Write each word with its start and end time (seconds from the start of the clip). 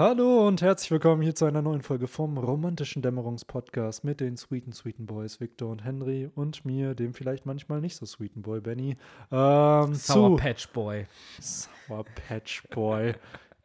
Hallo 0.00 0.48
und 0.48 0.62
herzlich 0.62 0.90
willkommen 0.90 1.20
hier 1.20 1.34
zu 1.34 1.44
einer 1.44 1.60
neuen 1.60 1.82
Folge 1.82 2.06
vom 2.06 2.38
romantischen 2.38 3.02
Dämmerungspodcast 3.02 4.02
mit 4.02 4.20
den 4.20 4.38
sweeten, 4.38 4.72
sweeten 4.72 5.04
Boys 5.04 5.40
Victor 5.40 5.68
und 5.68 5.84
Henry 5.84 6.30
und 6.34 6.64
mir, 6.64 6.94
dem 6.94 7.12
vielleicht 7.12 7.44
manchmal 7.44 7.82
nicht 7.82 7.96
so 7.96 8.06
sweeten 8.06 8.40
Boy 8.40 8.62
Benny. 8.62 8.96
Ähm, 9.30 9.94
Sour 9.94 10.38
Patch 10.38 10.70
Boy. 10.70 11.04
Sour 11.38 12.06
Patch 12.26 12.66
Boy. 12.70 13.12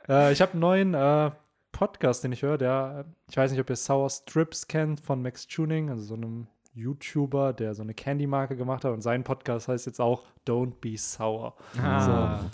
äh, 0.10 0.34
ich 0.34 0.42
habe 0.42 0.52
einen 0.52 0.60
neuen 0.60 0.94
äh, 0.94 1.32
Podcast, 1.72 2.26
den 2.26 2.34
ich 2.34 2.42
höre, 2.42 2.58
der, 2.58 3.06
ich 3.30 3.38
weiß 3.38 3.52
nicht, 3.52 3.62
ob 3.62 3.70
ihr 3.70 3.78
Sour 3.78 4.10
Strips 4.10 4.68
kennt 4.68 5.00
von 5.00 5.22
Max 5.22 5.48
Tuning, 5.48 5.90
also 5.90 6.04
so 6.04 6.16
einem 6.16 6.48
YouTuber, 6.74 7.54
der 7.54 7.74
so 7.76 7.82
eine 7.82 7.94
Candy-Marke 7.94 8.58
gemacht 8.58 8.84
hat 8.84 8.92
und 8.92 9.00
sein 9.00 9.24
Podcast 9.24 9.70
heißt 9.70 9.86
jetzt 9.86 10.02
auch 10.02 10.24
Don't 10.46 10.82
Be 10.82 10.98
Sour. 10.98 11.56
Ah. 11.82 12.40
So, 12.40 12.50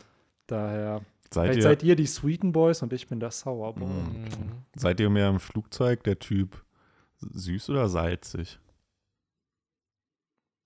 daher 0.45 1.01
Seid 1.33 1.45
Vielleicht 1.45 1.57
ihr, 1.57 1.63
seid 1.63 1.83
ihr 1.83 1.95
die 1.95 2.05
Sweeten 2.07 2.51
Boys 2.51 2.81
und 2.81 2.91
ich 2.91 3.07
bin 3.07 3.19
der 3.19 3.31
Sour 3.31 3.73
Boy. 3.73 3.87
Mhm. 3.87 4.25
seid 4.75 4.99
ihr 4.99 5.09
mehr 5.09 5.29
im 5.29 5.39
Flugzeug 5.39 6.03
der 6.03 6.19
Typ 6.19 6.63
süß 7.19 7.69
oder 7.69 7.87
salzig? 7.87 8.59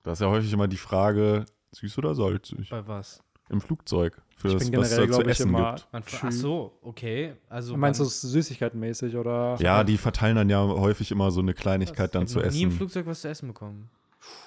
Da 0.03 0.13
ist 0.13 0.21
ja 0.21 0.27
häufig 0.29 0.51
immer 0.53 0.67
die 0.67 0.77
Frage, 0.77 1.45
süß 1.71 1.97
oder 1.99 2.15
salzig? 2.15 2.69
Bei 2.69 2.87
was? 2.87 3.21
Im 3.49 3.61
Flugzeug. 3.61 4.19
Für 4.37 4.47
Ich 4.47 4.53
das, 4.55 4.69
bin 4.71 4.79
was 4.79 4.89
generell, 4.89 4.89
es 4.89 4.95
da 4.95 5.01
zu 5.01 5.07
glaube 5.07 5.23
ich, 5.23 5.39
essen 5.39 5.49
immer. 5.49 5.75
gibt. 5.75 5.93
Man, 5.93 6.03
ach 6.23 6.31
so, 6.31 6.79
okay. 6.81 7.35
Also 7.47 7.77
Meinst 7.77 7.99
du 7.99 8.05
es 8.05 8.21
süßigkeitenmäßig 8.21 9.15
oder? 9.15 9.55
Ja, 9.59 9.83
die 9.83 9.97
verteilen 9.97 10.35
dann 10.35 10.49
ja 10.49 10.65
häufig 10.65 11.11
immer 11.11 11.29
so 11.29 11.41
eine 11.41 11.53
Kleinigkeit 11.53 12.15
dann 12.15 12.23
ich 12.23 12.29
zu 12.29 12.39
hab 12.39 12.45
noch 12.47 12.53
nie 12.53 12.63
im 12.63 12.69
essen. 12.69 12.77
Flugzeug 12.77 13.05
was 13.05 13.21
zu 13.21 13.27
essen 13.29 13.47
bekommen. 13.49 13.89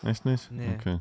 Echt 0.03 0.25
nicht? 0.25 0.51
Nee. 0.51 0.75
Okay. 0.75 0.99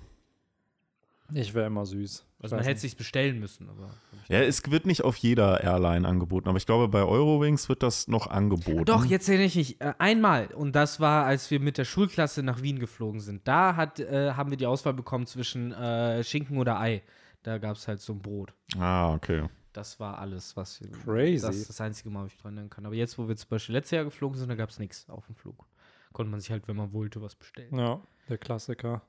Ich 1.34 1.56
wäre 1.56 1.66
immer 1.66 1.86
süß. 1.88 2.23
Also 2.40 2.55
man 2.55 2.64
hätte 2.64 2.76
nicht. 2.76 2.82
sich's 2.82 2.96
bestellen 2.96 3.40
müssen, 3.40 3.70
aber. 3.70 3.90
Ja, 4.30 4.41
es 4.41 4.70
wird 4.70 4.86
nicht 4.86 5.04
auf 5.04 5.16
jeder 5.18 5.64
Airline 5.64 6.08
angeboten, 6.08 6.50
aber 6.50 6.58
ich 6.58 6.66
glaube, 6.66 6.88
bei 6.88 7.04
Eurowings 7.04 7.70
wird 7.70 7.82
das 7.82 8.08
noch 8.08 8.28
angeboten. 8.28 8.86
Doch, 8.86 9.05
jetzt 9.05 9.28
erinnere 9.28 9.48
ich 9.48 9.55
mich. 9.55 9.82
Äh, 9.82 9.94
einmal, 9.98 10.48
und 10.48 10.76
das 10.76 11.00
war, 11.00 11.26
als 11.26 11.50
wir 11.50 11.59
mit 11.59 11.78
der 11.78 11.86
Schulklasse 11.86 12.44
nach 12.44 12.62
Wien 12.62 12.78
geflogen 12.78 13.22
sind. 13.22 13.47
Da 13.47 13.75
hat, 13.75 14.00
äh, 14.00 14.34
haben 14.34 14.52
wir 14.52 14.58
die 14.58 14.67
Auswahl 14.67 14.94
bekommen 14.94 15.25
zwischen 15.25 15.72
äh, 15.72 16.23
Schinken 16.23 16.58
oder 16.58 16.80
Ei. 16.80 17.02
Da 17.42 17.58
gab 17.58 17.78
es 17.78 17.88
halt 17.88 18.02
so 18.02 18.14
ein 18.14 18.20
Brot. 18.20 18.53
Ah, 18.78 19.14
okay. 19.14 19.47
Das 19.73 20.00
war 20.00 20.19
alles, 20.19 20.56
was 20.58 20.81
wir. 20.81 20.92
Crazy. 20.92 21.45
Das 21.45 21.56
ist 21.56 21.69
das 21.69 21.81
einzige 21.81 22.09
Mal, 22.09 22.23
wo 22.23 22.28
ich 22.28 22.38
dran 22.38 22.53
erinnern 22.53 22.69
kann. 22.69 22.86
Aber 22.86 22.95
jetzt, 22.95 23.17
wo 23.17 23.28
wir 23.28 23.36
zum 23.36 23.50
Beispiel 23.50 23.73
letztes 23.73 23.92
Jahr 23.92 24.03
geflogen 24.03 24.38
sind, 24.38 24.50
da 24.50 24.56
gab 24.56 24.69
es 24.69 24.80
nichts 24.80 25.09
auf 25.09 25.25
dem 25.28 25.36
Flug. 25.36 25.66
Konnte 26.14 26.31
man 26.31 26.40
sich 26.40 26.52
halt, 26.52 26.67
wenn 26.67 26.75
man 26.75 26.94
wollte, 26.94 27.22
was 27.22 27.36
bestellen. 27.36 27.78
Ja, 27.78 28.02
der 28.30 28.38
Klassiker. 28.38 29.02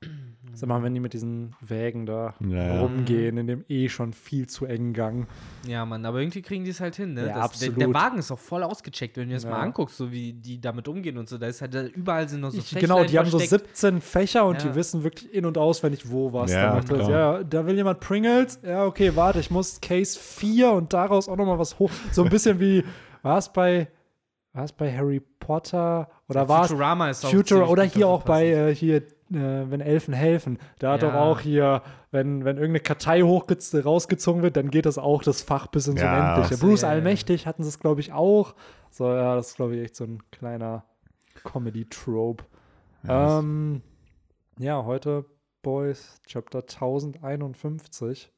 Das 0.44 0.54
ist 0.54 0.62
immer, 0.62 0.82
wenn 0.82 0.94
die 0.94 1.00
mit 1.00 1.12
diesen 1.12 1.54
Wägen 1.60 2.06
da 2.06 2.34
Ja, 2.40 2.80
rumgehen, 2.80 3.36
in 3.36 3.46
dem 3.46 3.64
eh 3.68 3.88
schon 3.88 4.12
viel 4.12 4.48
zu 4.48 4.64
engen 4.64 4.92
Gang. 4.92 5.26
Ja, 5.66 5.84
Mann, 5.84 6.04
aber 6.06 6.20
irgendwie 6.20 6.40
kriegen 6.42 6.64
die 6.64 6.70
es 6.70 6.80
halt 6.80 6.96
hin, 6.96 7.14
ne? 7.14 7.22
Ja, 7.22 7.26
Das, 7.26 7.34
der, 7.34 7.42
absolut. 7.44 7.80
der 7.80 7.94
Wagen 7.94 8.18
ist 8.18 8.30
auch 8.30 8.38
voll 8.38 8.62
ausgecheckt, 8.62 9.16
wenn 9.16 9.28
du 9.28 9.34
das 9.34 9.44
Ja. 9.44 9.50
mal 9.50 9.60
anguckst, 9.60 9.96
so 9.96 10.10
wie 10.12 10.32
die 10.32 10.60
damit 10.60 10.86
umgehen 10.88 11.18
und 11.18 11.28
so. 11.28 11.36
Da 11.38 11.48
ist 11.48 11.60
halt 11.60 11.74
überall 11.94 12.28
sind 12.28 12.40
noch 12.40 12.50
so 12.50 12.58
Ich, 12.58 12.64
Fächlein 12.68 12.82
genau, 12.82 13.04
die 13.04 13.18
haben 13.18 13.28
so 13.28 13.38
versteckt. 13.38 13.76
17 13.76 14.00
Fächer 14.00 14.46
und 14.46 14.62
Ja. 14.62 14.68
die 14.70 14.74
wissen 14.76 15.02
wirklich 15.04 15.32
in- 15.34 15.44
und 15.46 15.58
auswendig, 15.58 16.10
wo 16.10 16.32
was 16.32 16.52
Ja, 16.52 16.80
da. 16.80 17.08
Ja, 17.10 17.42
da 17.44 17.66
will 17.66 17.74
jemand 17.76 18.00
Pringles. 18.00 18.60
Ja, 18.64 18.84
okay, 18.86 19.14
warte, 19.16 19.40
ich 19.40 19.50
muss 19.50 19.80
Case 19.80 20.18
4 20.18 20.70
und 20.72 20.92
daraus 20.92 21.28
auch 21.28 21.36
noch 21.36 21.46
mal 21.46 21.58
was 21.58 21.78
hoch. 21.78 21.90
So 22.12 22.22
ein 22.24 22.30
bisschen 22.30 22.60
wie, 22.60 22.84
war 23.22 23.38
es 23.38 23.52
bei, 23.52 23.88
war 24.52 24.64
es 24.64 24.72
bei 24.72 24.96
Harry 24.96 25.20
Potter 25.20 26.08
oder 26.28 26.48
war 26.48 26.62
es 26.64 26.68
Futurama 26.68 27.08
ist 27.10 27.24
auch 27.24 27.30
Future 27.30 27.66
oder 27.68 27.82
hier 27.84 28.06
auch 28.08 28.22
bei 28.22 28.46
äh, 28.48 28.74
hier, 28.74 28.96
äh, 28.96 29.02
wenn 29.30 29.80
Elfen 29.80 30.12
helfen. 30.14 30.58
Da 30.78 30.92
hat 30.92 31.02
Ja. 31.02 31.08
doch 31.10 31.16
auch 31.16 31.40
hier, 31.40 31.82
wenn, 32.10 32.44
wenn 32.44 32.56
irgendeine 32.56 32.80
Kartei 32.80 33.22
hochgez 33.22 33.74
rausgezogen 33.74 34.42
wird, 34.42 34.56
dann 34.56 34.70
geht 34.70 34.86
das 34.86 34.98
auch 34.98 35.22
das 35.22 35.42
Fach 35.42 35.66
bis 35.68 35.86
ins 35.88 36.00
Ja. 36.00 36.12
Unendliche. 36.32 36.56
So, 36.56 36.66
Bruce 36.66 36.82
ja, 36.82 36.88
ja. 36.88 36.94
Allmächtig 36.94 37.46
hatten 37.46 37.62
sie 37.62 37.68
es, 37.68 37.78
glaube 37.78 38.00
ich, 38.00 38.12
auch. 38.12 38.54
So, 38.90 39.06
ja, 39.12 39.34
das 39.36 39.48
ist, 39.50 39.56
glaube 39.56 39.76
ich, 39.76 39.82
echt 39.82 39.96
so 39.96 40.04
ein 40.04 40.22
kleiner 40.30 40.84
Comedy-Trope. 41.44 42.44
Ja, 43.06 43.38
ähm, 43.38 43.82
ja, 44.58 44.84
heute, 44.84 45.24
Boys, 45.62 46.20
Chapter 46.26 46.66
1051. 46.66 48.32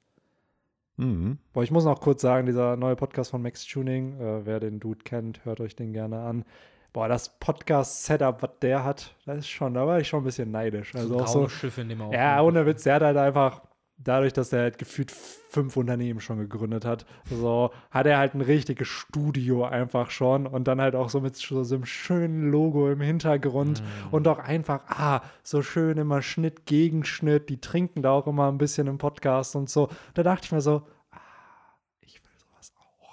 Mhm. 0.96 1.38
Boah, 1.52 1.62
ich 1.62 1.70
muss 1.70 1.84
noch 1.84 2.00
kurz 2.00 2.20
sagen, 2.22 2.46
dieser 2.46 2.76
neue 2.76 2.96
Podcast 2.96 3.30
von 3.30 3.40
Max 3.42 3.64
Tuning, 3.64 4.20
äh, 4.20 4.44
wer 4.44 4.60
den 4.60 4.80
Dude 4.80 5.02
kennt, 5.02 5.44
hört 5.44 5.60
euch 5.60 5.74
den 5.76 5.92
gerne 5.92 6.20
an. 6.20 6.44
Boah, 6.92 7.08
das 7.08 7.38
Podcast-Setup, 7.38 8.42
was 8.42 8.50
der 8.62 8.84
hat, 8.84 9.14
das 9.26 9.38
ist 9.38 9.48
schon, 9.48 9.74
da 9.74 9.86
war 9.86 10.00
ich 10.00 10.08
schon 10.08 10.22
ein 10.22 10.24
bisschen 10.24 10.50
neidisch. 10.50 10.94
Also 10.94 11.18
so 11.18 11.20
auch 11.20 11.50
so, 11.50 11.68
in 11.80 11.88
dem 11.88 12.00
er 12.00 12.12
ja, 12.12 12.42
ohne 12.42 12.66
Witz, 12.66 12.82
der 12.82 12.96
hat 12.96 13.02
halt 13.02 13.16
einfach, 13.16 13.62
dadurch, 13.96 14.32
dass 14.32 14.52
er 14.52 14.62
halt 14.62 14.78
gefühlt 14.78 15.10
fünf 15.12 15.76
Unternehmen 15.76 16.20
schon 16.20 16.38
gegründet 16.38 16.84
hat, 16.84 17.06
so 17.30 17.70
hat 17.90 18.06
er 18.06 18.18
halt 18.18 18.34
ein 18.34 18.40
richtiges 18.40 18.88
Studio 18.88 19.64
einfach 19.64 20.10
schon 20.10 20.46
und 20.46 20.66
dann 20.66 20.80
halt 20.80 20.96
auch 20.96 21.10
so 21.10 21.20
mit 21.20 21.36
so, 21.36 21.62
so 21.64 21.74
einem 21.74 21.84
schönen 21.84 22.50
Logo 22.50 22.90
im 22.90 23.00
Hintergrund 23.02 23.82
Mhm. 23.82 24.08
und 24.10 24.26
auch 24.26 24.38
einfach, 24.38 24.80
ah, 24.88 25.20
so 25.42 25.62
schön 25.62 25.98
immer 25.98 26.22
Schnitt, 26.22 26.66
Gegenschnitt, 26.66 27.48
die 27.50 27.60
trinken 27.60 28.02
da 28.02 28.10
auch 28.12 28.26
immer 28.26 28.48
ein 28.50 28.58
bisschen 28.58 28.86
im 28.86 28.98
Podcast 28.98 29.54
und 29.54 29.68
so. 29.70 29.88
Da 30.14 30.22
dachte 30.22 30.46
ich 30.46 30.52
mir 30.52 30.60
so, 30.62 30.82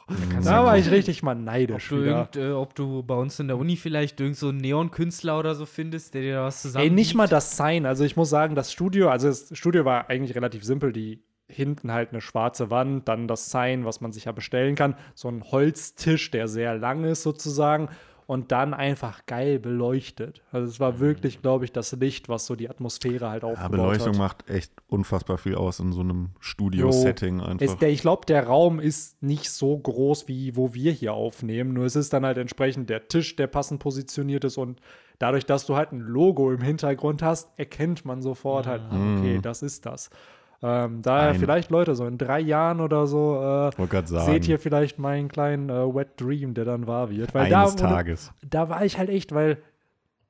kannst 0.08 0.48
Da 0.48 0.62
du 0.62 0.66
war 0.66 0.78
ich 0.78 0.90
richtig 0.90 1.22
mal 1.24 1.36
Ob 1.36 1.44
neidisch 1.44 1.90
du, 1.90 2.02
wieder. 2.02 2.30
irgend, 2.34 2.36
äh, 2.38 2.52
ob 2.52 2.76
du 2.76 3.04
bei 3.04 3.16
uns 3.16 3.40
in 3.40 3.48
der 3.48 3.58
Uni 3.58 3.76
vielleicht 3.76 4.20
irgend 4.20 4.38
so 4.38 4.50
einen 4.50 4.58
Neon-Künstler 4.60 5.38
oder 5.38 5.56
so 5.56 5.66
findest, 5.66 6.14
der 6.14 6.22
dir 6.22 6.36
da 6.36 6.44
was 6.46 6.62
zusammen 6.62 6.84
Ey, 6.86 6.90
nicht 6.92 7.14
mal 7.16 7.28
das 7.28 7.58
Sein. 7.58 7.86
Also 7.86 8.04
ich 8.04 8.16
muss 8.16 8.30
sagen, 8.30 8.56
das 8.56 8.72
Studio, 8.72 9.10
also 9.10 9.28
das 9.28 9.50
Studio 9.54 9.86
war 9.86 10.10
eigentlich 10.10 10.36
relativ 10.36 10.64
simpel. 10.64 10.94
Die 10.94 11.24
hinten 11.50 11.92
halt 11.92 12.12
eine 12.12 12.22
schwarze 12.22 12.70
Wand, 12.70 13.08
dann 13.08 13.28
das 13.28 13.52
Sign, 13.52 13.86
was 13.86 14.02
man 14.02 14.12
sich 14.12 14.26
ja 14.26 14.32
bestellen 14.34 14.76
kann, 14.76 14.96
so 15.16 15.30
ein 15.30 15.44
Holztisch, 15.44 16.30
der 16.32 16.48
sehr 16.48 16.78
lang 16.78 17.04
ist 17.06 17.24
sozusagen 17.24 17.88
und 18.28 18.52
dann 18.52 18.74
einfach 18.74 19.26
geil 19.26 19.58
beleuchtet. 19.58 20.44
Also 20.52 20.68
es 20.70 20.80
war 20.82 21.00
wirklich, 21.00 21.42
glaube 21.42 21.64
ich, 21.64 21.72
das 21.72 21.94
Licht, 21.94 22.28
was 22.28 22.46
so 22.46 22.58
die 22.58 22.70
Atmosphäre 22.70 23.30
halt 23.30 23.44
Ja, 23.44 23.50
aufgebaut 23.50 23.72
Beleuchtung 23.72 24.14
hat. 24.14 24.18
macht 24.18 24.50
echt 24.50 24.74
unfassbar 24.88 25.38
viel 25.38 25.56
aus 25.56 25.80
in 25.80 25.94
so 25.94 26.02
einem 26.02 26.32
Studio-Setting 26.42 27.40
einfach. 27.40 27.66
Es, 27.66 27.78
der, 27.78 27.90
ich 27.90 28.02
glaube, 28.02 28.26
der 28.26 28.46
Raum 28.46 28.82
ist 28.82 29.24
nicht 29.24 29.50
so 29.50 29.78
groß, 29.78 30.28
wie 30.28 30.58
wo 30.58 30.74
wir 30.74 30.92
hier 30.92 31.14
aufnehmen. 31.14 31.74
Nur 31.74 31.86
es 31.86 31.96
ist 31.96 32.12
dann 32.12 32.26
halt 32.26 32.38
entsprechend 32.38 32.90
der 32.90 33.08
Tisch, 33.08 33.38
der 33.38 33.48
passend 33.48 33.80
positioniert 33.80 34.44
ist. 34.44 34.58
Und 34.58 34.82
dadurch, 35.20 35.46
dass 35.46 35.66
du 35.66 35.78
halt 35.78 35.94
ein 35.94 36.02
Logo 36.02 36.52
im 36.52 36.62
Hintergrund 36.62 37.24
hast, 37.24 37.58
erkennt 37.58 38.04
man 38.04 38.22
sofort 38.22 38.68
halt, 38.68 38.82
ah, 38.90 39.18
okay, 39.18 39.40
das 39.42 39.62
ist 39.62 39.86
das. 39.86 40.10
Ähm, 40.64 41.02
daher 41.04 41.30
Ein- 41.32 41.40
vielleicht, 41.40 41.70
Leute, 41.70 41.94
so 41.96 42.06
in 42.08 42.18
drei 42.18 42.40
Jahren 42.40 42.82
oder 42.82 43.06
so, 43.06 43.70
äh, 43.80 44.06
seht 44.06 44.48
ihr 44.48 44.58
vielleicht 44.58 44.98
meinen 44.98 45.28
kleinen 45.28 45.70
äh, 45.70 45.94
Wet 45.94 46.20
Dream, 46.20 46.54
der 46.56 46.66
dann 46.66 46.88
wahr 46.88 47.10
wird. 47.12 47.34
Weil 47.36 47.54
eines 47.54 47.76
da, 47.76 47.88
Tages. 47.90 48.32
da 48.48 48.68
war 48.70 48.84
ich 48.84 48.98
halt 48.98 49.10
echt, 49.10 49.34
weil 49.36 49.58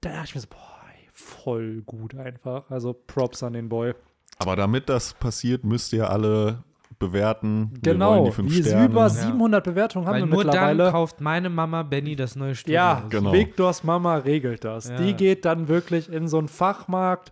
da 0.02 0.10
dachte 0.10 0.26
ich 0.26 0.36
mir 0.36 0.42
so, 0.42 0.48
boah, 0.50 0.82
ey, 0.94 1.08
voll 1.14 1.82
gut 1.86 2.14
einfach. 2.16 2.70
Also 2.70 2.94
Props 2.94 3.42
an 3.44 3.54
den 3.54 3.70
Boy. 3.70 3.94
Aber 4.40 4.56
damit 4.58 4.90
das 4.90 5.14
passiert, 5.14 5.64
müsst 5.64 5.94
ihr 5.94 6.10
alle 6.10 6.64
bewerten. 7.00 7.70
Wir 7.82 7.94
Genau, 7.94 8.26
die 8.26 8.32
fünf 8.32 8.52
wie 8.52 8.64
Sterne. 8.64 8.86
über 8.86 9.10
700 9.10 9.64
Bewertungen 9.64 10.08
haben 10.08 10.14
Weil 10.16 10.22
wir 10.24 10.26
nur 10.28 10.44
mittlerweile. 10.44 10.84
dann 10.86 10.92
kauft 10.92 11.22
meine 11.22 11.50
Mama 11.50 11.84
Benny 11.84 12.16
das 12.16 12.36
neue 12.36 12.56
Studio. 12.56 12.76
Ja, 12.76 13.04
Genau. 13.10 13.32
Victors 13.32 13.84
Mama 13.84 14.18
regelt 14.18 14.64
das. 14.66 14.90
Ja. 14.90 14.98
Die 14.98 15.14
geht 15.14 15.46
dann 15.46 15.68
wirklich 15.68 16.12
in 16.12 16.28
so 16.28 16.38
einen 16.40 16.48
Fachmarkt, 16.48 17.32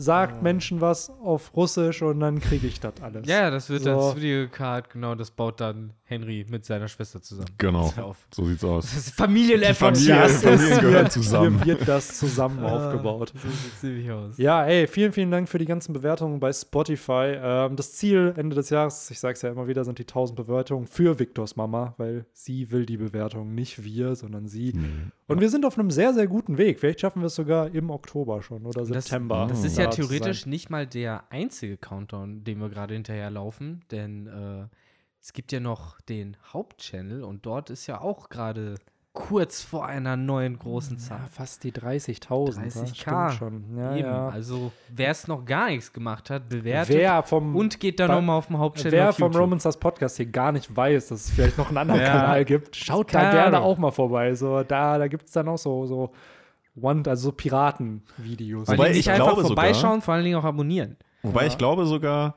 sagt 0.00 0.42
Menschen 0.42 0.80
was 0.80 1.10
auf 1.22 1.54
Russisch 1.56 2.00
und 2.02 2.20
dann 2.20 2.40
kriege 2.40 2.66
ich 2.66 2.80
das 2.80 2.94
alles. 3.02 3.26
Ja, 3.28 3.50
das 3.50 3.68
wird 3.68 3.82
So. 3.82 3.90
als 3.98 4.16
Videocard, 4.16 4.90
genau, 4.90 5.14
das 5.14 5.30
baut 5.30 5.60
dann 5.60 5.92
Henry 6.04 6.44
mit 6.48 6.64
seiner 6.64 6.88
Schwester 6.88 7.20
zusammen. 7.22 7.50
Genau, 7.58 7.92
Auf. 8.00 8.26
so 8.34 8.44
sieht's 8.46 8.64
aus. 8.64 8.84
Das 8.86 8.96
ist 8.96 9.14
Familieneffort. 9.14 9.96
Die 9.96 10.06
Familie- 10.06 10.16
ja. 10.16 10.22
Das 10.28 10.42
Familien 10.42 10.72
ist- 10.72 10.80
gehören 10.80 11.00
hier- 11.02 11.10
zusammen. 11.10 11.62
Hier 11.62 11.78
wird 11.78 11.88
das 11.88 12.18
zusammen 12.18 12.64
aufgebaut. 12.64 13.32
So 13.34 13.48
sieht's 13.48 13.82
nämlich 13.82 14.10
aus. 14.10 14.38
Ja, 14.38 14.64
ey, 14.64 14.86
vielen, 14.86 15.12
vielen 15.12 15.30
Dank 15.30 15.48
für 15.48 15.58
die 15.58 15.66
ganzen 15.66 15.92
Bewertungen 15.92 16.40
bei 16.40 16.52
Spotify. 16.52 17.36
Ähm, 17.40 17.76
das 17.76 17.92
Ziel 17.92 18.34
Ende 18.36 18.56
des 18.56 18.70
Jahres, 18.70 19.10
ich 19.10 19.20
sag's 19.20 19.42
ja 19.42 19.50
immer 19.50 19.68
wieder, 19.68 19.84
sind 19.84 19.98
die 19.98 20.06
1000 20.06 20.36
Bewertungen 20.36 20.86
für 20.86 21.18
Victors 21.18 21.56
Mama, 21.56 21.94
weil 21.98 22.24
sie 22.32 22.70
will 22.72 22.86
die 22.86 22.96
Bewertung, 22.96 23.54
nicht 23.54 23.84
wir, 23.84 24.16
sondern 24.16 24.48
sie. 24.48 24.72
Und 25.30 25.40
wir 25.40 25.48
sind 25.48 25.64
auf 25.64 25.78
einem 25.78 25.92
sehr, 25.92 26.12
sehr 26.12 26.26
guten 26.26 26.58
Weg. 26.58 26.80
Vielleicht 26.80 27.00
schaffen 27.00 27.22
wir 27.22 27.26
es 27.26 27.36
sogar 27.36 27.72
im 27.72 27.90
Oktober 27.90 28.42
schon 28.42 28.66
oder 28.66 28.80
Das, 28.80 29.04
September. 29.06 29.46
das 29.48 29.62
ist 29.62 29.78
da 29.78 29.84
ja 29.84 29.90
zu 29.92 30.02
theoretisch 30.02 30.44
nicht 30.44 30.70
mal 30.70 30.88
der 30.88 31.30
einzige 31.30 31.76
Countdown, 31.76 32.42
den 32.42 32.58
wir 32.58 32.68
gerade 32.68 32.94
hinterher 32.94 33.30
laufen, 33.30 33.84
denn 33.92 34.26
äh, 34.26 34.66
es 35.20 35.32
gibt 35.32 35.52
ja 35.52 35.60
noch 35.60 36.00
den 36.00 36.36
Hauptchannel 36.52 37.22
und 37.22 37.46
dort 37.46 37.70
ist 37.70 37.86
ja 37.86 38.00
auch 38.00 38.28
gerade 38.28 38.74
kurz 39.28 39.62
vor 39.62 39.86
einer 39.86 40.16
neuen 40.16 40.58
großen 40.58 40.96
Ja, 40.96 41.02
Zahl. 41.02 41.20
fast 41.30 41.62
die 41.64 41.72
30.000. 41.72 42.56
ja, 42.56 42.82
30K. 42.82 43.30
stimmt 43.30 43.32
schon. 43.38 43.78
Ja, 43.78 43.96
Eben. 43.96 44.06
ja. 44.08 44.28
Also, 44.28 44.72
wer 44.88 45.10
es 45.10 45.28
noch 45.28 45.44
gar 45.44 45.68
nichts 45.68 45.92
gemacht 45.92 46.30
hat, 46.30 46.48
bewertet 46.48 46.96
Wer 46.96 47.22
vom, 47.22 47.54
und 47.54 47.78
geht 47.80 48.00
dann 48.00 48.10
nochmal 48.10 48.36
auf 48.38 48.46
dem 48.48 48.58
Hauptchannel 48.58 48.92
wer 48.92 49.08
auf 49.10 49.16
vom 49.16 49.26
YouTube. 49.28 49.42
Romans 49.42 49.62
das 49.62 49.76
Podcast 49.76 50.16
hier 50.16 50.26
gar 50.26 50.52
nicht 50.52 50.74
weiß, 50.74 51.08
dass 51.08 51.26
es 51.26 51.30
vielleicht 51.30 51.58
noch 51.58 51.68
einen 51.68 51.78
anderen 51.78 52.00
Ja. 52.00 52.06
Kanal 52.12 52.44
gibt, 52.44 52.74
schaut 52.76 53.14
da 53.14 53.30
gerne 53.30 53.56
Ahnung. 53.58 53.68
auch 53.68 53.78
mal 53.78 53.90
vorbei. 53.90 54.34
So, 54.34 54.62
da 54.62 54.98
da 54.98 55.08
gibt 55.08 55.26
es 55.26 55.32
dann 55.32 55.48
auch 55.48 55.58
so, 55.58 55.86
so 55.86 56.10
One, 56.80 57.02
also 57.06 57.24
so 57.30 57.32
Piraten-Videos. 57.32 58.68
Wobei 58.68 58.90
ich 58.90 58.96
nicht 58.98 59.08
einfach 59.10 59.24
glaube 59.26 59.42
sogar- 59.42 59.56
vorbeischauen, 59.64 60.02
vor 60.02 60.14
allen 60.14 60.24
Dingen 60.24 60.36
auch 60.36 60.44
abonnieren. 60.44 60.96
Wobei 61.22 61.42
Ja. 61.42 61.46
ich 61.48 61.58
glaube 61.58 61.84
sogar, 61.86 62.36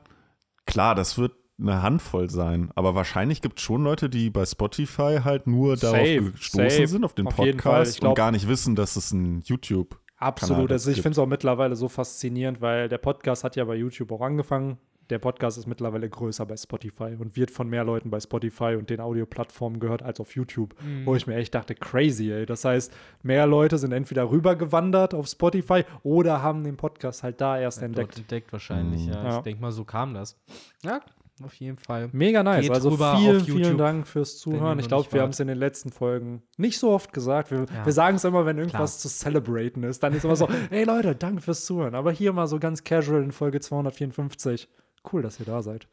klar, 0.66 0.94
das 0.94 1.16
wird 1.18 1.32
eine 1.58 1.82
Handvoll 1.82 2.30
sein. 2.30 2.70
Aber 2.74 2.94
wahrscheinlich 2.94 3.40
gibt 3.42 3.58
es 3.58 3.64
schon 3.64 3.84
Leute, 3.84 4.08
die 4.10 4.30
bei 4.30 4.44
Spotify 4.44 5.20
halt 5.22 5.46
nur 5.46 5.76
darauf 5.76 5.98
Safe, 5.98 6.30
gestoßen 6.32 6.70
safe. 6.70 6.86
sind, 6.88 7.04
auf 7.04 7.14
den 7.14 7.26
Auf. 7.28 7.36
Podcast 7.36 7.94
Ich 7.94 8.00
glaub- 8.00 8.10
und 8.10 8.16
gar 8.16 8.32
nicht 8.32 8.48
wissen, 8.48 8.74
dass 8.74 8.96
es 8.96 9.12
ein 9.12 9.40
YouTube 9.44 9.98
Absolut. 10.16 10.70
Also 10.72 10.90
ich 10.90 10.96
finde 11.02 11.10
es 11.10 11.18
auch 11.18 11.26
mittlerweile 11.26 11.76
so 11.76 11.88
faszinierend, 11.88 12.60
weil 12.62 12.88
der 12.88 12.98
Podcast 12.98 13.44
hat 13.44 13.56
ja 13.56 13.64
bei 13.64 13.74
YouTube 13.74 14.10
auch 14.12 14.22
angefangen. 14.22 14.78
Der 15.10 15.18
Podcast 15.18 15.58
ist 15.58 15.66
mittlerweile 15.66 16.08
größer 16.08 16.46
bei 16.46 16.56
Spotify 16.56 17.14
und 17.18 17.36
wird 17.36 17.50
von 17.50 17.68
mehr 17.68 17.84
Leuten 17.84 18.08
bei 18.08 18.18
Spotify 18.20 18.76
und 18.78 18.88
den 18.88 19.00
Audioplattformen 19.00 19.78
gehört 19.80 20.02
als 20.02 20.18
auf 20.20 20.34
YouTube. 20.34 20.74
Mhm. 20.82 21.04
Wo 21.04 21.14
ich 21.14 21.26
mir 21.26 21.34
echt 21.34 21.54
dachte, 21.54 21.74
crazy, 21.74 22.30
ey. 22.32 22.46
Das 22.46 22.64
heißt, 22.64 22.90
mehr 23.22 23.46
Leute 23.46 23.76
sind 23.76 23.92
entweder 23.92 24.30
rübergewandert 24.30 25.12
auf 25.12 25.26
Spotify 25.26 25.84
oder 26.04 26.40
haben 26.40 26.64
den 26.64 26.78
Podcast 26.78 27.22
halt 27.22 27.42
da 27.42 27.58
erst 27.58 27.78
Dort 27.82 27.86
entdeckt. 27.90 28.16
entdeckt 28.18 28.52
wahrscheinlich, 28.52 29.02
Mhm. 29.06 29.12
ja. 29.12 29.24
Ja. 29.24 29.36
Ich 29.36 29.42
denke 29.42 29.60
mal, 29.60 29.72
so 29.72 29.84
kam 29.84 30.14
das. 30.14 30.40
Ja, 30.82 31.00
auf 31.42 31.54
jeden 31.54 31.76
Fall. 31.78 32.08
Mega 32.12 32.42
nice. 32.42 32.62
Geht 32.62 32.70
also 32.70 32.90
rüber 32.90 33.16
vielen, 33.18 33.40
auf 33.40 33.46
vielen 33.46 33.78
Dank 33.78 34.06
fürs 34.06 34.38
Zuhören. 34.38 34.78
Ich 34.78 34.86
glaube, 34.88 35.10
wir 35.12 35.20
haben 35.22 35.30
es 35.30 35.40
in 35.40 35.48
den 35.48 35.58
letzten 35.58 35.90
Folgen 35.90 36.42
nicht 36.56 36.78
so 36.78 36.90
oft 36.90 37.12
gesagt. 37.12 37.50
Wir, 37.50 37.60
Ja. 37.74 37.84
wir 37.84 37.92
sagen 37.92 38.16
es 38.16 38.24
immer, 38.24 38.46
wenn 38.46 38.56
irgendwas 38.58 39.00
Klar. 39.00 39.00
zu 39.00 39.08
celebraten 39.08 39.82
ist. 39.82 40.02
Dann 40.02 40.12
ist 40.14 40.24
immer 40.24 40.36
so, 40.36 40.48
hey 40.70 40.84
Leute, 40.84 41.16
danke 41.16 41.42
fürs 41.42 41.64
Zuhören. 41.64 41.94
Aber 41.94 42.12
hier 42.12 42.32
mal 42.32 42.46
so 42.46 42.58
ganz 42.58 42.84
casual 42.84 43.22
in 43.22 43.32
Folge 43.32 43.58
254. 43.60 44.68
Cool, 45.12 45.22
dass 45.22 45.40
ihr 45.40 45.46
da 45.46 45.60
seid. 45.62 45.88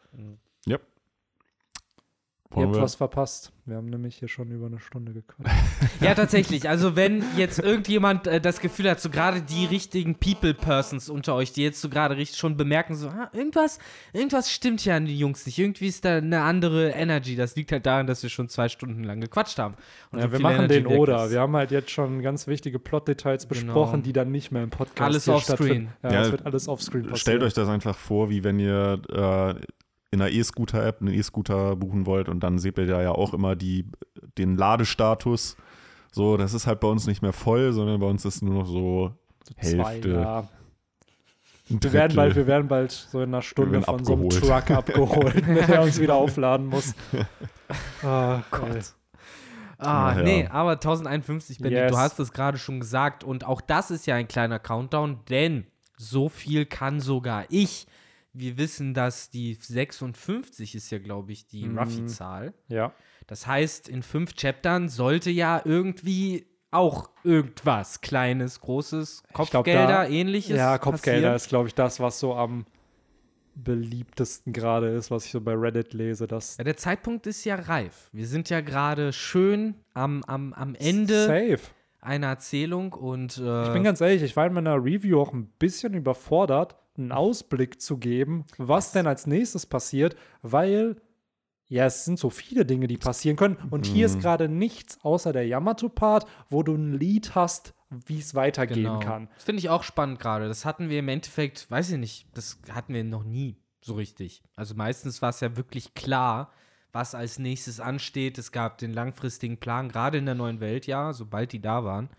Ja. 0.67 0.77
Ihr 2.55 2.63
habt 2.67 2.75
was 2.81 2.95
verpasst. 2.95 3.53
Wir 3.65 3.77
haben 3.77 3.85
nämlich 3.89 4.15
hier 4.17 4.27
schon 4.27 4.49
über 4.51 4.65
eine 4.65 4.79
Stunde 4.79 5.13
gequatscht. 5.13 5.49
Ja, 6.01 6.15
tatsächlich. 6.15 6.67
Also, 6.67 6.95
wenn 6.95 7.23
jetzt 7.37 7.59
irgendjemand 7.59 8.25
äh, 8.27 8.41
das 8.41 8.59
Gefühl 8.59 8.89
hat, 8.89 8.99
so 8.99 9.09
gerade 9.09 9.41
die 9.41 9.65
richtigen 9.65 10.15
People-Persons 10.15 11.09
unter 11.09 11.35
euch, 11.35 11.53
die 11.53 11.61
jetzt 11.63 11.79
so 11.79 11.87
gerade 11.89 12.17
richtig 12.17 12.39
schon 12.39 12.57
bemerken, 12.57 12.95
so, 12.95 13.07
ah, 13.09 13.29
irgendwas, 13.33 13.77
irgendwas 14.13 14.51
stimmt 14.51 14.83
ja 14.83 14.95
an 14.95 15.05
den 15.05 15.15
Jungs 15.15 15.45
nicht. 15.45 15.57
Irgendwie 15.59 15.87
ist 15.87 16.03
da 16.03 16.17
eine 16.17 16.41
andere 16.41 16.89
Energy. 16.89 17.35
Das 17.35 17.55
liegt 17.55 17.71
halt 17.71 17.85
daran, 17.85 18.07
dass 18.07 18.23
wir 18.23 18.29
schon 18.29 18.49
zwei 18.49 18.67
Stunden 18.67 19.03
lang 19.03 19.21
gequatscht 19.21 19.59
haben. 19.59 19.75
Und 20.11 20.19
Ja, 20.19 20.25
so 20.25 20.31
wir 20.33 20.39
machen 20.39 20.55
Energy 20.65 20.83
den 20.83 20.87
Oder. 20.87 21.25
ist. 21.25 21.31
Wir 21.31 21.39
haben 21.39 21.55
halt 21.55 21.71
jetzt 21.71 21.91
schon 21.91 22.21
ganz 22.21 22.47
wichtige 22.47 22.79
Plot-Details 22.79 23.47
Genau. 23.47 23.61
besprochen, 23.73 24.01
die 24.03 24.11
dann 24.13 24.31
nicht 24.31 24.51
mehr 24.51 24.63
im 24.63 24.69
Podcast 24.71 25.01
Alles 25.01 25.25
hier 25.25 25.33
offscreen. 25.35 25.57
stattfinden. 25.57 25.93
Ja, 26.03 26.11
Ja, 26.13 26.21
es 26.23 26.31
wird 26.31 26.45
alles 26.45 26.67
offscreen 26.67 27.03
passieren. 27.03 27.17
Stellt 27.17 27.43
euch 27.43 27.53
das 27.53 27.69
einfach 27.69 27.95
vor, 27.95 28.29
wie 28.29 28.43
wenn 28.43 28.59
ihr 28.59 28.99
äh, 29.09 29.61
in 30.11 30.21
einer 30.21 30.29
E-Scooter-App 30.31 31.01
einen 31.01 31.13
E-Scooter 31.13 31.75
buchen 31.77 32.05
wollt 32.05 32.27
und 32.29 32.41
dann 32.41 32.59
seht 32.59 32.77
ihr 32.77 32.85
da 32.85 33.01
ja 33.01 33.11
auch 33.11 33.33
immer 33.33 33.55
die, 33.55 33.85
den 34.37 34.57
Ladestatus. 34.57 35.55
So, 36.11 36.35
das 36.37 36.53
ist 36.53 36.67
halt 36.67 36.81
bei 36.81 36.87
uns 36.89 37.07
nicht 37.07 37.21
mehr 37.21 37.31
voll, 37.33 37.71
sondern 37.71 37.99
bei 38.01 38.07
uns 38.07 38.25
ist 38.25 38.41
nur 38.41 38.53
noch 38.53 38.67
so 38.67 39.11
Zwei, 39.61 39.83
Hälfte. 39.93 40.09
ja. 40.11 40.39
ein 41.69 41.81
Wir 41.81 41.93
werden, 41.93 42.15
bald, 42.15 42.35
wir 42.35 42.47
werden 42.47 42.67
bald 42.67 42.91
so 42.91 43.21
in 43.21 43.29
einer 43.29 43.41
Stunde 43.41 43.81
von 43.81 44.03
so 44.03 44.13
einem 44.13 44.25
abgeholt. 44.27 44.43
Truck 44.67 44.71
abgeholt, 44.77 45.47
der 45.69 45.81
uns 45.81 45.99
wieder 45.99 46.15
aufladen 46.15 46.67
muss. 46.67 46.93
Ach. 48.03 48.43
Ah, 49.83 50.09
Ach 50.11 50.17
ja. 50.17 50.21
nee, 50.21 50.45
aber 50.47 50.73
1051, 50.73 51.57
Benny, 51.57 51.73
Yes. 51.73 51.91
du 51.91 51.97
hast 51.97 52.19
es 52.19 52.31
gerade 52.33 52.59
schon 52.59 52.79
gesagt. 52.79 53.23
Und 53.23 53.45
auch 53.47 53.61
das 53.61 53.89
ist 53.89 54.05
ja 54.05 54.13
ein 54.13 54.27
kleiner 54.27 54.59
Countdown, 54.59 55.21
denn 55.27 55.65
so 55.97 56.29
viel 56.29 56.67
kann 56.67 56.99
sogar 56.99 57.45
ich. 57.49 57.87
Wir 58.33 58.57
wissen, 58.57 58.93
dass 58.93 59.29
die 59.29 59.55
56 59.55 60.75
ist 60.75 60.89
ja, 60.91 60.99
glaube 60.99 61.31
ich, 61.33 61.47
die 61.47 61.65
Mhm. 61.65 61.77
Ruffy-Zahl. 61.79 62.53
Ja. 62.69 62.93
Das 63.27 63.45
heißt, 63.47 63.89
in 63.89 64.03
fünf 64.03 64.35
Chaptern 64.35 64.87
sollte 64.89 65.29
ja 65.29 65.61
irgendwie 65.65 66.45
auch 66.71 67.09
irgendwas 67.25 67.99
Kleines, 68.01 68.61
Großes, 68.61 69.23
glaub, 69.33 69.49
Kopfgelder, 69.51 69.87
da- 69.87 70.07
ähnliches. 70.07 70.55
ja, 70.57 70.77
Kopfgelder 70.77 71.17
passieren. 71.19 71.35
ist, 71.35 71.49
glaube 71.49 71.67
ich, 71.67 71.75
das, 71.75 71.99
was 71.99 72.19
so 72.19 72.33
am 72.35 72.65
beliebtesten 73.55 74.53
gerade 74.53 74.87
ist, 74.87 75.11
was 75.11 75.25
ich 75.25 75.31
so 75.31 75.41
bei 75.41 75.53
Reddit 75.53 75.93
lese. 75.93 76.27
Das 76.27 76.57
Ja, 76.57 76.63
der 76.63 76.77
Zeitpunkt 76.77 77.27
ist 77.27 77.43
ja 77.43 77.55
reif. 77.55 78.09
Wir 78.13 78.25
sind 78.27 78.49
ja 78.49 78.61
gerade 78.61 79.11
schön 79.11 79.75
am, 79.93 80.23
am, 80.25 80.53
am 80.53 80.73
Ende 80.75 81.25
Safe. 81.25 81.59
einer 81.99 82.27
Erzählung 82.27 82.93
und 82.93 83.37
äh, 83.37 83.63
Ich 83.67 83.73
bin 83.73 83.83
ganz 83.83 83.99
ehrlich, 83.99 84.23
ich 84.23 84.35
war 84.37 84.47
in 84.47 84.53
meiner 84.53 84.75
Review 84.77 85.19
auch 85.19 85.33
ein 85.33 85.47
bisschen 85.59 85.93
überfordert, 85.93 86.77
einen 87.01 87.11
Ausblick 87.11 87.81
zu 87.81 87.97
geben, 87.97 88.45
was 88.57 88.91
denn 88.91 89.07
als 89.07 89.27
nächstes 89.27 89.65
passiert, 89.65 90.15
weil 90.41 91.01
ja, 91.67 91.85
es 91.85 92.03
sind 92.03 92.19
so 92.19 92.29
viele 92.29 92.65
Dinge, 92.65 92.87
die 92.87 92.97
passieren 92.97 93.37
können. 93.37 93.55
Und 93.69 93.85
hier 93.85 94.05
ist 94.05 94.19
gerade 94.19 94.49
nichts 94.49 94.99
außer 95.03 95.31
der 95.31 95.47
Yamato-Part, 95.47 96.25
wo 96.49 96.63
du 96.63 96.75
ein 96.75 96.99
Lied 96.99 97.33
hast, 97.33 97.73
wie 97.89 98.19
es 98.19 98.35
weitergehen 98.35 98.83
Genau. 98.83 98.99
kann. 98.99 99.29
Das 99.35 99.45
finde 99.45 99.59
ich 99.59 99.69
auch 99.69 99.83
spannend 99.83 100.19
gerade. 100.19 100.49
Das 100.49 100.65
hatten 100.65 100.89
wir 100.89 100.99
im 100.99 101.07
Endeffekt, 101.07 101.71
weiß 101.71 101.91
ich 101.91 101.97
nicht, 101.97 102.27
das 102.33 102.59
hatten 102.69 102.93
wir 102.93 103.05
noch 103.05 103.23
nie 103.23 103.55
so 103.79 103.93
richtig. 103.95 104.43
Also 104.57 104.75
meistens 104.75 105.21
war 105.21 105.29
es 105.29 105.39
ja 105.39 105.55
wirklich 105.55 105.93
klar, 105.93 106.51
was 106.91 107.15
als 107.15 107.39
nächstes 107.39 107.79
ansteht. 107.79 108.37
Es 108.37 108.51
gab 108.51 108.77
den 108.77 108.93
langfristigen 108.93 109.57
Plan, 109.57 109.87
gerade 109.87 110.17
in 110.17 110.25
der 110.25 110.35
neuen 110.35 110.59
Welt, 110.59 110.87
ja, 110.87 111.13
sobald 111.13 111.53
die 111.53 111.61
da 111.61 111.85
waren. 111.85 112.09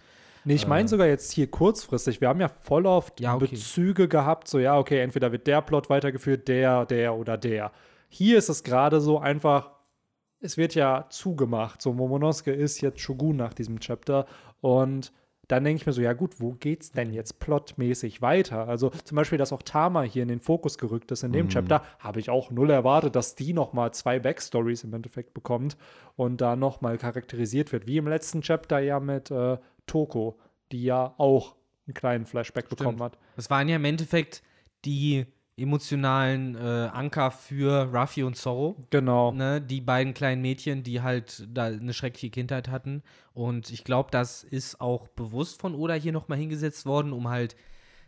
Nee, 0.45 0.55
ich 0.55 0.67
meine 0.67 0.89
sogar 0.89 1.07
jetzt 1.07 1.33
hier 1.33 1.51
kurzfristig. 1.51 2.21
Wir 2.21 2.29
haben 2.29 2.41
ja 2.41 2.49
voll 2.49 2.87
oft 2.87 3.21
Ja, 3.21 3.35
okay. 3.35 3.49
Bezüge 3.49 4.09
gehabt, 4.09 4.49
so 4.49 4.59
ja, 4.59 4.79
okay, 4.79 5.01
entweder 5.01 5.33
wird 5.33 5.47
der 5.47 5.63
Plot 5.63 5.89
weitergeführt, 5.89 6.49
der, 6.49 6.85
der 6.87 7.15
oder 7.15 7.39
der. 7.39 7.71
Hier 8.09 8.39
ist 8.39 8.49
es 8.49 8.63
gerade 8.63 9.01
so 9.01 9.19
einfach, 9.19 9.71
es 10.41 10.57
wird 10.57 10.75
ja 10.75 11.07
zugemacht. 11.09 11.81
So, 11.81 11.93
Momonosuke 11.93 12.53
ist 12.53 12.81
jetzt 12.81 13.01
Shogun 13.01 13.37
nach 13.37 13.55
diesem 13.55 13.79
Chapter 13.79 14.27
und 14.61 15.13
dann 15.49 15.65
denke 15.65 15.81
ich 15.81 15.87
mir 15.87 15.93
so, 15.93 16.01
ja 16.01 16.13
gut, 16.13 16.41
wo 16.41 16.53
geht's 16.53 16.93
denn 16.93 17.13
jetzt 17.13 17.39
plotmäßig 17.41 18.23
weiter? 18.23 18.69
Also 18.69 18.91
zum 19.05 19.17
Beispiel, 19.17 19.39
dass 19.39 19.53
auch 19.53 19.63
Tama 19.63 20.03
hier 20.03 20.23
in 20.23 20.29
den 20.29 20.41
Fokus 20.41 20.79
gerückt 20.79 21.11
ist 21.11 21.25
in 21.25 21.33
dem 21.33 21.49
Chapter, 21.49 21.83
habe 21.99 22.21
ich 22.21 22.31
auch 22.31 22.51
null 22.51 22.71
erwartet, 22.71 23.17
dass 23.17 23.35
die 23.35 23.53
noch 23.53 23.73
mal 23.73 23.93
zwei 23.93 24.19
Backstories 24.19 24.85
im 24.85 24.95
Endeffekt 24.95 25.35
bekommt 25.35 25.77
und 26.17 26.41
da 26.41 26.57
noch 26.57 26.81
mal 26.81 26.97
charakterisiert 26.97 27.73
wird, 27.73 27.87
wie 27.87 27.99
im 27.99 28.09
letzten 28.09 28.41
Chapter 28.41 28.79
ja 28.79 29.01
mit 29.01 29.31
äh, 29.31 29.59
Toko, 29.87 30.39
die 30.71 30.85
ja 30.85 31.15
auch 31.19 31.57
einen 31.87 31.95
kleinen 31.95 32.27
Flashback 32.27 32.69
bekommen 32.69 33.03
hat. 33.03 33.19
Das 33.37 33.51
waren 33.51 33.69
ja 33.69 33.77
im 33.77 33.85
Endeffekt 33.85 34.43
die 34.85 35.27
emotionalen 35.57 36.55
äh, 36.55 36.89
Anker 36.93 37.31
für 37.31 37.93
Ruffy 37.93 38.23
und 38.23 38.37
Zorro. 38.37 38.77
Genau. 38.91 39.33
Ne, 39.33 39.61
die 39.61 39.81
beiden 39.81 40.15
kleinen 40.15 40.41
Mädchen, 40.41 40.83
die 40.83 41.03
halt 41.03 41.47
da 41.53 41.67
eine 41.67 41.93
schreckliche 41.93 42.31
Kindheit 42.31 42.69
hatten. 42.69 43.03
Und 43.35 43.71
ich 43.71 43.85
glaube, 43.85 44.11
das 44.11 44.45
ist 44.45 44.81
auch 44.81 45.09
bewusst 45.09 45.61
von 45.61 45.75
Oda 45.75 45.95
hier 45.95 46.13
nochmal 46.13 46.39
hingesetzt 46.39 46.87
worden, 46.87 47.13
um 47.13 47.29
halt 47.29 47.57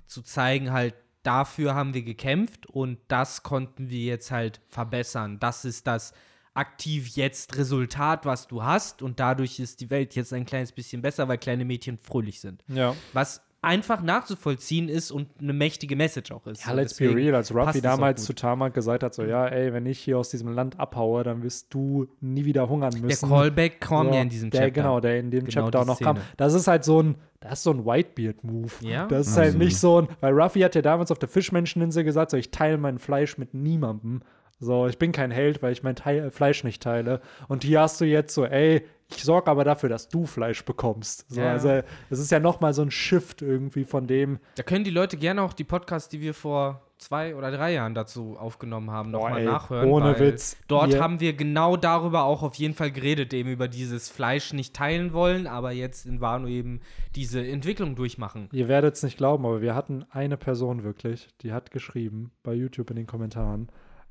zu 0.07 0.23
zeigen, 0.23 0.73
halt, 0.73 0.95
dafür 1.23 1.75
haben 1.75 1.95
wir 1.95 2.03
gekämpft 2.03 2.67
und 2.67 2.99
das 3.09 3.43
konnten 3.43 3.89
wir 3.89 4.01
jetzt 4.01 4.31
halt 4.31 4.61
verbessern. 4.69 5.39
Das 5.41 5.65
ist 5.65 5.87
das 5.87 6.13
aktiv 6.55 7.09
jetzt 7.17 7.57
Resultat, 7.57 8.25
was 8.27 8.47
du 8.47 8.63
hast 8.63 9.03
und 9.03 9.19
dadurch 9.21 9.59
ist 9.59 9.81
die 9.81 9.91
Welt 9.91 10.15
jetzt 10.15 10.33
ein 10.33 10.47
kleines 10.47 10.73
bisschen 10.73 11.03
besser, 11.03 11.27
weil 11.29 11.39
kleine 11.39 11.65
Mädchen 11.65 11.99
fröhlich 11.99 12.41
sind. 12.41 12.63
Ja. 12.69 12.95
Was 13.13 13.43
einfach 13.61 14.03
nachzuvollziehen 14.03 14.91
ist 14.91 15.11
und 15.11 15.27
eine 15.41 15.55
mächtige 15.55 15.97
Message 15.97 16.31
auch 16.33 16.47
ist. 16.47 16.67
Ja, 16.67 16.73
let's 16.73 16.95
be 16.99 17.13
real, 17.15 17.35
als 17.35 17.53
Ruffy 17.55 17.81
damals 17.81 18.23
zu 18.25 18.35
Tama 18.35 18.69
gesagt 18.69 19.03
hat, 19.03 19.15
so, 19.15 19.25
ja, 19.25 19.47
ey, 19.49 19.73
wenn 19.73 19.87
ich 19.87 19.99
hier 20.01 20.19
aus 20.19 20.29
diesem 20.29 20.49
Land 20.53 20.79
abhaue, 20.79 21.23
dann 21.25 21.43
wirst 21.43 21.73
du 21.73 22.07
nie 22.21 22.45
wieder 22.45 22.69
hungern 22.69 22.91
Der 22.93 23.01
müssen. 23.01 23.27
Callback 23.29 23.81
kam 23.81 24.09
So, 24.09 24.13
ja 24.15 24.21
in 24.21 24.29
diesem 24.29 24.51
der, 24.51 24.61
Chapter. 24.67 24.71
Genau, 24.83 25.01
der 25.01 25.19
in 25.19 25.31
dem 25.31 25.47
Genau 25.47 25.63
Chapter 25.63 25.81
auch 25.81 25.87
noch 25.87 25.99
kam. 25.99 26.17
Szene. 26.17 26.29
Das 26.37 26.53
ist 26.53 26.67
halt 26.69 26.85
so 26.85 27.03
ein, 27.03 27.15
das 27.41 27.55
ist 27.55 27.63
so 27.63 27.71
ein 27.71 27.87
Whitebeard-Move. 27.87 28.71
Ja? 28.83 29.07
Das 29.07 29.29
ist 29.29 29.39
Also- 29.39 29.41
halt 29.41 29.59
nicht 29.59 29.79
so 29.79 30.03
ein, 30.03 30.09
weil 30.21 30.35
Ruffy 30.39 30.61
hat 30.61 30.75
ja 30.75 30.83
damals 30.83 31.11
auf 31.11 31.19
der 31.19 31.31
Fischmenscheninsel 31.31 32.05
gesagt, 32.05 32.33
so, 32.33 32.37
ich 32.37 32.51
teile 32.51 32.77
mein 32.77 32.99
Fleisch 32.99 33.39
mit 33.39 33.55
niemandem. 33.55 34.21
So, 34.65 34.87
ich 34.87 34.99
bin 34.99 35.13
kein 35.13 35.31
Held, 35.31 35.63
weil 35.63 35.73
ich 35.73 35.83
mein 35.83 35.95
Teil, 35.97 36.31
Fleisch 36.31 36.65
nicht 36.65 36.83
teile. 36.83 37.21
Und 37.49 37.65
hier 37.65 37.81
hast 37.81 38.01
du 38.01 38.05
jetzt 38.05 38.35
so, 38.35 38.45
ey, 38.47 38.85
ich 39.11 39.23
sorge 39.23 39.51
aber 39.51 39.65
dafür, 39.65 39.91
dass 39.91 40.09
du 40.09 40.25
Fleisch 40.25 40.65
bekommst. 40.65 41.27
So, 41.29 41.41
Ja. 41.41 41.53
Also, 41.53 41.83
es 42.11 42.19
ist 42.19 42.31
ja 42.33 42.41
noch 42.41 42.61
mal 42.61 42.73
so 42.73 42.83
ein 42.83 42.91
Shift 42.91 43.43
irgendwie 43.43 43.85
von 43.85 44.07
dem, 44.07 44.39
Da 44.57 44.63
können 44.63 44.85
die 44.85 44.91
Leute 44.91 45.17
gerne 45.19 45.43
auch 45.43 45.53
die 45.53 45.65
Podcasts, 45.65 46.09
die 46.09 46.21
wir 46.23 46.33
vor 46.35 46.81
zwei 46.97 47.35
oder 47.37 47.51
drei 47.51 47.75
Jahren 47.75 47.95
dazu 47.95 48.37
aufgenommen 48.39 48.91
haben, 48.91 49.11
nochmal 49.11 49.45
nachhören. 49.45 49.91
ohne 49.91 50.15
weil 50.19 50.33
Witz, 50.33 50.57
Dort 50.69 50.95
ihr- 50.95 51.01
haben 51.03 51.21
wir 51.21 51.35
genau 51.35 51.77
darüber 51.77 52.23
auch 52.25 52.43
auf 52.43 52.55
jeden 52.55 52.73
Fall 52.73 52.91
geredet, 52.93 53.35
eben 53.35 53.51
über 53.51 53.69
dieses 53.69 54.09
Fleisch 54.09 54.55
nicht 54.55 54.75
teilen 54.75 55.13
wollen, 55.13 55.47
aber 55.47 55.73
jetzt 55.73 56.07
in 56.07 56.23
Wano 56.23 56.47
eben 56.49 56.81
diese 57.15 57.47
Entwicklung 57.47 57.95
durchmachen. 57.97 58.49
Ihr 58.53 58.69
werdet 58.69 58.95
es 58.95 59.03
nicht 59.03 59.19
glauben, 59.19 59.45
aber 59.45 59.61
wir 59.61 59.75
hatten 59.75 60.07
eine 60.11 60.39
Person 60.39 60.83
wirklich, 60.83 61.29
die 61.43 61.53
hat 61.53 61.71
geschrieben 61.73 62.31
bei 62.43 62.55
YouTube 62.55 62.89
in 62.91 62.97
den 62.97 63.07
Kommentaren. 63.07 63.69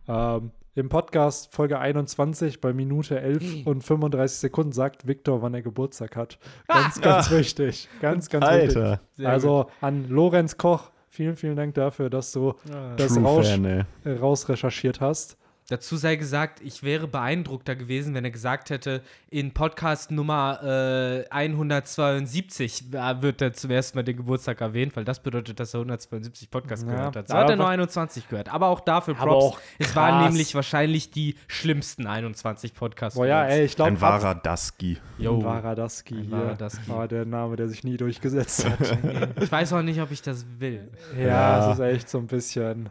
Ähm, 0.07 0.51
Im 0.75 0.89
Podcast 0.89 1.53
Folge 1.53 1.79
21 1.79 2.60
bei 2.60 2.74
Minute 2.74 3.19
11 3.19 3.67
und 3.67 3.83
35 3.83 4.38
Sekunden 4.38 4.72
sagt 4.72 5.07
Victor, 5.07 5.41
wann 5.41 5.53
er 5.53 5.62
Geburtstag 5.62 6.15
hat. 6.15 6.39
Ganz, 6.67 7.00
ganz 7.00 7.31
wichtig. 7.31 7.88
Ganz, 8.01 8.29
ganz 8.29 8.45
Alter. 8.45 8.91
wichtig. 8.93 9.00
Sehr 9.17 9.29
Also 9.29 9.67
an 9.81 10.10
Lorenz 10.10 10.57
Koch, 10.57 10.89
vielen, 11.10 11.36
vielen 11.36 11.55
Dank 11.55 11.75
dafür, 11.75 12.10
dass 12.10 12.31
du 12.31 12.55
das 12.98 13.13
True 13.13 13.24
raus, 13.24 13.50
Fan, 13.50 13.65
äh, 13.65 14.10
rausrecherchiert 14.12 15.00
hast. 15.00 15.38
Dazu 15.70 15.96
sei 15.96 16.17
gesagt, 16.17 16.60
ich 16.62 16.84
wäre 16.84 17.08
beeindruckter 17.08 17.75
gewesen, 17.75 18.13
wenn 18.13 18.25
er 18.25 18.32
gesagt 18.32 18.70
hätte, 18.70 19.01
in 19.29 19.53
Podcast 19.53 20.12
Nummer 20.12 20.60
äh, 20.62 21.25
172 21.29 22.91
wird 22.91 23.41
er 23.41 23.53
zum 23.53 23.72
ersten 23.72 23.98
Mal 23.98 24.03
den 24.03 24.17
Geburtstag 24.17 24.62
erwähnt, 24.62 24.96
weil 24.96 25.05
das 25.05 25.22
bedeutet, 25.22 25.60
dass 25.60 25.74
er 25.74 25.79
172 25.79 26.50
Podcasts 26.50 26.86
Ja, 26.86 26.91
gehört 26.91 27.15
hat. 27.15 27.27
So 27.27 27.34
aber 27.34 27.43
hat 27.43 27.50
er 27.51 27.55
nur 27.55 27.65
wa- 27.67 27.70
21 27.72 28.27
gehört. 28.29 28.50
Aber 28.53 28.67
auch 28.67 28.79
dafür 28.82 29.13
Props. 29.15 29.32
auch 29.32 29.60
es 29.79 29.96
waren 29.96 30.25
nämlich 30.25 30.53
wahrscheinlich 30.55 31.12
die 31.12 31.36
schlimmsten 31.48 32.08
21 32.08 32.74
Podcasts. 32.74 33.17
Boah, 33.17 33.25
ja, 33.25 33.46
ey, 33.46 33.65
ich 33.65 33.75
glaube, 33.75 33.91
Ein 33.91 34.01
wahrer 34.01 34.36
Dusky. 34.36 34.98
Yo. 35.17 35.38
Ein 35.39 35.43
wahrer 35.46 35.75
Dusky 35.75 36.15
Ein 36.15 36.22
hier. 36.24 36.32
wahrer 36.32 36.55
Dusky. 36.55 36.91
Ah, 36.91 37.08
der 37.08 37.25
Name, 37.25 37.55
der 37.55 37.70
sich 37.70 37.84
nie 37.84 37.98
durchgesetzt 37.98 38.65
hat. 38.70 38.98
Ich 39.41 39.51
weiß 39.51 39.74
auch 39.74 39.82
nicht, 39.82 40.01
ob 40.01 40.12
ich 40.12 40.22
das 40.22 40.46
will. 40.60 40.89
ja, 41.17 41.24
Ja. 41.25 41.72
es 41.72 41.79
ist 41.79 41.86
echt 41.86 42.10
so 42.10 42.17
ein 42.17 42.27
bisschen. 42.27 42.89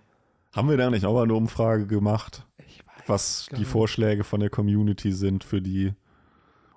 Haben 0.55 0.69
wir 0.69 0.76
da 0.76 0.91
nicht 0.91 1.07
auch 1.07 1.14
mal 1.14 1.23
eine 1.23 1.35
Umfrage 1.35 1.87
gemacht, 1.87 2.47
was 3.07 3.47
die. 3.57 3.65
Vorschläge 3.65 4.25
von 4.25 4.41
der 4.41 4.51
Community 4.51 5.13
sind 5.13 5.45
für 5.45 5.61
die. 5.63 5.93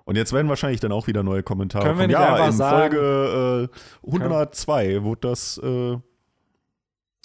Und 0.04 0.16
jetzt 0.16 0.32
werden 0.32 0.48
wahrscheinlich 0.48 0.80
dann 0.80 0.92
auch 0.92 1.06
wieder 1.08 1.22
neue 1.22 1.42
Kommentare 1.42 1.84
Können 1.84 1.98
wir 1.98 2.04
kommen. 2.04 2.08
nicht 2.08 2.20
Ja, 2.20 2.34
einfach 2.34 2.46
in 2.46 2.52
sagen- 2.52 2.96
Folge 2.96 3.68
äh, 4.04 4.08
102 4.10 5.02
wurde 5.02 5.28
das. 5.28 5.58
Äh, 5.58 5.96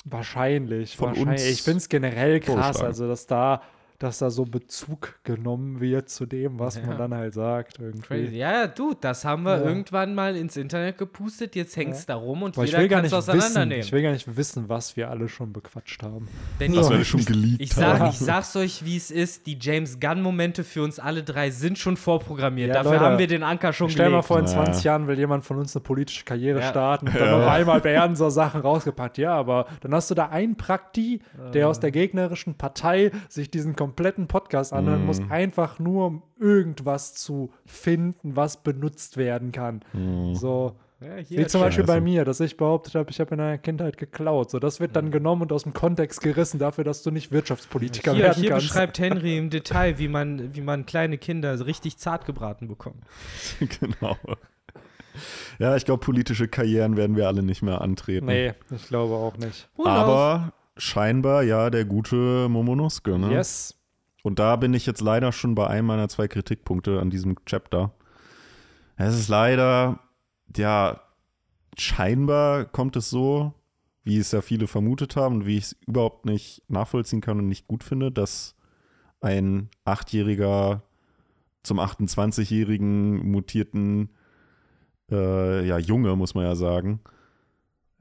Wahrscheinlich, 0.04 0.98
Von 0.98 1.10
wahrscheinlich. 1.10 1.32
uns 1.42 1.44
Ich 1.52 1.62
finde 1.62 1.78
es 1.78 1.88
generell 1.90 2.40
krass, 2.40 2.82
also 2.82 3.08
dass 3.08 3.28
da, 3.28 3.62
dass 4.04 4.18
da 4.20 4.30
so 4.30 4.46
Bezug 4.46 5.20
genommen 5.24 5.80
wird 5.80 6.10
zu 6.10 6.26
dem, 6.26 6.60
was 6.60 6.76
Ja. 6.76 6.86
man 6.86 6.98
dann 6.98 7.14
halt 7.14 7.34
sagt. 7.34 7.80
Irgendwie. 7.80 8.02
Crazy. 8.02 8.36
Ja, 8.38 8.68
du, 8.68 8.94
das 9.00 9.24
haben 9.26 9.44
wir 9.44 9.58
Ja. 9.58 9.64
irgendwann 9.64 10.16
mal 10.16 10.36
ins 10.36 10.58
Internet 10.58 10.98
gepustet. 10.98 11.56
Jetzt 11.56 11.76
hängt 11.78 11.94
es 11.94 12.06
da 12.06 12.16
rum 12.16 12.44
und 12.44 12.58
ich 12.58 12.64
jeder 12.66 12.80
will 12.80 12.88
gar 12.88 12.98
kann 12.98 13.04
nicht 13.06 13.14
es 13.14 13.28
wissen, 13.28 13.38
auseinandernehmen. 13.40 13.86
ich 13.86 13.92
will 13.92 14.02
gar 14.02 14.12
nicht 14.12 14.36
wissen, 14.38 14.70
was 14.70 14.96
wir 14.98 15.10
alle 15.10 15.30
schon 15.30 15.54
bequatscht 15.54 16.04
haben. 16.04 16.28
Denn 16.60 16.74
das 16.74 16.90
ich, 16.90 16.98
wir 16.98 17.06
schon 17.06 17.26
geleakt 17.26 17.62
ich, 17.62 17.74
sag, 17.74 18.00
haben. 18.00 18.10
ich 18.10 18.20
sag's 18.20 18.56
euch, 18.56 18.86
wie 18.86 18.98
es 18.98 19.12
ist. 19.12 19.46
Die 19.46 19.58
James 19.60 20.00
Gunn-Momente 20.00 20.64
für 20.64 20.84
uns 20.84 21.00
alle 21.00 21.24
drei 21.24 21.52
sind 21.52 21.78
schon 21.78 21.98
vorprogrammiert. 21.98 22.70
Ja, 22.70 22.76
Dafür 22.76 22.92
Leute, 22.94 23.06
haben 23.06 23.20
wir 23.20 23.28
den 23.28 23.44
Anker 23.44 23.74
schon 23.74 23.90
Stell 23.90 24.06
dir 24.06 24.12
mal 24.12 24.18
gelegt. 24.18 24.28
vor, 24.28 24.40
in 24.40 24.46
Naja. 24.46 24.64
20 24.66 24.84
Jahren 24.84 25.08
will 25.08 25.18
jemand 25.20 25.46
von 25.46 25.58
uns 25.58 25.76
eine 25.76 25.84
politische 25.84 26.26
Karriere 26.26 26.60
Ja. 26.62 26.70
starten 26.70 27.08
und 27.08 27.16
dann 27.20 27.34
auf 27.42 27.48
einmal 27.48 27.84
werden 27.84 28.16
so 28.16 28.30
Sachen 28.30 28.62
rausgepackt. 28.62 29.18
Ja, 29.18 29.34
aber 29.36 29.68
dann 29.82 29.94
hast 29.94 30.10
du 30.10 30.16
da 30.16 30.30
einen 30.30 30.56
Prakti, 30.58 31.22
der 31.54 31.68
aus 31.70 31.80
der 31.80 31.92
gegnerischen 31.92 32.56
Partei 32.56 33.12
sich 33.30 33.52
diesen 33.52 33.76
kompletten 33.92 34.28
Podcast 34.28 34.74
anhören 34.74 35.06
muss, 35.06 35.20
einfach 35.30 35.80
nur 35.80 36.08
um 36.08 36.24
irgendwas 36.40 37.14
zu 37.14 37.52
finden, 37.66 38.36
was 38.36 38.64
benutzt 38.64 39.18
werden 39.18 39.52
kann. 39.52 39.82
So. 40.34 40.76
Ja, 41.02 41.16
hier 41.16 41.40
Wie 41.40 41.48
zum 41.48 41.62
Beispiel 41.62 41.84
Scheiße. 41.84 41.94
bei 41.94 42.00
mir, 42.00 42.26
dass 42.26 42.40
ich 42.42 42.58
behauptet 42.58 42.94
habe, 42.94 43.10
ich 43.10 43.20
habe 43.20 43.34
in 43.34 43.42
einer 43.42 43.58
Kindheit 43.58 43.98
geklaut. 43.98 44.52
So, 44.52 44.60
das 44.60 44.80
wird 44.80 44.96
dann 44.96 45.10
genommen 45.10 45.42
und 45.42 45.52
aus 45.52 45.64
dem 45.64 45.74
Kontext 45.74 46.22
gerissen 46.22 46.60
dafür, 46.60 46.84
dass 46.84 47.02
du 47.02 47.10
nicht 47.10 47.32
Wirtschaftspolitiker 47.32 48.14
Hier, 48.14 48.26
werden 48.26 48.40
hier 48.40 48.52
kannst. 48.52 48.68
beschreibt 48.68 49.00
Henry 49.00 49.36
im 49.36 49.50
Detail, 49.50 49.98
wie 49.98 50.08
man, 50.08 50.54
wie 50.56 50.62
man 50.62 50.86
kleine 50.86 51.18
Kinder 51.18 51.66
richtig 51.66 51.98
zart 51.98 52.26
gebraten 52.28 52.68
bekommt. 52.68 53.04
genau. 53.80 54.16
Ja, 55.58 55.76
ich 55.76 55.86
glaube, 55.86 56.02
politische 56.06 56.48
Karrieren 56.48 56.96
werden 56.98 57.16
wir 57.16 57.28
alle 57.28 57.42
nicht 57.42 57.64
mehr 57.64 57.82
antreten. 57.82 58.28
Nee, 58.28 58.54
ich 58.70 58.88
glaube 58.88 59.16
auch 59.16 59.38
nicht. 59.38 59.70
Aber 59.84 60.54
scheinbar 60.78 61.42
ja 61.44 61.72
der 61.72 61.86
gute 61.86 62.48
Momonosuke, 62.48 63.18
ne? 63.18 63.32
Yes. 63.32 63.76
Und 64.24 64.40
da 64.40 64.56
bin 64.56 64.74
ich 64.74 64.86
jetzt 64.86 65.02
leider 65.02 65.32
schon 65.32 65.56
bei 65.56 65.68
einem 65.68 65.88
meiner 65.88 66.10
zwei 66.10 66.28
Kritikpunkte 66.28 67.00
an 67.00 67.10
diesem 67.10 67.36
Chapter. 67.46 67.92
Es 68.96 69.18
ist 69.18 69.30
leider, 69.30 70.00
ja, 70.56 71.02
scheinbar 71.78 72.66
kommt 72.66 72.96
es 72.96 73.10
so, 73.10 73.54
wie 74.04 74.18
es 74.18 74.32
ja 74.32 74.42
viele 74.42 74.68
vermutet 74.68 75.16
haben 75.16 75.36
und 75.38 75.46
wie 75.46 75.58
ich 75.58 75.66
es 75.66 75.78
überhaupt 75.88 76.26
nicht 76.26 76.64
nachvollziehen 76.68 77.22
kann 77.22 77.40
und 77.40 77.48
nicht 77.48 77.68
gut 77.68 77.84
finde, 77.84 78.12
dass 78.12 78.56
ein 79.22 79.70
Achtjähriger 79.86 80.84
zum 81.64 81.80
28-jährigen 81.80 83.30
mutierten 83.30 84.10
äh, 85.12 85.66
ja, 85.66 85.78
Junge, 85.78 86.16
muss 86.16 86.34
man 86.34 86.46
ja 86.46 86.56
sagen, 86.56 87.02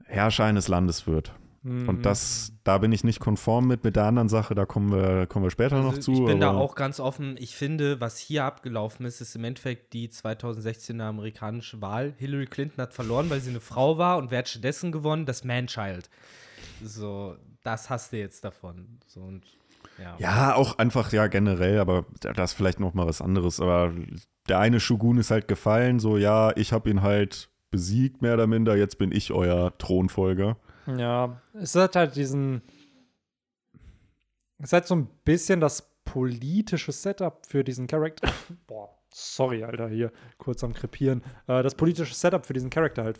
Herrscher 0.05 0.45
eines 0.45 0.67
Landes 0.67 1.07
wird. 1.07 1.33
Mhm. 1.63 1.87
Und 1.87 2.05
das, 2.05 2.53
da 2.63 2.79
bin 2.79 2.91
ich 2.91 3.03
nicht 3.03 3.19
konform 3.19 3.67
mit. 3.67 3.83
Mit 3.83 3.95
der 3.95 4.05
anderen 4.05 4.29
Sache, 4.29 4.55
da 4.55 4.65
kommen 4.65 4.91
wir, 4.91 5.27
kommen 5.27 5.45
wir 5.45 5.51
später 5.51 5.79
noch 5.81 5.91
Also 5.91 6.01
zu. 6.01 6.13
ich 6.13 6.25
bin 6.25 6.39
da 6.39 6.51
auch 6.51 6.73
ganz 6.75 6.99
offen. 6.99 7.35
Ich 7.37 7.55
finde, 7.55 8.01
was 8.01 8.17
hier 8.17 8.45
abgelaufen 8.45 9.05
ist, 9.05 9.21
ist 9.21 9.35
im 9.35 9.43
Endeffekt 9.43 9.93
die 9.93 10.09
2016er 10.09 11.03
amerikanische 11.03 11.81
Wahl. 11.81 12.13
Hillary 12.17 12.47
Clinton 12.47 12.81
hat 12.81 12.93
verloren, 12.93 13.29
weil 13.29 13.41
sie 13.41 13.51
eine 13.51 13.59
Frau 13.59 13.97
war 13.97 14.17
und 14.17 14.31
wer 14.31 14.39
hat 14.39 14.49
stattdessen 14.49 14.91
gewonnen? 14.91 15.25
Das 15.25 15.43
Man-Child. 15.43 16.09
So, 16.83 17.35
das 17.63 17.89
hast 17.89 18.11
du 18.11 18.17
jetzt 18.17 18.43
davon. 18.43 18.99
So, 19.05 19.21
und, 19.21 19.43
ja. 19.99 20.15
Ja, 20.17 20.55
auch 20.55 20.79
einfach, 20.79 21.13
ja, 21.13 21.27
generell, 21.27 21.79
aber 21.79 22.05
das 22.21 22.51
ist 22.51 22.57
vielleicht 22.57 22.79
noch 22.79 22.95
mal 22.95 23.05
was 23.05 23.21
anderes. 23.21 23.59
Aber 23.59 23.93
der 24.49 24.57
eine 24.57 24.79
Shogun 24.79 25.19
ist 25.19 25.29
halt 25.29 25.47
gefallen, 25.47 25.99
so, 25.99 26.17
ja, 26.17 26.55
ich 26.57 26.73
habe 26.73 26.89
ihn 26.89 27.03
halt 27.03 27.49
besiegt, 27.69 28.23
mehr 28.23 28.33
oder 28.33 28.47
minder, 28.47 28.75
jetzt 28.75 28.97
bin 28.97 29.11
ich 29.11 29.31
euer 29.31 29.77
Thronfolger. 29.77 30.57
Ja, 30.87 31.41
es 31.53 31.75
hat 31.75 31.95
halt 31.95 32.15
diesen. 32.15 32.61
Es 34.59 34.73
hat 34.73 34.87
so 34.87 34.95
ein 34.95 35.07
bisschen 35.23 35.59
das 35.59 35.81
politische 36.05 36.91
Setup 36.91 37.45
für 37.45 37.63
diesen 37.63 37.87
Charakter. 37.87 38.31
Boah, 38.67 38.89
sorry, 39.11 39.63
Alter, 39.63 39.89
hier 39.89 40.11
kurz 40.37 40.63
am 40.63 40.73
Krepieren. 40.73 41.23
Äh, 41.47 41.63
das 41.63 41.75
politische 41.75 42.13
Setup 42.13 42.45
für 42.45 42.53
diesen 42.53 42.69
Charakter 42.69 43.03
halt 43.03 43.19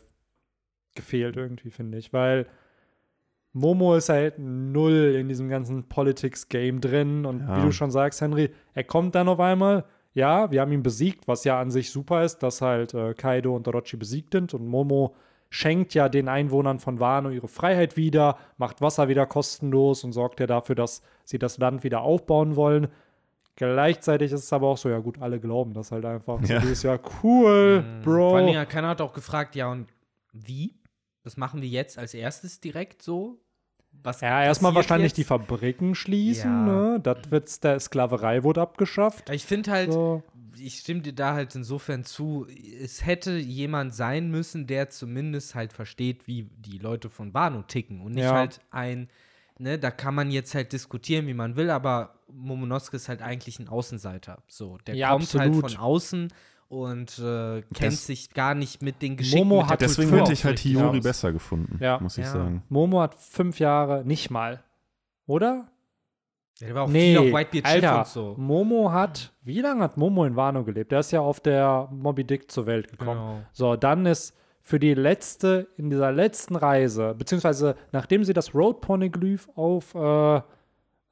gefehlt 0.96 1.38
irgendwie, 1.38 1.72
finde 1.72 1.98
ich, 1.98 2.12
weil 2.14 2.48
Momo 3.54 3.96
ist 3.96 4.10
halt 4.10 4.40
null 4.40 5.16
in 5.18 5.28
diesem 5.30 5.50
ganzen 5.50 5.88
Politics-Game 5.88 6.80
drin 6.82 7.26
und 7.26 7.40
Ja. 7.42 7.58
wie 7.58 7.62
du 7.66 7.72
schon 7.72 7.92
sagst, 7.92 8.22
Henry, 8.22 8.54
er 8.74 8.84
kommt 8.84 9.16
dann 9.16 9.28
auf 9.28 9.40
einmal. 9.40 9.86
Ja, 10.14 10.52
wir 10.52 10.60
haben 10.62 10.74
ihn 10.74 10.84
besiegt, 10.84 11.28
was 11.30 11.46
ja 11.46 11.60
an 11.62 11.72
sich 11.72 11.90
super 11.92 12.24
ist, 12.26 12.40
dass 12.40 12.62
halt 12.62 12.94
äh, 12.94 13.14
Kaido 13.14 13.56
und 13.56 13.68
Orochi 13.68 13.96
besiegt 13.98 14.34
sind 14.34 14.54
und 14.54 14.68
Momo 14.68 15.16
schenkt 15.54 15.94
ja 15.94 16.10
den 16.10 16.28
Einwohnern 16.30 16.80
von 16.80 17.00
Wano 17.00 17.30
ihre 17.30 17.48
Freiheit 17.50 17.98
wieder, 17.98 18.38
macht 18.58 18.80
Wasser 18.82 19.10
wieder 19.10 19.26
kostenlos 19.28 20.04
und 20.04 20.14
sorgt 20.14 20.40
ja 20.40 20.48
dafür, 20.48 20.76
dass 20.76 21.04
sie 21.26 21.38
das 21.38 21.58
Land 21.60 21.84
wieder 21.84 22.02
aufbauen 22.02 22.56
wollen. 22.56 22.88
Gleichzeitig 23.58 24.32
ist 24.32 24.46
es 24.46 24.54
aber 24.54 24.68
auch 24.68 24.78
so, 24.78 24.90
ja 24.90 25.00
gut, 25.00 25.22
alle 25.22 25.40
glauben 25.40 25.74
das 25.74 25.92
halt 25.92 26.06
einfach. 26.06 26.40
So 26.42 26.54
Ja. 26.54 26.60
dieses, 26.60 26.84
ja, 26.84 26.98
cool, 27.22 27.82
Mhm. 27.84 28.02
Bro. 28.02 28.30
Vor 28.30 28.38
allem, 28.38 28.48
ja, 28.54 28.66
keiner 28.66 28.88
hat 28.90 29.02
auch 29.02 29.14
gefragt, 29.14 29.56
ja, 29.56 29.70
und 29.70 29.88
wie? 30.34 30.74
Das 31.24 31.38
machen 31.38 31.62
wir 31.62 31.68
jetzt 31.70 31.98
als 32.00 32.14
erstes 32.14 32.60
direkt 32.62 33.04
so? 33.04 33.38
Was 34.04 34.22
Ja, 34.22 34.42
erstmal 34.44 34.74
wahrscheinlich 34.74 35.10
jetzt? 35.12 35.18
die 35.18 35.24
Fabriken 35.26 35.94
schließen, 35.96 36.50
Ja. 36.50 36.92
ne? 36.94 37.00
Das 37.04 37.30
wird's, 37.30 37.60
der 37.60 37.78
Sklaverei 37.80 38.44
wurde 38.44 38.62
abgeschafft. 38.62 39.30
Ich 39.30 39.46
finde 39.46 39.70
halt, 39.70 39.92
So. 39.92 40.24
Ich 40.64 40.80
stimme 40.80 41.02
dir 41.02 41.14
da 41.14 41.34
halt 41.34 41.56
insofern 41.56 42.04
zu, 42.04 42.46
es 42.82 43.06
hätte 43.06 43.38
jemand 43.38 43.94
sein 43.94 44.30
müssen, 44.32 44.68
der 44.68 44.90
zumindest 44.90 45.56
halt 45.56 45.74
versteht, 45.74 46.28
wie 46.28 46.44
die 46.58 46.78
Leute 46.78 47.10
von 47.10 47.34
Wano 47.34 47.64
ticken 47.64 48.02
und 48.02 48.14
nicht 48.14 48.24
Ja. 48.26 48.34
halt 48.34 48.60
ein, 48.72 49.10
ne, 49.58 49.78
da 49.80 49.92
kann 49.92 50.16
man 50.16 50.32
jetzt 50.32 50.54
halt 50.56 50.72
diskutieren, 50.74 51.28
wie 51.28 51.34
man 51.34 51.56
will, 51.56 51.70
aber 51.70 52.16
Momonosuke 52.32 52.96
ist 52.98 53.10
halt 53.10 53.22
eigentlich 53.22 53.60
ein 53.60 53.68
Außenseiter. 53.68 54.42
So, 54.48 54.78
der 54.86 54.96
Ja, 54.96 55.10
kommt 55.12 55.24
absolut. 55.24 55.64
halt 55.64 55.72
von 55.74 55.80
außen 55.82 56.34
und 56.70 57.20
äh, 57.20 57.62
kennt 57.74 57.94
Das- 57.94 58.06
sich 58.06 58.30
gar 58.34 58.56
nicht 58.56 58.82
mit 58.82 59.02
den 59.02 59.18
Geschicken. 59.18 59.48
Momo 59.48 59.68
hat 59.68 59.82
Deswegen 59.82 60.14
hätte 60.16 60.32
ich 60.34 60.46
halt 60.46 60.60
Hiyori 60.60 61.02
besser 61.02 61.34
gefunden, 61.34 61.78
Ja. 61.84 62.00
muss 62.00 62.18
ich 62.18 62.26
Ja. 62.26 62.32
sagen. 62.32 62.64
Momo 62.70 63.02
hat 63.02 63.16
fünf 63.16 63.60
Jahre, 63.60 64.06
nicht 64.06 64.30
mal. 64.30 64.64
Oder? 65.26 65.71
Ja, 66.60 66.68
der 66.68 66.76
war 66.76 66.84
auch 66.84 66.90
nee, 66.90 67.16
viel 67.16 67.18
auf 67.18 67.40
Whitebeard 67.40 67.66
Alter, 67.66 68.00
und 68.00 68.08
so. 68.08 68.36
Momo 68.38 68.92
hat, 68.92 69.34
wie 69.42 69.62
lange 69.62 69.84
hat 69.84 69.98
Momo 69.98 70.26
in 70.26 70.36
Wano 70.36 70.64
gelebt? 70.64 70.92
Der 70.92 71.00
ist 71.00 71.12
ja 71.12 71.22
auf 71.22 71.40
der 71.40 71.90
Moby 71.92 72.24
Dick 72.24 72.52
zur 72.52 72.66
Welt 72.66 72.90
gekommen. 72.90 73.20
Genau. 73.20 73.42
So, 73.52 73.76
dann 73.76 74.06
ist 74.06 74.36
für 74.62 74.80
die 74.80 74.94
letzte, 74.94 75.68
in 75.78 75.90
dieser 75.90 76.12
letzten 76.12 76.56
Reise, 76.56 77.16
beziehungsweise 77.18 77.76
nachdem 77.92 78.24
sie 78.24 78.34
das 78.34 78.54
Road 78.54 78.82
Poneglyph 78.82 79.50
auf, 79.56 79.96
äh, 79.96 80.38
äh, 80.38 80.42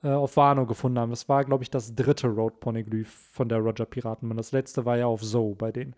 auf 0.03 0.38
Wano 0.38 0.65
gefunden 0.65 1.00
haben, 1.00 1.10
das 1.10 1.27
war, 1.27 1.43
glaube 1.43 1.63
ich, 1.63 1.72
das 1.72 1.96
dritte 1.96 2.27
Road 2.27 2.60
Poneglyph 2.60 3.12
von 3.31 3.50
der 3.50 3.58
Roger 3.60 3.86
Piratenmann. 3.86 4.38
Das 4.38 4.51
letzte 4.51 4.86
war 4.86 4.98
ja 4.98 5.08
auf 5.08 5.22
Zoe 5.22 5.55
bei 5.55 5.72
denen. 5.72 5.96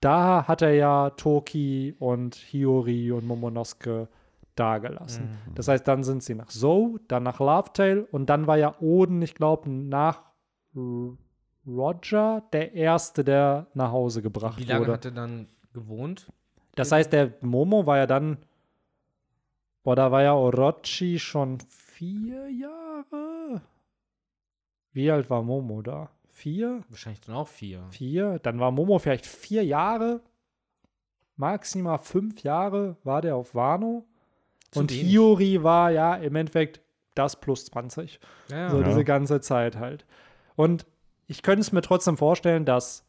Da 0.00 0.46
hat 0.48 0.62
er 0.62 0.74
ja 0.74 1.10
Toki 1.10 1.94
und 1.98 2.34
Hiyori 2.34 3.12
und 3.12 3.26
Momonosuke 3.26 4.08
dagelassen. 4.54 5.38
Das 5.54 5.68
heißt, 5.68 5.86
dann 5.88 6.04
sind 6.04 6.22
sie 6.22 6.34
nach 6.34 6.48
Zoe, 6.48 7.00
dann 7.08 7.22
nach 7.22 7.40
Lovetail 7.40 8.06
und 8.10 8.26
dann 8.28 8.46
war 8.46 8.58
ja 8.58 8.74
Oden, 8.80 9.22
ich 9.22 9.34
glaube, 9.34 9.70
nach 9.70 10.22
Roger 11.66 12.42
der 12.52 12.74
Erste, 12.74 13.24
der 13.24 13.66
nach 13.74 13.92
Hause 13.92 14.22
gebracht 14.22 14.58
Wie 14.58 14.64
lange 14.64 14.80
wurde. 14.80 14.92
hat 14.92 15.04
er 15.04 15.10
dann 15.12 15.48
gewohnt? 15.72 16.30
Das 16.74 16.92
heißt, 16.92 17.12
der 17.12 17.34
Momo 17.40 17.86
war 17.86 17.98
ja 17.98 18.06
dann. 18.06 18.38
Boah, 19.82 19.96
da 19.96 20.12
war 20.12 20.22
ja 20.22 20.34
Orochi 20.34 21.18
schon 21.18 21.58
vier 21.68 22.48
Jahre. 22.50 23.62
Wie 24.92 25.10
alt 25.10 25.28
war 25.28 25.42
Momo 25.42 25.82
da? 25.82 26.10
Vier? 26.28 26.82
Wahrscheinlich 26.88 27.20
dann 27.20 27.34
auch 27.34 27.48
vier. 27.48 27.84
Vier? 27.90 28.38
Dann 28.38 28.60
war 28.60 28.70
Momo 28.70 28.98
vielleicht 28.98 29.26
vier 29.26 29.64
Jahre. 29.64 30.20
Maximal 31.36 31.98
fünf 31.98 32.42
Jahre 32.42 32.96
war 33.02 33.22
der 33.22 33.36
auf 33.36 33.54
Wano. 33.54 34.06
Zu 34.72 34.80
Und 34.80 34.90
wenig. 34.90 35.02
Hiyori 35.06 35.62
war 35.62 35.90
ja 35.90 36.14
im 36.16 36.34
Endeffekt 36.34 36.80
das 37.14 37.40
plus 37.40 37.66
20. 37.66 38.18
Ja, 38.50 38.70
So 38.70 38.80
Ja. 38.80 38.88
diese 38.88 39.04
ganze 39.04 39.40
Zeit 39.40 39.76
halt. 39.78 40.04
Und 40.56 40.86
ich 41.26 41.42
könnte 41.42 41.60
es 41.60 41.72
mir 41.72 41.82
trotzdem 41.82 42.16
vorstellen, 42.16 42.64
dass 42.64 43.06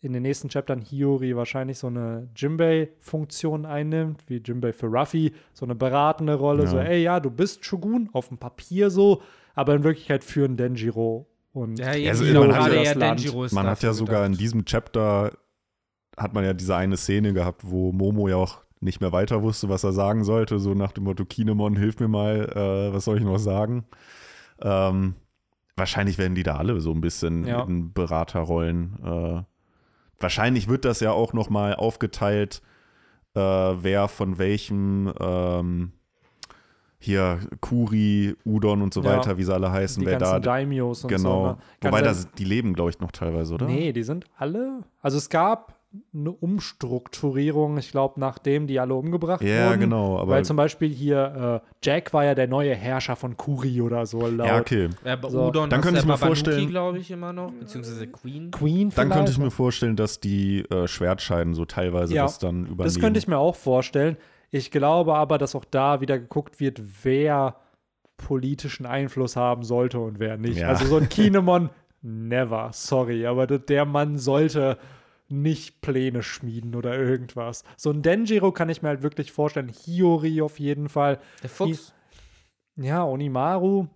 in 0.00 0.12
den 0.12 0.22
nächsten 0.22 0.48
Chaptern 0.48 0.80
Hiyori 0.80 1.34
wahrscheinlich 1.34 1.78
so 1.78 1.88
eine 1.88 2.28
Jimbei-Funktion 2.36 3.66
einnimmt, 3.66 4.22
wie 4.28 4.36
Jimbei 4.44 4.72
für 4.72 4.86
Ruffy, 4.86 5.32
so 5.52 5.66
eine 5.66 5.74
beratende 5.74 6.34
Rolle, 6.34 6.64
Ja. 6.64 6.68
so, 6.70 6.78
ey, 6.78 7.02
ja, 7.02 7.20
du 7.20 7.30
bist 7.30 7.64
Shogun, 7.64 8.08
auf 8.12 8.28
dem 8.28 8.38
Papier 8.38 8.90
so, 8.90 9.22
aber 9.54 9.74
in 9.74 9.82
Wirklichkeit 9.84 10.22
führen 10.24 10.56
Denjiro 10.56 11.26
und 11.52 11.78
Ja, 11.80 11.88
also 12.10 12.24
eben, 12.24 12.38
man 12.38 12.48
gerade 12.50 12.78
hat 12.78 12.84
ja 12.84 12.92
Land. 12.92 13.20
Denjiro 13.24 13.44
ist 13.44 13.52
Man 13.52 13.66
hat 13.66 13.82
ja 13.82 13.92
sogar 13.92 14.24
in 14.24 14.32
gedacht. 14.32 14.40
diesem 14.40 14.64
Chapter 14.64 15.32
hat 16.16 16.32
man 16.32 16.44
ja 16.44 16.52
diese 16.52 16.76
eine 16.76 16.96
Szene 16.96 17.32
gehabt, 17.32 17.62
wo 17.64 17.92
Momo 17.92 18.28
ja 18.28 18.36
auch 18.36 18.62
nicht 18.80 19.00
mehr 19.00 19.12
weiter 19.12 19.42
wusste, 19.42 19.68
was 19.68 19.84
er 19.84 19.92
sagen 19.92 20.24
sollte, 20.24 20.58
so 20.58 20.74
nach 20.74 20.92
dem 20.92 21.04
Motto, 21.04 21.24
Kinemon, 21.24 21.76
hilf 21.76 21.98
mir 22.00 22.08
mal, 22.08 22.48
äh, 22.54 22.92
was 22.94 23.04
soll 23.04 23.18
ich 23.18 23.24
noch 23.24 23.38
sagen? 23.38 23.84
Ähm, 24.60 25.14
wahrscheinlich 25.76 26.18
werden 26.18 26.34
die 26.34 26.42
da 26.42 26.56
alle 26.56 26.80
so 26.80 26.92
ein 26.92 27.00
bisschen 27.00 27.46
Ja. 27.46 27.62
in 27.62 27.92
Beraterrollen. 27.92 28.98
Äh, 29.04 29.42
wahrscheinlich 30.20 30.68
wird 30.68 30.84
das 30.84 31.00
ja 31.00 31.12
auch 31.12 31.32
noch 31.32 31.50
mal 31.50 31.74
aufgeteilt, 31.74 32.62
äh, 33.34 33.40
wer 33.40 34.08
von 34.08 34.38
welchem 34.38 35.12
ähm, 35.20 35.92
hier 37.00 37.38
Kuri, 37.60 38.34
Udon 38.44 38.82
und 38.82 38.92
so 38.92 39.02
Ja. 39.02 39.16
weiter, 39.16 39.38
wie 39.38 39.44
sie 39.44 39.54
alle 39.54 39.70
heißen, 39.70 40.00
die 40.00 40.06
wer 40.06 40.18
ganzen 40.18 40.32
da 40.32 40.40
Daimios 40.40 41.04
und 41.04 41.10
so. 41.10 41.16
genau. 41.16 41.46
Ne? 41.46 41.58
Kann 41.80 41.92
Wobei 41.92 42.02
das, 42.02 42.28
die 42.32 42.44
leben, 42.44 42.74
glaube 42.74 42.90
ich, 42.90 42.98
noch 42.98 43.12
teilweise, 43.12 43.54
oder? 43.54 43.66
Nee, 43.66 43.92
die 43.92 44.02
sind 44.02 44.24
alle. 44.36 44.80
Also 45.00 45.16
es 45.18 45.28
gab 45.30 45.77
eine 46.14 46.30
Umstrukturierung, 46.30 47.78
ich 47.78 47.90
glaube, 47.92 48.20
nachdem 48.20 48.66
die 48.66 48.78
alle 48.78 48.94
umgebracht 48.94 49.42
Ja, 49.42 49.70
wurden. 49.70 49.80
genau, 49.80 50.18
aber 50.18 50.32
Weil 50.32 50.44
zum 50.44 50.56
Beispiel 50.56 50.88
hier 50.90 51.62
äh, 51.64 51.68
Jack 51.82 52.12
war 52.12 52.24
ja 52.24 52.34
der 52.34 52.46
neue 52.46 52.74
Herrscher 52.74 53.16
von 53.16 53.36
Kuri 53.38 53.80
oder 53.80 54.04
so 54.04 54.26
laut. 54.26 54.46
ja, 54.46 54.58
okay. 54.60 54.90
Ja, 55.04 55.18
So. 55.28 55.46
Udon 55.48 55.70
Dann 55.70 55.80
könnte 55.80 56.00
ich 56.00 56.04
ja 56.04 56.12
mir 56.12 56.18
vorstellen- 56.18 56.68
glaube 56.68 56.98
ich, 56.98 57.10
immer 57.10 57.32
noch, 57.32 57.52
beziehungsweise 57.52 58.06
Queen. 58.06 58.50
Queen 58.50 58.90
Dann 58.90 59.08
könnte 59.08 59.30
ich 59.30 59.36
vielleicht? 59.36 59.38
mir 59.40 59.50
vorstellen, 59.50 59.96
dass 59.96 60.20
die 60.20 60.60
äh, 60.70 60.86
Schwertscheiden 60.86 61.54
so 61.54 61.64
teilweise 61.64 62.14
Ja, 62.14 62.24
das 62.24 62.38
dann 62.38 62.64
übernehmen. 62.66 62.78
Das 62.84 63.00
könnte 63.00 63.18
ich 63.18 63.26
mir 63.26 63.38
auch 63.38 63.56
vorstellen. 63.56 64.16
Ich 64.50 64.70
glaube 64.70 65.14
aber, 65.14 65.38
dass 65.38 65.54
auch 65.54 65.64
da 65.64 66.00
wieder 66.02 66.18
geguckt 66.18 66.60
wird, 66.60 66.80
wer 67.02 67.56
politischen 68.18 68.84
Einfluss 68.86 69.36
haben 69.36 69.62
sollte 69.62 70.00
und 70.00 70.18
wer 70.18 70.36
nicht. 70.36 70.58
Ja. 70.58 70.68
Also 70.68 70.84
so 70.86 70.96
ein 70.96 71.08
Kinemon, 71.08 71.70
never, 72.02 72.70
sorry, 72.72 73.26
aber 73.26 73.46
der 73.46 73.84
Mann 73.86 74.18
sollte 74.18 74.76
nicht 75.28 75.80
Pläne 75.80 76.22
schmieden 76.22 76.74
oder 76.74 76.98
irgendwas. 76.98 77.64
So 77.76 77.90
ein 77.90 78.02
Denjiro 78.02 78.52
kann 78.52 78.68
ich 78.68 78.82
mir 78.82 78.88
halt 78.88 79.02
wirklich 79.02 79.32
vorstellen. 79.32 79.68
Hiyori 79.68 80.40
auf 80.40 80.58
jeden 80.58 80.88
Fall. 80.88 81.18
Der 81.42 81.50
Fuchs. 81.50 81.94
Ja, 82.76 83.04
Onimaru. 83.04 83.88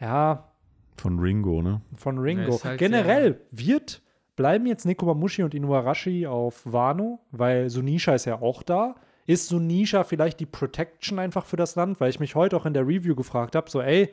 Ja, 0.00 0.52
Von 0.98 1.18
Ringo, 1.18 1.62
ne? 1.62 1.80
von 1.96 2.18
Ringo. 2.18 2.62
halt 2.62 2.78
Generell 2.78 3.40
wird, 3.50 4.02
bleiben 4.34 4.66
jetzt 4.66 4.84
Nekomamushi 4.84 5.42
und 5.42 5.54
Inuarashi 5.54 6.26
auf 6.26 6.60
Wano, 6.64 7.20
weil 7.30 7.70
Sunisha 7.70 8.14
ist 8.14 8.26
ja 8.26 8.40
auch 8.42 8.62
da. 8.62 8.96
Ist 9.26 9.48
Sunisha 9.48 10.04
vielleicht 10.04 10.38
die 10.40 10.46
Protection 10.46 11.18
einfach 11.18 11.46
für 11.46 11.56
das 11.56 11.76
Land? 11.76 12.00
Weil 12.00 12.10
ich 12.10 12.20
mich 12.20 12.34
heute 12.34 12.56
auch 12.56 12.66
in 12.66 12.74
der 12.74 12.86
Review 12.86 13.14
gefragt 13.14 13.56
habe, 13.56 13.70
so 13.70 13.80
ey, 13.80 14.12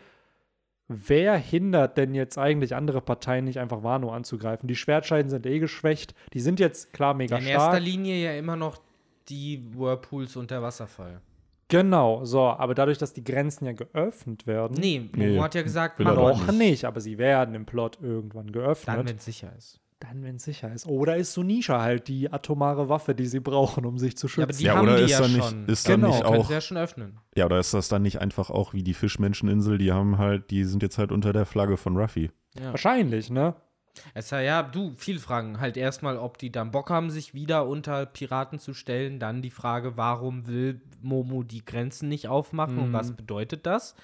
wer 0.88 1.36
hindert 1.38 1.98
denn 1.98 2.14
jetzt 2.14 2.38
eigentlich 2.38 2.76
andere 2.76 3.02
Parteien 3.02 3.46
nicht 3.46 3.60
einfach 3.60 3.84
Wano 3.84 4.12
anzugreifen? 4.12 4.68
Die 4.68 4.76
Schwertscheiden 4.76 5.30
sind 5.30 5.46
eh 5.46 5.60
geschwächt. 5.60 6.14
Die 6.34 6.40
sind 6.40 6.60
jetzt 6.60 6.94
klar 6.94 7.14
mega 7.14 7.38
in 7.38 7.46
erster 7.46 7.70
stark. 7.72 7.84
Linie 7.84 8.24
ja 8.24 8.34
immer 8.38 8.56
noch 8.56 8.78
die 9.30 9.64
Whirlpools 9.76 10.36
und 10.36 10.52
der 10.52 10.62
Wasserfall. 10.62 11.22
Genau, 11.70 12.24
so, 12.26 12.42
aber 12.42 12.76
dadurch, 12.76 12.98
dass 13.00 13.14
die 13.14 13.24
Grenzen 13.24 13.66
ja 13.66 13.72
geöffnet 13.72 14.46
werden, 14.46 14.78
Nee, 14.80 15.10
Momo 15.16 15.30
Nee, 15.32 15.40
hat 15.40 15.56
ja 15.56 15.64
gesagt, 15.64 16.00
mach 16.00 16.14
doch 16.14 16.30
doch 16.32 16.40
noch 16.42 16.48
nicht. 16.48 16.58
nicht, 16.60 16.86
aber 16.86 17.02
sie 17.02 17.18
werden 17.18 17.56
im 17.56 17.66
Plot 17.66 17.98
irgendwann 18.02 18.52
geöffnet. 18.52 18.98
Dann, 18.98 19.08
wenn 19.08 19.16
es 19.16 19.26
sicher 19.26 19.52
ist. 19.58 19.80
Dann, 20.06 20.22
wenn 20.22 20.36
es 20.36 20.44
sicher 20.44 20.70
ist. 20.74 20.86
Oder 20.86 21.16
ist 21.16 21.32
Sunisha 21.32 21.82
halt 21.82 22.10
die 22.10 22.30
atomare 22.32 22.90
Waffe, 22.90 23.16
die 23.16 23.26
sie 23.26 23.40
brauchen, 23.40 23.86
um 23.86 23.98
sich 23.98 24.18
zu 24.18 24.28
Ja, 24.28 24.44
aber 24.44 24.52
schützen? 24.54 24.60
die 24.60 24.66
Ja, 24.66 24.76
haben 24.76 24.84
oder 24.88 24.98
die 24.98 25.04
ist 25.06 25.12
ja 25.12 25.20
da 25.22 25.28
nicht- 25.30 25.44
schon. 25.50 25.66
ist 25.68 25.88
da 25.88 25.96
Genau. 25.96 26.08
nicht 26.10 26.24
Können 26.24 26.36
auch, 26.42 26.48
sie 26.48 26.54
ja 26.54 26.62
schon 26.62 26.78
öffnen. 26.78 27.20
ja, 27.36 27.46
oder 27.46 27.60
ist 27.60 27.74
das 27.74 27.88
dann 27.88 28.02
nicht 28.02 28.20
einfach 28.20 28.50
auch 28.50 28.74
wie 28.74 28.84
die 28.84 28.94
Fischmenscheninsel, 28.94 29.78
die 29.78 29.94
haben 29.94 30.18
halt, 30.18 30.52
die 30.52 30.66
sind 30.66 30.84
jetzt 30.84 30.98
halt 30.98 31.14
unter 31.14 31.32
der 31.32 31.46
Flagge 31.46 31.78
von 31.78 31.96
Ruffy. 31.98 32.32
Ja. 32.60 32.72
Wahrscheinlich, 32.72 33.30
ne? 33.30 33.56
Es 34.14 34.32
ja, 34.32 34.42
ja, 34.42 34.62
du, 34.64 34.94
viele 34.98 35.20
Fragen. 35.20 35.60
Halt 35.62 35.78
erstmal, 35.78 36.18
ob 36.18 36.38
die 36.38 36.52
dann 36.52 36.72
Bock 36.72 36.90
haben, 36.90 37.10
sich 37.12 37.34
wieder 37.34 37.68
unter 37.68 38.06
Piraten 38.08 38.58
zu 38.60 38.74
stellen. 38.74 39.20
Dann 39.20 39.42
die 39.44 39.52
Frage, 39.52 39.96
warum 39.98 40.48
will 40.48 40.82
Momo 41.02 41.44
die 41.44 41.64
Grenzen 41.64 42.10
nicht 42.10 42.28
aufmachen 42.28 42.78
und 42.80 42.90
Mhm. 42.90 42.94
was 42.94 43.16
bedeutet 43.16 43.66
das? 43.68 43.96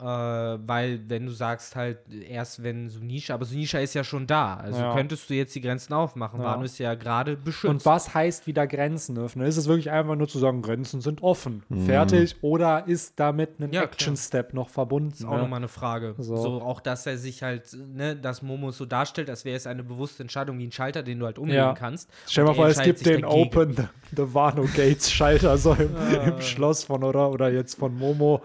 Äh, 0.00 0.58
weil, 0.66 1.00
wenn 1.08 1.26
du 1.26 1.32
sagst 1.32 1.76
halt 1.76 1.98
erst 2.28 2.62
wenn 2.62 2.88
Sunisha, 2.88 3.34
aber 3.34 3.44
Sunisha 3.44 3.78
ist 3.80 3.94
ja 3.94 4.02
schon 4.02 4.26
da. 4.26 4.54
Also 4.56 4.80
Ja. 4.80 4.94
könntest 4.94 5.28
du 5.28 5.34
jetzt 5.34 5.54
die 5.54 5.60
Grenzen 5.60 5.92
aufmachen. 5.92 6.40
Ja. 6.40 6.46
Wano 6.46 6.62
ist 6.62 6.78
ja 6.78 6.94
gerade 6.94 7.36
beschützt. 7.36 7.70
Und 7.70 7.84
was 7.84 8.14
heißt 8.14 8.46
wieder 8.46 8.66
Grenzen 8.66 9.18
öffnen? 9.18 9.46
Ist 9.46 9.58
es 9.58 9.68
wirklich 9.68 9.90
einfach 9.90 10.16
nur 10.16 10.26
zu 10.28 10.38
sagen, 10.38 10.62
Grenzen 10.62 11.00
sind 11.02 11.22
offen, 11.22 11.62
Mhm. 11.68 11.84
fertig? 11.86 12.36
Oder 12.40 12.86
ist 12.86 13.20
damit 13.20 13.60
ein 13.60 13.72
Ja, 13.72 13.82
Action-Step 13.82 14.54
noch 14.54 14.70
verbunden? 14.70 15.10
Das 15.10 15.20
ist 15.20 15.26
auch 15.26 15.32
ne? 15.36 15.42
nochmal 15.42 15.58
eine 15.58 15.68
Frage. 15.68 16.14
So. 16.18 16.36
So. 16.36 16.62
auch, 16.62 16.80
dass 16.80 17.06
er 17.06 17.18
sich 17.18 17.42
halt, 17.42 17.76
ne, 17.94 18.16
dass 18.16 18.40
Momo 18.42 18.70
so 18.70 18.86
darstellt, 18.86 19.28
als 19.28 19.44
wäre 19.44 19.56
es 19.56 19.66
eine 19.66 19.82
bewusste 19.84 20.22
Entscheidung 20.22 20.58
wie 20.58 20.66
ein 20.66 20.72
Schalter, 20.72 21.02
den 21.02 21.18
du 21.18 21.26
halt 21.26 21.38
umlegen 21.38 21.60
Ja. 21.62 21.74
kannst. 21.74 22.08
Stell 22.26 22.44
dir 22.44 22.50
mal 22.50 22.54
vor, 22.54 22.66
es 22.68 22.80
gibt 22.80 23.04
den 23.04 23.22
dagegen. 23.22 23.26
Open 23.26 23.76
the, 23.76 23.82
the 24.16 24.34
Wano 24.34 24.62
Gates 24.74 25.10
Schalter 25.12 25.58
so 25.58 25.74
im, 25.74 25.94
Ah. 25.94 26.28
im 26.28 26.40
Schloss 26.40 26.84
von 26.84 27.04
oder 27.04 27.30
oder 27.30 27.50
jetzt 27.50 27.74
von 27.78 27.94
Momo. 27.96 28.42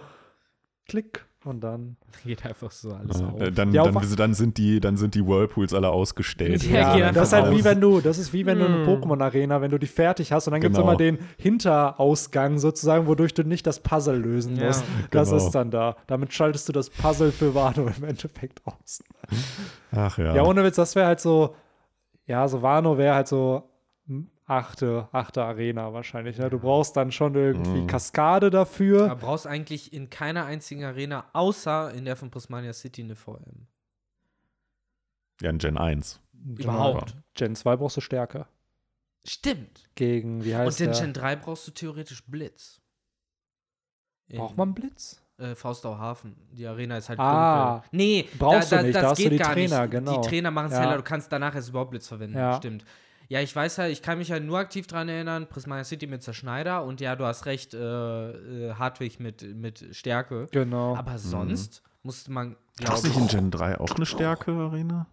Klick 0.88 1.26
und 1.46 1.62
dann. 1.62 1.98
Geht 2.26 2.46
einfach 2.46 2.72
so 2.72 2.92
alles 2.92 3.20
Ja, 3.20 3.28
auf. 3.28 3.42
äh, 3.42 3.52
dann, 3.52 3.72
Ja, 3.74 3.84
dann, 3.84 4.16
dann, 4.16 4.34
sind 4.34 4.58
die, 4.58 4.80
dann 4.80 4.98
sind 4.98 5.16
die 5.16 5.26
Whirlpools 5.26 5.74
alle 5.74 5.90
ausgestellt. 5.90 6.64
Ja, 6.64 6.96
Ja, 6.98 7.12
das 7.12 7.28
ist 7.30 7.34
halt 7.34 7.52
wie 7.56 7.64
wenn 7.64 7.80
du, 7.82 8.02
das 8.02 8.18
ist 8.18 8.34
wie 8.34 8.46
wenn 8.46 8.60
du 8.60 8.66
eine 8.66 8.86
Hm. 8.86 8.94
Pokémon-Arena, 8.94 9.62
wenn 9.62 9.72
du 9.72 9.78
die 9.78 9.88
fertig 9.88 10.32
hast 10.32 10.48
und 10.48 10.52
dann 10.54 10.62
gibt 10.62 10.74
es 10.74 10.78
Genau. 10.80 10.90
immer 10.92 10.98
den 10.98 11.20
Hinterausgang 11.38 12.58
sozusagen, 12.58 13.08
wodurch 13.08 13.34
du 13.34 13.44
nicht 13.44 13.66
das 13.68 13.80
Puzzle 13.80 14.18
lösen 14.18 14.56
Ja. 14.58 14.68
musst. 14.68 14.84
Das 15.12 15.30
Genau. 15.30 15.44
ist 15.46 15.52
dann 15.52 15.72
da. 15.72 15.96
Damit 16.08 16.34
schaltest 16.34 16.68
du 16.70 16.74
das 16.74 16.90
Puzzle 16.90 17.32
für 17.32 17.54
Wano 17.56 17.88
im 17.98 18.04
Endeffekt 18.04 18.62
aus. 18.66 19.04
Ach 19.92 20.18
ja. 20.18 20.36
Ja, 20.36 20.44
ohne 20.44 20.64
Witz, 20.64 20.76
das 20.76 20.96
wäre 20.96 21.08
halt 21.08 21.20
so, 21.20 21.56
ja, 22.26 22.48
so 22.48 22.62
Wano 22.62 22.98
wäre 22.98 23.16
halt 23.16 23.28
so 23.28 23.70
achte, 24.46 25.10
achte 25.12 25.44
Arena 25.44 25.92
wahrscheinlich. 25.94 26.38
Ne? 26.38 26.50
Du 26.50 26.60
brauchst 26.60 26.96
dann 26.96 27.12
schon 27.12 27.34
irgendwie 27.36 27.82
Mhm. 27.82 27.88
Kaskade 27.88 28.50
dafür. 28.50 29.06
Aber 29.12 29.16
brauchst 29.22 29.48
eigentlich 29.48 29.92
in 29.94 30.10
keiner 30.10 30.46
einzigen 30.46 30.84
Arena, 30.84 31.26
außer 31.34 31.92
in 31.94 32.06
der 32.06 32.16
von 32.16 32.30
Prismania 32.32 32.74
City, 32.74 33.02
eine 33.04 33.16
VM. 33.16 33.68
ja, 35.42 35.50
in 35.50 35.58
Gen 35.58 35.78
1. 35.78 36.20
Überhaupt. 36.58 37.16
Gen 37.34 37.56
2 37.56 37.76
brauchst 37.76 37.98
du 37.98 38.02
Stärke. 38.02 38.46
Stimmt. 39.28 39.90
Gegen, 39.96 40.44
wie 40.46 40.54
Und 40.54 40.60
heißt 40.60 40.82
in 40.82 40.92
der? 40.92 41.02
Gen 41.02 41.14
3 41.14 41.36
brauchst 41.38 41.68
du 41.68 41.72
theoretisch 41.72 42.24
Blitz. 42.26 42.80
In, 44.28 44.38
Braucht 44.38 44.56
man 44.58 44.74
Blitz? 44.74 45.22
Äh, 45.38 45.56
Faustau 45.56 45.98
Hafen. 45.98 46.36
Die 46.52 46.66
Arena 46.66 46.98
ist 46.98 47.10
halt 47.10 47.20
Ah. 47.20 47.74
dunkel. 47.82 47.90
Nee, 47.92 48.30
Brauchst 48.40 48.72
du 48.72 48.82
nicht, 48.82 48.96
das 48.96 49.02
da 49.02 49.10
hast 49.10 49.18
du 49.20 49.24
geht 49.24 49.34
die 49.34 49.38
gar 49.38 49.54
Trainer, 49.54 49.82
nicht. 49.82 49.92
genau. 49.92 50.22
Die 50.22 50.28
Trainer 50.30 50.52
machen 50.52 50.68
es 50.68 50.74
Ja. 50.74 50.80
heller, 50.82 50.98
du 50.98 51.04
kannst 51.04 51.32
danach 51.32 51.54
erst 51.56 51.70
überhaupt 51.70 51.92
Blitz 51.92 52.08
verwenden. 52.08 52.38
Ja. 52.38 52.56
Stimmt. 52.58 52.86
Ja, 53.28 53.42
ich 53.42 53.56
weiß 53.56 53.78
halt, 53.78 53.92
ich 53.92 54.02
kann 54.02 54.18
mich 54.18 54.32
halt 54.32 54.44
nur 54.44 54.60
aktiv 54.60 54.88
dran 54.88 55.10
erinnern, 55.10 55.48
Prismania 55.48 55.84
City 55.84 56.08
mit 56.08 56.24
Zerschneider 56.24 56.84
und 56.84 57.02
ja, 57.02 57.16
du 57.16 57.26
hast 57.26 57.46
recht, 57.46 57.74
äh, 57.74 57.80
äh, 57.80 58.74
Hartwig 58.76 59.20
mit, 59.20 59.42
mit 59.56 59.86
Stärke. 59.92 60.48
Genau. 60.52 60.96
Aber 60.96 61.18
sonst 61.18 61.82
musste 62.04 62.32
man, 62.32 62.56
Gab 62.84 62.96
es 62.96 63.04
nicht 63.04 63.18
in 63.18 63.28
Gen 63.28 63.52
3 63.52 63.80
auch 63.80 63.96
eine 63.96 64.06
Stärke-Arena? 64.06 65.08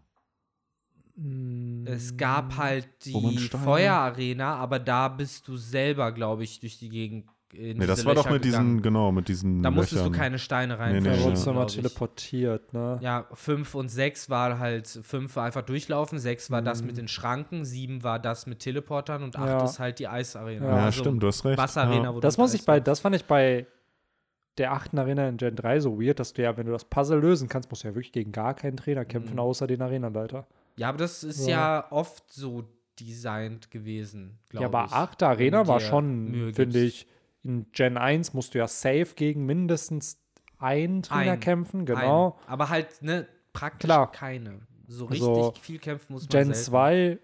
Es 1.84 2.16
gab 2.16 2.56
halt 2.56 2.88
die 3.04 3.48
Feuerarena, 3.48 4.56
aber 4.56 4.78
da 4.78 5.08
bist 5.08 5.46
du 5.46 5.56
selber, 5.56 6.10
glaube 6.10 6.42
ich, 6.42 6.58
durch 6.60 6.78
die 6.78 6.88
Gegend 6.88 7.26
in 7.52 7.76
Nee, 7.78 7.86
das 7.86 8.04
war 8.06 8.14
doch 8.14 8.24
Löcher 8.24 8.34
mit 8.34 8.42
gegangen. 8.44 8.68
diesen, 8.76 8.82
genau, 8.82 9.12
mit 9.12 9.28
diesen 9.28 9.62
Da 9.62 9.70
musstest 9.70 10.00
Löchern. 10.02 10.12
du 10.12 10.18
keine 10.18 10.38
Steine 10.38 10.74
Nee, 10.74 10.80
rein. 10.80 11.02
nee, 11.02 11.08
Da 11.10 11.14
ja. 11.16 11.22
wurdest 11.22 11.44
du 11.46 11.50
mal 11.50 11.56
glaub 11.56 11.68
ich. 11.68 11.74
teleportiert, 11.76 12.72
ne? 12.72 12.98
Ja, 13.02 13.26
5 13.34 13.74
und 13.74 13.88
6 13.90 14.30
war 14.30 14.58
halt, 14.58 14.86
5 14.88 15.36
war 15.36 15.44
einfach 15.44 15.62
durchlaufen, 15.62 16.18
6 16.18 16.50
war 16.50 16.62
das 16.62 16.80
Mhm. 16.80 16.86
mit 16.86 16.96
den 16.96 17.08
Schranken, 17.08 17.64
7 17.64 18.02
war 18.02 18.18
das 18.18 18.46
mit 18.46 18.60
Teleportern 18.60 19.22
und 19.22 19.36
8 19.36 19.48
Ja. 19.48 19.64
ist 19.64 19.78
halt 19.78 19.98
die 19.98 20.08
Eisarena. 20.08 20.66
Ja, 20.66 20.76
Ja, 20.78 20.84
Also 20.86 21.00
stimmt, 21.00 21.22
du 21.22 21.26
hast 21.26 21.44
recht. 21.44 21.58
Wasserarena, 21.58 22.04
Ja. 22.04 22.14
wo 22.14 22.20
Das 22.20 22.36
du 22.36 22.40
muss 22.42 22.54
ich 22.54 22.64
bei, 22.64 22.80
das 22.80 23.00
fand 23.00 23.16
ich 23.16 23.24
bei 23.26 23.66
der 24.58 24.72
achten 24.72 24.98
Arena 24.98 25.28
in 25.28 25.36
Gen 25.38 25.56
3 25.56 25.80
so 25.80 26.00
weird, 26.00 26.20
dass 26.20 26.32
du 26.34 26.42
ja, 26.42 26.56
wenn 26.56 26.66
du 26.66 26.72
das 26.72 26.84
Puzzle 26.84 27.18
lösen 27.20 27.48
kannst, 27.48 27.70
musst 27.70 27.84
du 27.84 27.88
ja 27.88 27.94
wirklich 27.94 28.12
gegen 28.12 28.32
gar 28.32 28.54
keinen 28.54 28.76
Trainer 28.76 29.04
kämpfen, 29.04 29.34
Mhm. 29.34 29.40
außer 29.40 29.66
den 29.66 29.80
Arenaleiter. 29.80 30.46
Ja, 30.76 30.88
aber 30.90 30.98
das 30.98 31.22
ist 31.24 31.46
Ja. 31.46 31.78
ja, 31.80 31.86
oft 31.90 32.30
so 32.32 32.64
designt 33.00 33.70
gewesen, 33.70 34.38
Ja, 34.52 34.60
glaube 34.60 34.78
aber 34.78 34.86
ich. 34.88 34.92
achte 34.92 35.26
Arena 35.26 35.58
wenn 35.60 35.64
du 35.64 35.68
war 35.72 35.80
schon, 35.80 36.52
finde 36.54 36.78
ich, 36.80 37.06
in 37.44 37.66
Gen 37.72 37.96
1 37.96 38.34
musst 38.34 38.54
du 38.54 38.58
ja 38.58 38.68
safe 38.68 39.08
gegen 39.16 39.44
mindestens 39.46 40.18
einen 40.58 41.02
Trainer 41.02 41.32
Ein. 41.32 41.40
kämpfen, 41.40 41.86
genau. 41.86 42.38
Ein. 42.46 42.48
Aber 42.52 42.68
halt, 42.68 43.02
ne, 43.02 43.26
praktisch 43.52 43.88
Klar. 43.88 44.12
keine. 44.12 44.60
So 44.86 45.06
richtig 45.06 45.28
Also, 45.28 45.52
viel 45.60 45.78
kämpfen 45.78 46.12
muss 46.12 46.22
man 46.22 46.28
Gen 46.30 46.44
selten. 46.54 46.60
2 46.70 47.18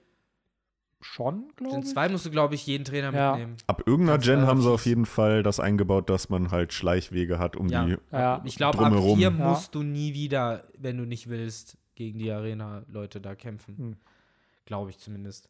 schon, 1.00 1.52
glaube 1.54 1.78
ich. 1.80 1.86
zwei 1.86 2.08
musst 2.08 2.26
du, 2.26 2.30
glaube 2.30 2.56
ich, 2.56 2.66
jeden 2.66 2.84
Trainer 2.84 3.12
Ja. 3.12 3.30
mitnehmen. 3.32 3.56
Ab 3.68 3.82
irgendeiner 3.86 4.18
Ganz 4.18 4.26
Gen 4.26 4.46
haben 4.46 4.60
sie 4.62 4.70
auf 4.70 4.84
jeden 4.84 5.06
Fall 5.06 5.44
das 5.44 5.60
eingebaut, 5.60 6.10
dass 6.10 6.28
man 6.28 6.50
halt 6.50 6.72
Schleichwege 6.72 7.38
hat, 7.38 7.54
um 7.54 7.68
Ja. 7.68 7.84
die. 7.84 7.96
Ja. 8.10 8.42
Ich 8.44 8.56
glaube, 8.56 8.78
ab 8.84 8.92
Ja. 8.92 9.30
musst 9.30 9.74
du 9.76 9.82
nie 9.84 10.14
wieder, 10.14 10.64
wenn 10.76 10.96
du 10.96 11.04
nicht 11.04 11.28
willst, 11.28 11.78
gegen 11.94 12.18
die 12.18 12.30
Arena-Leute 12.32 13.20
da 13.20 13.34
kämpfen. 13.36 13.76
Hm. 13.76 13.96
Glaube 14.64 14.90
ich 14.90 14.98
zumindest. 14.98 15.48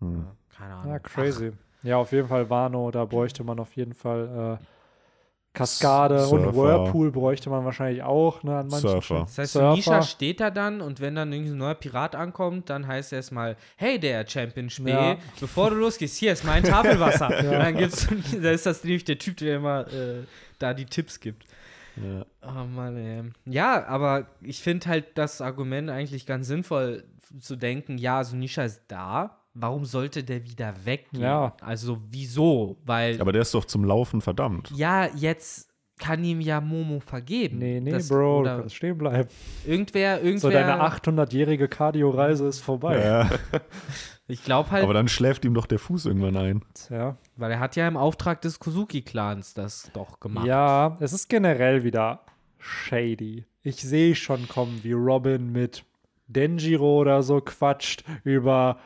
Hm. 0.00 0.26
Keine 0.50 0.74
Ahnung. 0.74 0.92
Ja, 0.92 0.98
crazy. 0.98 1.52
Ja, 1.82 1.96
auf 1.96 2.12
jeden 2.12 2.28
Fall 2.28 2.48
Wano, 2.48 2.90
da 2.90 3.04
bräuchte 3.04 3.42
man 3.44 3.58
auf 3.58 3.74
jeden 3.76 3.94
Fall 3.94 4.58
äh, 4.60 4.64
Kaskade 5.54 6.26
und 6.28 6.44
Surfer. 6.44 6.54
Whirlpool 6.56 7.10
bräuchte 7.10 7.50
man 7.50 7.64
wahrscheinlich 7.66 8.02
auch, 8.02 8.42
ne, 8.42 8.56
an 8.58 8.68
manchen 8.68 8.88
Surfer. 8.88 9.02
Stellen. 9.02 9.24
Das 9.26 9.38
heißt, 9.38 9.52
Surfer. 9.52 9.74
Nisha 9.74 10.02
steht 10.02 10.40
da 10.40 10.50
dann 10.50 10.80
und 10.80 11.00
wenn 11.00 11.14
dann 11.14 11.30
irgendein 11.30 11.58
neuer 11.58 11.74
Pirat 11.74 12.16
ankommt, 12.16 12.70
dann 12.70 12.86
heißt 12.86 13.12
er 13.12 13.16
erstmal, 13.16 13.56
hey 13.76 13.98
der 13.98 14.26
Champion 14.26 14.70
Spee, 14.70 14.90
Ja. 14.90 15.16
bevor 15.40 15.68
du 15.70 15.76
losgehst, 15.76 16.16
hier 16.16 16.32
ist 16.32 16.44
mein 16.44 16.62
Tafelwasser. 16.62 17.26
Und 17.38 17.50
dann 17.50 17.76
gibt's, 17.76 18.08
da 18.40 18.50
ist 18.50 18.64
das 18.64 18.82
nämlich 18.82 19.04
der 19.04 19.18
Typ, 19.18 19.36
der 19.36 19.56
immer 19.56 19.86
äh, 19.88 20.22
da 20.58 20.72
die 20.72 20.86
Tipps 20.86 21.20
gibt. 21.20 21.44
Ja. 21.96 22.24
Oh 22.40 22.64
Mann, 22.64 22.96
ey. 22.96 23.22
Ja, 23.44 23.84
aber 23.86 24.26
ich 24.40 24.60
finde 24.62 24.88
halt 24.88 25.18
das 25.18 25.42
Argument 25.42 25.90
eigentlich 25.90 26.24
ganz 26.24 26.46
sinnvoll 26.46 27.04
zu 27.40 27.56
denken, 27.56 27.98
ja, 27.98 28.16
also 28.18 28.36
Nisha 28.36 28.62
ist 28.64 28.82
da, 28.88 29.36
warum 29.54 29.84
sollte 29.84 30.24
der 30.24 30.44
wieder 30.44 30.74
weggehen? 30.84 31.22
Ja. 31.22 31.56
Also 31.60 31.98
wieso? 32.10 32.78
Weil, 32.84 33.20
Aber 33.20 33.32
der 33.32 33.42
ist 33.42 33.54
doch 33.54 33.64
zum 33.64 33.84
Laufen 33.84 34.20
verdammt. 34.20 34.70
ja, 34.74 35.06
jetzt 35.14 35.68
kann 35.98 36.24
ihm 36.24 36.40
ja 36.40 36.60
Momo 36.60 36.98
vergeben. 37.00 37.58
Nee, 37.58 37.78
nee, 37.80 37.90
Das- 37.92 38.08
Bro, 38.08 38.42
du 38.42 38.48
kannst 38.48 38.74
stehen 38.74 38.98
bleiben. 38.98 39.28
irgendwer, 39.64 40.16
irgendwer. 40.16 40.40
So, 40.40 40.50
deine 40.50 40.80
800-jährige 40.82 41.68
Cardio-Reise 41.68 42.46
ist 42.48 42.60
vorbei. 42.60 42.98
Ja. 43.04 43.30
Ich 44.26 44.42
glaube 44.44 44.70
halt, 44.70 44.82
Aber 44.84 44.94
dann 44.94 45.06
schläft 45.08 45.44
ihm 45.44 45.52
doch 45.54 45.66
der 45.66 45.78
Fuß 45.78 46.06
irgendwann 46.06 46.36
ein. 46.36 46.62
Ja. 46.90 47.16
weil 47.36 47.50
er 47.52 47.60
hat 47.60 47.76
ja 47.76 47.86
im 47.86 47.96
Auftrag 47.96 48.40
des 48.40 48.58
Kozuki-Clans 48.58 49.54
das 49.54 49.90
doch 49.92 50.18
gemacht. 50.20 50.46
ja, 50.46 50.96
es 51.00 51.12
ist 51.12 51.28
generell 51.28 51.84
wieder 51.84 52.20
shady. 52.58 53.44
Ich 53.62 53.76
sehe 53.76 54.14
schon 54.14 54.48
kommen, 54.48 54.80
wie 54.82 54.92
Robin 54.92 55.52
mit 55.52 55.84
Denjiro 56.26 56.98
oder 57.00 57.22
so 57.22 57.40
quatscht 57.40 58.04
über 58.24 58.78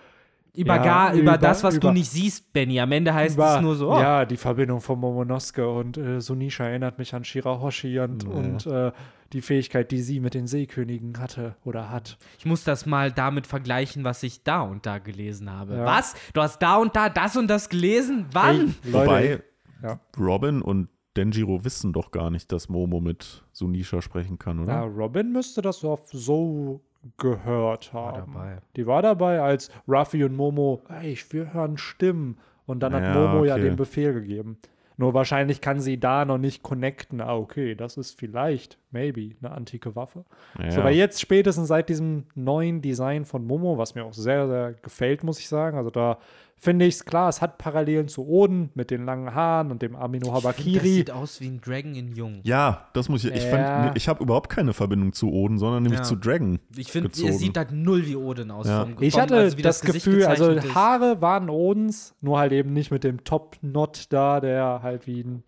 Über, 0.56 0.76
Ja, 0.76 0.82
gar, 0.82 1.12
über, 1.12 1.22
über- 1.22 1.38
das, 1.38 1.62
was 1.62 1.76
über- 1.76 1.88
du 1.88 1.92
nicht 1.94 2.10
siehst, 2.10 2.52
Benny. 2.52 2.80
Am 2.80 2.90
Ende 2.92 3.12
heißt 3.14 3.34
über, 3.36 3.56
es 3.56 3.62
nur 3.62 3.74
so, 3.76 3.92
oh, 3.92 3.98
Ja, 4.00 4.24
die 4.24 4.36
Verbindung 4.36 4.80
von 4.80 4.98
Momonosuke 4.98 5.68
und 5.68 5.96
äh, 5.98 6.20
Sunisha 6.20 6.64
erinnert 6.64 6.98
mich 6.98 7.14
an 7.14 7.24
Shirahoshi 7.24 7.98
und, 8.00 8.24
Ja. 8.24 8.30
und 8.30 8.66
äh, 8.66 8.92
die 9.32 9.42
Fähigkeit, 9.42 9.90
die 9.90 10.00
sie 10.00 10.20
mit 10.20 10.34
den 10.34 10.46
Seekönigen 10.46 11.18
hatte 11.18 11.56
oder 11.64 11.90
hat. 11.90 12.16
ich 12.38 12.46
muss 12.46 12.62
das 12.64 12.86
mal 12.86 13.10
damit 13.12 13.46
vergleichen, 13.46 14.04
was 14.04 14.22
ich 14.22 14.44
da 14.44 14.62
und 14.62 14.86
da 14.86 14.98
gelesen 14.98 15.50
habe. 15.50 15.74
Ja. 15.76 15.84
Was? 15.84 16.14
Du 16.32 16.40
hast 16.40 16.60
da 16.62 16.76
und 16.76 16.94
da 16.96 17.08
das 17.08 17.36
und 17.36 17.48
das 17.48 17.68
gelesen? 17.68 18.26
Wann? 18.32 18.74
Ey, 18.84 18.92
Wobei 18.92 19.42
ja. 19.82 20.00
Robin 20.18 20.62
und 20.62 20.88
Denjiro 21.16 21.64
wissen 21.64 21.92
doch 21.92 22.10
gar 22.12 22.30
nicht, 22.30 22.52
dass 22.52 22.68
Momo 22.68 23.00
mit 23.00 23.42
Sunisha 23.52 24.00
sprechen 24.02 24.38
kann, 24.38 24.60
oder? 24.60 24.72
Ja, 24.72 24.82
Robin 24.84 25.32
müsste 25.32 25.60
das 25.62 25.80
doch 25.80 26.00
so 26.12 26.80
gehört 27.18 27.92
War 27.94 28.12
haben. 28.18 28.32
dabei. 28.32 28.58
Die 28.76 28.86
war 28.86 29.02
dabei, 29.02 29.40
als 29.40 29.70
Ruffy 29.88 30.24
und 30.24 30.36
Momo, 30.36 30.82
ey, 30.88 31.18
wir 31.30 31.52
hören 31.52 31.78
Stimmen. 31.78 32.38
Und 32.66 32.80
dann 32.80 32.94
hat 32.94 33.02
Ja, 33.02 33.14
Momo 33.14 33.44
ja 33.44 33.54
okay. 33.54 33.64
den 33.64 33.76
Befehl 33.76 34.12
gegeben. 34.12 34.58
Nur 34.98 35.12
wahrscheinlich 35.12 35.60
kann 35.60 35.78
sie 35.80 36.00
da 36.00 36.24
noch 36.24 36.38
nicht 36.38 36.62
connecten. 36.62 37.20
Ah, 37.20 37.36
okay, 37.36 37.74
das 37.74 37.98
ist 37.98 38.18
vielleicht, 38.18 38.78
maybe, 38.90 39.36
eine 39.42 39.52
antike 39.52 39.94
Waffe. 39.94 40.24
Ja. 40.58 40.70
So, 40.70 40.82
weil 40.82 40.94
jetzt 40.94 41.20
spätestens 41.20 41.68
seit 41.68 41.90
diesem 41.90 42.24
neuen 42.34 42.80
Design 42.80 43.26
von 43.26 43.46
Momo, 43.46 43.76
was 43.76 43.94
mir 43.94 44.04
auch 44.04 44.14
sehr, 44.14 44.48
sehr 44.48 44.72
gefällt, 44.72 45.22
muss 45.22 45.38
ich 45.38 45.48
sagen. 45.48 45.76
Also 45.76 45.90
da 45.90 46.18
finde 46.58 46.86
ich 46.86 46.94
es 46.94 47.04
klar, 47.04 47.28
es 47.28 47.40
hat 47.42 47.58
Parallelen 47.58 48.08
zu 48.08 48.26
Oden 48.26 48.70
mit 48.74 48.90
den 48.90 49.04
langen 49.04 49.34
Haaren 49.34 49.70
und 49.70 49.82
dem 49.82 49.94
Amino 49.94 50.26
Das 50.26 50.34
Habakiri. 50.36 50.88
sieht 50.88 51.10
aus 51.10 51.40
wie 51.40 51.48
ein 51.48 51.60
Dragon 51.60 51.94
in 51.94 52.12
Jung. 52.14 52.40
ja, 52.44 52.88
das 52.94 53.08
muss 53.08 53.24
ich. 53.24 53.32
Ich, 53.34 53.44
Ja. 53.44 53.92
ich 53.94 54.08
habe 54.08 54.22
überhaupt 54.22 54.48
keine 54.50 54.72
Verbindung 54.72 55.12
zu 55.12 55.30
Oden, 55.30 55.58
sondern 55.58 55.82
nämlich 55.82 56.00
Ja. 56.00 56.04
zu 56.04 56.16
Dragon. 56.16 56.58
Ich 56.76 56.90
finde, 56.90 57.10
er 57.24 57.32
sieht 57.34 57.56
halt 57.56 57.72
null 57.72 58.06
wie 58.06 58.16
Odin 58.16 58.50
aus. 58.50 58.66
Ja. 58.66 58.84
vom- 58.86 58.96
Ich 59.02 59.12
vom- 59.12 59.22
hatte 59.22 59.36
also 59.36 59.58
wie 59.58 59.62
das, 59.62 59.80
Gesicht 59.82 60.04
Gefühl, 60.06 60.24
also. 60.24 60.58
Haare 60.74 61.20
waren 61.20 61.50
Odens, 61.50 62.14
nur 62.20 62.38
halt 62.38 62.52
eben 62.52 62.72
nicht 62.72 62.90
mit 62.90 63.04
dem 63.04 63.22
Top-Knot 63.24 64.06
da, 64.10 64.40
der 64.40 64.80
halt 64.82 65.06
wie 65.06 65.20
ein. 65.22 65.42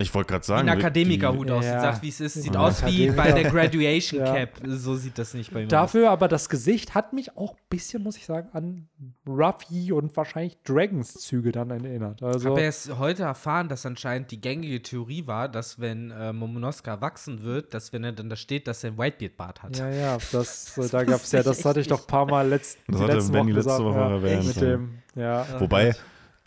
Ich 0.00 0.14
wollte 0.14 0.28
gerade 0.34 0.46
sagen, 0.46 0.68
ein 0.68 0.78
Akademikerhut 0.78 1.50
aussieht. 1.50 1.72
Ja. 1.72 1.80
Sag, 1.80 2.02
wie 2.02 2.08
es 2.08 2.20
ist. 2.20 2.34
Sieht 2.34 2.54
Ja. 2.54 2.60
aus 2.60 2.86
wie 2.86 3.10
bei 3.10 3.32
der. 3.32 3.50
Graduation 3.50 4.20
Ja. 4.24 4.32
Cap. 4.32 4.60
So 4.64 4.94
sieht 4.94 5.18
das 5.18 5.34
nicht 5.34 5.52
bei 5.52 5.60
mir 5.60 5.66
aus. 5.66 5.70
Dafür 5.70 6.10
aber 6.10 6.28
das 6.28 6.48
Gesicht 6.48 6.94
hat 6.94 7.12
mich 7.12 7.36
auch 7.36 7.54
ein 7.54 7.62
bisschen, 7.68 8.04
muss 8.04 8.16
ich 8.16 8.24
sagen, 8.24 8.48
an 8.52 8.88
Ruffy 9.26 9.90
und 9.92 10.16
wahrscheinlich 10.16 10.56
Dragons 10.62 11.14
Züge 11.14 11.50
dann 11.50 11.70
erinnert. 11.70 12.20
Ich 12.20 12.26
Also, 12.26 12.50
habe 12.50 12.60
erst 12.60 12.96
heute 12.98 13.24
erfahren, 13.24 13.68
dass 13.68 13.84
anscheinend 13.86 14.30
die 14.30 14.40
gängige 14.40 14.80
Theorie 14.82 15.26
war, 15.26 15.48
dass 15.48 15.80
wenn 15.80 16.12
äh, 16.12 16.32
Momonosuke 16.32 16.90
erwachsen 16.90 17.42
wird, 17.42 17.74
dass 17.74 17.92
wenn 17.92 18.04
er 18.04 18.12
dann 18.12 18.30
da 18.30 18.36
steht, 18.36 18.68
dass 18.68 18.84
er 18.84 18.92
ein 18.92 18.98
Whitebeard-Bart 18.98 19.64
hat. 19.64 19.78
ja, 19.78 19.90
ja, 19.90 20.18
das, 20.32 20.76
äh, 20.78 20.80
Das 20.82 20.90
da 20.92 21.02
gab 21.02 21.22
es 21.22 21.32
ja, 21.32 21.42
das 21.42 21.64
hatte 21.64 21.80
ich 21.80 21.88
doch 21.88 22.02
ein 22.02 22.06
paar 22.06 22.26
Mal 22.26 22.48
letzt, 22.48 22.78
Das 22.86 22.98
die 22.98 23.02
hatte 23.02 23.14
letzten 23.14 23.34
Wochen 23.34 23.48
letzte 23.48 23.62
gesagt, 23.64 23.82
Woche 23.84 23.98
ja, 23.98 24.10
erwähnt, 24.10 24.46
Mit 24.46 24.56
ja. 24.56 24.62
dem, 24.62 24.98
ja. 25.16 25.22
Ja. 25.52 25.60
Wobei, 25.60 25.96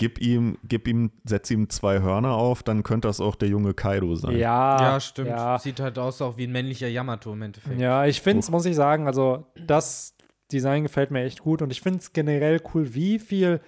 gib 0.01 0.19
ihm, 0.19 0.57
gib 0.67 0.87
ihm, 0.87 1.11
setz 1.25 1.51
ihm 1.51 1.69
zwei 1.69 2.01
Hörner 2.01 2.33
auf, 2.33 2.63
dann 2.63 2.81
könnte 2.81 3.07
das 3.07 3.21
auch 3.21 3.35
der 3.35 3.49
junge 3.49 3.75
Kaido 3.75 4.15
sein. 4.15 4.35
Ja, 4.35 4.81
Ja, 4.81 4.99
stimmt. 4.99 5.29
Ja, 5.29 5.59
Sieht 5.59 5.79
halt 5.79 5.99
aus 5.99 6.23
auch 6.23 6.37
wie 6.37 6.45
ein 6.47 6.51
männlicher 6.51 6.87
Yamato 6.87 7.31
im 7.31 7.43
Endeffekt. 7.43 7.79
Ja, 7.79 8.05
ich 8.07 8.19
finde 8.19 8.39
es, 8.39 8.49
muss 8.49 8.65
ich 8.65 8.75
sagen, 8.75 9.05
also 9.05 9.45
das 9.55 10.15
Design 10.51 10.81
gefällt 10.81 11.11
mir 11.11 11.21
echt 11.21 11.41
gut 11.41 11.61
und 11.61 11.71
ich 11.71 11.81
finde 11.81 11.99
es 11.99 12.13
generell 12.13 12.59
cool, 12.73 12.95
wie 12.95 13.19
viel 13.19 13.61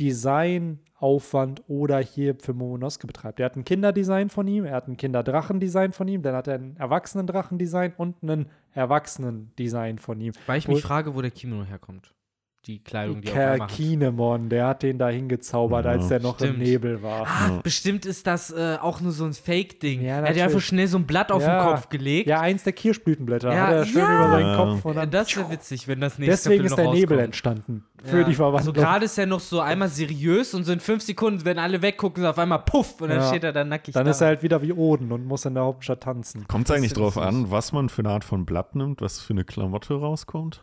Designaufwand 0.00 1.62
oder 1.68 1.98
hier 1.98 2.36
für 2.40 2.54
Momonosuke 2.54 3.06
betreibt. 3.06 3.38
Er 3.38 3.44
hat 3.44 3.56
ein 3.56 3.64
Kinderdesign 3.64 4.30
von 4.30 4.48
ihm, 4.48 4.64
er 4.64 4.76
hat 4.76 4.88
ein 4.88 4.96
Kinderdrachendesign 4.96 5.92
von 5.92 6.08
ihm, 6.08 6.22
dann 6.22 6.34
hat 6.34 6.48
er 6.48 6.54
ein 6.54 6.78
Erwachsenendrachendesign 6.78 7.92
und 7.98 8.22
ein 8.22 8.46
Erwachsenendesign 8.72 9.98
von 9.98 10.22
ihm. 10.22 10.32
Weil 10.46 10.56
ich 10.56 10.68
mich 10.68 10.80
frage, 10.80 11.14
wo 11.14 11.20
der 11.20 11.30
Kimono 11.30 11.64
herkommt. 11.64 12.14
Die 12.66 12.80
Kleidung, 12.80 13.20
die 13.20 13.28
er. 13.28 13.64
Kinemon, 13.68 14.48
der 14.48 14.66
hat 14.66 14.82
den 14.82 14.98
da 14.98 15.08
hingezaubert, 15.08 15.84
Ja, 15.84 15.92
als 15.92 16.08
der 16.08 16.18
noch 16.18 16.34
stimmt. 16.34 16.54
im 16.54 16.62
Nebel 16.64 17.00
war. 17.00 17.24
Ah, 17.24 17.60
bestimmt 17.62 18.04
ist 18.04 18.26
das 18.26 18.50
äh, 18.50 18.76
auch 18.80 19.00
nur 19.00 19.12
so 19.12 19.24
ein 19.24 19.34
Fake-Ding. 19.34 20.02
Ja, 20.02 20.18
er 20.20 20.28
hat 20.30 20.36
ja 20.36 20.44
einfach 20.46 20.60
schnell 20.60 20.88
so 20.88 20.98
ein 20.98 21.06
Blatt 21.06 21.30
auf 21.30 21.42
Ja. 21.42 21.62
den 21.62 21.70
Kopf 21.74 21.88
gelegt. 21.90 22.28
Ja, 22.28 22.40
eins 22.40 22.64
der 22.64 22.72
Kirschblütenblätter 22.72 23.52
Ja, 23.52 23.66
hat 23.68 23.72
er 23.74 23.86
schön 23.86 23.98
ja. 24.02 24.16
über 24.18 24.30
seinen 24.36 24.46
Ja. 24.50 24.56
Kopf 24.56 24.84
und 24.84 24.94
Ja, 24.94 25.00
dann 25.02 25.10
das 25.12 25.36
wäre 25.36 25.48
witzig, 25.50 25.86
wenn 25.86 26.00
das 26.00 26.18
nächste 26.18 26.50
Deswegen 26.50 26.64
Kapitel 26.66 26.66
ist 26.66 26.76
der 26.76 26.84
Nebel 26.92 27.02
rauskommt. 27.18 27.20
entstanden. 27.24 27.84
Für 28.02 28.18
Ja. 28.18 28.24
die 28.24 28.32
So 28.34 28.42
Verwandlung. 28.42 28.74
gerade 28.74 29.04
ist 29.04 29.16
er 29.18 29.26
noch 29.26 29.40
so 29.40 29.60
einmal 29.60 29.88
seriös 29.88 30.52
und 30.52 30.64
so 30.64 30.72
in 30.72 30.80
fünf 30.80 31.02
Sekunden, 31.04 31.44
wenn 31.44 31.58
alle 31.60 31.82
weggucken, 31.82 32.22
so 32.24 32.28
auf 32.28 32.38
einmal 32.38 32.58
puff 32.60 33.00
und 33.00 33.10
dann 33.10 33.18
Ja. 33.20 33.28
steht 33.28 33.44
er 33.44 33.52
dann 33.52 33.68
nackig 33.68 33.94
Dann 33.94 34.04
da. 34.06 34.10
ist 34.10 34.20
er 34.20 34.26
halt 34.26 34.42
wieder 34.42 34.60
wie 34.62 34.72
Oden 34.72 35.12
und 35.12 35.24
muss 35.24 35.44
in 35.44 35.54
der 35.54 35.62
Hauptstadt 35.62 36.02
tanzen. 36.02 36.46
Kommt 36.48 36.68
es 36.68 36.74
eigentlich 36.74 36.90
ist 36.92 36.98
drauf 36.98 37.16
an, 37.16 37.50
was 37.52 37.72
man 37.72 37.88
für 37.88 38.02
eine 38.02 38.10
Art 38.10 38.24
von 38.24 38.44
Blatt 38.44 38.74
nimmt, 38.74 39.00
was 39.00 39.20
für 39.20 39.32
eine 39.34 39.44
Klamotte 39.44 39.94
rauskommt? 39.94 40.62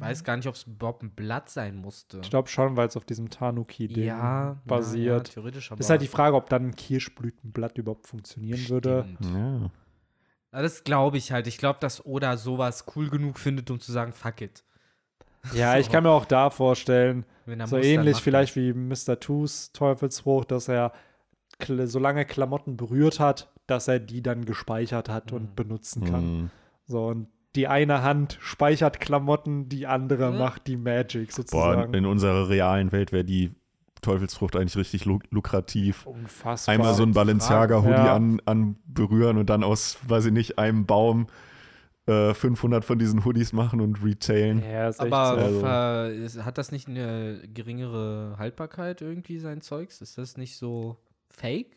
Ich 0.00 0.04
weiß 0.04 0.24
gar 0.24 0.36
nicht, 0.36 0.46
ob 0.46 0.54
es 0.54 0.62
überhaupt 0.62 1.02
ein 1.02 1.10
Blatt 1.10 1.50
sein 1.50 1.74
musste. 1.76 2.20
Ich 2.22 2.30
glaube 2.30 2.48
schon, 2.48 2.76
weil 2.76 2.86
es 2.86 2.96
auf 2.96 3.04
diesem 3.04 3.30
Tanuki-Ding 3.30 4.04
ja, 4.04 4.56
basiert. 4.64 5.06
Ja, 5.06 5.14
ja, 5.16 5.20
theoretisch 5.34 5.72
aber. 5.72 5.80
ist 5.80 5.90
halt 5.90 6.02
die 6.02 6.06
Frage, 6.06 6.36
ob 6.36 6.48
dann 6.48 6.66
ein 6.66 6.76
Kirschblütenblatt 6.76 7.78
überhaupt 7.78 8.06
funktionieren 8.06 8.68
würde. 8.68 9.04
Stimmt. 9.20 9.34
Ja. 9.34 9.70
Ja, 10.52 10.62
Das 10.62 10.84
glaube 10.84 11.16
ich 11.18 11.32
halt. 11.32 11.46
Ich 11.46 11.58
glaube, 11.58 11.80
dass 11.80 12.06
Oda 12.06 12.36
sowas 12.36 12.84
cool 12.94 13.10
genug 13.10 13.38
findet, 13.38 13.70
um 13.70 13.80
zu 13.80 13.90
sagen, 13.92 14.12
fuck 14.12 14.40
it. 14.40 14.62
Ja, 15.52 15.76
ich 15.78 15.90
kann 15.90 16.04
mir 16.04 16.10
auch 16.10 16.24
da 16.26 16.50
vorstellen, 16.50 17.24
Wenn 17.44 17.66
so 17.66 17.76
ähnlich 17.76 18.14
macht 18.14 18.22
vielleicht 18.22 18.56
wie 18.56 18.72
Mr. 18.72 19.18
Toos 19.20 19.72
Teufelsfrucht, 19.72 20.50
dass 20.52 20.68
er 20.68 20.92
solange 21.84 22.24
Klamotten 22.24 22.76
berührt 22.76 23.18
hat, 23.18 23.50
dass 23.66 23.88
er 23.88 23.98
die 23.98 24.22
dann 24.22 24.44
gespeichert 24.44 25.08
hat 25.08 25.32
und 25.32 25.50
Mhm. 25.50 25.54
benutzen 25.56 26.04
kann. 26.04 26.22
Hm. 26.22 26.50
So, 26.86 27.06
und 27.08 27.28
die 27.56 27.66
eine 27.68 28.02
Hand 28.02 28.38
speichert 28.40 29.00
Klamotten, 29.00 29.68
die 29.68 29.86
andere 29.86 30.30
Mhm. 30.32 30.38
macht 30.38 30.66
die 30.66 30.76
Magic 30.76 31.28
Boah, 31.28 31.34
sozusagen. 31.34 31.94
in 31.94 32.06
unserer 32.06 32.48
realen 32.48 32.92
Welt 32.92 33.12
wäre 33.12 33.24
die 33.24 33.52
Teufelsfrucht 34.02 34.54
eigentlich 34.54 34.76
richtig 34.76 35.06
lu 35.06 35.18
lukrativ. 35.30 36.06
Unfassbar. 36.06 36.74
Einmal 36.74 36.94
so 36.94 37.02
ein 37.02 37.12
Balenciaga-Hoodie 37.12 37.90
Ja. 37.90 38.14
an, 38.14 38.40
an 38.44 38.76
berühren 38.86 39.38
und 39.38 39.50
dann 39.50 39.64
aus, 39.64 39.98
weiß 40.06 40.26
ich 40.26 40.32
nicht, 40.32 40.58
einem 40.58 40.86
Baum 40.86 41.26
äh, 42.06 42.32
500 42.32 42.86
von 42.86 42.98
diesen 42.98 43.24
Hoodies 43.26 43.52
machen 43.52 43.80
und 43.82 44.02
retailen. 44.02 44.62
Ja, 44.62 44.88
ist 44.88 44.98
Aber 45.00 45.50
so. 45.50 45.66
Also- 45.66 46.44
hat 46.44 46.56
das 46.56 46.72
nicht 46.72 46.88
eine 46.88 47.42
geringere 47.52 48.36
Haltbarkeit 48.38 49.02
irgendwie, 49.02 49.38
sein 49.38 49.60
Zeugs? 49.60 50.00
Ist 50.00 50.16
das 50.16 50.36
nicht 50.38 50.56
so 50.56 50.96
fake? 51.28 51.76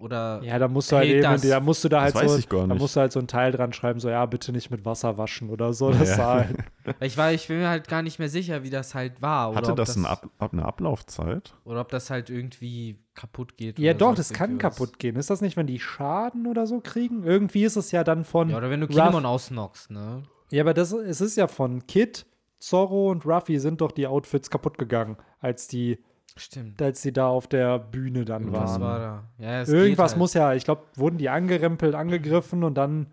Oder 0.00 0.40
Ja, 0.44 0.60
da 0.60 0.68
musst 0.68 0.92
du 0.92 0.96
halt 0.96 1.08
hält 1.08 1.24
eben, 1.24 1.32
das- 1.32 1.48
da 1.48 1.58
musst 1.58 1.82
du 1.82 1.88
da 1.88 2.04
Das 2.04 2.14
halt 2.14 2.30
so, 2.30 2.56
da 2.66 2.74
musst 2.76 2.94
du 2.94 3.00
halt 3.00 3.10
so 3.10 3.18
ein 3.18 3.26
Teil 3.26 3.50
dran 3.50 3.72
schreiben, 3.72 3.98
so 3.98 4.08
ja, 4.08 4.24
bitte 4.26 4.52
nicht 4.52 4.70
mit 4.70 4.84
Wasser 4.84 5.18
waschen 5.18 5.50
oder 5.50 5.72
so. 5.72 5.90
Das 5.90 6.10
Ja. 6.10 6.18
war 6.18 6.34
halt, 6.34 6.56
ich 7.00 7.16
war, 7.16 7.32
ich 7.32 7.48
bin 7.48 7.58
mir 7.58 7.68
halt 7.68 7.88
gar 7.88 8.02
nicht 8.02 8.20
mehr 8.20 8.28
sicher, 8.28 8.62
wie 8.62 8.70
das 8.70 8.94
halt 8.94 9.20
war. 9.20 9.50
Oder 9.50 9.58
Hatte 9.58 9.70
ob 9.72 9.76
das, 9.76 9.96
ein 9.96 10.06
Ab 10.06 10.28
eine 10.38 10.64
Ablaufzeit? 10.64 11.54
Oder 11.64 11.80
ob 11.80 11.88
das 11.88 12.10
halt 12.10 12.30
irgendwie 12.30 13.00
kaputt 13.14 13.56
geht. 13.56 13.78
ja 13.80 13.90
oder 13.90 13.98
doch, 13.98 14.06
sonst 14.14 14.30
das 14.30 14.32
kann 14.32 14.58
kaputt 14.58 15.00
gehen. 15.00 15.16
Ist 15.16 15.30
das 15.30 15.40
nicht, 15.40 15.56
wenn 15.56 15.66
die 15.66 15.80
Schaden 15.80 16.46
oder 16.46 16.68
so 16.68 16.80
kriegen? 16.80 17.24
Irgendwie 17.24 17.64
ist 17.64 17.74
es 17.74 17.90
ja 17.90 18.04
dann 18.04 18.24
von 18.24 18.50
Ja, 18.50 18.58
oder 18.58 18.70
wenn 18.70 18.80
du 18.80 18.86
Kinemon 18.86 19.26
ausnockst, 19.26 19.90
ne? 19.90 20.22
Ja, 20.52 20.62
aber 20.62 20.74
das, 20.74 20.92
es 20.92 21.20
ist 21.20 21.36
ja 21.36 21.48
von 21.48 21.86
Kid 21.88 22.24
Zorro 22.60 23.10
und 23.10 23.26
Ruffy 23.26 23.58
sind 23.58 23.80
doch 23.80 23.90
die 23.92 24.06
Outfits 24.06 24.48
kaputt 24.50 24.78
gegangen, 24.78 25.16
als 25.40 25.66
die, 25.68 25.98
Stimmt. 26.38 26.80
als 26.80 27.02
die 27.02 27.12
da 27.12 27.28
auf 27.28 27.46
der 27.46 27.78
Bühne 27.78 28.24
dann 28.24 28.52
Was 28.52 28.60
Was 28.62 28.70
waren. 28.72 28.80
war 28.82 28.98
da? 28.98 29.24
Ja, 29.44 29.60
es 29.62 29.68
Irgendwas 29.68 30.12
geht 30.12 30.12
halt. 30.12 30.18
muss 30.18 30.34
ja, 30.34 30.54
ich 30.54 30.64
glaube, 30.64 30.82
wurden 30.94 31.18
die 31.18 31.28
angerempelt, 31.28 31.94
angegriffen 31.94 32.64
und 32.64 32.74
dann 32.74 33.08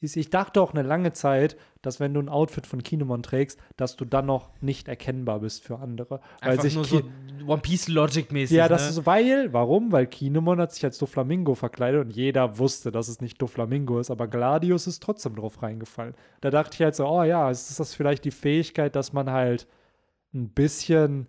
ist, 0.00 0.16
ich 0.16 0.28
dachte 0.28 0.60
auch 0.60 0.74
eine 0.74 0.82
lange 0.82 1.12
Zeit, 1.14 1.56
dass 1.80 1.98
wenn 1.98 2.12
du 2.12 2.20
ein 2.20 2.28
Outfit 2.28 2.66
von 2.66 2.82
Kinemon 2.82 3.22
trägst, 3.22 3.58
dass 3.76 3.96
du 3.96 4.04
dann 4.04 4.26
noch 4.26 4.50
nicht 4.60 4.86
erkennbar 4.86 5.40
bist 5.40 5.64
für 5.64 5.78
andere. 5.78 6.20
Weil 6.42 6.50
Einfach 6.52 6.62
sich 6.62 6.74
nur 6.74 6.84
so 6.84 7.02
One 7.46 7.62
Piece 7.62 7.88
Logic 7.88 8.30
mäßig. 8.30 8.56
ja, 8.56 8.68
das 8.68 8.82
ne? 8.82 8.88
ist 8.90 8.94
so, 8.96 9.06
weil, 9.06 9.52
warum? 9.54 9.92
Weil 9.92 10.06
Kinemon 10.06 10.60
hat 10.60 10.72
sich 10.72 10.84
als 10.84 10.98
Doflamingo 10.98 11.54
verkleidet 11.54 12.04
und 12.04 12.10
jeder 12.10 12.58
wusste, 12.58 12.92
dass 12.92 13.08
es 13.08 13.20
nicht 13.22 13.40
Doflamingo 13.40 13.98
ist, 13.98 14.10
aber 14.10 14.28
Gladius 14.28 14.86
ist 14.86 15.02
trotzdem 15.02 15.36
drauf 15.36 15.62
reingefallen. 15.62 16.14
Da 16.42 16.50
dachte 16.50 16.74
ich 16.74 16.82
halt 16.82 16.94
so, 16.94 17.06
oh 17.06 17.22
ja, 17.22 17.50
ist 17.50 17.80
das 17.80 17.94
vielleicht 17.94 18.24
die 18.26 18.30
Fähigkeit, 18.30 18.94
dass 18.96 19.12
man 19.14 19.30
halt 19.30 19.66
ein 20.34 20.50
bisschen 20.50 21.28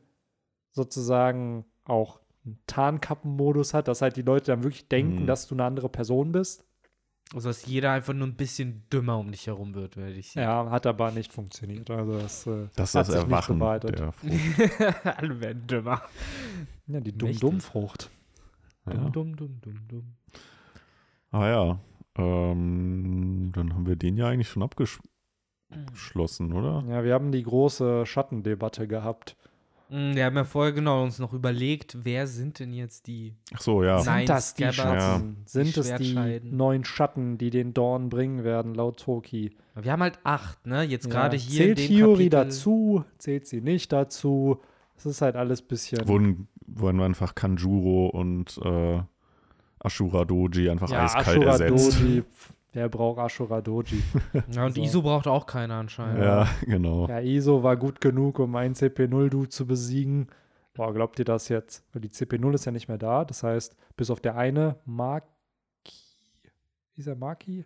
sozusagen 0.76 1.66
auch 1.86 2.20
einen 2.46 2.60
Tarnkappenmodus 2.68 3.74
hat, 3.74 3.88
dass 3.88 4.02
halt 4.04 4.18
die 4.18 4.22
Leute 4.22 4.48
dann 4.52 4.62
wirklich 4.64 4.88
denken, 4.88 5.24
Mhm. 5.24 5.26
dass 5.28 5.48
du 5.48 5.56
eine 5.56 5.64
andere 5.64 5.90
Person 5.90 6.32
bist. 6.32 6.64
Also, 7.34 7.50
dass 7.50 7.66
jeder 7.66 7.92
einfach 7.92 8.14
nur 8.14 8.28
ein 8.28 8.36
bisschen 8.36 8.84
dümmer 8.94 9.18
um 9.18 9.32
dich 9.32 9.48
herum 9.48 9.74
wird, 9.74 9.98
werde 9.98 10.14
ich 10.14 10.32
sagen. 10.32 10.46
Ja, 10.46 10.70
hat 10.70 10.86
aber 10.86 11.10
nicht 11.12 11.34
funktioniert. 11.34 11.90
Also 11.90 12.20
das, 12.20 12.46
äh, 12.46 12.68
Das 12.76 12.90
ist 12.90 12.96
hat 12.96 13.08
das 13.08 13.08
sich 13.08 13.16
nicht 13.16 13.24
Erwachen 13.26 13.60
der 13.82 14.12
Frucht. 14.12 15.08
Alle 15.18 15.42
werden 15.42 15.66
dümmer. 15.66 16.04
Ja, 16.86 17.00
die. 17.00 17.18
Dumm-Dumm-Frucht. 17.18 18.12
Ja. 18.86 18.94
Dumm, 18.94 19.12
dumm, 19.12 19.36
dumm, 19.36 19.60
dumm, 19.62 19.88
dumm. 19.88 20.14
Ah 21.32 21.48
ja, 21.48 21.80
ähm, 22.20 23.52
dann 23.56 23.74
haben 23.74 23.88
wir 23.88 23.96
den 23.96 24.18
ja 24.18 24.28
eigentlich 24.28 24.50
schon 24.50 24.62
abgeschlossen, 24.62 26.54
oder? 26.54 26.84
Ja, 26.88 27.04
wir 27.04 27.14
haben 27.16 27.32
die 27.32 27.42
große 27.44 28.06
Schattendebatte 28.06 28.88
gehabt. 28.88 29.36
Mm, 29.90 30.16
Wir 30.16 30.26
haben 30.26 30.36
ja 30.36 30.44
vorher 30.44 30.74
genau 30.74 31.04
uns 31.04 31.20
noch 31.20 31.34
überlegt, 31.34 31.98
wer 32.04 32.26
sind 32.28 32.60
denn 32.60 32.74
jetzt 32.74 33.08
die 33.08 33.36
Ach 33.54 33.62
so, 33.62 33.84
ja. 33.84 34.02
Nein. 34.04 34.20
Sind 34.26 34.30
das 34.30 34.54
die 34.56 34.72
Schatten? 34.74 35.36
die 35.46 35.50
Sind 35.50 35.78
es 35.78 35.94
die 35.96 36.42
neuen 36.44 36.84
Schatten, 36.86 37.38
die 37.38 37.50
den 37.52 37.74
Dorn 37.74 38.10
bringen 38.10 38.44
werden, 38.44 38.74
laut 38.74 39.00
Toki? 39.00 39.56
Wir 39.76 39.92
haben 39.92 40.02
halt 40.02 40.20
acht, 40.24 40.66
ne? 40.66 40.84
Jetzt 40.84 41.10
gerade 41.10 41.36
Ja. 41.38 41.42
hier 41.44 41.70
in 41.70 41.76
Zählt 41.76 41.90
dem 41.90 41.96
Hiyori 41.96 42.14
Kapitel. 42.30 42.30
dazu? 42.30 43.04
Zählt 43.18 43.48
sie 43.48 43.62
nicht 43.62 43.92
dazu? 43.92 44.60
Es 44.98 45.06
ist 45.06 45.22
halt 45.22 45.36
alles 45.36 45.62
bisschen. 45.62 46.08
Wurden, 46.08 46.48
wurden 46.66 47.02
einfach 47.02 47.36
Kanjuro 47.36 48.08
und 48.08 48.58
äh, 48.64 49.02
Ashura 49.80 50.26
Doji 50.26 50.70
einfach 50.70 50.90
ja, 50.90 51.04
eiskalt 51.04 51.28
Ashura 51.46 51.52
ersetzt. 51.52 52.00
Doji. 52.02 52.24
Wer 52.76 52.90
braucht 52.90 53.20
Ashura 53.20 53.62
Doji? 53.62 54.04
Ja, 54.52 54.66
und 54.66 54.76
So. 54.76 54.82
Iso 54.82 55.02
braucht 55.02 55.28
auch 55.28 55.46
keiner 55.46 55.76
anscheinend. 55.76 56.22
Ja, 56.22 56.46
genau. 56.62 57.08
ja, 57.08 57.22
Iso 57.22 57.64
war 57.64 57.78
gut 57.78 58.02
genug, 58.02 58.38
um 58.38 58.54
einen 58.58 58.76
CP0-Du 58.76 59.46
zu 59.46 59.66
besiegen. 59.66 60.28
Boah, 60.74 60.94
glaubt 60.94 61.18
ihr 61.18 61.24
das 61.24 61.48
jetzt? 61.48 61.86
Weil 61.94 62.02
die 62.02 62.10
CP0 62.10 62.54
ist 62.54 62.66
ja 62.66 62.74
nicht 62.74 62.90
mehr 62.90 62.98
da. 62.98 63.24
Das 63.24 63.44
heißt, 63.44 63.78
bis 63.96 64.10
auf 64.10 64.20
der 64.20 64.36
eine 64.36 64.76
Maki. 64.84 65.26
Wie 66.94 67.00
ist 67.00 67.08
er 67.08 67.16
Maki? 67.16 67.66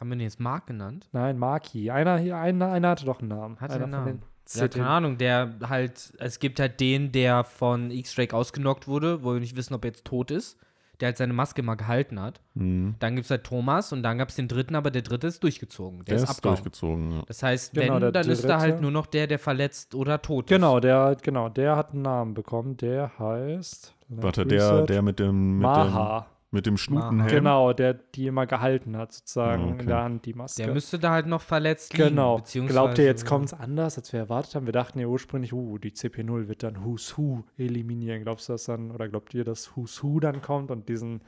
Haben 0.00 0.08
wir 0.08 0.16
den 0.16 0.22
jetzt 0.22 0.40
Mark 0.40 0.68
genannt? 0.68 1.10
Nein, 1.12 1.38
Maki. 1.38 1.90
Einer, 1.90 2.16
hier, 2.16 2.38
einer, 2.38 2.72
einer 2.72 2.88
hatte 2.88 3.04
doch 3.04 3.20
einen 3.20 3.28
Namen. 3.28 3.60
Hat 3.60 3.70
er 3.72 3.76
einer 3.76 3.84
einen 3.84 3.92
Namen? 3.92 4.22
Ja, 4.54 4.68
keine 4.68 4.88
Ahnung, 4.88 5.18
der 5.18 5.56
halt, 5.68 6.14
es 6.18 6.38
gibt 6.38 6.58
halt 6.60 6.80
den, 6.80 7.12
der 7.12 7.44
von 7.44 7.90
X-Drake 7.90 8.34
ausgenockt 8.34 8.88
wurde, 8.88 9.22
wo 9.22 9.34
wir 9.34 9.40
nicht 9.40 9.54
wissen, 9.54 9.74
ob 9.74 9.84
er 9.84 9.88
jetzt 9.90 10.06
tot 10.06 10.30
ist, 10.30 10.58
der 11.00 11.06
halt 11.08 11.16
seine 11.16 11.32
Maske 11.32 11.62
mal 11.62 11.74
gehalten 11.74 12.20
hat. 12.20 12.40
Mhm. 12.54 12.94
Dann 12.98 13.14
gibt 13.16 13.24
es 13.26 13.30
halt 13.30 13.44
Thomas 13.44 13.92
und 13.92 14.02
dann 14.02 14.18
gab 14.18 14.28
es 14.28 14.36
den 14.36 14.48
dritten, 14.48 14.74
aber 14.74 14.90
der 14.90 15.02
dritte 15.02 15.26
ist 15.26 15.42
durchgezogen. 15.42 15.98
Der, 16.00 16.04
Der 16.04 16.16
ist, 16.16 16.22
ist 16.24 16.30
abgehauen. 16.30 16.56
durchgezogen. 16.56 17.12
Ja. 17.12 17.22
Das 17.26 17.42
heißt, 17.42 17.74
Genau, 17.74 17.94
wenn, 17.94 18.00
der 18.00 18.12
dann 18.12 18.28
ist 18.28 18.44
da 18.44 18.58
halt 18.60 18.70
dritte. 18.72 18.82
nur 18.82 18.90
noch 18.90 19.06
der, 19.06 19.26
der 19.26 19.38
verletzt 19.38 19.94
oder 19.94 20.20
tot 20.22 20.46
Genau, 20.46 20.80
der, 20.80 21.16
genau, 21.22 21.48
der 21.48 21.76
hat 21.76 21.92
einen 21.92 22.02
Namen 22.02 22.34
bekommen. 22.34 22.76
Der 22.76 23.10
heißt. 23.18 23.94
Warte, 24.08 24.44
der, 24.44 24.82
der 24.82 25.02
mit 25.02 25.18
dem, 25.20 25.58
mit 25.58 25.66
dem, 25.66 25.70
Maha. 25.70 26.26
Mit 26.52 26.66
dem 26.66 26.76
Schnutenhelm. 26.76 27.28
Genau, 27.28 27.72
der 27.72 27.94
die 27.94 28.26
immer 28.26 28.46
gehalten 28.46 28.96
hat, 28.96 29.12
sozusagen 29.12 29.72
okay. 29.72 29.80
in 29.80 29.86
der 29.86 30.02
Hand 30.02 30.26
die. 30.26 30.34
Maske. 30.34 30.64
Der 30.64 30.72
müsste 30.72 30.98
da 30.98 31.10
halt 31.12 31.26
noch 31.26 31.42
verletzt 31.42 31.92
liegen. 31.92 32.08
genau. 32.08 32.38
beziehungsweise- 32.38 32.74
Glaubt 32.74 32.98
ihr, 32.98 33.04
jetzt 33.04 33.24
kommt 33.26 33.46
es 33.46 33.54
anders, 33.54 33.98
als 33.98 34.12
wir 34.12 34.20
erwartet 34.20 34.54
haben? 34.54 34.66
Wir 34.66 34.72
dachten 34.72 34.98
ja 34.98 35.06
ursprünglich, 35.06 35.52
uh, 35.52 35.78
die 35.78 35.92
CP0 35.92 36.48
wird 36.48 36.62
dann 36.62 36.84
Who's 36.84 37.16
Who 37.16 37.44
eliminieren. 37.56 38.22
Glaubst 38.22 38.48
du 38.48 38.54
das 38.54 38.64
dann, 38.64 38.90
oder 38.90 39.08
glaubt 39.08 39.32
ihr, 39.34 39.44
dass 39.44 39.76
Who's 39.76 40.02
Who 40.02 40.18
dann 40.20 40.42
kommt 40.42 40.70
und 40.70 40.88
diesen 40.88 41.22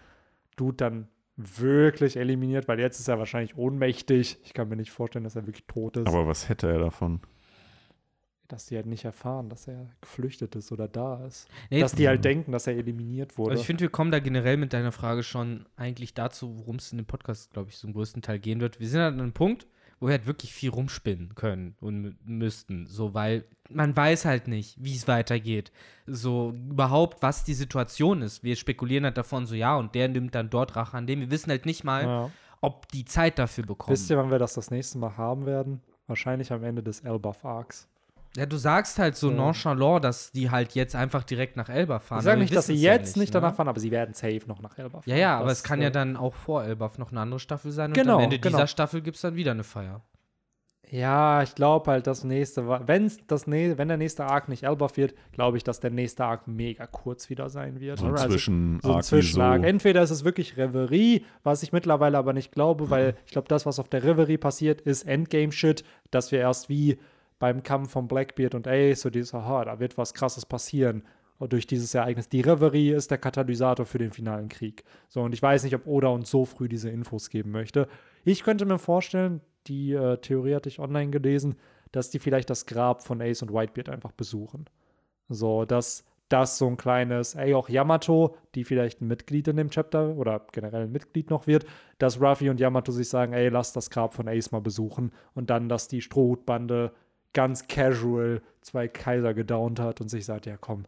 Dude 0.56 0.76
dann 0.76 1.08
wirklich 1.37 2.16
eliminiert? 2.16 2.66
Weil 2.66 2.80
jetzt 2.80 2.98
ist 2.98 3.08
er 3.08 3.18
wahrscheinlich 3.18 3.56
ohnmächtig. 3.56 4.38
Ich 4.44 4.54
kann 4.54 4.68
mir 4.68 4.76
nicht 4.76 4.90
vorstellen, 4.90 5.24
dass 5.24 5.37
er 5.37 5.46
wirklich 5.46 5.66
tot 5.66 5.98
ist. 5.98 6.08
Aber 6.08 6.26
was 6.26 6.48
hätte 6.48 6.68
er 6.68 6.78
davon? 6.78 7.20
Dass 8.48 8.66
die 8.66 8.76
halt 8.76 8.87
nicht 8.87 9.05
erfahren, 9.05 9.48
dass 9.48 9.66
er 9.66 9.87
geflüchtet 10.00 10.55
ist 10.57 10.72
oder 10.72 10.88
da 10.88 11.24
ist. 11.26 11.48
Nee, 11.70 11.81
dass 11.81 11.94
die 11.94 12.07
halt 12.07 12.24
denken, 12.24 12.52
dass 12.52 12.66
er 12.66 12.76
eliminiert 12.76 13.38
wurde. 13.38 13.52
Also 13.52 13.62
ich 13.62 13.66
finde, 13.66 13.83
wir 13.83 13.88
kommen 13.90 14.11
da 14.11 14.18
generell 14.18 14.57
mit 14.59 14.72
deiner 14.72 14.92
Frage 14.92 15.22
schon 15.22 15.66
eigentlich 15.76 16.14
dazu, 16.14 16.59
worum 16.59 16.76
es 16.76 16.92
in 16.92 16.98
dem 16.98 17.07
Podcast, 17.07 17.52
glaube 17.52 17.70
ich, 17.70 17.78
zum 17.78 17.92
größten 17.92 18.20
Teil 18.20 18.38
gehen 18.38 18.61
wird. 18.61 18.78
Wir 18.78 18.88
sind 18.88 19.00
halt 19.00 19.14
an 19.14 19.20
einem 19.20 19.33
Punkt, 19.33 19.66
wo 20.00 20.09
wir 20.09 20.12
halt 20.12 20.26
wirklich 20.26 20.52
viel 20.52 20.70
rumspinnen 20.70 21.35
können 21.35 21.76
und 21.81 22.05
mü- 22.05 22.14
müssten. 22.24 22.87
So, 22.87 23.14
weil 23.14 23.44
man 23.70 23.96
weiß 23.96 24.24
halt 24.24 24.48
nicht, 24.48 24.76
wie 24.83 24.94
es 24.94 25.09
weitergeht. 25.09 25.72
So 26.07 26.50
überhaupt, 26.50 27.22
was 27.22 27.44
die 27.44 27.55
Situation 27.55 28.20
ist. 28.20 28.42
Wir 28.42 28.57
spekulieren 28.57 29.05
halt 29.05 29.16
davon 29.16 29.46
so, 29.46 29.55
ja, 29.55 29.76
und 29.76 29.94
der 29.94 30.09
nimmt 30.09 30.35
dann 30.35 30.50
dort 30.50 30.76
Rache 30.76 30.96
an 30.96 31.07
dem. 31.07 31.20
Wir 31.20 31.31
wissen 31.31 31.50
halt 31.50 31.64
nicht 31.64 31.85
mal, 31.85 32.05
ja. 32.05 32.31
ob 32.61 32.88
die 32.88 33.05
Zeit 33.05 33.38
dafür 33.38 33.64
bekommen. 33.64 33.92
Wisst 33.92 34.11
ihr, 34.11 34.18
wann 34.18 34.31
wir 34.31 34.38
das 34.38 34.55
das 34.55 34.70
nächste 34.70 34.98
Mal 34.98 35.16
haben 35.16 35.46
werden? 35.46 35.81
Wahrscheinlich 36.09 36.52
am 36.52 36.64
Ende 36.64 36.83
des 36.83 37.00
Elbaf 37.00 37.44
Arcs. 37.44 37.88
Ja, 38.37 38.47
du 38.47 38.57
sagst 38.57 38.99
halt 38.99 39.14
so 39.16 39.31
nonchalant, 39.31 40.03
dass 40.05 40.33
die 40.33 40.51
halt 40.51 40.75
jetzt 40.75 40.95
einfach 40.97 41.23
direkt 41.23 41.57
nach 41.59 41.68
Elba 41.68 41.99
fahren. 41.99 42.21
Ich 42.21 42.25
sage 42.25 42.38
wir 42.38 42.42
nicht, 42.45 42.57
dass 42.57 42.66
sie 42.66 42.73
wissen's 42.75 42.85
ja 42.87 42.92
jetzt 42.95 43.16
nicht, 43.18 43.35
ne? 43.35 43.40
danach 43.40 43.55
fahren, 43.55 43.68
aber 43.68 43.79
sie 43.81 43.90
werden 43.90 44.14
safe 44.14 44.40
noch 44.47 44.62
nach 44.62 44.79
Elbaf 44.79 45.05
fahren. 45.05 45.11
Ja, 45.11 45.16
ja, 45.16 45.38
aber 45.38 45.49
Das, 45.51 45.59
es 45.59 45.64
kann 45.64 45.83
ja 45.83 45.88
äh, 45.88 45.92
dann 45.92 46.16
auch 46.16 46.35
vor 46.35 46.64
Elbaf 46.64 46.97
noch 46.97 47.11
eine 47.11 47.21
andere 47.21 47.40
Staffel 47.40 47.71
sein 47.73 47.90
und 47.90 47.95
Genau, 47.95 48.16
am 48.16 48.23
Ende 48.25 48.38
genau. 48.38 48.57
dieser 48.57 48.66
Staffel 48.68 49.03
gibt 49.03 49.16
es 49.16 49.21
dann 49.23 49.35
wieder 49.37 49.51
eine 49.51 49.64
Feier. 49.64 50.01
Ja, 50.90 51.42
ich 51.42 51.55
glaube 51.55 51.90
halt, 51.90 52.07
das 52.07 52.23
nächste, 52.23 52.66
wenn's 52.87 53.18
das 53.27 53.47
nä- 53.47 53.79
wenn 53.79 53.88
der 53.88 53.97
nächste 53.97 54.25
Arc 54.27 54.49
nicht 54.51 54.64
Elbaf 54.64 54.97
wird, 54.99 55.14
glaube 55.33 55.57
ich, 55.57 55.64
dass 55.64 55.81
der 55.81 55.90
nächste 55.90 56.25
Arc 56.27 56.47
mega 56.49 56.87
kurz 56.87 57.31
wieder 57.31 57.49
sein 57.49 57.81
wird. 57.81 57.99
So 57.99 58.07
ein 58.07 58.12
Also, 58.12 58.29
Zwischen 58.29 58.79
so 58.83 58.95
ein 58.95 59.03
Zwischenarc. 59.03 59.62
so. 59.62 59.66
Entweder 59.68 60.03
ist 60.03 60.11
es 60.11 60.25
wirklich 60.25 60.59
Reverie, 60.59 61.25
was 61.45 61.62
ich 61.62 61.73
mittlerweile 61.73 62.18
aber 62.18 62.35
nicht 62.35 62.53
glaube, 62.53 62.90
weil 62.90 63.14
ich 63.25 63.33
glaube, 63.33 63.49
das, 63.49 63.64
was 63.64 63.79
auf 63.79 63.88
der 63.88 64.03
Reverie 64.05 64.37
passiert, 64.37 64.83
ist 64.83 65.05
Endgame-Shit, 65.05 65.83
dass 66.11 66.31
wir 66.31 66.40
erst 66.40 66.68
wie 66.68 66.99
beim 67.42 67.64
Kampf 67.64 67.90
von 67.90 68.07
Blackbeard 68.07 68.55
und 68.55 68.68
Ace, 68.68 69.00
so 69.00 69.11
dieses, 69.11 69.35
aha, 69.35 69.64
da 69.64 69.81
wird 69.81 69.98
was 69.98 70.14
krasses 70.14 70.46
passieren. 70.46 71.02
Und 71.38 71.52
durch 71.52 71.66
dieses 71.66 71.92
Ereignis. 71.92 72.28
Die 72.28 72.40
Reverie 72.40 72.92
ist 72.92 73.11
der 73.11 73.18
Katalysator 73.18 73.85
für 73.85 73.98
den 73.98 74.12
finalen 74.12 74.48
Krieg. 74.48 74.85
So, 75.09 75.22
und 75.22 75.35
ich 75.35 75.42
weiß 75.42 75.64
nicht, 75.64 75.74
ob 75.74 75.88
Oda 75.88 76.07
uns 76.07 76.31
so 76.31 76.44
früh 76.44 76.68
diese 76.68 76.88
Infos 76.88 77.31
geben 77.31 77.50
möchte. 77.50 77.88
Ich 78.22 78.44
könnte 78.44 78.64
mir 78.64 78.78
vorstellen, 78.78 79.40
die 79.66 79.92
äh, 79.92 80.18
Theorie 80.18 80.55
hatte 80.55 80.68
ich 80.68 80.78
online 80.78 81.11
gelesen, 81.11 81.57
dass 81.90 82.11
die 82.11 82.20
vielleicht 82.20 82.48
das 82.48 82.64
Grab 82.64 83.02
von 83.02 83.20
Ace 83.20 83.42
und 83.42 83.52
Whitebeard 83.52 83.88
einfach 83.88 84.12
besuchen. 84.12 84.66
So, 85.28 85.64
dass 85.64 86.05
das 86.28 86.59
so 86.59 86.68
ein 86.68 86.76
kleines, 86.76 87.35
ey, 87.35 87.55
auch 87.55 87.68
Yamato, 87.68 88.37
die 88.55 88.62
vielleicht 88.62 89.00
ein 89.00 89.09
Mitglied 89.09 89.48
in 89.48 89.57
dem 89.57 89.70
Chapter 89.70 90.16
oder 90.16 90.46
generell 90.52 90.85
ein 90.85 90.92
Mitglied 90.92 91.28
noch 91.28 91.48
wird, 91.48 91.66
dass 91.98 92.20
Ruffy 92.20 92.50
und 92.50 92.61
Yamato 92.61 92.92
sich 92.92 93.09
sagen, 93.09 93.33
ey, 93.33 93.48
lass 93.48 93.72
das 93.72 93.90
Grab 93.90 94.14
von 94.14 94.28
Ace 94.28 94.52
mal 94.52 94.61
besuchen 94.61 95.11
und 95.35 95.50
dann, 95.50 95.68
dass 95.68 95.88
die 95.88 96.02
Strohhutbande 96.02 96.92
ganz 97.33 97.66
casual 97.66 98.42
zwei 98.61 98.88
Kaiser 98.88 99.35
gedownt 99.35 99.81
hat 99.81 100.01
und 100.01 100.09
sich 100.09 100.25
sagt, 100.25 100.47
ja 100.47 100.57
komm, 100.57 100.85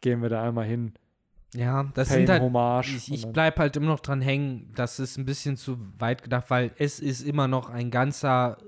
gehen 0.00 0.22
wir 0.22 0.28
da 0.28 0.42
einmal 0.42 0.66
hin, 0.66 0.92
Ja, 1.54 1.86
das 1.94 2.08
Pain 2.08 2.18
sind 2.18 2.30
halt. 2.30 2.42
Hommage. 2.42 2.96
Ich, 2.96 3.12
ich 3.12 3.26
bleib 3.28 3.58
halt 3.58 3.76
immer 3.76 3.86
noch 3.86 4.00
dran 4.00 4.20
hängen, 4.20 4.70
das 4.74 4.98
ist 4.98 5.16
ein 5.18 5.24
bisschen 5.24 5.56
zu 5.56 5.78
weit 5.98 6.22
gedacht, 6.22 6.50
weil 6.50 6.72
es 6.78 7.00
ist 7.00 7.22
immer 7.22 7.48
noch 7.48 7.70
ein 7.70 7.90
ganzer 7.90 8.58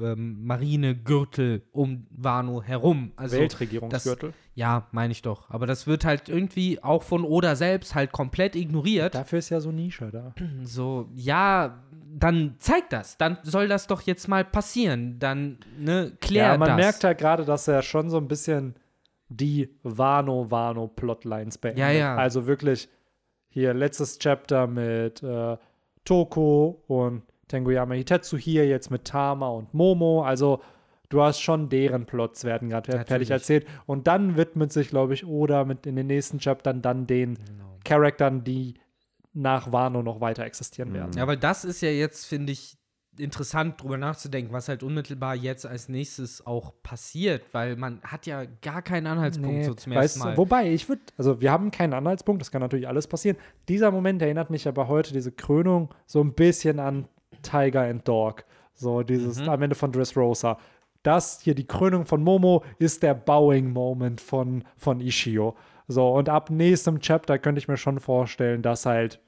ähm, 0.00 0.44
Marinegürtel 0.44 1.62
um 1.72 2.06
Wano 2.10 2.62
herum. 2.62 3.12
Also, 3.16 3.38
Weltregierungsgürtel. 3.38 4.32
ja, 4.54 4.86
meine 4.92 5.12
ich 5.12 5.22
doch. 5.22 5.50
Aber 5.50 5.66
das 5.66 5.86
wird 5.86 6.04
halt 6.04 6.28
irgendwie 6.28 6.82
auch 6.82 7.02
von 7.02 7.24
Oda 7.24 7.56
selbst 7.56 7.94
halt 7.94 8.12
komplett 8.12 8.56
ignoriert. 8.56 9.14
Dafür 9.14 9.38
ist 9.38 9.50
ja 9.50 9.60
so 9.60 9.72
Nische 9.72 10.10
da. 10.10 10.34
So, 10.62 11.08
ja, 11.14 11.82
dann 12.12 12.56
zeig 12.58 12.90
das. 12.90 13.16
Dann 13.16 13.38
soll 13.42 13.68
das 13.68 13.86
doch 13.86 14.02
jetzt 14.02 14.28
mal 14.28 14.44
passieren. 14.44 15.18
Dann, 15.18 15.58
ne, 15.78 16.12
klär 16.20 16.48
Ja, 16.48 16.58
man 16.58 16.68
das. 16.68 16.76
merkt 16.76 17.04
halt 17.04 17.18
gerade, 17.18 17.44
dass 17.44 17.66
er 17.68 17.82
schon 17.82 18.10
so 18.10 18.18
ein 18.18 18.28
bisschen 18.28 18.74
die 19.30 19.70
Wano-Wano-Plotlines 19.84 21.58
beendet. 21.58 21.80
Ja, 21.80 21.90
ja. 21.90 22.16
Also 22.16 22.46
wirklich 22.46 22.88
hier 23.48 23.74
letztes 23.74 24.18
Chapter 24.18 24.66
mit 24.66 25.22
äh, 25.22 25.56
Toko 26.04 26.82
und 26.86 27.22
Tenguyama 27.48 27.94
Hitetsu 27.94 28.36
hier, 28.36 28.66
jetzt 28.66 28.90
mit 28.90 29.04
Tama 29.06 29.48
und 29.48 29.72
Momo. 29.74 30.22
Also 30.22 30.60
du 31.08 31.22
hast 31.22 31.40
schon 31.40 31.68
deren 31.68 32.06
Plots 32.06 32.44
werden 32.44 32.68
gerade 32.68 32.90
fertig 32.92 33.08
Natürlich. 33.10 33.30
erzählt. 33.30 33.66
Und 33.86 34.06
dann 34.06 34.36
widmet 34.36 34.72
sich, 34.72 34.88
glaube 34.88 35.14
ich, 35.14 35.26
Oda 35.26 35.64
mit 35.64 35.86
in 35.86 35.96
den 35.96 36.06
nächsten 36.06 36.38
Chaptern 36.38 36.82
dann 36.82 37.06
den 37.06 37.34
Genau. 37.34 37.78
Charaktern, 37.84 38.44
die 38.44 38.74
nach 39.32 39.72
Wano 39.72 40.02
noch 40.02 40.20
weiter 40.20 40.44
existieren 40.44 40.92
werden. 40.92 41.12
Ja, 41.16 41.26
weil 41.26 41.36
das 41.36 41.64
ist 41.64 41.80
ja 41.80 41.90
jetzt, 41.90 42.26
finde 42.26 42.52
ich, 42.52 42.76
interessant, 43.20 43.82
drüber 43.82 43.96
nachzudenken, 43.96 44.52
was 44.52 44.68
halt 44.68 44.82
unmittelbar 44.82 45.34
jetzt 45.34 45.66
als 45.66 45.88
nächstes 45.88 46.46
auch 46.46 46.72
passiert, 46.82 47.42
weil 47.52 47.76
man 47.76 48.00
hat 48.02 48.26
ja 48.26 48.44
gar 48.62 48.82
keinen 48.82 49.06
Anhaltspunkt 49.06 49.58
Nee, 49.58 49.64
so 49.64 49.74
zum 49.74 49.92
ersten 49.92 50.20
du, 50.20 50.24
Mal. 50.24 50.36
Wobei, 50.36 50.72
ich 50.72 50.88
würde, 50.88 51.02
also 51.16 51.40
wir 51.40 51.52
haben 51.52 51.70
keinen 51.70 51.92
Anhaltspunkt, 51.94 52.40
das 52.40 52.50
kann 52.50 52.60
natürlich 52.60 52.88
alles 52.88 53.06
passieren. 53.06 53.36
Dieser 53.68 53.90
Moment 53.90 54.20
erinnert 54.22 54.50
mich 54.50 54.66
aber 54.66 54.88
heute, 54.88 55.12
diese 55.12 55.32
Krönung, 55.32 55.90
so 56.06 56.20
ein 56.20 56.32
bisschen 56.32 56.80
an 56.80 57.06
Tiger 57.42 57.82
and 57.82 58.06
Dog. 58.06 58.44
So 58.74 59.02
dieses 59.02 59.40
Mhm. 59.40 59.48
am 59.48 59.62
Ende 59.62 59.76
von 59.76 59.92
Dressrosa. 59.92 60.58
Das 61.02 61.40
hier, 61.40 61.54
die 61.54 61.66
Krönung 61.66 62.06
von 62.06 62.22
Momo, 62.22 62.64
ist 62.78 63.02
der 63.02 63.14
Bowing-Moment 63.14 64.20
von, 64.20 64.64
von 64.76 65.00
Ishio. 65.00 65.56
So, 65.88 66.08
und 66.10 66.28
ab 66.28 66.50
nächstem 66.50 67.00
Chapter 67.00 67.38
könnte 67.38 67.58
ich 67.58 67.68
mir 67.68 67.76
schon 67.76 67.98
vorstellen, 68.00 68.62
dass 68.62 68.86
halt 68.86 69.20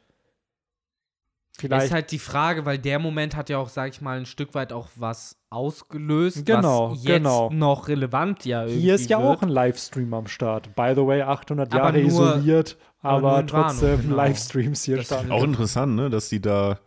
vielleicht. 1.59 1.87
ist 1.87 1.93
halt 1.93 2.11
die 2.11 2.19
Frage, 2.19 2.65
weil 2.67 2.79
der 2.79 2.99
Moment 2.99 3.37
hat 3.37 3.49
ja 3.51 3.59
auch, 3.59 3.69
sag 3.69 3.91
ich 3.91 4.01
mal, 4.01 4.19
ein 4.19 4.27
Stück 4.27 4.55
weit 4.55 4.73
auch 4.73 4.89
was 4.97 5.37
ausgelöst, 5.51 6.47
Genau, 6.47 6.93
was 6.93 7.05
jetzt 7.05 7.17
genau. 7.19 7.51
noch 7.51 7.89
relevant 7.89 8.45
ja 8.45 8.63
irgendwie 8.63 8.81
hier 8.81 8.95
ist 8.95 9.11
ja 9.11 9.19
wird. 9.23 9.39
auch 9.39 9.43
ein 9.43 9.49
Livestream 9.49 10.13
am 10.15 10.27
Start. 10.27 10.75
By 10.75 10.93
the 10.95 11.07
way, 11.07 11.23
800 11.23 11.73
Aber 11.73 11.83
Jahre 11.83 11.99
nur- 11.99 12.07
isoliert, 12.07 12.79
aber 13.03 13.33
aber, 13.39 13.47
trotzdem 13.47 14.03
genau. 14.03 14.17
Livestreams 14.17 14.83
hier 14.85 14.97
Das- 14.99 15.07
starten. 15.07 15.31
Auch 15.33 15.45
interessant, 15.45 15.95
ne, 15.95 16.11
dass 16.11 16.29
die 16.29 16.41
da 16.41 16.79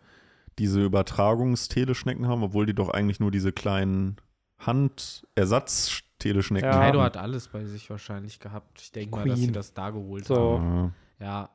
diese 0.58 0.82
Übertragungsteleschnecken 0.82 2.26
haben, 2.26 2.42
obwohl 2.42 2.64
die 2.66 2.74
doch 2.74 2.88
eigentlich 2.88 3.20
nur 3.20 3.30
diese 3.30 3.52
kleinen 3.52 4.16
Handersatzteleschnecken 4.58 6.68
Ja. 6.68 6.74
haben. 6.76 6.82
Kaido 6.82 7.02
hat 7.02 7.16
alles 7.16 7.48
bei 7.48 7.64
sich 7.64 7.88
wahrscheinlich 7.90 8.40
gehabt. 8.40 8.80
Ich 8.80 8.92
denke 8.92 9.16
mal, 9.16 9.28
dass 9.28 9.38
sie 9.38 9.52
das 9.52 9.74
da 9.74 9.90
geholt 9.90 10.24
So. 10.26 10.58
haben. 10.58 10.94
Ja, 11.20 11.50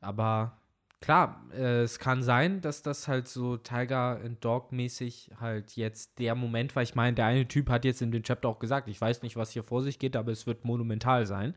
aber 0.00 0.52
klar, 1.00 1.44
äh, 1.52 1.82
es 1.82 1.98
kann 1.98 2.22
sein, 2.22 2.60
dass 2.60 2.82
das 2.82 3.08
halt 3.08 3.28
so 3.28 3.56
Tiger 3.56 4.20
and 4.24 4.44
Dog 4.44 4.72
mäßig 4.72 5.30
halt 5.40 5.76
jetzt 5.76 6.18
der 6.18 6.34
Moment 6.34 6.76
war. 6.76 6.82
Ich 6.82 6.94
meine, 6.94 7.14
der 7.14 7.26
eine 7.26 7.48
Typ 7.48 7.68
hat 7.70 7.84
jetzt 7.84 8.02
in 8.02 8.12
dem 8.12 8.22
Chapter 8.22 8.48
auch 8.48 8.58
gesagt, 8.58 8.88
ich 8.88 9.00
weiß 9.00 9.22
nicht, 9.22 9.36
was 9.36 9.50
hier 9.50 9.62
vor 9.62 9.82
sich 9.82 9.98
geht, 9.98 10.16
aber 10.16 10.32
es 10.32 10.46
wird 10.46 10.64
monumental 10.64 11.26
sein. 11.26 11.54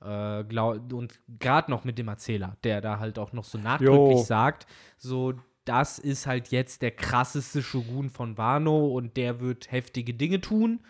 Äh, 0.00 0.44
glaub, 0.44 0.92
und 0.92 1.18
gerade 1.40 1.70
noch 1.70 1.84
mit 1.84 1.98
dem 1.98 2.08
Erzähler, 2.08 2.56
der 2.62 2.80
da 2.80 2.98
halt 2.98 3.18
auch 3.18 3.32
noch 3.32 3.44
so 3.44 3.58
nachdrücklich 3.58 4.18
Jo. 4.18 4.24
sagt, 4.24 4.66
so 4.96 5.34
das 5.64 5.98
ist 5.98 6.26
halt 6.26 6.48
jetzt 6.48 6.82
der 6.82 6.90
krasseste 6.90 7.62
Shogun 7.62 8.10
von 8.10 8.36
Wano 8.36 8.86
und 8.88 9.16
der 9.16 9.40
wird 9.40 9.72
heftige 9.72 10.12
Dinge 10.12 10.40
tun, 10.40 10.80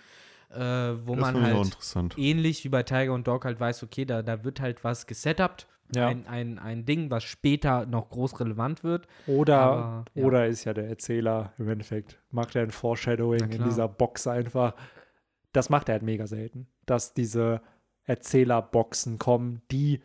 äh, 0.50 0.58
wo 0.58 1.14
Das 1.14 1.32
man 1.32 1.42
halt 1.42 1.76
ähnlich 2.16 2.64
wie 2.64 2.68
bei 2.68 2.82
Tiger 2.82 3.12
und 3.12 3.26
Dog 3.26 3.44
halt 3.44 3.60
weiß, 3.60 3.84
okay, 3.84 4.04
da, 4.04 4.22
da 4.22 4.42
wird 4.42 4.60
halt 4.60 4.82
was 4.82 5.06
gesetupt. 5.06 5.68
Ja. 5.94 6.08
Ein, 6.08 6.26
ein, 6.26 6.58
ein 6.58 6.84
Ding, 6.84 7.10
was 7.10 7.24
später 7.24 7.86
noch 7.86 8.10
groß 8.10 8.40
relevant 8.40 8.84
wird. 8.84 9.06
Oder, 9.26 9.58
Aber, 9.60 10.04
ja. 10.14 10.24
oder 10.24 10.46
ist 10.46 10.64
ja 10.64 10.74
der 10.74 10.88
Erzähler 10.88 11.52
im 11.58 11.68
Endeffekt, 11.68 12.20
macht 12.30 12.56
er 12.56 12.62
ein 12.62 12.70
Foreshadowing 12.70 13.50
in 13.50 13.64
dieser 13.64 13.88
Box 13.88 14.26
einfach. 14.26 14.74
Das 15.52 15.70
macht 15.70 15.88
er 15.88 15.94
halt 15.94 16.02
mega 16.02 16.26
selten, 16.26 16.66
dass 16.86 17.14
diese 17.14 17.60
Erzählerboxen 18.04 19.18
kommen, 19.18 19.62
die 19.70 20.02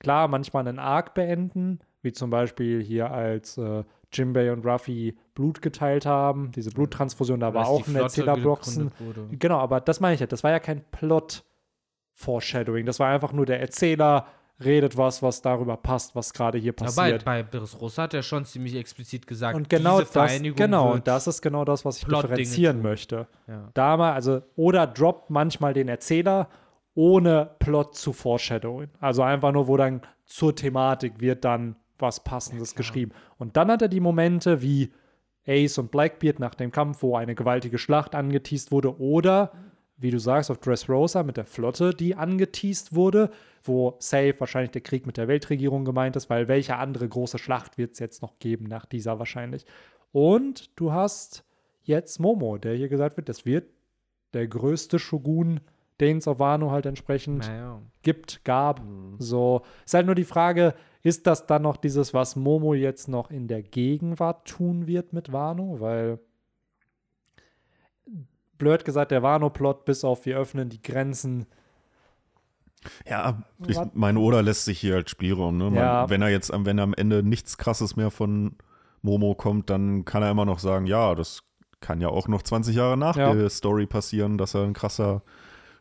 klar 0.00 0.28
manchmal 0.28 0.66
einen 0.66 0.78
Arc 0.78 1.14
beenden, 1.14 1.80
wie 2.02 2.12
zum 2.12 2.30
Beispiel 2.30 2.82
hier 2.82 3.10
als 3.10 3.58
äh, 3.58 3.84
Jimbei 4.12 4.52
und 4.52 4.66
Ruffy 4.66 5.16
Blut 5.34 5.62
geteilt 5.62 6.06
haben, 6.06 6.50
diese 6.52 6.70
Bluttransfusion, 6.70 7.40
da 7.40 7.54
war 7.54 7.68
auch 7.68 7.86
ein 7.86 7.94
Erzählerboxen. 7.94 8.90
Genau, 9.38 9.58
aber 9.58 9.80
das 9.80 10.00
meine 10.00 10.14
ich 10.14 10.20
ja, 10.20 10.26
das 10.26 10.42
war 10.42 10.50
ja 10.50 10.58
kein 10.58 10.82
Plot-Foreshadowing, 10.90 12.86
das 12.86 12.98
war 12.98 13.08
einfach 13.08 13.32
nur 13.32 13.46
der 13.46 13.60
Erzähler 13.60 14.26
redet 14.64 14.96
was, 14.96 15.22
was 15.22 15.42
darüber 15.42 15.76
passt, 15.76 16.14
was 16.14 16.32
gerade 16.32 16.58
hier 16.58 16.72
Ja, 16.72 16.76
bei, 16.78 16.84
passiert. 16.84 17.24
bei 17.24 17.42
Beres 17.42 17.80
Rossa 17.80 18.02
hat 18.04 18.14
er 18.14 18.22
schon 18.22 18.44
ziemlich 18.44 18.74
explizit 18.74 19.26
gesagt, 19.26 19.56
Und 19.56 19.68
genau 19.68 20.00
diese 20.00 20.12
das, 20.12 20.30
Vereinigung 20.30 20.56
genau, 20.56 20.92
und 20.92 21.06
das 21.06 21.26
ist 21.26 21.40
genau 21.42 21.64
das, 21.64 21.84
was 21.84 21.98
ich 21.98 22.06
Plot-Dinge 22.06 22.36
differenzieren 22.36 22.82
möchte. 22.82 23.26
ja. 23.46 23.68
Da 23.74 23.96
mal, 23.96 24.12
also, 24.12 24.42
oder 24.56 24.86
droppt 24.86 25.30
manchmal 25.30 25.72
den 25.72 25.88
Erzähler, 25.88 26.48
ohne 26.94 27.50
Plot 27.60 27.94
zu 27.96 28.12
foreshadowen. 28.12 28.90
Also 29.00 29.22
einfach 29.22 29.52
nur, 29.52 29.68
wo 29.68 29.76
dann 29.76 30.02
zur 30.26 30.54
Thematik 30.54 31.20
wird 31.20 31.44
dann 31.44 31.76
was 31.98 32.20
Passendes 32.22 32.74
geschrieben. 32.74 33.12
Und 33.38 33.56
dann 33.56 33.70
hat 33.70 33.82
er 33.82 33.88
die 33.88 34.00
Momente 34.00 34.62
wie 34.62 34.92
Ace 35.46 35.78
und 35.78 35.90
Blackbeard 35.90 36.38
nach 36.38 36.54
dem 36.54 36.70
Kampf, 36.70 37.02
wo 37.02 37.16
eine 37.16 37.34
gewaltige 37.34 37.78
Schlacht 37.78 38.14
angeteased 38.14 38.72
wurde, 38.72 38.98
oder 39.00 39.52
wie 40.00 40.10
du 40.10 40.18
sagst, 40.18 40.50
auf 40.50 40.58
Dressrosa 40.58 41.22
mit 41.22 41.36
der 41.36 41.44
Flotte, 41.44 41.94
die 41.94 42.14
angeteased 42.14 42.94
wurde, 42.94 43.30
wo 43.62 43.96
safe 43.98 44.34
wahrscheinlich 44.38 44.70
der 44.70 44.80
Krieg 44.80 45.06
mit 45.06 45.16
der 45.16 45.28
Weltregierung 45.28 45.84
gemeint 45.84 46.16
ist, 46.16 46.30
weil 46.30 46.48
welche 46.48 46.76
andere 46.76 47.08
große 47.08 47.38
Schlacht 47.38 47.78
wird 47.78 47.92
es 47.92 47.98
jetzt 47.98 48.22
noch 48.22 48.38
geben 48.38 48.64
nach 48.64 48.86
dieser 48.86 49.18
wahrscheinlich. 49.18 49.66
Und 50.12 50.70
du 50.76 50.92
hast 50.92 51.44
jetzt 51.82 52.18
Momo, 52.18 52.58
der 52.58 52.74
hier 52.74 52.88
gesagt 52.88 53.16
wird, 53.16 53.28
das 53.28 53.44
wird 53.44 53.68
der 54.32 54.46
größte 54.46 54.98
Shogun, 54.98 55.60
den 56.00 56.18
es 56.18 56.28
auf 56.28 56.38
Wano 56.38 56.70
halt 56.70 56.86
entsprechend 56.86 57.46
Naja. 57.46 57.80
gibt, 58.02 58.44
gab. 58.44 58.80
So, 59.18 59.62
ist 59.84 59.94
halt 59.94 60.06
nur 60.06 60.14
die 60.14 60.24
Frage, 60.24 60.74
ist 61.02 61.26
das 61.26 61.46
dann 61.46 61.62
noch 61.62 61.76
dieses, 61.76 62.14
was 62.14 62.36
Momo 62.36 62.74
jetzt 62.74 63.08
noch 63.08 63.30
in 63.30 63.48
der 63.48 63.62
Gegenwart 63.62 64.48
tun 64.48 64.86
wird 64.86 65.12
mit 65.12 65.32
Wano? 65.32 65.80
Weil, 65.80 66.18
blöd 68.60 68.84
gesagt, 68.84 69.10
der 69.10 69.24
Wano-Plot, 69.24 69.84
bis 69.84 70.04
auf 70.04 70.24
wir 70.26 70.38
öffnen 70.38 70.68
die 70.68 70.80
Grenzen. 70.80 71.46
Ja, 73.06 73.42
ich 73.66 73.76
meine, 73.92 74.18
Oda 74.20 74.40
lässt 74.40 74.64
sich 74.64 74.78
hier 74.80 74.94
halt 74.94 75.10
Spielraum. 75.10 75.58
Ne? 75.58 75.64
Man, 75.64 75.74
Ja. 75.74 76.08
Wenn 76.08 76.22
er 76.22 76.28
jetzt 76.30 76.52
am, 76.52 76.64
wenn 76.64 76.78
am 76.78 76.94
Ende 76.94 77.22
nichts 77.22 77.58
krasses 77.58 77.96
mehr 77.96 78.10
von 78.10 78.54
Momo 79.02 79.34
kommt, 79.34 79.68
dann 79.68 80.04
kann 80.04 80.22
er 80.22 80.30
immer 80.30 80.46
noch 80.46 80.58
sagen, 80.60 80.86
ja, 80.86 81.14
das 81.14 81.42
kann 81.80 82.00
ja 82.00 82.08
auch 82.08 82.28
noch 82.28 82.42
20 82.42 82.76
Jahre 82.76 82.96
nach 82.96 83.16
Ja. 83.16 83.34
der 83.34 83.50
Story 83.50 83.86
passieren, 83.86 84.38
dass 84.38 84.54
er 84.54 84.62
ein 84.64 84.72
krasser 84.72 85.22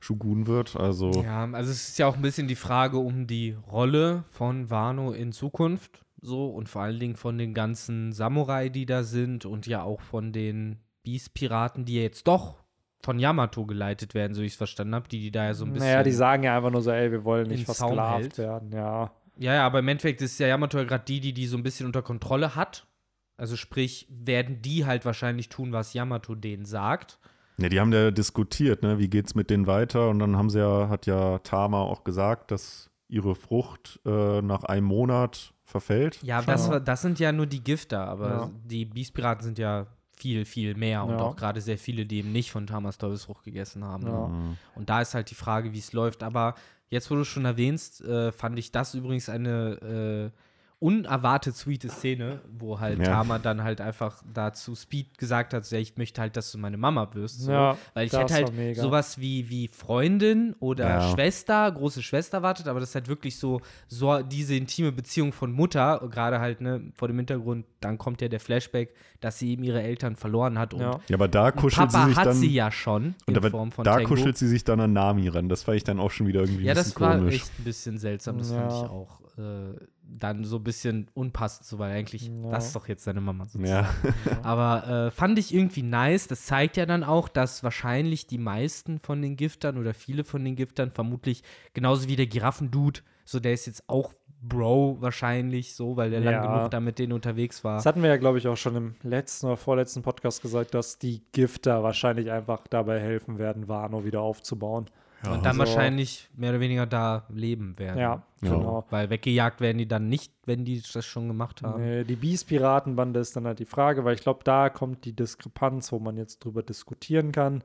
Shogun 0.01 0.47
wird. 0.47 0.75
Also 0.75 1.11
Ja, 1.23 1.45
also 1.51 1.71
es 1.71 1.89
ist 1.89 1.99
ja 1.99 2.07
auch 2.07 2.15
ein 2.15 2.21
bisschen 2.21 2.47
die 2.47 2.55
Frage 2.55 2.97
um 2.97 3.27
die 3.27 3.55
Rolle 3.71 4.23
von 4.31 4.69
Wano 4.69 5.11
in 5.11 5.31
Zukunft. 5.31 6.05
So 6.21 6.47
und 6.49 6.67
vor 6.67 6.81
allen 6.81 6.99
Dingen 6.99 7.15
von 7.15 7.37
den 7.37 7.53
ganzen 7.53 8.11
Samurai, 8.11 8.67
die 8.67 8.85
da 8.85 9.03
sind 9.03 9.45
und 9.45 9.67
ja 9.67 9.83
auch 9.83 10.01
von 10.01 10.33
den 10.33 10.79
Beast-Piraten, 11.03 11.85
die 11.85 11.95
ja 11.95 12.01
jetzt 12.01 12.27
doch 12.27 12.55
von 13.01 13.17
Yamato 13.19 13.65
geleitet 13.65 14.13
werden, 14.13 14.33
so 14.33 14.41
ich 14.41 14.51
es 14.53 14.57
verstanden 14.57 14.95
habe, 14.95 15.07
die, 15.07 15.19
die 15.19 15.31
da 15.31 15.45
ja 15.45 15.53
so 15.53 15.65
ein 15.65 15.73
bisschen. 15.73 15.87
Naja, 15.87 16.03
die 16.03 16.11
sagen 16.11 16.43
ja 16.43 16.57
einfach 16.57 16.71
nur 16.71 16.81
so, 16.81 16.91
ey, 16.91 17.11
wir 17.11 17.23
wollen 17.23 17.47
nicht 17.47 17.65
versklavt 17.65 18.37
werden. 18.37 18.71
Ja. 18.73 19.11
Ja, 19.37 19.53
ja, 19.53 19.65
aber 19.65 19.79
im 19.79 19.87
Endeffekt 19.87 20.21
ist 20.21 20.37
ja 20.39 20.47
Yamato 20.47 20.77
ja 20.77 20.83
gerade 20.83 21.05
die, 21.05 21.21
die 21.21 21.33
die 21.33 21.47
so 21.47 21.55
ein 21.55 21.63
bisschen 21.63 21.85
unter 21.85 22.01
Kontrolle 22.01 22.55
hat. 22.55 22.85
Also 23.37 23.55
sprich, 23.55 24.05
werden 24.09 24.61
die 24.61 24.85
halt 24.85 25.05
wahrscheinlich 25.05 25.47
tun, 25.47 25.71
was 25.71 25.93
Yamato 25.93 26.35
denen 26.35 26.65
sagt. 26.65 27.19
Ja, 27.57 27.69
die 27.69 27.79
haben 27.79 27.93
ja 27.93 28.11
diskutiert, 28.11 28.83
ne? 28.83 28.99
wie 28.99 29.07
geht's 29.09 29.35
mit 29.35 29.49
denen 29.49 29.65
weiter? 29.65 30.09
Und 30.09 30.19
dann 30.19 30.35
haben 30.35 30.49
sie 30.49 30.59
ja, 30.59 30.89
hat 30.89 31.05
ja 31.05 31.39
Tama 31.39 31.79
auch 31.81 32.03
gesagt, 32.03 32.51
dass 32.51 32.89
ihre 33.07 33.33
Frucht 33.35 34.01
äh, 34.05 34.41
nach 34.41 34.63
einem 34.65 34.85
Monat 34.85 35.53
verfällt. 35.63 36.19
Ja, 36.21 36.41
das, 36.41 36.69
das 36.83 37.01
sind 37.01 37.19
ja 37.19 37.31
nur 37.31 37.47
die 37.47 37.63
Gifter, 37.63 38.07
aber 38.07 38.29
Ja. 38.29 38.49
die 38.65 38.85
Beast-Piraten 38.85 39.43
sind 39.43 39.57
ja 39.57 39.87
viel, 40.19 40.45
viel 40.45 40.75
mehr 40.75 41.03
und 41.05 41.11
Ja. 41.11 41.19
auch 41.21 41.35
gerade 41.35 41.61
sehr 41.61 41.77
viele, 41.77 42.05
die 42.05 42.17
eben 42.19 42.31
nicht 42.31 42.51
von 42.51 42.67
Tamas 42.67 42.97
Teufelsfrucht 42.97 43.43
gegessen 43.45 43.83
haben. 43.85 44.05
Ja. 44.05 44.31
Und 44.75 44.89
da 44.89 45.01
ist 45.01 45.13
halt 45.13 45.29
die 45.31 45.35
Frage, 45.35 45.71
wie 45.73 45.79
es 45.79 45.93
läuft. 45.93 46.23
Aber 46.23 46.55
jetzt, 46.89 47.09
wo 47.09 47.15
du 47.15 47.21
es 47.21 47.27
schon 47.27 47.45
erwähnst, 47.45 48.01
äh, 48.01 48.31
fand 48.31 48.59
ich 48.59 48.71
das 48.71 48.93
übrigens 48.93 49.29
eine 49.29 50.31
äh, 50.33 50.39
unerwartet 50.81 51.55
sweete 51.57 51.89
Szene, 51.89 52.39
wo 52.57 52.79
halt 52.79 52.99
Ja. 52.99 53.05
Tama 53.05 53.37
dann 53.37 53.63
halt 53.63 53.81
einfach 53.81 54.23
dazu 54.33 54.75
Speed 54.75 55.17
gesagt 55.17 55.53
hat, 55.53 55.65
so, 55.65 55.75
ja, 55.75 55.81
ich 55.81 55.97
möchte 55.97 56.21
halt, 56.21 56.37
dass 56.37 56.51
du 56.53 56.57
meine 56.57 56.77
Mama 56.77 57.09
wirst. 57.13 57.41
So. 57.41 57.51
Ja, 57.51 57.77
Weil 57.93 58.05
ich 58.05 58.11
das 58.11 58.21
hätte 58.21 58.33
halt 58.35 58.47
war 58.47 58.53
mega. 58.53 58.81
sowas 58.81 59.19
wie, 59.19 59.49
wie 59.49 59.67
Freundin 59.67 60.55
oder 60.59 60.87
Ja. 60.87 61.11
Schwester, 61.11 61.69
große 61.71 62.01
Schwester 62.01 62.37
erwartet, 62.37 62.67
aber 62.69 62.79
das 62.79 62.89
ist 62.89 62.95
halt 62.95 63.09
wirklich 63.09 63.37
so, 63.37 63.59
so 63.89 64.21
diese 64.21 64.55
intime 64.55 64.93
Beziehung 64.93 65.33
von 65.33 65.51
Mutter, 65.51 66.01
gerade 66.09 66.39
halt 66.39 66.61
ne, 66.61 66.81
vor 66.95 67.09
dem 67.09 67.17
Hintergrund, 67.17 67.65
dann 67.81 67.97
kommt 67.97 68.21
ja 68.21 68.29
der 68.29 68.39
Flashback, 68.39 68.93
dass 69.19 69.37
sie 69.39 69.51
eben 69.51 69.63
ihre 69.63 69.81
Eltern 69.81 70.15
verloren 70.15 70.57
hat 70.57 70.73
und 70.73 70.79
Ja. 70.79 70.99
Ja, 71.09 71.17
aber 71.17 71.27
da 71.27 71.51
kuschelt 71.51 71.91
Papa 71.91 72.03
sie 72.03 72.09
sich 72.11 72.17
hat 72.17 72.25
dann. 72.27 72.35
sie 72.35 72.53
ja 72.53 72.71
schon 72.71 73.15
und 73.25 73.35
in 73.37 73.51
Form 73.51 73.71
von 73.73 73.83
da 73.83 73.97
Tengu. 73.97 74.09
kuschelt 74.09 74.37
sie 74.37 74.47
sich 74.47 74.63
dann 74.63 74.79
an 74.79 74.93
Nami 74.93 75.27
ran. 75.27 75.49
Das 75.49 75.63
fand 75.63 75.75
ich 75.77 75.83
dann 75.83 75.99
auch 75.99 76.11
schon 76.11 76.25
wieder 76.27 76.39
irgendwie 76.39 76.63
Ja, 76.63 76.71
ein 76.71 76.75
das 76.77 76.85
bisschen 76.93 77.01
war 77.01 77.17
komisch. 77.17 77.35
echt 77.35 77.59
ein 77.59 77.63
bisschen 77.65 77.97
seltsam. 77.97 78.37
Das 78.37 78.51
fand 78.51 78.71
Ja. 78.71 78.77
ich 78.85 78.89
auch 78.89 79.19
äh, 79.39 79.79
dann 80.03 80.43
so 80.43 80.57
ein 80.57 80.63
bisschen 80.63 81.07
unpassend, 81.13 81.65
so, 81.65 81.79
weil 81.79 81.91
eigentlich, 81.93 82.27
Ja. 82.27 82.51
das 82.51 82.67
ist 82.67 82.75
doch 82.75 82.87
jetzt 82.87 83.07
deine 83.07 83.21
Mama 83.21 83.45
sozusagen. 83.45 83.67
ja. 83.67 84.37
Aber 84.43 85.07
äh, 85.07 85.11
fand 85.11 85.39
ich 85.39 85.53
irgendwie 85.53 85.83
nice. 85.83 86.27
Das 86.27 86.45
zeigt 86.45 86.77
ja 86.77 86.85
dann 86.85 87.03
auch, 87.03 87.29
dass 87.29 87.63
wahrscheinlich 87.63 88.27
die 88.27 88.37
meisten 88.39 88.99
von 88.99 89.21
den 89.21 89.35
Giftern 89.35 89.77
oder 89.77 89.93
viele 89.93 90.23
von 90.23 90.43
den 90.43 90.55
Giftern 90.55 90.91
vermutlich 90.91 91.43
genauso 91.73 92.07
wie 92.09 92.15
der 92.15 92.27
Giraffendude, 92.27 93.01
so 93.25 93.39
der 93.39 93.53
ist 93.53 93.65
jetzt 93.67 93.87
auch 93.87 94.13
Bro 94.41 94.97
wahrscheinlich 95.01 95.75
so, 95.75 95.97
weil 95.97 96.11
der 96.11 96.21
Ja. 96.21 96.31
lang 96.31 96.41
genug 96.53 96.71
da 96.71 96.79
mit 96.79 96.97
denen 96.97 97.11
unterwegs 97.11 97.63
war. 97.65 97.75
Das 97.75 97.85
hatten 97.85 98.01
wir 98.01 98.09
ja, 98.09 98.15
glaube 98.17 98.37
ich, 98.37 98.47
auch 98.47 98.55
schon 98.55 98.75
im 98.77 98.95
letzten 99.03 99.47
oder 99.47 99.57
vorletzten 99.57 100.01
Podcast 100.01 100.41
gesagt, 100.41 100.73
dass 100.73 100.97
die 100.97 101.21
Gifter 101.33 101.83
wahrscheinlich 101.83 102.31
einfach 102.31 102.65
dabei 102.67 102.99
helfen 103.01 103.37
werden, 103.37 103.67
Wano 103.67 104.05
wieder 104.05 104.21
aufzubauen. 104.21 104.85
Ja, 105.23 105.33
Und 105.33 105.45
dann 105.45 105.53
so. 105.53 105.59
wahrscheinlich 105.59 106.29
mehr 106.37 106.51
oder 106.51 106.59
weniger 106.61 106.85
da 106.85 107.25
leben 107.29 107.77
werden. 107.77 107.99
Ja, 107.99 108.23
genau. 108.41 108.85
Weil 108.89 109.09
weggejagt 109.09 109.59
werden 109.59 109.77
die 109.77 109.87
dann 109.87 110.07
nicht, 110.07 110.31
wenn 110.45 110.63
die 110.63 110.81
das 110.93 111.05
schon 111.05 111.27
gemacht 111.27 111.61
haben. 111.61 111.81
Nee, 111.83 112.03
die 112.05 112.15
Beast-Piratenbande 112.15 113.19
ist 113.19 113.35
dann 113.35 113.45
halt 113.45 113.59
die 113.59 113.65
Frage, 113.65 114.05
weil 114.05 114.15
ich 114.15 114.21
glaube, 114.21 114.41
da 114.45 114.69
kommt 114.69 115.03
die 115.05 115.13
Diskrepanz, 115.13 115.91
wo 115.91 115.99
man 115.99 116.15
jetzt 116.17 116.39
drüber 116.45 116.63
diskutieren 116.63 117.31
kann. 117.33 117.63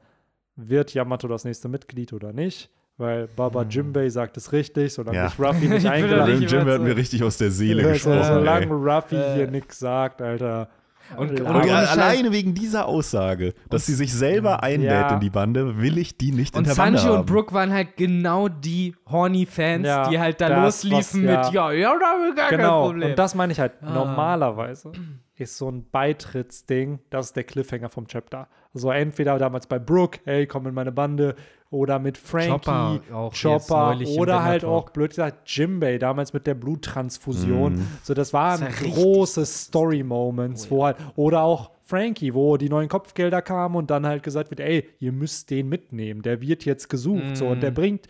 Wird 0.56 0.94
Yamato 0.94 1.28
das 1.28 1.44
nächste 1.44 1.68
Mitglied 1.68 2.12
oder 2.12 2.32
nicht? 2.32 2.70
Weil 2.96 3.26
Baba 3.26 3.62
Jimbei 3.64 4.08
sagt 4.08 4.36
es 4.36 4.52
richtig, 4.52 4.92
solange 4.94 5.16
Ja. 5.16 5.28
sich 5.28 5.38
Ruffy 5.40 5.64
Ich 5.64 5.70
nicht 5.70 5.86
eingeladen 5.86 6.38
nicht 6.38 6.50
Jim, 6.50 6.60
Jim 6.60 6.68
immer 6.68 6.74
hat 6.74 6.82
mir 6.82 6.96
richtig 6.96 7.22
aus 7.24 7.38
der 7.38 7.50
Seele 7.50 7.82
gesprochen. 7.92 8.22
Solange 8.24 8.66
Ruffy 8.66 9.16
Äh. 9.16 9.34
hier 9.34 9.50
nichts 9.50 9.78
sagt, 9.78 10.22
Alter. 10.22 10.68
Und- 11.16 11.30
und- 11.30 11.40
Und 11.42 11.70
alleine 11.70 12.32
wegen 12.32 12.54
dieser 12.54 12.86
Aussage, 12.86 13.54
dass 13.70 13.86
sie 13.86 13.94
sich 13.94 14.12
selber 14.12 14.62
einlädt 14.62 14.90
Ja. 14.90 15.14
in 15.14 15.20
die 15.20 15.30
Bande, 15.30 15.78
will 15.78 15.98
ich 15.98 16.16
die 16.16 16.32
nicht 16.32 16.54
in 16.54 16.58
Und 16.60 16.66
der 16.66 16.74
Bande 16.74 16.98
Sanji 16.98 17.12
und 17.12 17.18
haben. 17.20 17.26
Brooke 17.26 17.52
waren 17.54 17.72
halt 17.72 17.96
genau 17.96 18.48
die 18.48 18.94
horny 19.10 19.46
Fans, 19.46 19.86
Ja, 19.86 20.08
die 20.08 20.18
halt 20.18 20.40
da 20.40 20.64
losliefen 20.64 21.26
was- 21.26 21.44
mit, 21.46 21.54
ja, 21.54 21.70
ja, 21.72 21.96
da 21.98 22.06
haben 22.06 22.22
wir 22.24 22.34
gar 22.34 22.48
kein 22.48 22.58
Genau, 22.58 22.86
Problem. 22.86 23.10
und 23.10 23.18
das 23.18 23.34
meine 23.34 23.52
ich 23.52 23.60
halt. 23.60 23.72
Ah. 23.82 23.90
Normalerweise 23.92 24.92
ist 25.36 25.56
so 25.58 25.68
ein 25.70 25.84
Beitrittsding, 25.90 27.00
das 27.10 27.26
ist 27.26 27.36
der 27.36 27.44
Cliffhanger 27.44 27.88
vom 27.90 28.06
Chapter. 28.06 28.48
Also 28.72 28.90
entweder 28.90 29.38
damals 29.38 29.66
bei 29.66 29.78
Brooke, 29.78 30.20
hey, 30.24 30.46
komm 30.46 30.66
in 30.66 30.74
meine 30.74 30.90
Bande, 30.92 31.34
oder 31.74 31.98
mit 31.98 32.16
Frankie, 32.16 33.00
Chopper 33.10 33.30
Chopper, 33.30 33.98
oder 34.16 34.42
halt 34.42 34.64
auch, 34.64 34.90
blöd 34.90 35.10
gesagt, 35.10 35.50
Jimbei, 35.50 35.98
damals 35.98 36.32
mit 36.32 36.46
der 36.46 36.54
Bluttransfusion. 36.54 37.74
Mhm. 37.74 37.86
So, 38.02 38.14
das 38.14 38.32
waren 38.32 38.60
Das 38.60 38.76
große 38.76 39.44
Story-Moments, 39.44 40.70
wo 40.70 40.84
halt, 40.84 40.96
oder 41.16 41.42
auch 41.42 41.70
Frankie, 41.82 42.32
wo 42.32 42.56
die 42.56 42.68
neuen 42.68 42.88
Kopfgelder 42.88 43.42
kamen 43.42 43.76
und 43.76 43.90
dann 43.90 44.06
halt 44.06 44.22
gesagt 44.22 44.50
wird, 44.50 44.60
ey, 44.60 44.88
ihr 45.00 45.12
müsst 45.12 45.50
den 45.50 45.68
mitnehmen, 45.68 46.22
der 46.22 46.40
wird 46.40 46.64
jetzt 46.64 46.88
gesucht, 46.88 47.36
so, 47.36 47.48
und 47.48 47.62
der 47.62 47.72
bringt 47.72 48.08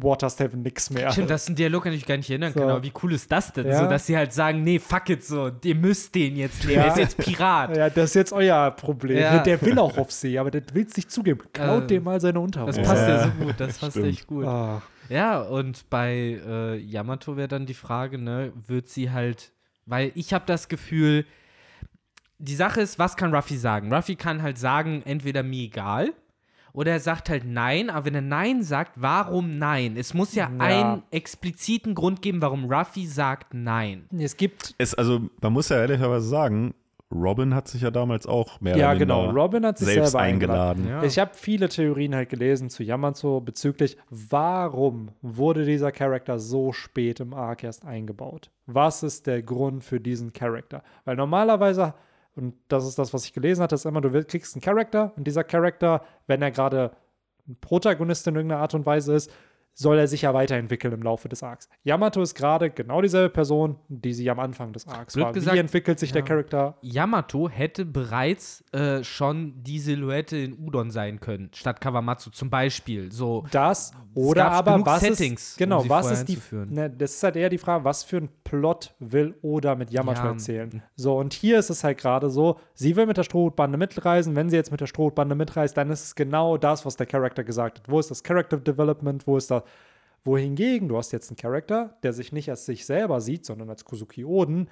Water 0.00 0.30
Seven 0.30 0.62
nix 0.62 0.90
mehr. 0.90 1.10
Stimmt, 1.12 1.30
das 1.30 1.42
ist 1.42 1.48
ein 1.50 1.54
Dialog, 1.56 1.86
an 1.86 1.92
den 1.92 1.98
ich 1.98 2.06
gar 2.06 2.16
nicht 2.16 2.30
erinnern 2.30 2.52
So. 2.52 2.60
kann. 2.60 2.68
Aber 2.70 2.82
wie 2.82 2.92
cool 3.02 3.12
ist 3.12 3.30
das 3.32 3.52
denn? 3.52 3.66
Ja. 3.66 3.80
So, 3.84 3.90
dass 3.90 4.06
sie 4.06 4.16
halt 4.16 4.32
sagen, 4.32 4.62
nee, 4.62 4.78
fuck 4.78 5.08
it, 5.10 5.24
so, 5.24 5.50
ihr 5.64 5.74
müsst 5.74 6.14
den 6.14 6.36
jetzt 6.36 6.64
nehmen. 6.64 6.76
Ja. 6.78 6.82
Er 6.84 6.92
ist 6.92 6.98
jetzt 6.98 7.18
Pirat. 7.18 7.76
Ja, 7.76 7.90
das 7.90 8.10
ist 8.10 8.14
jetzt 8.14 8.32
euer 8.32 8.70
Problem. 8.72 9.18
Ja. 9.18 9.38
Der 9.42 9.60
will 9.62 9.78
auch 9.78 9.96
auf 9.98 10.12
See, 10.12 10.38
aber 10.38 10.50
der 10.50 10.62
will 10.72 10.86
es 10.86 10.96
nicht 10.96 11.10
zugeben. 11.10 11.40
Klaut 11.52 11.84
Äh, 11.84 11.86
dem 11.86 12.04
mal 12.04 12.20
seine 12.20 12.40
Unterhose. 12.40 12.80
Das 12.80 12.88
passt 12.88 13.02
ja, 13.08 13.08
Ja. 13.08 13.24
so 13.24 13.44
gut, 13.44 13.54
das 13.58 13.78
passt 13.78 13.92
Stimmt. 13.92 14.06
echt 14.06 14.26
gut. 14.26 14.44
Ah, 14.46 14.82
Ja, 15.08 15.40
und 15.40 15.88
bei 15.90 16.38
äh, 16.46 16.76
Yamato 16.76 17.36
wäre 17.36 17.48
dann 17.48 17.66
die 17.66 17.74
Frage, 17.74 18.18
ne, 18.18 18.52
wird 18.66 18.88
sie 18.88 19.10
halt, 19.10 19.52
weil 19.86 20.12
ich 20.14 20.32
habe 20.34 20.44
das 20.46 20.68
Gefühl, 20.68 21.24
die 22.38 22.54
Sache 22.54 22.80
ist, 22.80 22.98
was 22.98 23.16
kann 23.16 23.34
Ruffy 23.34 23.56
sagen? 23.56 23.92
Ruffy 23.92 24.14
kann 24.14 24.42
halt 24.42 24.58
sagen, 24.58 25.02
entweder 25.04 25.42
mir 25.42 25.64
egal 25.64 26.12
oder 26.72 26.92
er 26.92 27.00
sagt 27.00 27.28
halt 27.30 27.44
nein, 27.44 27.90
aber 27.90 28.06
wenn 28.06 28.14
er 28.14 28.20
nein 28.20 28.62
sagt, 28.62 28.92
warum 28.96 29.58
nein? 29.58 29.96
Es 29.96 30.14
muss 30.14 30.34
ja, 30.34 30.50
Ja. 30.50 30.64
einen 30.64 31.02
expliziten 31.10 31.94
Grund 31.94 32.22
geben, 32.22 32.40
warum 32.42 32.70
Ruffy 32.72 33.06
sagt 33.06 33.54
nein. 33.54 34.04
es 34.18 34.36
gibt. 34.36 34.74
Es, 34.78 34.94
also, 34.94 35.20
man 35.40 35.52
muss 35.52 35.68
ja 35.68 35.78
ehrlicherweise 35.78 36.26
sagen, 36.28 36.74
Robin 37.10 37.54
hat 37.54 37.68
sich 37.68 37.80
ja 37.80 37.90
damals 37.90 38.26
auch 38.26 38.60
mehr 38.60 38.76
Ja, 38.76 38.90
oder 38.90 38.98
minder 38.98 39.16
genau. 39.28 39.30
Robin 39.42 39.64
hat 39.64 39.78
sich 39.78 39.88
selbst 39.88 40.10
selber 40.10 40.24
eingeladen. 40.24 40.80
eingeladen. 40.82 41.02
Ja. 41.02 41.08
Ich 41.08 41.18
habe 41.18 41.30
viele 41.32 41.70
Theorien 41.70 42.14
halt 42.14 42.28
gelesen 42.28 42.68
zu 42.68 42.82
Yamato 42.82 43.40
bezüglich, 43.40 43.96
warum 44.10 45.10
wurde 45.22 45.64
dieser 45.64 45.90
Charakter 45.90 46.38
so 46.38 46.72
spät 46.72 47.20
im 47.20 47.32
Arc 47.32 47.64
erst 47.64 47.86
eingebaut? 47.86 48.50
Was 48.66 49.02
ist 49.02 49.26
der 49.26 49.42
Grund 49.42 49.84
für 49.84 50.00
diesen 50.00 50.34
Charakter? 50.34 50.82
Weil 51.06 51.16
normalerweise, 51.16 51.94
und 52.38 52.54
das 52.68 52.86
ist 52.86 52.98
das, 52.98 53.12
was 53.12 53.24
ich 53.24 53.32
gelesen 53.32 53.62
hatte, 53.62 53.74
ist 53.74 53.84
immer, 53.84 54.00
du 54.00 54.10
kriegst 54.24 54.54
einen 54.54 54.62
Charakter 54.62 55.12
und 55.16 55.24
dieser 55.24 55.44
Charakter, 55.44 56.04
wenn 56.26 56.40
er 56.40 56.50
gerade 56.50 56.92
ein 57.48 57.56
Protagonist 57.60 58.26
in 58.26 58.36
irgendeiner 58.36 58.60
Art 58.60 58.74
und 58.74 58.86
Weise 58.86 59.14
ist, 59.14 59.30
soll 59.80 59.96
er 59.96 60.08
sich 60.08 60.22
ja 60.22 60.34
weiterentwickeln 60.34 60.92
im 60.92 61.02
Laufe 61.04 61.28
des 61.28 61.44
Arcs. 61.44 61.68
Yamato 61.84 62.20
ist 62.20 62.34
gerade 62.34 62.68
genau 62.68 63.00
dieselbe 63.00 63.30
Person, 63.32 63.76
die 63.88 64.12
sie 64.12 64.28
am 64.28 64.40
Anfang 64.40 64.72
des 64.72 64.88
Arcs 64.88 65.14
Blöd 65.14 65.26
war. 65.26 65.32
gesagt, 65.32 65.54
Wie 65.54 65.60
entwickelt 65.60 66.00
sich 66.00 66.10
der 66.10 66.22
ja. 66.22 66.26
Charakter? 66.26 66.76
Yamato 66.82 67.48
hätte 67.48 67.84
bereits 67.84 68.64
äh, 68.72 69.04
schon 69.04 69.54
die 69.62 69.78
Silhouette 69.78 70.36
in 70.36 70.58
Udon 70.58 70.90
sein 70.90 71.20
können, 71.20 71.50
statt 71.54 71.80
Kawamatsu 71.80 72.30
zum 72.30 72.50
Beispiel. 72.50 73.12
So, 73.12 73.44
Das 73.52 73.92
oder 74.14 74.50
aber 74.50 74.84
was 74.84 75.00
Settings, 75.00 75.50
ist, 75.50 75.58
genau, 75.58 75.82
um 75.82 75.88
was 75.88 76.10
ist 76.10 76.24
die, 76.28 76.38
ne, 76.52 76.90
das 76.90 77.14
ist 77.14 77.22
halt 77.22 77.36
eher 77.36 77.48
die 77.48 77.58
Frage, 77.58 77.84
was 77.84 78.02
für 78.02 78.16
ein 78.16 78.28
Plot 78.42 78.96
will 78.98 79.36
Oda 79.42 79.76
mit 79.76 79.90
Yamato 79.92 80.22
Ja. 80.24 80.30
erzählen. 80.32 80.82
So, 80.96 81.16
und 81.16 81.34
hier 81.34 81.56
ist 81.56 81.70
es 81.70 81.84
halt 81.84 81.98
gerade 81.98 82.30
so, 82.30 82.58
sie 82.74 82.96
will 82.96 83.06
mit 83.06 83.16
der 83.16 83.22
Strohhutbande 83.22 83.78
mitreisen, 83.78 84.34
wenn 84.34 84.50
sie 84.50 84.56
jetzt 84.56 84.72
mit 84.72 84.80
der 84.80 84.86
Strohhutbande 84.88 85.36
mitreist, 85.36 85.76
dann 85.76 85.88
ist 85.90 86.02
es 86.02 86.14
genau 86.16 86.56
das, 86.56 86.84
was 86.84 86.96
der 86.96 87.06
Charakter 87.06 87.44
gesagt 87.44 87.78
hat. 87.78 87.88
Wo 87.88 88.00
ist 88.00 88.10
das 88.10 88.24
Character 88.24 88.56
Development, 88.56 89.24
wo 89.26 89.36
ist 89.36 89.52
da, 89.52 89.62
wohingegen, 90.24 90.88
du 90.88 90.96
hast 90.96 91.12
jetzt 91.12 91.30
einen 91.30 91.36
Charakter, 91.36 91.96
der 92.02 92.12
sich 92.12 92.32
nicht 92.32 92.50
als 92.50 92.66
sich 92.66 92.86
selber 92.86 93.20
sieht, 93.20 93.46
sondern 93.46 93.70
als 93.70 93.84
Kuzuki 93.84 94.24
Oden, 94.24 94.68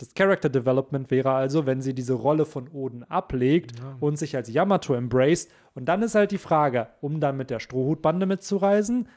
das 0.00 0.14
Character 0.14 0.48
Development 0.48 1.10
wäre 1.10 1.32
also, 1.32 1.66
wenn 1.66 1.82
sie 1.82 1.94
diese 1.94 2.14
Rolle 2.14 2.46
von 2.46 2.68
Oden 2.68 3.04
ablegt 3.04 3.72
und 4.00 4.18
sich 4.18 4.34
als 4.34 4.50
Yamato 4.50 4.94
embraced. 4.94 5.50
Und 5.74 5.84
dann 5.90 6.00
ist 6.02 6.14
halt 6.14 6.30
die 6.30 6.38
Frage, 6.38 6.88
um 7.02 7.20
dann 7.20 7.36
mit 7.36 7.50
der 7.50 7.60
Strohhutbande 7.60 8.24
mitzureisen, 8.24 9.08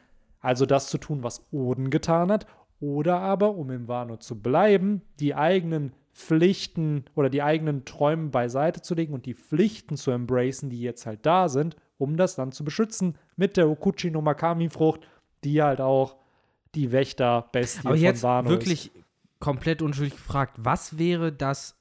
also 0.42 0.66
das 0.66 0.88
zu 0.88 0.98
tun, 0.98 1.24
was 1.24 1.48
Oden 1.52 1.90
getan 1.90 2.30
hat, 2.30 2.48
oder 2.82 3.20
aber, 3.20 3.56
um 3.56 3.72
im 3.72 3.88
Wano 3.88 4.18
zu 4.18 4.42
bleiben, 4.42 5.04
die 5.22 5.36
eigenen 5.36 5.94
Pflichten 6.14 7.06
oder 7.16 7.30
die 7.30 7.42
eigenen 7.42 7.86
Träume 7.86 8.28
beiseite 8.28 8.82
zu 8.82 8.94
legen 8.94 9.14
und 9.14 9.26
die 9.26 9.36
Pflichten 9.36 9.96
zu 9.96 10.12
embracen, 10.12 10.70
die 10.70 10.82
jetzt 10.82 11.06
halt 11.06 11.26
da 11.26 11.48
sind, 11.48 11.78
um 11.98 12.18
das 12.18 12.36
dann 12.36 12.52
zu 12.52 12.66
beschützen 12.66 13.16
mit 13.38 13.56
der 13.56 13.70
Okuchi 13.70 14.12
no 14.12 14.22
Makami-Frucht, 14.22 15.08
die 15.44 15.62
halt 15.62 15.82
auch 15.82 16.18
die 16.76 16.92
Wächter-Bestie 16.92 17.80
Aber 17.82 17.96
von 17.96 18.00
jetzt 18.00 18.24
Wano 18.24 18.50
wirklich 18.50 18.92
komplett 19.40 19.82
unschuldig 19.82 20.16
gefragt, 20.16 20.56
was 20.58 20.98
wäre 20.98 21.32
das, 21.32 21.76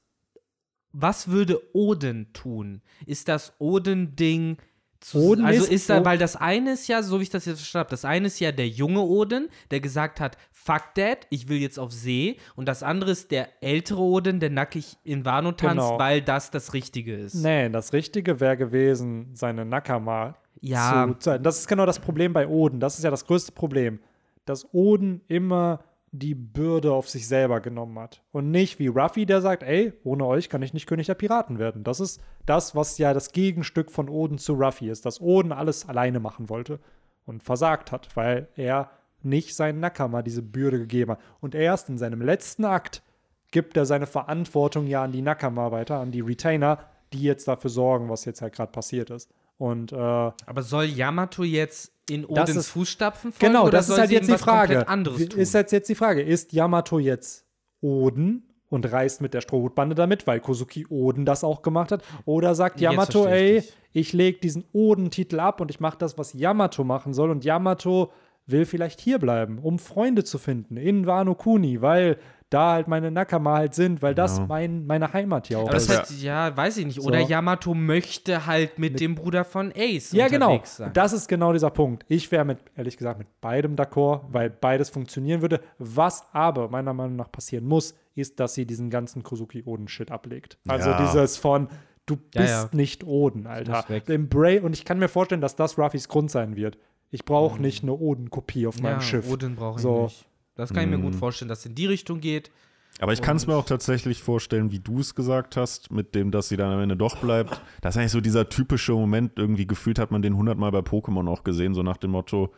was 0.91 1.29
würde 1.29 1.61
Odin 1.73 2.27
tun? 2.33 2.81
Ist 3.05 3.27
das 3.27 3.53
Odin-Ding 3.59 4.57
zu, 4.99 5.17
Odin 5.17 5.45
also 5.45 5.63
ist 5.65 5.71
ist 5.71 5.89
da, 5.89 6.05
weil 6.05 6.17
das 6.17 6.35
eine 6.35 6.73
ist 6.73 6.87
ja, 6.87 7.03
so 7.03 7.19
wie 7.19 7.23
ich 7.23 7.29
das 7.29 7.45
jetzt 7.45 7.57
verstanden 7.59 7.85
habe, 7.85 7.91
das 7.91 8.05
eine 8.05 8.27
ist 8.27 8.39
ja 8.39 8.51
der 8.53 8.69
junge 8.69 9.01
Odin, 9.01 9.49
der 9.71 9.81
gesagt 9.81 10.21
hat, 10.21 10.37
fuck 10.51 10.93
that, 10.95 11.27
ich 11.29 11.49
will 11.49 11.57
jetzt 11.57 11.77
auf 11.77 11.91
See 11.91 12.37
und 12.55 12.67
das 12.67 12.83
andere 12.83 13.11
ist 13.11 13.31
der 13.31 13.49
ältere 13.61 13.99
Odin, 13.99 14.39
der 14.39 14.49
nackig 14.49 14.95
in 15.03 15.25
Wano 15.25 15.51
tanzt, 15.51 15.75
Genau. 15.87 15.99
weil 15.99 16.21
das 16.21 16.51
das 16.51 16.73
Richtige 16.73 17.15
ist. 17.15 17.33
Nee, 17.35 17.67
das 17.69 17.91
Richtige 17.91 18.39
wäre 18.39 18.55
gewesen, 18.55 19.31
seine 19.33 19.65
Nakama 19.65 20.35
Ja. 20.63 21.07
zu 21.07 21.19
zeigen. 21.19 21.43
Das 21.43 21.59
ist 21.59 21.67
genau 21.67 21.85
das 21.85 21.99
Problem 21.99 22.33
bei 22.33 22.47
Oden. 22.47 22.79
Das 22.79 22.97
ist 22.97 23.03
ja 23.03 23.11
das 23.11 23.25
größte 23.25 23.51
Problem. 23.51 23.99
Dass 24.45 24.73
Oden 24.73 25.21
immer 25.27 25.79
die 26.11 26.35
Bürde 26.35 26.93
auf 26.93 27.09
sich 27.09 27.27
selber 27.27 27.59
genommen 27.59 27.97
hat. 27.97 28.21
Und 28.31 28.51
nicht 28.51 28.77
wie 28.77 28.87
Ruffy, 28.87 29.25
der 29.25 29.41
sagt, 29.41 29.63
ey, 29.63 29.93
ohne 30.03 30.25
euch 30.25 30.47
kann 30.47 30.61
ich 30.61 30.73
nicht 30.73 30.85
König 30.85 31.07
der 31.07 31.15
Piraten 31.15 31.57
werden. 31.57 31.83
Das 31.83 31.99
ist 31.99 32.21
das, 32.45 32.75
was 32.75 32.99
ja 32.99 33.13
das 33.13 33.31
Gegenstück 33.31 33.91
von 33.91 34.09
Oden 34.09 34.37
zu 34.37 34.53
Ruffy 34.53 34.89
ist, 34.89 35.05
dass 35.07 35.21
Oden 35.21 35.51
alles 35.51 35.89
alleine 35.89 36.19
machen 36.19 36.49
wollte 36.49 36.79
und 37.25 37.41
versagt 37.41 37.91
hat, 37.91 38.15
weil 38.15 38.47
er 38.55 38.91
nicht 39.23 39.55
seinen 39.55 39.79
Nakama 39.79 40.21
diese 40.21 40.43
Bürde 40.43 40.77
gegeben 40.77 41.11
hat. 41.11 41.19
Und 41.41 41.55
erst 41.55 41.89
in 41.89 41.97
seinem 41.97 42.21
letzten 42.21 42.65
Akt 42.65 43.01
gibt 43.51 43.75
er 43.75 43.85
seine 43.85 44.05
Verantwortung 44.05 44.85
ja 44.85 45.03
an 45.03 45.11
die 45.11 45.21
Nakama 45.21 45.71
weiter, 45.71 45.99
an 45.99 46.11
die 46.11 46.21
Retainer, 46.21 46.79
die 47.11 47.21
jetzt 47.21 47.47
dafür 47.47 47.69
sorgen, 47.69 48.09
was 48.09 48.25
jetzt 48.25 48.41
halt 48.41 48.53
gerade 48.53 48.71
passiert 48.71 49.09
ist. 49.09 49.31
Und 49.57 49.91
äh, 49.93 49.95
Aber 49.95 50.61
soll 50.61 50.85
Yamato 50.85 51.43
jetzt 51.43 51.91
in 52.09 52.25
Odins 52.25 52.49
ist- 52.55 52.67
Fußstapfen 52.69 53.31
folgen? 53.31 53.53
genau, 53.53 53.63
oder 53.63 53.71
das 53.71 53.81
ist 53.87 53.95
soll 53.95 53.99
halt 53.99 54.11
jetzt 54.11 54.29
die 54.29 54.37
Frage. 54.37 54.85
Ist 55.35 55.53
jetzt, 55.53 55.71
jetzt 55.71 55.89
die 55.89 55.95
Frage, 55.95 56.21
ist 56.21 56.51
Yamato 56.53 56.99
jetzt 56.99 57.45
Oden 57.81 58.49
und 58.69 58.91
reist 58.91 59.21
mit 59.21 59.33
der 59.33 59.41
Strohhutbande 59.41 59.95
damit, 59.95 60.25
weil 60.25 60.39
Kozuki 60.39 60.85
Oden 60.89 61.25
das 61.25 61.43
auch 61.43 61.61
gemacht 61.61 61.91
hat? 61.91 62.03
Oder 62.25 62.55
sagt 62.55 62.81
Yamato, 62.81 63.25
ey, 63.27 63.57
ich 63.57 63.73
ich 63.95 64.11
lege 64.13 64.39
diesen 64.39 64.65
Oden-Titel 64.73 65.39
ab 65.39 65.61
und 65.61 65.69
ich 65.69 65.79
mache 65.79 65.97
das, 65.99 66.17
was 66.17 66.33
Yamato 66.33 66.83
machen 66.83 67.13
soll 67.13 67.29
und 67.29 67.45
Yamato 67.45 68.11
will 68.47 68.65
vielleicht 68.65 68.99
hier 68.99 69.19
bleiben, 69.19 69.59
um 69.59 69.77
Freunde 69.77 70.23
zu 70.23 70.39
finden 70.39 70.77
in 70.77 71.05
Wano 71.05 71.35
Kuni, 71.35 71.81
weil 71.81 72.17
da 72.53 72.73
halt 72.73 72.87
meine 72.87 73.11
Nakama 73.11 73.55
halt 73.55 73.73
sind, 73.73 74.01
weil 74.01 74.13
das 74.15 74.37
Ja. 74.37 74.45
mein, 74.47 74.85
meine 74.85 75.11
Heimat 75.13 75.49
ja 75.49 75.57
auch 75.59 75.67
Aber 75.67 75.77
ist. 75.77 75.89
das 75.89 75.99
heißt, 76.11 76.21
ja, 76.23 76.55
weiß 76.55 76.77
ich 76.77 76.85
nicht. 76.85 76.99
Oder 76.99 77.21
So. 77.21 77.27
Yamato 77.27 77.73
möchte 77.73 78.45
halt 78.45 78.77
mit, 78.79 78.99
dem 78.99 79.15
Bruder 79.15 79.43
von 79.43 79.71
Ace 79.75 80.11
Ja, 80.13 80.27
genau. 80.27 80.61
sein. 80.63 80.91
Das 80.93 81.13
ist 81.13 81.27
genau 81.27 81.51
dieser 81.53 81.69
Punkt. 81.71 82.05
Ich 82.07 82.31
wäre 82.31 82.45
mit, 82.45 82.59
ehrlich 82.75 82.97
gesagt, 82.97 83.17
mit 83.19 83.27
beidem 83.41 83.75
d'accord, 83.75 84.21
weil 84.31 84.49
beides 84.49 84.89
funktionieren 84.89 85.41
würde. 85.41 85.61
Was 85.79 86.23
aber 86.31 86.69
meiner 86.69 86.93
Meinung 86.93 87.15
nach 87.15 87.31
passieren 87.31 87.65
muss, 87.65 87.95
ist, 88.15 88.39
dass 88.39 88.53
sie 88.53 88.65
diesen 88.65 88.89
ganzen 88.89 89.23
Kozuki-Oden-Shit 89.23 90.11
ablegt. 90.11 90.57
Also 90.67 90.89
Ja. 90.91 91.01
dieses 91.05 91.37
von, 91.37 91.67
du 92.05 92.15
bist 92.17 92.49
ja. 92.49 92.69
nicht 92.71 93.03
Oden, 93.03 93.47
Alter. 93.47 93.83
weg. 93.87 94.07
Embra 94.09 94.61
und 94.61 94.73
ich 94.73 94.85
kann 94.85 94.99
mir 94.99 95.07
vorstellen, 95.07 95.41
dass 95.41 95.55
das 95.55 95.77
Ruffys 95.79 96.07
Grund 96.07 96.29
sein 96.29 96.55
wird. 96.55 96.77
Ich 97.09 97.25
brauche 97.25 97.61
nicht 97.61 97.83
eine 97.83 97.93
Oden-Kopie 97.93 98.65
auf 98.67 98.79
meinem 98.81 98.93
ja, 98.95 99.01
Schiff. 99.01 99.31
Odin 99.31 99.55
brauche 99.55 99.75
ich 99.77 99.81
So. 99.83 100.03
nicht. 100.03 100.25
Das 100.55 100.73
kann 100.73 100.83
ich 100.83 100.89
mir 100.89 100.99
gut 101.01 101.13
Mhm. 101.13 101.17
vorstellen, 101.19 101.49
dass 101.49 101.59
es 101.59 101.65
in 101.67 101.75
die 101.75 101.85
Richtung 101.87 102.19
geht. 102.19 102.51
Aber 102.99 103.11
ich 103.11 103.21
kann 103.23 103.37
es 103.37 103.47
mir 103.47 103.55
auch 103.55 103.65
tatsächlich 103.65 104.21
vorstellen, 104.21 104.71
wie 104.71 104.79
du 104.79 104.99
es 104.99 105.15
gesagt 105.15 105.57
hast, 105.57 105.91
mit 105.91 106.13
dem, 106.13 106.29
dass 106.29 106.49
sie 106.49 106.57
dann 106.57 106.71
am 106.71 106.79
Ende 106.79 106.95
doch 106.95 107.17
bleibt. 107.17 107.59
Das 107.81 107.95
ist 107.95 107.99
eigentlich 107.99 108.11
so 108.11 108.21
dieser 108.21 108.49
typische 108.49 108.91
Moment, 108.93 109.33
irgendwie 109.37 109.65
gefühlt 109.65 109.97
hat 109.97 110.11
man 110.11 110.21
den 110.21 110.35
hundertmal 110.37 110.71
bei 110.71 110.79
Pokémon 110.79 111.27
auch 111.27 111.43
gesehen, 111.43 111.73
so 111.73 111.81
nach 111.81 111.97
dem 111.97 112.11
Motto, 112.11 112.53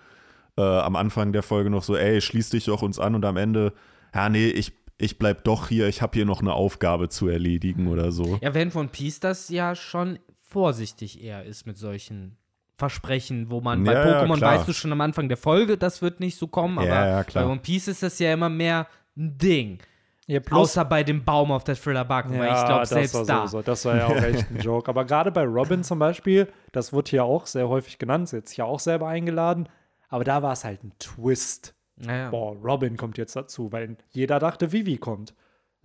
äh, 0.58 0.62
am 0.62 0.96
Anfang 0.98 1.32
der 1.32 1.42
Folge 1.44 1.70
noch 1.70 1.84
so, 1.84 1.96
ey, 1.96 2.20
schließ 2.20 2.50
dich 2.50 2.66
doch 2.66 2.82
uns 2.82 3.00
an 3.00 3.16
und 3.16 3.24
am 3.24 3.38
Ende, 3.38 3.74
ja, 4.14 4.28
nee, 4.28 4.48
ich, 4.50 4.74
ich 4.98 5.18
bleib 5.18 5.46
doch 5.46 5.70
hier, 5.70 5.88
ich 5.88 6.02
habe 6.02 6.14
hier 6.16 6.26
noch 6.26 6.42
eine 6.42 6.54
Aufgabe 6.54 7.08
zu 7.08 7.30
erledigen 7.30 7.88
oder 7.88 8.12
so. 8.12 8.38
Ja, 8.42 8.54
wenn 8.54 8.72
von 8.72 8.90
Peace 8.90 9.22
das 9.22 9.48
ja 9.50 9.74
schon 9.76 10.20
vorsichtig 10.50 11.24
eher 11.24 11.44
ist 11.46 11.66
mit 11.66 11.78
solchen 11.78 12.38
Versprechen, 12.78 13.50
wo 13.50 13.62
man 13.62 13.84
bei 13.84 13.94
Ja, 13.94 14.08
ja, 14.08 14.22
Pokémon 14.24 14.38
klar. 14.38 14.56
weißt 14.56 14.68
du 14.68 14.74
schon 14.74 14.92
am 14.92 15.02
Anfang 15.02 15.28
der 15.30 15.38
Folge, 15.38 15.78
das 15.78 16.02
wird 16.02 16.20
nicht 16.20 16.38
so 16.38 16.48
kommen, 16.48 16.78
aber 16.78 16.88
Ja, 16.88 17.08
ja, 17.08 17.24
klar. 17.24 17.46
bei 17.46 17.52
One 17.52 17.62
Piece 17.62 17.88
ist 17.88 18.04
das 18.04 18.20
ja 18.20 18.34
immer 18.34 18.50
mehr 18.50 18.88
ein 19.18 19.38
Ding. 19.38 19.80
Ja, 20.28 20.40
Außer 20.50 20.84
bei 20.86 21.04
dem 21.04 21.24
Baum 21.24 21.52
auf 21.52 21.64
der 21.64 21.76
Thriller-Backen, 21.76 22.40
weil 22.40 22.48
ich 22.52 22.66
glaube, 22.66 22.80
das 22.80 22.90
selbst 22.90 23.14
war 23.14 23.26
da. 23.26 23.48
sowieso- 23.48 23.62
Das 23.62 23.86
war 23.86 23.96
ja 23.96 24.08
auch 24.08 24.16
echt 24.16 24.50
ein 24.50 24.58
Joke. 24.62 24.90
Aber 24.90 25.06
gerade 25.06 25.32
bei 25.32 25.44
Robin 25.44 25.84
zum 25.84 26.00
Beispiel, 26.00 26.48
das 26.72 26.92
wird 26.94 27.10
hier 27.10 27.24
auch 27.24 27.46
sehr 27.46 27.70
häufig 27.70 28.00
genannt, 28.00 28.24
ist 28.26 28.32
jetzt 28.32 28.52
hier 28.52 28.66
auch 28.66 28.80
selber 28.80 29.08
eingeladen. 29.08 29.70
Aber 30.10 30.24
da 30.24 30.42
war 30.42 30.54
es 30.54 30.64
halt 30.66 30.84
ein 30.84 30.94
Twist. 31.00 31.76
Boah, 32.32 32.56
Robin 32.56 32.98
kommt 32.98 33.18
jetzt 33.20 33.36
dazu, 33.36 33.72
weil 33.72 33.98
jeder 34.12 34.40
dachte, 34.40 34.72
Vivi 34.72 34.98
kommt. 34.98 35.34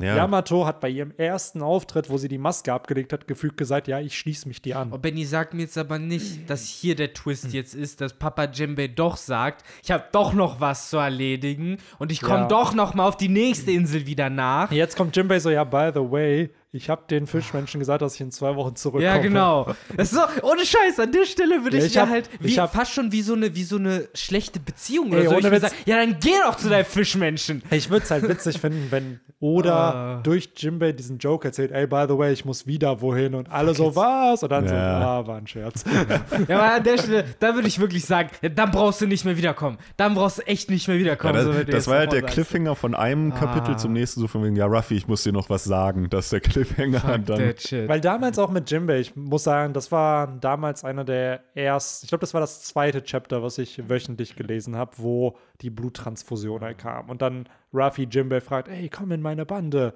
Ja, 0.01 0.17
Yamato 0.17 0.67
hat 0.67 0.81
bei 0.81 0.89
ihrem 0.89 1.13
ersten 1.17 1.63
Auftritt, 1.63 2.09
wo 2.11 2.17
sie 2.19 2.29
die 2.29 2.39
Maske 2.39 2.73
abgelegt 2.73 3.13
hat, 3.13 3.27
gefühlt 3.29 3.57
gesagt, 3.57 3.89
ja, 3.89 4.01
ich 4.01 4.17
schließe 4.19 4.49
mich 4.49 4.63
dir 4.63 4.79
an. 4.79 4.93
Und 4.93 5.03
Benny 5.03 5.25
sagt 5.25 5.55
mir 5.55 5.63
jetzt 5.63 5.77
aber 5.79 5.99
nicht, 5.99 6.49
dass 6.49 6.67
hier 6.67 6.95
der 6.97 7.13
Twist 7.13 7.53
jetzt 7.53 7.75
ist, 7.75 8.01
dass 8.01 8.15
Papa 8.15 8.45
Jimbe 8.45 8.89
doch 8.89 9.17
sagt, 9.17 9.65
ich 9.83 9.91
habe 9.91 10.05
doch 10.13 10.33
noch 10.33 10.61
was 10.61 10.91
zu 10.91 10.97
erledigen 10.97 11.79
und 11.99 12.13
ich 12.13 12.21
komme 12.23 12.41
Ja. 12.41 12.49
doch 12.49 12.75
noch 12.75 12.95
mal 12.95 13.07
auf 13.07 13.17
die 13.17 13.29
nächste 13.29 13.73
Insel 13.73 14.07
wieder 14.07 14.31
nach. 14.31 14.71
Jetzt 14.73 14.97
kommt 14.97 15.15
Jimbei 15.17 15.39
so, 15.39 15.51
ja, 15.51 15.65
by 15.65 15.91
the 15.95 16.01
way, 16.01 16.51
ich 16.73 16.89
habe 16.89 17.03
den 17.11 17.27
Fischmenschen 17.27 17.81
gesagt, 17.81 18.01
dass 18.03 18.15
ich 18.15 18.21
in 18.21 18.31
zwei 18.31 18.55
Wochen 18.55 18.77
zurückkomme. 18.77 19.05
Ja, 19.05 19.19
genau. 19.19 19.75
Das 19.97 20.13
ist 20.13 20.19
so, 20.19 20.21
ohne 20.47 20.65
Scheiß, 20.65 21.01
an 21.01 21.11
der 21.11 21.25
Stelle 21.25 21.65
würde 21.65 21.79
Ja, 21.79 21.85
ich, 21.85 21.91
ich 21.91 21.95
mir 21.97 22.03
hab- 22.03 22.09
halt 22.11 22.31
wie, 22.41 22.47
ich 22.49 22.59
hab- 22.61 22.73
fast 22.73 22.93
schon 22.93 23.11
wie 23.11 23.23
so, 23.23 23.35
eine, 23.35 23.55
wie 23.57 23.65
so 23.65 23.77
eine 23.77 24.09
schlechte 24.15 24.61
Beziehung 24.61 25.09
oder 25.11 25.19
Ey, 25.23 25.29
so. 25.29 25.39
Ich 25.39 25.61
sagen, 25.61 25.75
ja, 25.85 25.97
dann 25.97 26.17
geh 26.21 26.31
doch 26.45 26.57
zu 26.57 26.69
deinem 26.69 26.85
Fischmenschen. 26.85 27.63
Ich 27.73 27.91
würde 27.91 28.05
es 28.05 28.11
halt 28.13 28.29
witzig 28.29 28.59
finden, 28.61 28.87
wenn 28.91 29.19
Oda 29.41 29.71
Ah. 29.91 30.21
durch 30.23 30.51
Jimbei 30.57 30.93
diesen 30.93 31.19
Joke 31.19 31.49
erzählt, 31.49 31.73
ey, 31.73 31.87
by 31.87 32.05
the 32.09 32.17
way, 32.17 32.33
ich 32.33 32.45
muss 32.45 32.67
wieder 32.67 33.01
wohin 33.01 33.35
und 33.35 33.51
alle 33.51 33.75
so, 33.75 33.97
was? 33.97 34.43
Und 34.43 34.53
dann 34.53 34.69
so, 34.69 34.75
Ja. 34.75 35.01
ah, 35.21 35.27
war 35.27 35.39
ein 35.39 35.47
Scherz. 35.47 35.83
Ja, 36.49 36.59
aber 36.61 36.75
an 36.75 36.85
der 36.85 36.99
Stelle, 36.99 37.25
da 37.41 37.55
würde 37.55 37.67
ich 37.67 37.81
wirklich 37.81 38.05
sagen, 38.05 38.31
ja, 38.43 38.49
dann 38.49 38.71
brauchst 38.71 39.01
du 39.01 39.07
nicht 39.07 39.25
mehr 39.25 39.37
wiederkommen. 39.37 39.79
Dann 39.97 40.15
brauchst 40.15 40.39
du 40.39 40.43
echt 40.47 40.71
nicht 40.71 40.87
mehr 40.89 40.97
Ja, 40.97 41.03
wiederkommen. 41.03 41.35
das, 41.35 41.45
so, 41.45 41.65
das 41.65 41.87
war 41.89 41.99
halt 41.99 42.13
der. 42.13 42.23
Cliffhanger 42.23 42.77
von 42.77 42.95
einem 42.95 43.35
Kapitel 43.35 43.75
Ah. 43.75 43.77
zum 43.77 43.93
nächsten, 43.93 44.21
so 44.21 44.29
von 44.29 44.45
wegen, 44.45 44.55
ja, 44.57 44.67
Ruffy, 44.67 44.95
ich 44.95 45.09
muss 45.09 45.23
dir 45.25 45.33
noch 45.33 45.51
was 45.51 45.65
sagen. 45.65 46.09
Das 46.11 46.27
ist 46.27 46.33
der 46.33 46.41
Cliffhanger. 46.41 46.60
Fuck 46.65 46.79
und 47.15 47.29
dann, 47.29 47.39
that 47.39 47.61
shit. 47.63 47.89
Weil 47.89 48.01
damals 48.01 48.39
auch 48.39 48.51
mit 48.51 48.71
Jimbei, 48.71 49.01
ich 49.01 49.17
muss 49.17 49.45
sagen, 49.45 49.73
das 49.73 49.91
war 49.93 50.27
damals 50.41 50.85
einer 50.85 51.05
der 51.05 51.41
ersten, 51.55 52.05
ich 52.07 52.09
glaube, 52.09 52.21
das 52.21 52.35
war 52.35 52.41
das 52.41 52.63
zweite 52.63 53.03
Chapter, 53.03 53.43
was 53.43 53.59
ich 53.59 53.89
wöchentlich 53.89 54.37
gelesen 54.37 54.77
habe, 54.77 54.93
wo 54.97 55.37
die 55.61 55.71
Bluttransfusion 55.71 56.61
halt 56.63 56.79
kam. 56.79 57.11
Und 57.11 57.23
dann 57.23 57.49
Ruffy 57.73 58.09
Jimbei 58.11 58.41
fragt, 58.41 58.69
ey, 58.69 58.89
komm 58.89 59.13
in 59.13 59.23
meine 59.23 59.47
Bande. 59.47 59.95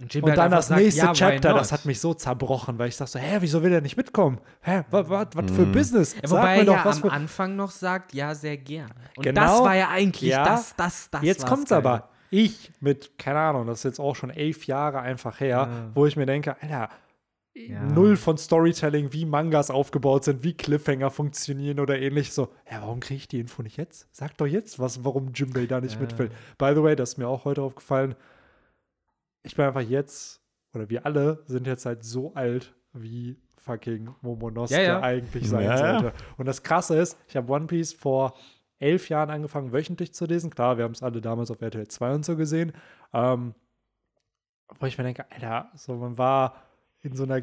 Und, 0.00 0.14
Jimbe 0.14 0.30
Und 0.30 0.38
dann 0.38 0.50
das 0.50 0.68
sagt, 0.68 0.80
nächste 0.80 1.04
ja, 1.06 1.12
Chapter, 1.12 1.52
das 1.52 1.72
hat 1.72 1.84
mich 1.84 2.00
so 2.00 2.14
zerbrochen, 2.14 2.78
weil 2.78 2.88
ich 2.88 2.96
dachte 2.96 3.12
so, 3.12 3.18
hä, 3.18 3.36
wieso 3.40 3.62
will 3.62 3.72
er 3.72 3.82
nicht 3.82 3.98
mitkommen? 3.98 4.40
Hä, 4.62 4.82
was 4.90 5.06
für 5.06 5.66
Business? 5.66 6.14
Ja, 6.14 6.20
Sag 6.26 6.38
wobei 6.38 6.54
mir 6.54 6.60
er 6.60 6.64
doch, 6.64 6.74
ja 6.76 6.84
was 6.86 6.96
am 6.96 7.02
für 7.02 7.12
Anfang 7.12 7.56
noch 7.56 7.70
sagt, 7.70 8.14
ja, 8.14 8.34
sehr 8.34 8.56
gern. 8.56 8.90
Und 9.16 9.24
Genau. 9.24 9.40
das 9.42 9.60
war 9.60 9.76
ja 9.76 9.88
eigentlich 9.90 10.30
Ja. 10.30 10.44
das, 10.44 10.74
das, 10.74 11.10
das. 11.10 11.22
Jetzt 11.22 11.46
kommt's 11.46 11.68
Geile. 11.68 11.78
aber. 11.86 12.08
Ich 12.30 12.70
mit, 12.80 13.18
keine 13.18 13.40
Ahnung, 13.40 13.66
das 13.66 13.78
ist 13.80 13.84
jetzt 13.84 14.00
auch 14.00 14.14
schon 14.16 14.30
elf 14.30 14.66
Jahre 14.66 15.00
einfach 15.00 15.40
her, 15.40 15.48
Ja. 15.70 15.90
wo 15.94 16.06
ich 16.06 16.16
mir 16.16 16.26
denke, 16.26 16.56
Alter, 16.62 16.88
Ja. 17.54 17.82
null 17.82 18.16
von 18.16 18.38
Storytelling, 18.38 19.12
wie 19.12 19.24
Mangas 19.24 19.70
aufgebaut 19.70 20.24
sind, 20.24 20.44
wie 20.44 20.54
Cliffhanger 20.54 21.10
funktionieren 21.10 21.80
oder 21.80 21.98
ähnlich. 21.98 22.32
So, 22.32 22.48
ja, 22.70 22.80
warum 22.82 23.00
kriege 23.00 23.16
ich 23.18 23.28
die 23.28 23.40
Info 23.40 23.62
nicht 23.62 23.76
jetzt? 23.76 24.06
Sag 24.12 24.36
doch 24.38 24.46
jetzt, 24.46 24.78
was, 24.78 25.04
warum 25.04 25.32
Jimbei 25.34 25.66
da 25.66 25.80
nicht 25.80 25.94
Ja. 25.96 26.00
mit 26.00 26.16
will. 26.18 26.30
By 26.58 26.72
the 26.74 26.82
way, 26.82 26.94
das 26.94 27.10
ist 27.10 27.18
mir 27.18 27.26
auch 27.26 27.44
heute 27.44 27.62
aufgefallen. 27.62 28.14
Ich 29.42 29.56
bin 29.56 29.64
einfach 29.64 29.80
jetzt, 29.80 30.40
oder 30.74 30.88
wir 30.90 31.04
alle 31.06 31.42
sind 31.46 31.66
jetzt 31.66 31.86
halt 31.86 32.04
so 32.04 32.34
alt, 32.34 32.74
wie 32.92 33.36
fucking 33.56 34.10
Momonosuke 34.22 34.82
Ja, 34.82 35.00
eigentlich 35.00 35.48
sein 35.48 35.76
sollte. 35.76 36.12
Und 36.36 36.46
das 36.46 36.62
Krasse 36.62 36.96
ist, 36.98 37.18
ich 37.26 37.36
habe 37.36 37.52
One 37.52 37.66
Piece 37.66 37.92
vor 37.92 38.34
elf 38.80 39.08
Jahren 39.08 39.30
angefangen, 39.30 39.72
wöchentlich 39.72 40.12
zu 40.12 40.24
lesen. 40.24 40.50
Klar, 40.50 40.76
wir 40.78 40.84
haben 40.84 40.92
es 40.94 41.02
alle 41.02 41.20
damals 41.20 41.50
auf 41.50 41.60
RTL 41.60 41.86
2 41.86 42.14
und 42.14 42.24
so 42.24 42.36
gesehen. 42.36 42.72
Ähm, 43.12 43.54
wo 44.78 44.86
ich 44.86 44.98
mir 44.98 45.04
denke, 45.04 45.24
Alter, 45.30 45.70
so 45.74 45.94
man 45.94 46.18
war 46.18 46.54
in 47.02 47.14
so 47.16 47.24
einer 47.24 47.40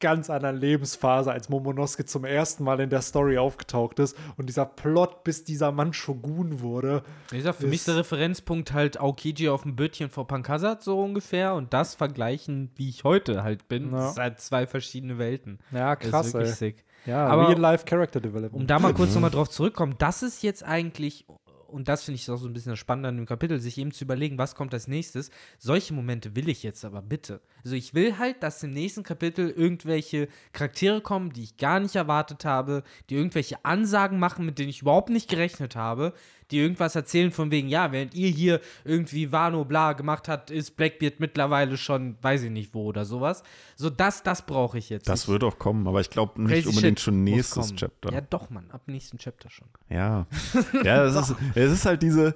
ganz 0.00 0.30
anderen 0.30 0.56
Lebensphase, 0.56 1.30
als 1.30 1.50
Momonosuke 1.50 2.06
zum 2.06 2.24
ersten 2.24 2.64
Mal 2.64 2.80
in 2.80 2.88
der 2.88 3.02
Story 3.02 3.36
aufgetaucht 3.36 3.98
ist 3.98 4.16
und 4.38 4.46
dieser 4.46 4.64
Plot, 4.64 5.24
bis 5.24 5.44
dieser 5.44 5.72
Mann 5.72 5.92
Shogun 5.92 6.60
wurde. 6.60 7.02
Wie 7.28 7.36
gesagt, 7.36 7.60
für 7.60 7.66
mich 7.66 7.84
der 7.84 7.96
Referenzpunkt 7.96 8.72
halt 8.72 8.98
Aokiji 8.98 9.50
auf 9.50 9.62
dem 9.62 9.76
Bötchen 9.76 10.08
vor 10.08 10.26
Pankasat 10.26 10.82
so 10.82 11.00
ungefähr 11.02 11.54
und 11.54 11.74
das 11.74 11.94
vergleichen, 11.94 12.70
wie 12.76 12.88
ich 12.88 13.04
heute 13.04 13.42
halt 13.42 13.68
bin. 13.68 13.92
Ja. 13.92 13.98
Das 13.98 14.14
sind 14.14 14.22
halt 14.22 14.40
zwei 14.40 14.66
verschiedene 14.66 15.18
Welten. 15.18 15.58
Ja, 15.70 15.94
Das 15.94 16.08
krass, 16.08 16.26
ist 16.28 16.32
wirklich 16.34 16.50
ey. 16.52 16.56
sick. 16.56 16.84
Ja, 17.06 17.26
Aber- 17.26 17.48
Real-Life 17.48 17.84
Character 17.84 18.20
Development. 18.20 18.54
Um 18.62 18.66
da 18.66 18.78
mal 18.78 18.94
kurz 18.94 19.14
nochmal 19.14 19.30
drauf 19.30 19.48
zurückkommen, 19.50 19.94
das 19.98 20.22
ist 20.22 20.42
jetzt 20.42 20.62
eigentlich, 20.64 21.26
und 21.68 21.88
das 21.88 22.02
finde 22.04 22.16
ich 22.16 22.30
auch 22.30 22.36
so 22.36 22.46
ein 22.48 22.52
bisschen 22.52 22.70
das 22.72 22.78
Spannende 22.78 23.08
an 23.10 23.16
dem 23.16 23.26
Kapitel, 23.26 23.60
sich 23.60 23.78
eben 23.78 23.92
zu 23.92 24.04
überlegen, 24.04 24.38
was 24.38 24.54
kommt 24.54 24.74
als 24.74 24.88
nächstes. 24.88 25.30
Solche 25.58 25.94
Momente 25.94 26.34
will 26.34 26.48
ich 26.48 26.62
jetzt 26.62 26.84
aber 26.84 27.00
bitte. 27.00 27.40
Also 27.64 27.76
ich 27.76 27.94
will 27.94 28.18
halt, 28.18 28.42
dass 28.42 28.62
im 28.62 28.70
nächsten 28.72 29.02
Kapitel 29.02 29.48
irgendwelche 29.50 30.28
Charaktere 30.52 31.00
kommen, 31.00 31.32
die 31.32 31.44
ich 31.44 31.56
gar 31.56 31.78
nicht 31.80 31.94
erwartet 31.96 32.44
habe, 32.44 32.82
die 33.08 33.14
irgendwelche 33.14 33.64
Ansagen 33.64 34.18
machen, 34.18 34.44
mit 34.44 34.58
denen 34.58 34.68
ich 34.70 34.82
überhaupt 34.82 35.10
nicht 35.10 35.28
gerechnet 35.30 35.76
habe, 35.76 36.12
die 36.50 36.58
irgendwas 36.58 36.94
erzählen 36.94 37.30
von 37.30 37.50
wegen, 37.50 37.68
ja, 37.68 37.92
während 37.92 38.14
ihr 38.14 38.28
hier 38.28 38.60
irgendwie 38.84 39.32
Wano 39.32 39.64
bla 39.64 39.92
gemacht 39.92 40.28
habt, 40.28 40.50
ist 40.50 40.76
Blackbeard 40.76 41.20
mittlerweile 41.20 41.76
schon, 41.76 42.16
weiß 42.22 42.42
ich 42.42 42.50
nicht 42.50 42.74
wo 42.74 42.84
oder 42.84 43.04
sowas. 43.04 43.42
So 43.76 43.90
das, 43.90 44.22
das 44.22 44.42
brauche 44.46 44.78
ich 44.78 44.88
jetzt. 44.90 45.08
das 45.08 45.22
ich, 45.24 45.28
wird 45.28 45.44
auch 45.44 45.58
kommen, 45.58 45.86
aber 45.86 46.00
ich 46.00 46.10
glaube 46.10 46.42
nicht 46.42 46.66
unbedingt 46.66 46.98
Shit 46.98 47.04
schon 47.04 47.24
nächstes. 47.24 47.74
Chapter. 47.74 48.12
Ja, 48.12 48.20
doch, 48.20 48.50
Mann, 48.50 48.70
ab 48.70 48.82
nächsten 48.86 49.18
Chapter 49.18 49.50
schon. 49.50 49.68
Ja. 49.88 50.26
Ja, 50.84 51.04
es 51.04 51.14
ist, 51.14 51.36
es 51.54 51.72
ist 51.72 51.84
halt 51.86 52.02
diese. 52.02 52.34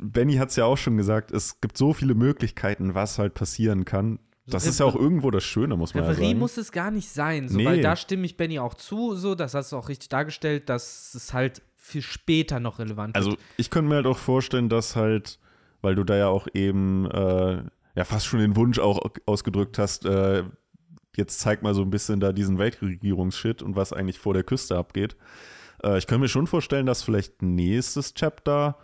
Benny 0.00 0.34
hat 0.36 0.50
es 0.50 0.56
ja 0.56 0.64
auch 0.64 0.76
schon 0.76 0.96
gesagt, 0.96 1.30
es 1.32 1.60
gibt 1.60 1.76
so 1.76 1.92
viele 1.92 2.14
Möglichkeiten, 2.14 2.94
was 2.94 3.18
halt 3.18 3.34
passieren 3.34 3.84
kann. 3.84 4.18
Das 4.46 4.66
ist 4.66 4.80
ja 4.80 4.86
auch 4.86 4.96
irgendwo 4.96 5.30
das 5.30 5.44
Schöne, 5.44 5.76
muss 5.76 5.94
man 5.94 6.04
ja 6.04 6.10
Reverie 6.10 6.28
sagen. 6.28 6.38
muss 6.38 6.56
es 6.56 6.72
gar 6.72 6.90
nicht 6.90 7.08
sein, 7.08 7.48
so, 7.48 7.56
Nee. 7.56 7.64
weil 7.64 7.80
da 7.80 7.94
stimme 7.96 8.26
ich 8.26 8.36
Benny 8.36 8.58
auch 8.58 8.74
zu, 8.74 9.14
so, 9.14 9.34
das 9.34 9.54
hast 9.54 9.72
du 9.72 9.76
auch 9.76 9.88
richtig 9.88 10.08
dargestellt, 10.08 10.68
dass 10.68 11.14
es 11.14 11.32
halt 11.32 11.62
für 11.84 12.00
später 12.00 12.60
noch 12.60 12.78
relevant 12.78 13.16
Also 13.16 13.30
wird. 13.32 13.40
ich 13.56 13.68
könnte 13.68 13.88
mir 13.88 13.96
halt 13.96 14.06
auch 14.06 14.16
vorstellen, 14.18 14.68
dass 14.68 14.94
halt, 14.94 15.40
weil 15.80 15.96
du 15.96 16.04
da 16.04 16.16
ja 16.16 16.28
auch 16.28 16.46
eben 16.54 17.10
äh, 17.10 17.62
ja 17.96 18.04
fast 18.04 18.26
schon 18.26 18.38
den 18.38 18.54
Wunsch 18.54 18.78
auch 18.78 19.00
ausgedrückt 19.26 19.78
hast, 19.78 20.06
äh, 20.06 20.44
jetzt 21.16 21.40
zeig 21.40 21.62
mal 21.62 21.74
so 21.74 21.82
ein 21.82 21.90
bisschen 21.90 22.20
da 22.20 22.32
diesen 22.32 22.58
Weltregierungsshit 22.58 23.62
und 23.62 23.74
was 23.74 23.92
eigentlich 23.92 24.20
vor 24.20 24.32
der 24.32 24.44
Küste 24.44 24.76
abgeht. 24.78 25.16
Äh, 25.82 25.98
ich 25.98 26.06
könnte 26.06 26.20
mir 26.20 26.28
schon 26.28 26.46
vorstellen, 26.46 26.86
dass 26.86 27.02
vielleicht 27.02 27.42
nächstes 27.42 28.14
Chapter 28.14 28.78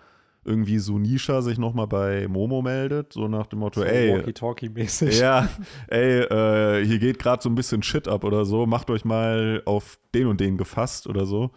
irgendwie 0.44 0.78
so 0.80 0.98
Nisha 0.98 1.40
sich 1.40 1.56
nochmal 1.56 1.86
bei 1.86 2.26
Momo 2.26 2.62
meldet, 2.62 3.12
so 3.12 3.28
nach 3.28 3.46
dem 3.46 3.60
Motto, 3.60 3.80
so 3.80 3.86
ey, 3.86 4.12
Walkie-Talkie-mäßig. 4.12 5.20
ja, 5.20 5.48
ey, 5.86 6.22
äh, 6.22 6.84
hier 6.84 6.98
geht 6.98 7.20
gerade 7.20 7.42
so 7.42 7.48
ein 7.48 7.54
bisschen 7.54 7.84
Shit 7.84 8.08
ab 8.08 8.24
oder 8.24 8.44
so, 8.44 8.66
macht 8.66 8.90
euch 8.90 9.04
mal 9.04 9.62
auf 9.66 10.00
den 10.14 10.26
und 10.26 10.40
den 10.40 10.56
gefasst 10.58 11.06
oder 11.06 11.26
so. 11.26 11.52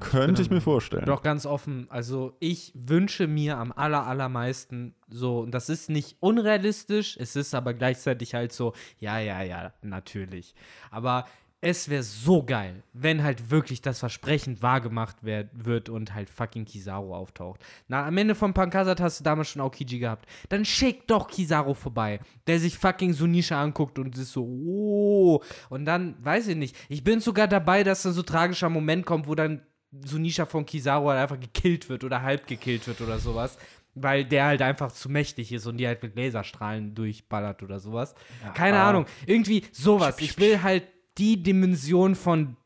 Könnte 0.00 0.42
ich 0.42 0.50
mir 0.50 0.60
vorstellen. 0.60 1.06
Doch 1.06 1.22
ganz 1.22 1.46
offen, 1.46 1.86
also 1.90 2.36
ich 2.40 2.72
wünsche 2.74 3.26
mir 3.26 3.58
am 3.58 3.72
aller, 3.72 4.06
allermeisten 4.06 4.94
so, 5.08 5.40
und 5.40 5.52
das 5.52 5.68
ist 5.68 5.90
nicht 5.90 6.16
unrealistisch, 6.20 7.16
es 7.18 7.36
ist 7.36 7.54
aber 7.54 7.74
gleichzeitig 7.74 8.34
halt 8.34 8.52
so, 8.52 8.72
ja, 8.98 9.18
ja, 9.18 9.42
ja, 9.42 9.72
natürlich. 9.82 10.54
Aber 10.90 11.26
es 11.62 11.88
wäre 11.88 12.02
so 12.02 12.42
geil, 12.44 12.82
wenn 12.92 13.22
halt 13.22 13.50
wirklich 13.50 13.80
das 13.80 13.98
Versprechen 13.98 14.62
wahrgemacht 14.62 15.16
wird 15.24 15.88
und 15.88 16.14
halt 16.14 16.28
fucking 16.28 16.64
Kizaru 16.64 17.14
auftaucht. 17.14 17.60
Na, 17.88 18.06
am 18.06 18.16
Ende 18.18 18.34
von 18.34 18.52
Pankasat 18.52 19.00
hast 19.00 19.20
du 19.20 19.24
damals 19.24 19.48
schon 19.48 19.62
Aokiji 19.62 19.98
gehabt. 19.98 20.26
Dann 20.50 20.64
schick 20.64 21.06
doch 21.06 21.28
Kizaru 21.28 21.74
vorbei, 21.74 22.20
der 22.46 22.60
sich 22.60 22.76
fucking 22.76 23.14
Sunisha 23.14 23.60
anguckt 23.60 23.98
und 23.98 24.16
ist 24.16 24.32
so, 24.32 24.44
oh. 24.44 25.42
Und 25.70 25.86
dann, 25.86 26.14
weiß 26.24 26.48
ich 26.48 26.56
nicht, 26.56 26.76
ich 26.88 27.02
bin 27.02 27.20
sogar 27.20 27.48
dabei, 27.48 27.82
dass 27.82 28.02
dann 28.02 28.12
so 28.12 28.22
tragischer 28.22 28.68
Moment 28.68 29.06
kommt, 29.06 29.26
wo 29.26 29.34
dann 29.34 29.62
Sunisha 30.04 30.46
von 30.46 30.66
Kizaru 30.66 31.08
halt 31.08 31.20
einfach 31.20 31.40
gekillt 31.40 31.88
wird 31.88 32.04
oder 32.04 32.22
halb 32.22 32.46
gekillt 32.46 32.86
wird 32.86 33.00
oder 33.00 33.18
sowas. 33.18 33.56
Weil 33.94 34.24
der 34.26 34.44
halt 34.44 34.60
einfach 34.60 34.92
zu 34.92 35.08
mächtig 35.08 35.52
ist 35.52 35.66
und 35.66 35.78
die 35.78 35.86
halt 35.86 36.02
mit 36.02 36.16
Laserstrahlen 36.16 36.94
durchballert 36.94 37.62
oder 37.62 37.80
sowas. 37.80 38.14
Keine 38.54 38.78
Ahnung. 38.78 39.06
Irgendwie 39.24 39.64
sowas. 39.72 40.16
Ich 40.20 40.38
will 40.38 40.62
halt 40.62 40.84
die 41.16 41.42
Dimension 41.42 42.14
von 42.14 42.56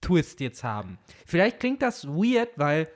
Twist 0.00 0.40
jetzt 0.40 0.64
haben. 0.64 0.98
Vielleicht 1.26 1.60
klingt 1.60 1.82
das 1.82 2.06
weird, 2.06 2.50
weil 2.56 2.88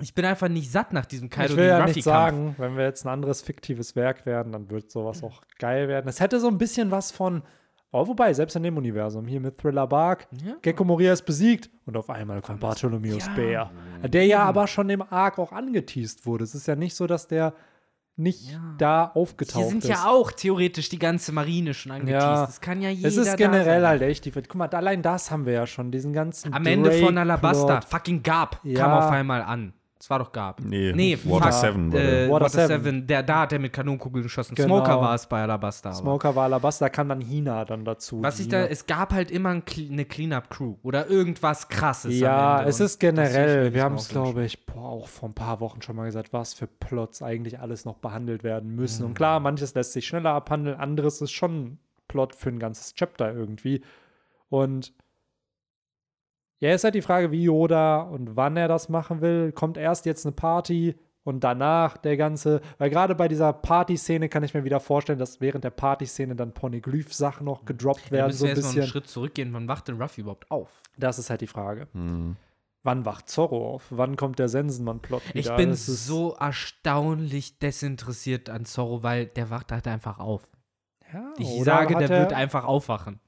Ich 0.00 0.12
bin 0.12 0.24
einfach 0.24 0.48
nicht 0.48 0.72
satt 0.72 0.92
nach 0.92 1.06
diesem 1.06 1.30
Kaido 1.30 1.52
ich 1.52 1.56
will 1.58 1.68
ja 1.68 1.86
nicht 1.86 2.02
sagen, 2.02 2.56
wenn 2.58 2.76
wir 2.76 2.84
jetzt 2.84 3.04
ein 3.04 3.10
anderes 3.10 3.42
fiktives 3.42 3.94
Werk 3.94 4.26
werden, 4.26 4.52
dann 4.52 4.68
wird 4.68 4.90
sowas 4.90 5.22
auch 5.22 5.42
geil 5.58 5.86
werden. 5.86 6.08
Es 6.08 6.18
hätte 6.18 6.40
so 6.40 6.48
ein 6.48 6.58
bisschen 6.58 6.90
was 6.90 7.12
von, 7.12 7.42
oh, 7.94 8.06
wobei, 8.08 8.32
selbst 8.34 8.56
in 8.56 8.62
dem 8.64 8.76
Universum, 8.76 9.26
hier 9.26 9.40
mit 9.40 9.56
Thriller 9.58 9.86
Bark, 9.86 10.26
Ja. 10.44 10.54
Gecko 10.62 10.84
Moria 10.84 11.12
ist 11.12 11.22
besiegt 11.24 11.70
und 11.86 11.96
auf 11.96 12.10
einmal 12.10 12.42
kommt 12.42 12.60
Bartholomeus 12.60 13.28
Bär. 13.34 13.70
Der 14.02 14.26
ja 14.26 14.42
aber 14.42 14.66
schon 14.66 14.90
im 14.90 15.02
Arc 15.02 15.38
auch 15.38 15.52
angeteased 15.52 16.26
wurde. 16.26 16.44
Es 16.44 16.54
ist 16.54 16.66
ja 16.66 16.76
nicht 16.76 16.94
so, 16.94 17.06
dass 17.06 17.28
der 17.28 17.54
nicht 18.16 18.52
Ja. 18.52 18.74
da 18.78 19.10
aufgetaucht 19.14 19.62
Hier 19.62 19.68
sind 19.70 19.82
ist. 19.84 19.90
ja 19.90 20.06
auch 20.06 20.30
theoretisch 20.30 20.88
die 20.88 20.98
ganze 21.00 21.32
Marine 21.32 21.74
schon 21.74 21.90
angeteased. 21.92 22.22
Ja. 22.22 22.46
Das 22.46 22.60
kann 22.60 22.80
ja 22.80 22.88
jeder 22.90 23.08
es 23.08 23.16
ist 23.16 23.36
generell 23.36 23.84
halt 23.86 24.02
echt 24.02 24.24
die. 24.24 24.30
Guck 24.30 24.54
mal, 24.54 24.68
allein 24.68 25.02
das 25.02 25.30
haben 25.32 25.46
wir 25.46 25.52
ja 25.52 25.66
schon, 25.66 25.90
diesen 25.90 26.12
ganzen. 26.12 26.54
Am 26.54 26.64
Ende 26.64 26.92
von. 26.92 27.18
Alabasta, 27.18 27.80
fucking 27.80 28.22
Gab, 28.22 28.62
kam 28.62 28.70
Ja. 28.72 28.98
auf 28.98 29.10
einmal 29.10 29.42
an. 29.42 29.72
Es 30.04 30.10
war 30.10 30.18
doch 30.18 30.32
Gab. 30.32 30.60
Nee, 30.60 30.92
nee 30.94 31.18
Water 31.24 31.50
fuck, 31.50 31.60
7 31.62 31.92
war 31.94 31.98
Äh. 31.98 32.28
Water 32.28 32.44
Water 32.44 32.66
Seven. 32.66 32.84
7, 32.84 33.06
der, 33.06 33.22
da 33.22 33.40
hat 33.40 33.54
er 33.54 33.58
mit 33.58 33.72
Kanonenkugeln 33.72 34.22
geschossen. 34.24 34.54
Genau. 34.54 34.76
Smoker 34.76 35.00
war 35.00 35.14
es 35.14 35.26
bei 35.26 35.40
Alabasta. 35.40 35.88
Aber. 35.88 35.96
Smoker 35.96 36.36
war 36.36 36.44
Alabasta, 36.44 36.84
da 36.84 36.88
kam 36.90 37.08
dann 37.08 37.22
Hina 37.22 37.64
dann 37.64 37.86
dazu. 37.86 38.22
Was 38.22 38.38
ich 38.38 38.48
da, 38.48 38.66
es 38.66 38.84
gab 38.86 39.14
halt 39.14 39.30
immer 39.30 39.48
ein, 39.48 39.62
eine 39.90 40.04
Cleanup-Crew 40.04 40.74
oder 40.82 41.08
irgendwas 41.08 41.70
krasses. 41.70 42.18
Ja, 42.18 42.52
am 42.52 42.58
Ende. 42.58 42.68
es 42.68 42.80
ist 42.80 43.00
generell, 43.00 43.72
wir 43.72 43.82
haben 43.82 43.94
es, 43.94 44.10
glaube 44.10 44.44
ich, 44.44 44.66
boah, 44.66 44.90
auch 44.90 45.08
vor 45.08 45.30
ein 45.30 45.34
paar 45.34 45.60
Wochen 45.60 45.80
schon 45.80 45.96
mal 45.96 46.04
gesagt, 46.04 46.34
was 46.34 46.52
für 46.52 46.66
Plots 46.66 47.22
eigentlich 47.22 47.60
alles 47.60 47.86
noch 47.86 47.96
behandelt 47.96 48.44
werden 48.44 48.74
müssen. 48.74 49.04
Mhm. 49.04 49.08
Und 49.08 49.14
klar, 49.14 49.40
manches 49.40 49.74
lässt 49.74 49.94
sich 49.94 50.06
schneller 50.06 50.32
abhandeln, 50.32 50.76
anderes 50.76 51.22
ist 51.22 51.32
schon 51.32 51.62
ein 51.62 51.78
Plot 52.08 52.34
für 52.34 52.50
ein 52.50 52.58
ganzes 52.58 52.94
Chapter 52.94 53.32
irgendwie. 53.32 53.80
Und 54.50 54.92
ja, 56.68 56.74
ist 56.74 56.84
halt 56.84 56.94
die 56.94 57.02
Frage, 57.02 57.30
wie 57.30 57.44
Yoda 57.44 58.00
und 58.02 58.36
wann 58.36 58.56
er 58.56 58.68
das 58.68 58.88
machen 58.88 59.20
will. 59.20 59.52
Kommt 59.52 59.76
erst 59.76 60.06
jetzt 60.06 60.24
eine 60.26 60.32
Party 60.32 60.94
und 61.22 61.42
danach 61.44 61.96
der 61.96 62.16
ganze, 62.16 62.60
weil 62.78 62.90
gerade 62.90 63.14
bei 63.14 63.28
dieser 63.28 63.52
Party-Szene 63.52 64.28
kann 64.28 64.42
ich 64.44 64.52
mir 64.54 64.64
wieder 64.64 64.80
vorstellen, 64.80 65.18
dass 65.18 65.40
während 65.40 65.64
der 65.64 65.70
Party-Szene 65.70 66.36
dann 66.36 66.52
Poneglyph-Sachen 66.52 67.44
noch 67.46 67.64
gedroppt 67.64 68.06
Ja, 68.06 68.10
werden, 68.12 68.26
müssen 68.28 68.38
so 68.38 68.44
wir 68.46 68.52
ein 68.52 68.56
einen 68.58 68.64
bisschen. 68.66 68.82
Schritt 68.86 69.06
zurückgehen. 69.08 69.52
Wann 69.54 69.68
wacht 69.68 69.88
denn 69.88 70.00
Ruffy 70.00 70.20
überhaupt 70.22 70.50
auf? 70.50 70.82
Das 70.98 71.18
ist 71.18 71.30
halt 71.30 71.40
die 71.40 71.46
Frage. 71.46 71.88
Hm. 71.92 72.36
Wann 72.82 73.06
wacht 73.06 73.30
Zorro 73.30 73.74
auf? 73.74 73.84
Wann 73.88 74.16
kommt 74.16 74.38
der 74.38 74.48
Sensenmann-Plot 74.48 75.22
wieder? 75.34 75.38
Ich 75.40 75.56
bin 75.56 75.74
so 75.74 76.34
erstaunlich 76.38 77.58
desinteressiert 77.58 78.50
an 78.50 78.66
Zorro, 78.66 79.02
weil 79.02 79.24
der 79.26 79.48
wacht 79.48 79.72
halt 79.72 79.86
einfach 79.88 80.18
auf. 80.18 80.46
Ja, 81.12 81.32
Ich 81.38 81.64
sage, 81.64 81.94
der 81.96 82.10
er- 82.10 82.20
wird 82.20 82.32
einfach 82.34 82.64
aufwachen. 82.64 83.20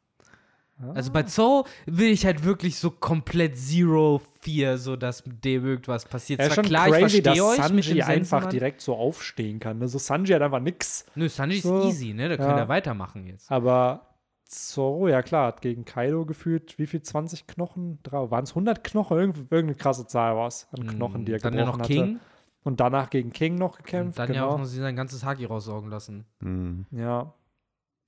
Also 0.94 1.10
bei 1.10 1.22
Zorro 1.22 1.66
will 1.86 2.10
ich 2.10 2.26
halt 2.26 2.44
wirklich 2.44 2.76
so 2.78 2.90
komplett 2.90 3.56
Zero 3.56 4.20
Fear, 4.42 4.76
so 4.76 4.96
dass 4.96 5.24
mit 5.24 5.44
dem 5.44 5.64
irgendwas 5.64 6.04
passiert. 6.04 6.40
Ja, 6.40 6.46
Zwar 6.46 6.56
schon 6.56 6.64
klar, 6.66 6.86
ich 6.88 6.92
crazy, 6.94 7.22
dass 7.22 7.36
verstehe 7.38 7.64
euch 7.64 7.72
mit 7.72 7.84
Sanji 7.84 8.00
dem 8.00 8.02
einfach 8.08 8.12
Sensenmann. 8.12 8.50
direkt 8.50 8.80
so 8.82 8.94
aufstehen 8.94 9.58
kann. 9.58 9.78
Ne? 9.78 9.88
So 9.88 9.98
Sanji 9.98 10.32
hat 10.34 10.42
einfach 10.42 10.60
nix. 10.60 11.06
Nö, 11.14 11.28
Sanji 11.28 11.60
So, 11.60 11.80
ist 11.80 11.86
easy, 11.86 12.12
ne? 12.12 12.28
Da 12.28 12.34
ja. 12.34 12.46
kann 12.46 12.58
er 12.58 12.68
weitermachen 12.68 13.26
jetzt. 13.26 13.50
Aber 13.50 14.02
Zorro, 14.44 15.08
ja 15.08 15.22
klar, 15.22 15.46
hat 15.48 15.62
gegen 15.62 15.84
Kaido 15.84 16.24
gefühlt, 16.26 16.78
wie 16.78 16.86
viel? 16.86 17.00
20 17.02 17.46
Knochen? 17.46 17.98
Waren 18.10 18.44
es 18.44 18.50
100 18.50 18.84
Knochen? 18.84 19.18
Irgend, 19.18 19.36
irgendeine 19.50 19.74
krasse 19.74 20.06
Zahl 20.06 20.36
war 20.36 20.46
es 20.48 20.68
an 20.78 20.86
Knochen, 20.86 21.24
die 21.24 21.32
er 21.32 21.36
Hm, 21.38 21.42
Dann 21.42 21.54
ja 21.54 21.60
gebrochen 21.64 21.78
noch 21.78 21.84
hatte. 21.84 21.92
King. 21.92 22.20
Und 22.64 22.80
danach 22.80 23.10
gegen 23.10 23.32
King 23.32 23.54
noch 23.56 23.78
Und 23.78 23.84
gekämpft. 23.84 24.18
dann 24.18 24.32
ja 24.32 24.44
auch 24.44 24.50
genau. 24.50 24.58
noch 24.58 24.64
sie 24.66 24.78
sein 24.80 24.94
ganzes 24.96 25.24
Haki 25.24 25.46
raussaugen 25.46 25.88
lassen. 25.90 26.26
Hm. 26.42 26.84
ja. 26.90 27.32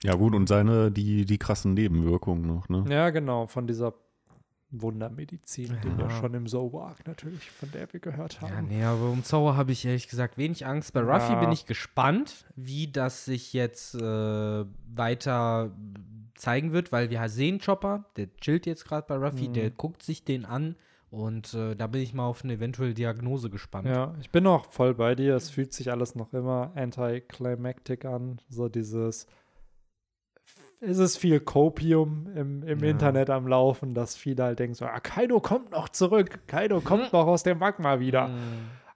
Ja, 0.04 0.14
gut, 0.14 0.34
und 0.34 0.48
seine, 0.48 0.90
die, 0.92 1.24
die 1.26 1.38
krassen 1.38 1.74
Nebenwirkungen 1.74 2.46
noch, 2.46 2.68
ne? 2.68 2.84
ja, 2.88 3.10
genau, 3.10 3.46
von 3.46 3.66
dieser 3.66 3.94
Wundermedizin, 4.70 5.78
die 5.82 5.96
wir 5.96 6.04
Ja. 6.04 6.10
schon 6.10 6.34
im 6.34 6.46
Zowak 6.46 7.06
natürlich, 7.06 7.50
von 7.50 7.70
der 7.70 7.90
wir 7.92 8.00
gehört 8.00 8.40
haben. 8.40 8.52
Ja, 8.52 8.62
nee, 8.62 8.84
aber 8.84 9.08
um 9.10 9.22
Zorro 9.24 9.56
habe 9.56 9.72
ich 9.72 9.84
ehrlich 9.84 10.08
gesagt 10.08 10.36
wenig 10.36 10.66
Angst. 10.66 10.92
Bei 10.92 11.00
Ruffy 11.00 11.32
Ja. 11.32 11.40
bin 11.40 11.52
ich 11.52 11.64
gespannt, 11.66 12.44
wie 12.54 12.86
das 12.92 13.24
sich 13.24 13.52
jetzt 13.54 13.94
äh, 13.94 14.64
weiter 14.94 15.74
zeigen 16.34 16.72
wird, 16.72 16.92
weil 16.92 17.10
wir 17.10 17.26
sehen 17.28 17.60
Chopper, 17.60 18.04
der 18.16 18.28
chillt 18.36 18.66
jetzt 18.66 18.84
gerade 18.84 19.06
bei 19.08 19.16
Ruffy, 19.16 19.48
Mhm. 19.48 19.52
der 19.54 19.70
guckt 19.70 20.02
sich 20.02 20.24
den 20.24 20.44
an 20.44 20.76
und 21.10 21.54
äh, 21.54 21.74
da 21.74 21.86
bin 21.86 22.02
ich 22.02 22.12
mal 22.12 22.26
auf 22.26 22.44
eine 22.44 22.52
eventuelle 22.52 22.92
Diagnose 22.94 23.48
gespannt. 23.48 23.88
Ja, 23.88 24.14
ich 24.20 24.30
bin 24.30 24.46
auch 24.46 24.66
voll 24.66 24.94
bei 24.94 25.14
dir. 25.14 25.34
Es 25.34 25.48
fühlt 25.50 25.72
sich 25.72 25.90
alles 25.90 26.14
noch 26.14 26.32
immer 26.34 26.72
anticlimactic 26.76 28.04
an. 28.04 28.38
So 28.50 28.68
dieses. 28.68 29.26
Es 30.80 30.98
ist 30.98 31.16
viel 31.16 31.40
Copium 31.40 32.28
im, 32.34 32.62
im 32.62 32.78
Ja. 32.78 32.90
Internet 32.90 33.30
am 33.30 33.48
Laufen, 33.48 33.94
dass 33.94 34.16
viele 34.16 34.44
halt 34.44 34.58
denken: 34.58 34.74
so, 34.74 34.84
ah, 34.84 35.00
Kaido 35.00 35.40
kommt 35.40 35.72
noch 35.72 35.88
zurück. 35.88 36.40
Kaido 36.46 36.80
kommt 36.80 37.12
noch 37.12 37.26
aus 37.26 37.42
dem 37.42 37.58
Magma 37.58 37.98
wieder. 38.00 38.28
Mhm. 38.28 38.38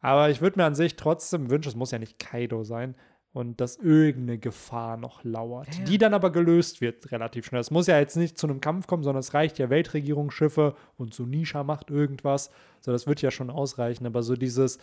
Aber 0.00 0.30
ich 0.30 0.40
würde 0.40 0.58
mir 0.58 0.64
an 0.64 0.74
sich 0.74 0.96
trotzdem 0.96 1.50
wünschen, 1.50 1.68
es 1.68 1.76
muss 1.76 1.90
ja 1.92 1.98
nicht 1.98 2.18
Kaido 2.18 2.64
sein, 2.64 2.94
und 3.32 3.60
dass 3.60 3.76
irgendeine 3.76 4.38
Gefahr 4.38 4.96
noch 4.96 5.24
lauert, 5.24 5.74
Ja. 5.78 5.84
die 5.84 5.96
dann 5.98 6.12
aber 6.12 6.30
gelöst 6.30 6.80
wird 6.80 7.10
relativ 7.12 7.46
schnell. 7.46 7.60
Es 7.60 7.70
muss 7.70 7.86
ja 7.86 7.98
jetzt 7.98 8.16
nicht 8.16 8.36
zu 8.38 8.46
einem 8.46 8.60
Kampf 8.60 8.86
kommen, 8.86 9.02
sondern 9.04 9.20
es 9.20 9.32
reicht 9.32 9.58
ja 9.58 9.70
Weltregierungsschiffe 9.70 10.74
und 10.98 11.14
so 11.14 11.24
Nisha 11.24 11.62
macht 11.64 11.90
irgendwas. 11.90 12.50
So, 12.80 12.92
das 12.92 13.06
wird 13.06 13.22
ja 13.22 13.30
schon 13.30 13.48
ausreichen. 13.50 14.04
Aber 14.06 14.22
so 14.22 14.34
dieses, 14.36 14.78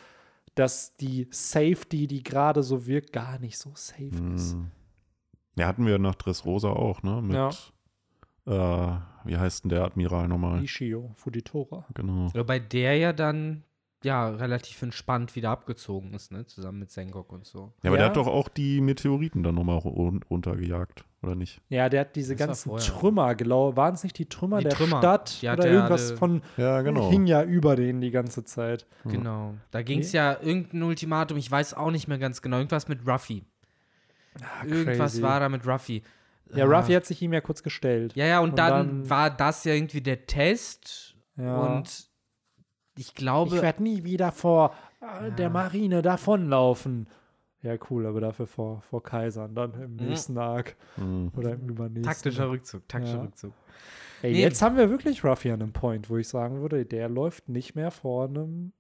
dass 0.56 0.96
die 0.98 1.28
Safety, 1.32 2.08
die 2.08 2.24
gerade 2.24 2.64
so 2.64 2.88
wirkt, 2.88 3.14
gar 3.14 3.40
nicht 3.40 3.58
so 3.58 3.72
safe 3.76 4.34
ist. 4.34 4.58
Hm. 5.56 5.62
Ja, 5.62 5.68
hatten 5.68 5.86
wir 5.86 5.98
nach 6.00 6.16
Dressrosa 6.16 6.70
auch, 6.70 7.04
ne? 7.04 7.22
Mit, 7.22 7.36
äh, 8.48 8.92
wie 9.26 9.38
heißt 9.38 9.64
denn 9.66 9.70
der 9.70 9.84
Admiral 9.84 10.28
nochmal? 10.28 10.64
Ishio, 10.64 11.12
Fujitora. 11.16 11.86
Genau. 11.94 12.32
Wobei 12.34 12.60
der 12.60 12.98
ja 12.98 13.14
dann 13.14 13.64
ja 14.02 14.30
relativ 14.30 14.82
entspannt 14.82 15.36
wieder 15.36 15.50
abgezogen 15.50 16.14
ist, 16.14 16.32
ne? 16.32 16.46
Zusammen 16.46 16.80
mit 16.80 16.90
Sengok 16.90 17.34
und 17.34 17.46
so. 17.46 17.74
Ja, 17.84 17.90
aber 17.90 17.98
Ja. 17.98 18.04
der 18.04 18.06
hat 18.08 18.16
doch 18.16 18.28
auch 18.28 18.48
die 18.48 18.80
Meteoriten 18.80 19.44
dann 19.44 19.56
nochmal 19.56 19.78
run 19.80 20.22
runtergejagt, 20.30 21.04
oder 21.22 21.36
nicht? 21.36 21.60
Ja, 21.68 21.90
der 21.90 22.02
hat 22.02 22.16
diese 22.16 22.38
Das 22.38 22.48
ganzen. 22.64 22.78
Trümmer, 22.78 23.36
glaube 23.36 23.76
Waren 23.76 23.96
es 23.96 24.04
nicht 24.06 24.18
die 24.18 24.28
Trümmer 24.30 24.60
Die 24.60 24.64
der 24.64 24.72
Trümmer, 24.74 25.00
Stadt? 25.00 25.42
hat 25.46 25.60
Oder 25.60 25.68
er 25.68 25.74
irgendwas 25.74 26.10
alle- 26.12 26.18
von. 26.18 26.42
Ja, 26.56 26.82
genau. 26.82 27.10
Hing 27.10 27.28
ja 27.28 27.44
über 27.44 27.76
denen 27.76 28.00
die 28.00 28.12
ganze 28.12 28.46
Zeit. 28.46 28.88
Ja. 29.04 29.12
Genau. 29.12 29.56
Da 29.72 29.82
ging 29.82 30.00
es 30.00 30.14
ja 30.14 30.38
irgendein 30.42 30.84
Ultimatum, 30.84 31.38
ich 31.38 31.52
weiß 31.52 31.74
auch 31.74 31.92
nicht 31.92 32.08
mehr 32.08 32.20
ganz 32.20 32.42
genau. 32.42 32.56
Irgendwas 32.56 32.88
mit 32.88 33.06
Ruffy. 33.06 33.44
Irgendwas 34.66 35.00
Ah, 35.00 35.04
crazy. 35.06 35.22
war 35.22 35.40
da 35.40 35.50
mit 35.50 35.66
Ruffy. 35.68 36.04
Ja, 36.54 36.66
Ah. 36.66 36.78
Ruffy 36.80 36.94
hat 36.94 37.06
sich 37.06 37.22
ihm 37.22 37.34
ja 37.34 37.42
kurz 37.42 37.62
gestellt. 37.64 38.14
Ja, 38.16 38.26
ja, 38.26 38.40
und, 38.40 38.52
Und 38.52 38.60
dann, 38.60 38.72
dann- 39.02 39.10
war 39.10 39.30
das 39.30 39.64
ja 39.66 39.74
irgendwie 39.74 40.02
der 40.02 40.26
Test. 40.26 41.16
Ja. 41.38 41.58
Und 41.58 42.10
ich 42.98 43.14
glaube. 43.16 43.56
ich 43.56 43.62
werde 43.62 43.84
nie 43.84 44.04
wieder 44.04 44.32
vor 44.32 44.74
äh, 45.02 45.06
Ja. 45.06 45.30
der 45.30 45.50
Marine 45.50 46.02
davonlaufen. 46.02 47.08
Ja, 47.62 47.76
cool, 47.90 48.06
aber 48.06 48.22
dafür 48.22 48.48
vor, 48.48 48.82
vor 48.82 49.04
Kaisern 49.04 49.54
dann 49.56 49.74
im 49.74 49.92
Mhm. 49.92 50.08
nächsten 50.08 50.38
Arc 50.38 50.76
Hm. 50.96 51.32
oder 51.36 51.54
im 51.54 51.70
übernächsten. 51.70 52.04
taktischer 52.04 52.50
Rückzug, 52.50 52.88
taktischer 52.88 53.18
Ja. 53.18 53.22
Rückzug. 53.24 53.54
Ey, 54.22 54.32
Nee. 54.34 54.42
jetzt 54.42 54.62
haben 54.62 54.76
wir 54.78 54.90
wirklich 54.90 55.24
Ruffy 55.24 55.52
an 55.52 55.62
einem 55.62 55.72
Point, 55.74 56.10
wo 56.10 56.18
ich 56.18 56.28
sagen 56.28 56.62
würde, 56.62 56.86
der 56.86 57.08
läuft 57.10 57.48
nicht 57.50 57.76
mehr 57.76 57.92
vor 57.92 58.26
einem 58.26 58.72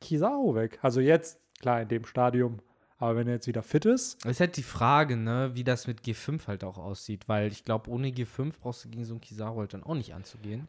Kizaru 0.00 0.54
weg. 0.54 0.78
Also 0.82 1.00
jetzt, 1.00 1.38
klar, 1.60 1.82
in 1.82 1.88
dem 1.88 2.04
Stadium. 2.04 2.58
Aber 2.98 3.16
wenn 3.16 3.26
er 3.26 3.34
jetzt 3.34 3.46
wieder 3.48 3.62
fit 3.62 3.84
ist, 3.86 4.24
Es 4.24 4.32
ist 4.32 4.40
halt 4.40 4.56
die 4.56 4.62
Frage, 4.62 5.16
ne, 5.16 5.50
wie 5.54 5.64
das 5.64 5.86
mit 5.86 6.02
G5 6.02 6.46
halt 6.46 6.62
auch 6.64 6.78
aussieht, 6.78 7.28
weil 7.28 7.50
ich 7.50 7.64
glaube, 7.64 7.90
ohne 7.90 8.08
G5 8.08 8.52
brauchst 8.60 8.84
du 8.84 8.88
gegen 8.88 9.04
so 9.04 9.14
einen 9.14 9.20
Kizaru 9.20 9.60
halt 9.60 9.74
dann 9.74 9.82
auch 9.82 9.94
nicht 9.94 10.14
anzugehen. 10.14 10.68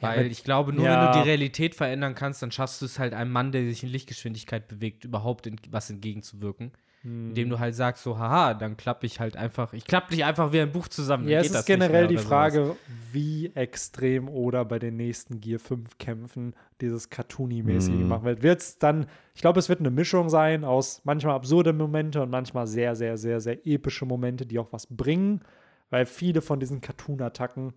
Ja, 0.00 0.08
Weil 0.10 0.18
aber- 0.20 0.28
ich 0.28 0.44
glaube, 0.44 0.72
nur 0.72 0.84
ja. 0.84 1.06
wenn 1.06 1.12
du 1.12 1.22
die 1.24 1.28
Realität 1.28 1.74
verändern 1.74 2.14
kannst, 2.14 2.42
dann 2.42 2.52
schaffst 2.52 2.80
du 2.82 2.86
es 2.86 2.98
halt 2.98 3.14
einem 3.14 3.32
Mann, 3.32 3.50
der 3.50 3.64
sich 3.64 3.82
in 3.82 3.88
Lichtgeschwindigkeit 3.88 4.68
bewegt, 4.68 5.04
überhaupt 5.04 5.46
in, 5.46 5.56
was 5.70 5.90
entgegenzuwirken. 5.90 6.70
Hm. 7.02 7.28
Indem 7.28 7.50
du 7.50 7.58
halt 7.60 7.74
sagst, 7.76 8.02
so, 8.02 8.18
haha, 8.18 8.54
dann 8.54 8.76
klappe 8.76 9.06
ich 9.06 9.20
halt 9.20 9.36
einfach, 9.36 9.72
ich 9.72 9.84
klappe 9.84 10.10
dich 10.10 10.24
einfach 10.24 10.52
wie 10.52 10.60
ein 10.60 10.72
Buch 10.72 10.88
zusammen. 10.88 11.24
dann 11.24 11.32
Ja, 11.32 11.40
es 11.40 11.50
ist 11.50 11.64
generell 11.66 12.08
die 12.08 12.14
oder 12.14 12.22
sowas. 12.22 12.28
Frage, 12.28 12.76
wie 13.12 13.52
extrem 13.54 14.28
oder 14.28 14.64
bei 14.64 14.80
den 14.80 14.96
nächsten 14.96 15.40
Gear 15.40 15.60
5 15.60 15.98
Kämpfen 15.98 16.54
dieses 16.80 17.08
Cartoony-mäßige 17.10 18.04
machen 18.04 18.24
wird. 18.24 18.42
Wird 18.42 18.60
es 18.60 18.78
dann, 18.78 19.06
ich 19.34 19.40
glaube, 19.40 19.60
es 19.60 19.68
wird 19.68 19.78
eine 19.78 19.90
Mischung 19.90 20.28
sein 20.28 20.64
aus 20.64 21.00
manchmal 21.04 21.36
absurde 21.36 21.72
Momente 21.72 22.20
und 22.20 22.30
manchmal 22.30 22.66
sehr, 22.66 22.96
sehr, 22.96 23.16
sehr, 23.16 23.40
sehr 23.40 23.64
epische 23.64 24.04
Momente, 24.04 24.44
die 24.44 24.58
auch 24.58 24.72
was 24.72 24.86
bringen, 24.88 25.42
weil 25.90 26.04
viele 26.04 26.42
von 26.42 26.58
diesen 26.58 26.80
Cartoon-Attacken 26.80 27.74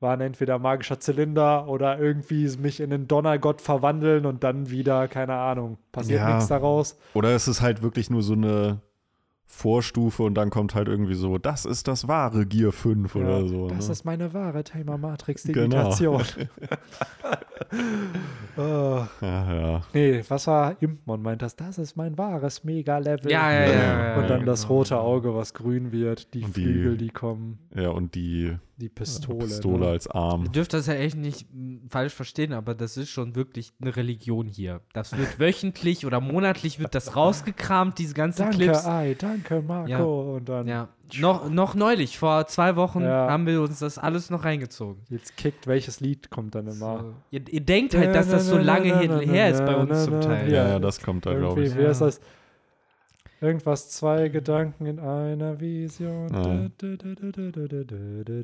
waren 0.00 0.20
entweder 0.20 0.58
magischer 0.58 1.00
Zylinder 1.00 1.68
oder 1.68 1.98
irgendwie 1.98 2.48
mich 2.58 2.80
in 2.80 2.92
einen 2.92 3.08
Donnergott 3.08 3.60
verwandeln 3.62 4.26
und 4.26 4.44
dann 4.44 4.70
wieder, 4.70 5.08
keine 5.08 5.34
Ahnung, 5.34 5.78
passiert 5.92 6.20
Ja. 6.20 6.34
nichts 6.34 6.48
daraus. 6.48 6.98
Oder 7.14 7.30
es 7.34 7.48
ist 7.48 7.62
halt 7.62 7.82
wirklich 7.82 8.10
nur 8.10 8.22
so 8.22 8.34
eine 8.34 8.80
Vorstufe 9.48 10.22
und 10.24 10.34
dann 10.34 10.50
kommt 10.50 10.74
halt 10.74 10.88
irgendwie 10.88 11.14
so, 11.14 11.38
das 11.38 11.64
ist 11.64 11.88
das 11.88 12.08
wahre 12.08 12.44
Gear 12.46 12.72
5 12.72 13.14
Ja, 13.14 13.20
oder 13.22 13.46
so. 13.48 13.68
Das 13.68 13.86
ne? 13.86 13.92
ist 13.92 14.04
meine 14.04 14.34
wahre 14.34 14.64
Timer 14.64 14.98
Matrix 14.98 15.44
Genau. 15.44 15.60
Digitation. 15.94 16.22
oh. 18.56 19.04
ja, 19.20 19.54
ja. 19.54 19.82
Nee, 19.92 20.22
was 20.28 20.46
war 20.46 20.76
Impmon 20.80 21.22
meint 21.22 21.42
das? 21.42 21.56
Das 21.56 21.78
ist 21.78 21.96
mein 21.96 22.18
wahres 22.18 22.64
Mega-Level. 22.64 23.30
Ja, 23.30 23.50
ja, 23.52 23.66
ja. 23.66 23.72
ja, 24.14 24.16
Und 24.20 24.28
dann 24.28 24.44
das 24.46 24.62
genau, 24.62 24.74
rote 24.74 24.90
genau. 24.90 25.00
Auge, 25.02 25.34
was 25.34 25.54
grün 25.54 25.92
wird, 25.92 26.34
die 26.34 26.42
Und 26.44 26.56
die- 26.56 26.62
Flügel, 26.64 26.96
die 26.96 27.08
kommen. 27.10 27.58
ja, 27.74 27.90
und 27.90 28.14
die 28.14 28.56
Die 28.78 28.90
Pistole. 28.90 29.38
Pistole 29.46 29.86
ne? 29.86 29.88
als 29.92 30.06
Arm. 30.06 30.44
Ihr 30.44 30.50
dürft 30.50 30.74
das 30.74 30.86
ja 30.86 30.92
echt 30.94 31.16
nicht 31.16 31.46
m, 31.50 31.80
falsch 31.88 32.12
verstehen, 32.12 32.52
aber 32.52 32.74
das 32.74 32.98
ist 32.98 33.08
schon 33.08 33.34
wirklich 33.34 33.72
eine 33.80 33.96
Religion 33.96 34.46
hier. 34.48 34.82
Das 34.92 35.16
wird 35.16 35.38
wöchentlich 35.40 36.04
oder 36.04 36.20
monatlich 36.20 36.78
wird 36.78 36.94
das 36.94 37.16
rausgekramt, 37.16 37.98
diese 37.98 38.12
ganzen 38.12 38.42
Danke, 38.42 38.56
Clips. 38.58 38.84
Ei, 38.84 39.16
danke, 39.18 39.62
Marco. 39.62 39.88
Ja. 39.90 40.02
Und 40.04 40.48
dann 40.48 40.68
Ja, 40.68 40.88
noch, 41.18 41.48
noch 41.48 41.74
neulich, 41.74 42.18
vor 42.18 42.46
zwei 42.48 42.76
Wochen, 42.76 43.00
Ja. 43.02 43.30
haben 43.30 43.46
wir 43.46 43.62
uns 43.62 43.78
das 43.78 43.96
alles 43.96 44.28
noch 44.28 44.44
reingezogen. 44.44 45.02
jetzt 45.08 45.36
kickt, 45.38 45.66
welches 45.66 46.00
Lied 46.00 46.28
kommt 46.30 46.54
dann 46.54 46.66
immer. 46.66 46.98
So. 47.00 47.14
Ihr, 47.30 47.48
ihr 47.48 47.60
denkt 47.62 47.94
halt, 47.94 48.14
dass 48.14 48.28
das 48.28 48.46
so 48.46 48.58
lange 48.58 48.98
hin- 48.98 49.20
her 49.20 49.48
ist 49.50 49.64
bei 49.64 49.74
uns 49.74 50.04
zum 50.04 50.20
Teil. 50.20 50.52
Ja, 50.52 50.68
ja, 50.68 50.78
das 50.78 51.00
kommt 51.00 51.24
da, 51.24 51.32
glaube 51.32 51.64
ich. 51.64 51.74
wie 51.74 51.80
Ja. 51.80 51.88
das? 51.94 52.20
Irgendwas, 53.46 53.90
zwei 53.90 54.28
Gedanken 54.28 54.86
in 54.86 54.98
einer 54.98 55.60
Vision. 55.60 56.28
Ja. 56.34 56.68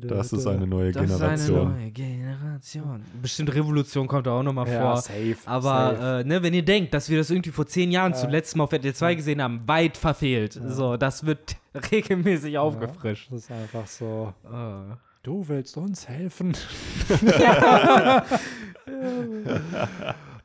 Das 0.07 0.31
ist 0.31 0.47
eine 0.47 0.65
neue 0.65 0.93
Das 0.93 1.03
ist 1.03 1.17
Generation. 1.17 1.67
eine 1.67 1.79
neue 1.81 1.91
Generation. 1.91 3.03
Bestimmt 3.21 3.53
Revolution 3.53 4.07
kommt 4.07 4.27
da 4.27 4.31
auch 4.39 4.43
noch 4.43 4.53
mal 4.53 4.65
ja, 4.65 4.79
vor. 4.81 4.97
safe. 5.01 5.35
Aber 5.45 5.95
safe. 5.97 6.19
äh, 6.21 6.23
ne, 6.23 6.41
wenn 6.41 6.53
ihr 6.53 6.63
denkt, 6.63 6.93
dass 6.93 7.09
wir 7.09 7.17
das 7.17 7.29
irgendwie 7.29 7.51
vor 7.51 7.67
zehn 7.67 7.91
Jahren 7.91 8.13
Ja. 8.13 8.17
zuletzt 8.17 8.55
mal 8.55 8.63
auf 8.63 8.71
RTL 8.71 8.93
2 8.95 9.15
gesehen 9.15 9.41
haben, 9.41 9.61
weit 9.67 9.97
verfehlt. 9.97 10.53
So, 10.67 10.95
das 10.95 11.25
wird 11.25 11.57
regelmäßig 11.91 12.57
aufgefrischt. 12.57 13.29
das 13.29 13.39
ist 13.41 13.51
einfach 13.51 13.85
so. 13.87 14.33
Ah. 14.45 14.97
Du 15.21 15.45
willst 15.47 15.75
uns 15.77 16.07
helfen? 16.07 16.53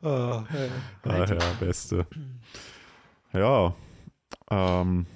oh, 0.02 0.42
ey. 0.52 0.68
Ah, 1.04 1.24
ja, 1.24 1.36
beste. 1.60 2.06
Ja. 3.32 3.74
Ähm, 4.50 5.06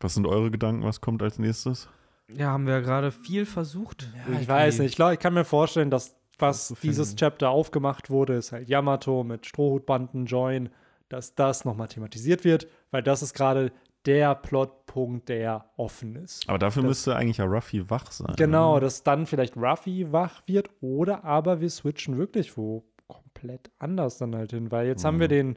was 0.00 0.14
sind 0.14 0.26
eure 0.26 0.50
Gedanken? 0.50 0.84
Was 0.84 1.00
kommt 1.00 1.22
als 1.22 1.38
nächstes? 1.38 1.88
Ja, 2.28 2.48
haben 2.50 2.66
wir 2.66 2.80
gerade 2.80 3.12
viel 3.12 3.46
versucht. 3.46 4.08
Ja, 4.32 4.40
ich 4.40 4.48
weiß 4.48 4.78
nicht. 4.78 4.98
Ich, 4.98 5.04
ich 5.06 5.18
kann 5.18 5.34
mir 5.34 5.44
vorstellen, 5.44 5.90
dass 5.90 6.14
was 6.38 6.74
dieses. 6.82 7.14
Chapter 7.14 7.50
aufgemacht 7.50 8.10
wurde, 8.10 8.34
ist 8.34 8.52
halt 8.52 8.68
Yamato 8.68 9.22
mit 9.22 9.46
Strohhutbanden, 9.46 10.26
Join, 10.26 10.70
dass 11.08 11.34
das 11.34 11.64
nochmal 11.64 11.88
thematisiert 11.88 12.42
wird, 12.44 12.66
weil 12.90 13.02
das 13.02 13.22
ist 13.22 13.34
gerade 13.34 13.70
der 14.06 14.34
Plotpunkt, 14.34 15.28
der 15.28 15.66
offen 15.76 16.16
ist. 16.16 16.48
Aber 16.48 16.58
dafür 16.58 16.82
Das- 16.82 16.88
müsste 16.88 17.14
eigentlich 17.16 17.36
ja 17.36 17.44
Ruffy 17.44 17.88
wach 17.90 18.10
sein. 18.10 18.34
Genau, 18.36 18.72
oder? 18.72 18.80
dass 18.82 19.04
dann 19.04 19.26
vielleicht 19.26 19.56
Ruffy 19.56 20.10
wach 20.10 20.42
wird 20.46 20.70
oder 20.80 21.22
aber 21.24 21.60
wir 21.60 21.70
switchen 21.70 22.18
wirklich 22.18 22.56
wo 22.56 22.82
komplett 23.06 23.70
anders 23.78 24.18
dann 24.18 24.34
halt 24.34 24.50
hin, 24.50 24.72
weil 24.72 24.86
jetzt 24.88 25.04
haben 25.04 25.20
wir 25.20 25.28
den, 25.28 25.56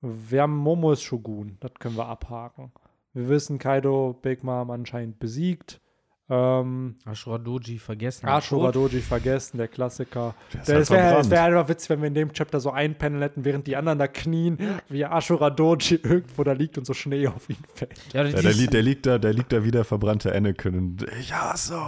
wir 0.00 0.42
haben 0.42 0.56
Momos 0.56 1.02
Shogun, 1.02 1.56
das 1.60 1.74
können 1.74 1.96
wir 1.96 2.06
abhaken. 2.06 2.72
Wir 3.12 3.28
wissen, 3.28 3.58
Kaido 3.58 4.12
Big 4.20 4.44
Mom 4.44 4.70
anscheinend 4.70 5.18
besiegt. 5.18 5.80
Ähm, 6.28 6.96
Ashura 7.04 7.38
Doji 7.38 7.78
vergessen. 7.78 8.26
Ashura 8.26 8.72
Tot. 8.72 8.92
Doji 8.92 9.00
vergessen, 9.00 9.58
der 9.58 9.68
Klassiker. 9.68 10.34
Der 10.66 10.80
ist 10.80 10.90
Es 10.90 10.90
halt 10.90 11.30
wäre 11.30 11.30
wär 11.30 11.44
einfach 11.44 11.68
witzig, 11.68 11.90
wenn 11.90 12.00
wir 12.00 12.08
in 12.08 12.14
dem 12.14 12.32
Chapter 12.32 12.58
so 12.58 12.72
einpennen 12.72 13.22
hätten, 13.22 13.44
während 13.44 13.68
die 13.68 13.76
anderen 13.76 14.00
da 14.00 14.08
knien, 14.08 14.58
wie 14.88 15.04
Ashura 15.04 15.50
Doji 15.50 15.94
irgendwo 16.02 16.42
da 16.42 16.50
liegt 16.50 16.78
und 16.78 16.84
so 16.84 16.94
Schnee 16.94 17.28
auf 17.28 17.48
ihn 17.48 17.56
fällt. 17.74 17.92
Ja, 18.12 18.24
Ja, 18.24 18.42
der, 18.42 18.52
li 18.52 18.66
der, 18.66 18.82
liegt 18.82 19.06
da, 19.06 19.18
der 19.18 19.32
liegt 19.32 19.52
da 19.52 19.62
wie 19.62 19.70
der 19.70 19.84
verbrannte 19.84 20.34
Anakin. 20.34 20.76
Und 20.76 21.06
ich 21.20 21.32
hasse. 21.32 21.78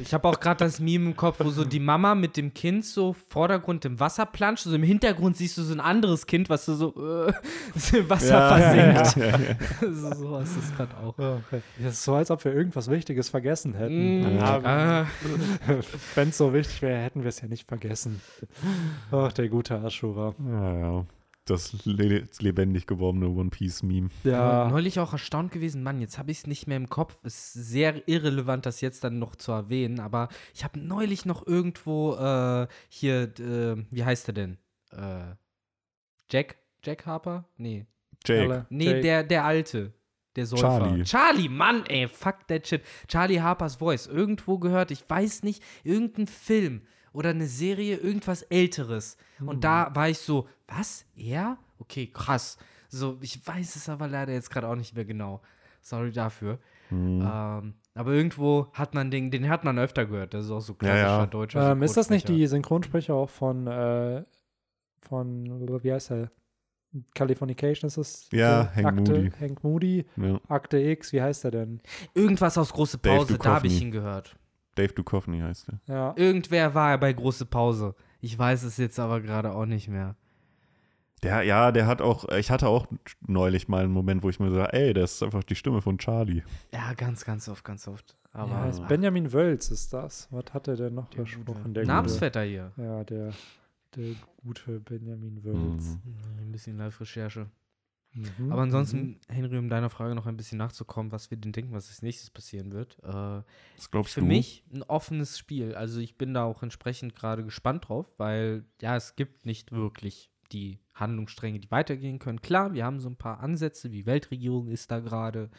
Ich 0.00 0.14
habe 0.14 0.28
auch 0.28 0.40
gerade 0.40 0.64
das 0.64 0.80
Meme 0.80 1.10
im 1.10 1.16
Kopf, 1.16 1.40
wo 1.40 1.50
so 1.50 1.64
die 1.64 1.80
Mama 1.80 2.14
mit 2.14 2.38
dem 2.38 2.54
Kind 2.54 2.86
so 2.86 3.14
Vordergrund 3.28 3.84
im 3.84 4.00
Wasser 4.00 4.24
planscht. 4.24 4.64
So 4.64 4.74
im 4.74 4.82
Hintergrund 4.82 5.36
siehst 5.36 5.58
du 5.58 5.62
so 5.62 5.74
ein 5.74 5.80
anderes 5.80 6.26
Kind, 6.26 6.48
was 6.48 6.64
so, 6.64 6.74
so, 6.74 7.26
äh, 7.26 7.32
im 7.98 8.08
Wasser 8.08 8.48
versinkt. 8.48 9.16
Ja, 9.16 9.26
ja, 9.26 9.38
ja. 9.38 9.56
so, 9.92 10.14
so 10.14 10.38
ist 10.38 10.56
es 10.56 10.74
gerade 10.74 10.96
auch. 10.96 11.18
Okay. 11.18 11.60
Das 11.78 11.92
ist 11.92 12.04
so, 12.04 12.14
als 12.14 12.30
ob 12.30 12.42
wir 12.46 12.54
irgendwas 12.54 12.88
Wichtiges 12.88 13.28
vergessen 13.28 13.73
hätten. 13.74 14.36
Mm, 14.36 14.38
Aber 14.38 14.68
ah, 14.68 15.06
Wenn 16.14 16.28
es 16.30 16.38
so 16.38 16.52
wichtig 16.52 16.82
wäre, 16.82 17.02
hätten 17.02 17.22
wir 17.22 17.28
es 17.28 17.40
ja 17.40 17.48
nicht 17.48 17.68
vergessen. 17.68 18.20
Ach, 19.10 19.32
der 19.32 19.48
gute 19.48 19.80
Ashura. 19.80 20.34
ja, 20.38 20.78
ja. 20.78 21.06
Das 21.46 21.84
le 21.84 22.26
lebendig 22.38 22.86
gewordene 22.86 23.28
One 23.28 23.50
Piece 23.50 23.82
Meme. 23.82 24.08
Ja, 24.22 24.66
Neulich 24.70 24.98
auch 24.98 25.12
erstaunt 25.12 25.52
gewesen, 25.52 25.82
Mann, 25.82 26.00
jetzt 26.00 26.16
habe 26.16 26.30
ich 26.30 26.38
es 26.38 26.46
nicht 26.46 26.66
mehr 26.66 26.78
im 26.78 26.88
Kopf. 26.88 27.18
Ist 27.22 27.52
sehr 27.52 28.08
irrelevant, 28.08 28.64
das 28.64 28.80
jetzt 28.80 29.04
dann 29.04 29.18
noch 29.18 29.36
zu 29.36 29.52
erwähnen, 29.52 30.00
aber 30.00 30.30
ich 30.54 30.64
habe 30.64 30.80
neulich 30.80 31.26
noch 31.26 31.46
irgendwo 31.46 32.14
äh, 32.14 32.66
hier, 32.88 33.24
äh, 33.38 33.76
wie 33.90 34.04
heißt 34.04 34.28
er 34.28 34.32
denn? 34.32 34.58
Äh, 34.90 35.34
Jack? 36.30 36.56
Jack 36.82 37.04
Harper? 37.04 37.44
Nee. 37.58 37.84
Jake. 38.24 38.66
Nee, 38.70 38.84
Jake. 38.86 39.00
der, 39.02 39.22
der 39.24 39.44
Alte. 39.44 39.92
Der 40.36 40.46
Säufer. 40.46 40.62
Charlie. 40.62 41.04
Charlie, 41.04 41.48
Mann, 41.48 41.84
ey, 41.86 42.08
fuck 42.08 42.46
that 42.48 42.66
shit. 42.66 42.82
Charlie 43.06 43.40
Harpers 43.40 43.76
Voice. 43.76 44.06
Irgendwo 44.06 44.58
gehört, 44.58 44.90
ich 44.90 45.08
weiß 45.08 45.42
nicht, 45.44 45.62
irgendein 45.84 46.26
Film 46.26 46.82
oder 47.12 47.30
eine 47.30 47.46
Serie, 47.46 47.96
irgendwas 47.96 48.42
Älteres. 48.42 49.16
Und 49.40 49.62
da 49.62 49.94
war 49.94 50.08
ich 50.08 50.18
so, 50.18 50.48
was? 50.66 51.06
Er? 51.16 51.58
Okay, 51.78 52.10
krass. 52.12 52.58
So, 52.88 53.18
ich 53.20 53.46
weiß 53.46 53.76
es 53.76 53.88
aber 53.88 54.08
leider 54.08 54.32
jetzt 54.32 54.50
gerade 54.50 54.68
auch 54.68 54.76
nicht 54.76 54.94
mehr 54.94 55.04
genau. 55.04 55.40
Sorry 55.80 56.10
dafür. 56.12 56.58
Hm. 56.88 57.20
Ähm, 57.20 57.74
aber 57.94 58.12
irgendwo 58.12 58.68
hat 58.72 58.94
man 58.94 59.10
den, 59.10 59.30
den 59.30 59.48
hat 59.48 59.64
man 59.64 59.78
öfter 59.78 60.06
gehört. 60.06 60.34
Das 60.34 60.46
ist 60.46 60.50
auch 60.50 60.60
so 60.60 60.72
Ja, 60.74 60.78
klassischer 60.78 61.06
ja. 61.06 61.26
deutscher 61.26 61.72
ähm, 61.72 61.82
ist 61.82 61.96
das 61.96 62.10
nicht 62.10 62.28
die 62.28 62.46
Synchronsprecher 62.46 63.14
auch 63.14 63.30
von, 63.30 63.66
äh, 63.66 64.24
von, 65.00 65.82
wie 65.82 65.92
heißt 65.92 66.10
er? 66.10 66.30
Californication 67.14 67.88
ist 67.88 67.96
es? 67.96 68.28
Ja, 68.32 68.70
Hank 68.74 68.86
Akte, 68.86 69.12
Moody. 69.12 69.30
Hank 69.40 69.64
Moody. 69.64 70.06
Ja. 70.16 70.40
Akte 70.48 70.78
X, 70.78 71.12
wie 71.12 71.22
heißt 71.22 71.44
er 71.44 71.50
denn? 71.50 71.80
Irgendwas 72.14 72.56
aus 72.58 72.72
Große 72.72 72.98
Pause, 72.98 73.38
da 73.38 73.56
habe 73.56 73.66
ich 73.66 73.80
ihn 73.80 73.90
gehört. 73.90 74.36
Dave 74.74 74.92
Duchovny 74.92 75.40
heißt 75.40 75.68
er. 75.68 75.94
Ja. 75.94 76.14
Irgendwer 76.16 76.74
war 76.74 76.98
bei 76.98 77.12
Große 77.12 77.46
Pause. 77.46 77.94
Ich 78.20 78.38
weiß 78.38 78.62
es 78.64 78.76
jetzt 78.76 78.98
aber 78.98 79.20
gerade 79.20 79.52
auch 79.52 79.66
nicht 79.66 79.88
mehr. 79.88 80.16
Der, 81.22 81.42
ja, 81.42 81.72
der 81.72 81.86
hat 81.86 82.02
auch, 82.02 82.28
ich 82.30 82.50
hatte 82.50 82.68
auch 82.68 82.86
neulich 83.26 83.66
mal 83.68 83.84
einen 83.84 83.92
Moment, 83.92 84.22
wo 84.22 84.28
ich 84.28 84.40
mir 84.40 84.50
so, 84.50 84.60
ey, 84.60 84.92
das 84.92 85.14
ist 85.14 85.22
einfach 85.22 85.42
die 85.42 85.54
Stimme 85.54 85.80
von 85.80 85.96
Charlie. 85.96 86.42
Ja, 86.72 86.92
ganz, 86.94 87.24
ganz 87.24 87.48
oft, 87.48 87.64
ganz 87.64 87.88
oft. 87.88 88.16
Aber 88.32 88.68
ja, 88.68 88.86
Benjamin 88.86 89.32
Wölz 89.32 89.70
ist 89.70 89.92
das. 89.92 90.28
Was 90.30 90.52
hat 90.52 90.68
er 90.68 90.76
denn 90.76 90.94
noch 90.94 91.08
gute. 91.10 91.68
Der 91.68 91.86
Namensvetter 91.86 92.42
hier. 92.42 92.72
Ja, 92.76 93.04
der, 93.04 93.30
der 93.96 94.14
gute 94.36 94.80
Benjamin 94.80 95.42
Wölz. 95.44 95.98
Mhm. 96.04 96.40
Ein 96.40 96.52
bisschen 96.52 96.76
Live-Recherche. 96.76 97.48
Mhm. 98.14 98.52
Aber 98.52 98.62
ansonsten, 98.62 99.18
Henry, 99.28 99.58
um 99.58 99.68
deiner 99.68 99.90
Frage 99.90 100.14
noch 100.14 100.26
ein 100.26 100.36
bisschen 100.36 100.58
nachzukommen, 100.58 101.10
was 101.10 101.30
wir 101.30 101.38
denn 101.38 101.52
denken, 101.52 101.72
was 101.72 101.88
als 101.88 102.02
nächstes 102.02 102.30
passieren 102.30 102.72
wird. 102.72 102.98
Äh, 103.02 103.42
Was 103.76 103.90
glaubst 103.90 104.14
für 104.14 104.20
du? 104.20 104.26
mich 104.26 104.64
ein 104.72 104.82
offenes 104.84 105.38
Spiel. 105.38 105.74
Also 105.74 106.00
ich 106.00 106.16
bin 106.16 106.32
da 106.34 106.44
auch 106.44 106.62
entsprechend 106.62 107.16
gerade 107.16 107.44
gespannt 107.44 107.88
drauf, 107.88 108.06
weil 108.16 108.64
ja, 108.80 108.96
es 108.96 109.16
gibt 109.16 109.46
nicht 109.46 109.72
wirklich 109.72 110.30
die 110.52 110.78
Handlungsstränge, 110.94 111.58
die 111.58 111.70
weitergehen 111.70 112.20
können. 112.20 112.40
Klar, 112.40 112.72
wir 112.74 112.84
haben 112.84 113.00
so 113.00 113.08
ein 113.08 113.16
paar 113.16 113.40
Ansätze, 113.40 113.90
wie 113.90 114.06
Weltregierung 114.06 114.68
ist 114.68 114.90
da 114.90 115.00
gerade 115.00 115.50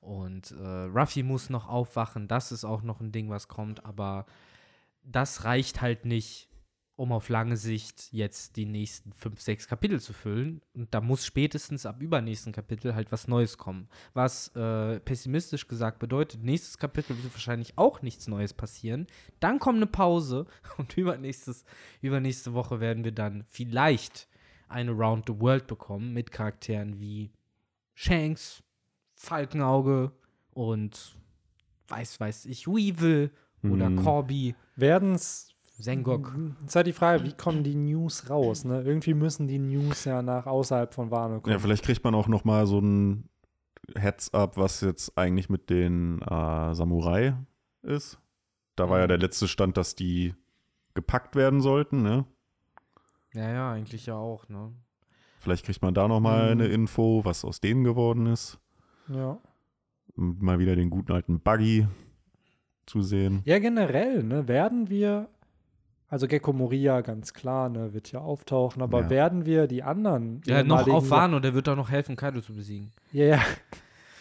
und 0.00 0.50
äh, 0.50 0.84
Ruffy 0.86 1.22
muss 1.22 1.48
noch 1.50 1.68
aufwachen. 1.68 2.26
Das 2.26 2.50
ist 2.50 2.64
auch 2.64 2.82
noch 2.82 3.00
ein 3.00 3.12
Ding, 3.12 3.30
was 3.30 3.46
kommt, 3.46 3.84
aber 3.86 4.26
das 5.04 5.44
reicht 5.44 5.80
halt 5.80 6.04
nicht, 6.04 6.48
um 7.02 7.10
auf 7.10 7.28
lange 7.28 7.56
Sicht 7.56 8.12
jetzt 8.12 8.54
die 8.54 8.64
nächsten 8.64 9.12
fünf, 9.12 9.40
sechs 9.40 9.66
Kapitel 9.66 10.00
zu 10.00 10.12
füllen. 10.12 10.62
Und 10.72 10.94
da 10.94 11.00
muss 11.00 11.26
spätestens 11.26 11.84
ab 11.84 12.00
übernächsten 12.00 12.52
Kapitel 12.52 12.94
halt 12.94 13.10
was 13.10 13.26
Neues 13.26 13.58
kommen. 13.58 13.88
Was 14.14 14.54
äh, 14.54 15.00
pessimistisch 15.00 15.66
gesagt 15.66 15.98
bedeutet, 15.98 16.44
nächstes 16.44 16.78
Kapitel 16.78 17.20
wird 17.20 17.34
wahrscheinlich 17.34 17.76
auch 17.76 18.02
nichts 18.02 18.28
Neues 18.28 18.54
passieren. 18.54 19.08
Dann 19.40 19.58
kommt 19.58 19.78
eine 19.78 19.88
Pause 19.88 20.46
und 20.78 20.96
übernächstes, 20.96 21.64
übernächste 22.02 22.54
Woche 22.54 22.78
werden 22.78 23.02
wir 23.02 23.10
dann 23.10 23.42
vielleicht 23.48 24.28
eine 24.68 24.92
Round 24.92 25.24
the 25.26 25.40
World 25.40 25.66
bekommen 25.66 26.12
mit 26.12 26.30
Charakteren 26.30 27.00
wie 27.00 27.32
Shanks, 27.94 28.62
Falkenauge 29.14 30.12
und 30.52 31.16
weiß, 31.88 32.20
weiß 32.20 32.44
ich, 32.44 32.68
Weevil 32.68 33.32
oder 33.64 33.86
Hm. 33.86 33.96
Corby, 33.96 34.54
Werden 34.76 35.16
es. 35.16 35.51
Sengok. 35.78 36.32
Ist 36.66 36.76
halt 36.76 36.86
die 36.86 36.92
Frage, 36.92 37.24
wie 37.24 37.32
kommen 37.32 37.64
die 37.64 37.74
News 37.74 38.28
raus? 38.30 38.64
Ne? 38.64 38.82
Irgendwie 38.82 39.14
müssen 39.14 39.48
die 39.48 39.58
News 39.58 40.04
ja 40.04 40.22
nach 40.22 40.46
außerhalb 40.46 40.92
von 40.94 41.10
Wano 41.10 41.40
kommen. 41.40 41.52
Ja, 41.52 41.58
vielleicht 41.58 41.84
kriegt 41.84 42.04
man 42.04 42.14
auch 42.14 42.28
noch 42.28 42.44
mal 42.44 42.66
so 42.66 42.78
ein 42.80 43.28
Heads-up, 43.96 44.56
was 44.56 44.80
jetzt 44.82 45.16
eigentlich 45.18 45.48
mit 45.50 45.70
den 45.70 46.20
äh, 46.22 46.74
Samurai 46.74 47.34
ist. 47.82 48.18
Da 48.76 48.88
war 48.88 48.98
ja 48.98 49.04
Mhm. 49.06 49.08
der 49.08 49.18
letzte 49.18 49.48
Stand, 49.48 49.76
dass 49.76 49.94
die 49.94 50.34
gepackt 50.94 51.34
werden 51.36 51.60
sollten, 51.60 52.02
ne? 52.02 52.26
Ja, 53.34 53.50
ja, 53.50 53.72
eigentlich 53.72 54.06
ja 54.06 54.14
auch, 54.14 54.48
ne? 54.48 54.72
Vielleicht 55.40 55.64
kriegt 55.64 55.82
man 55.82 55.94
da 55.94 56.06
noch 56.06 56.20
mal 56.20 56.54
Mhm. 56.54 56.60
eine 56.60 56.66
Info, 56.68 57.24
was 57.24 57.44
aus 57.44 57.60
denen 57.60 57.82
geworden 57.84 58.26
ist. 58.26 58.58
ja. 59.08 59.38
Und 60.14 60.42
mal 60.42 60.58
wieder 60.58 60.76
den 60.76 60.90
guten 60.90 61.10
alten 61.10 61.40
Buggy 61.40 61.86
zu 62.84 63.00
sehen. 63.00 63.40
ja, 63.46 63.58
generell, 63.58 64.22
ne? 64.22 64.46
Werden 64.46 64.90
wir. 64.90 65.28
Also 66.12 66.28
Gecko 66.28 66.52
Moria, 66.52 67.00
ganz 67.00 67.32
klar, 67.32 67.70
ne, 67.70 67.94
wird 67.94 68.12
ja 68.12 68.20
auftauchen, 68.20 68.82
aber 68.82 69.00
Ja. 69.04 69.08
werden 69.10 69.46
wir 69.46 69.66
die 69.66 69.82
anderen 69.82 70.42
Ja, 70.44 70.62
noch 70.62 70.86
auf 70.86 71.08
Wano, 71.08 71.40
der 71.40 71.54
wird 71.54 71.68
doch 71.68 71.74
noch 71.74 71.88
helfen, 71.88 72.16
Kaido 72.16 72.42
zu 72.42 72.52
besiegen. 72.54 72.92
Ja, 73.12 73.24
ja. 73.24 73.40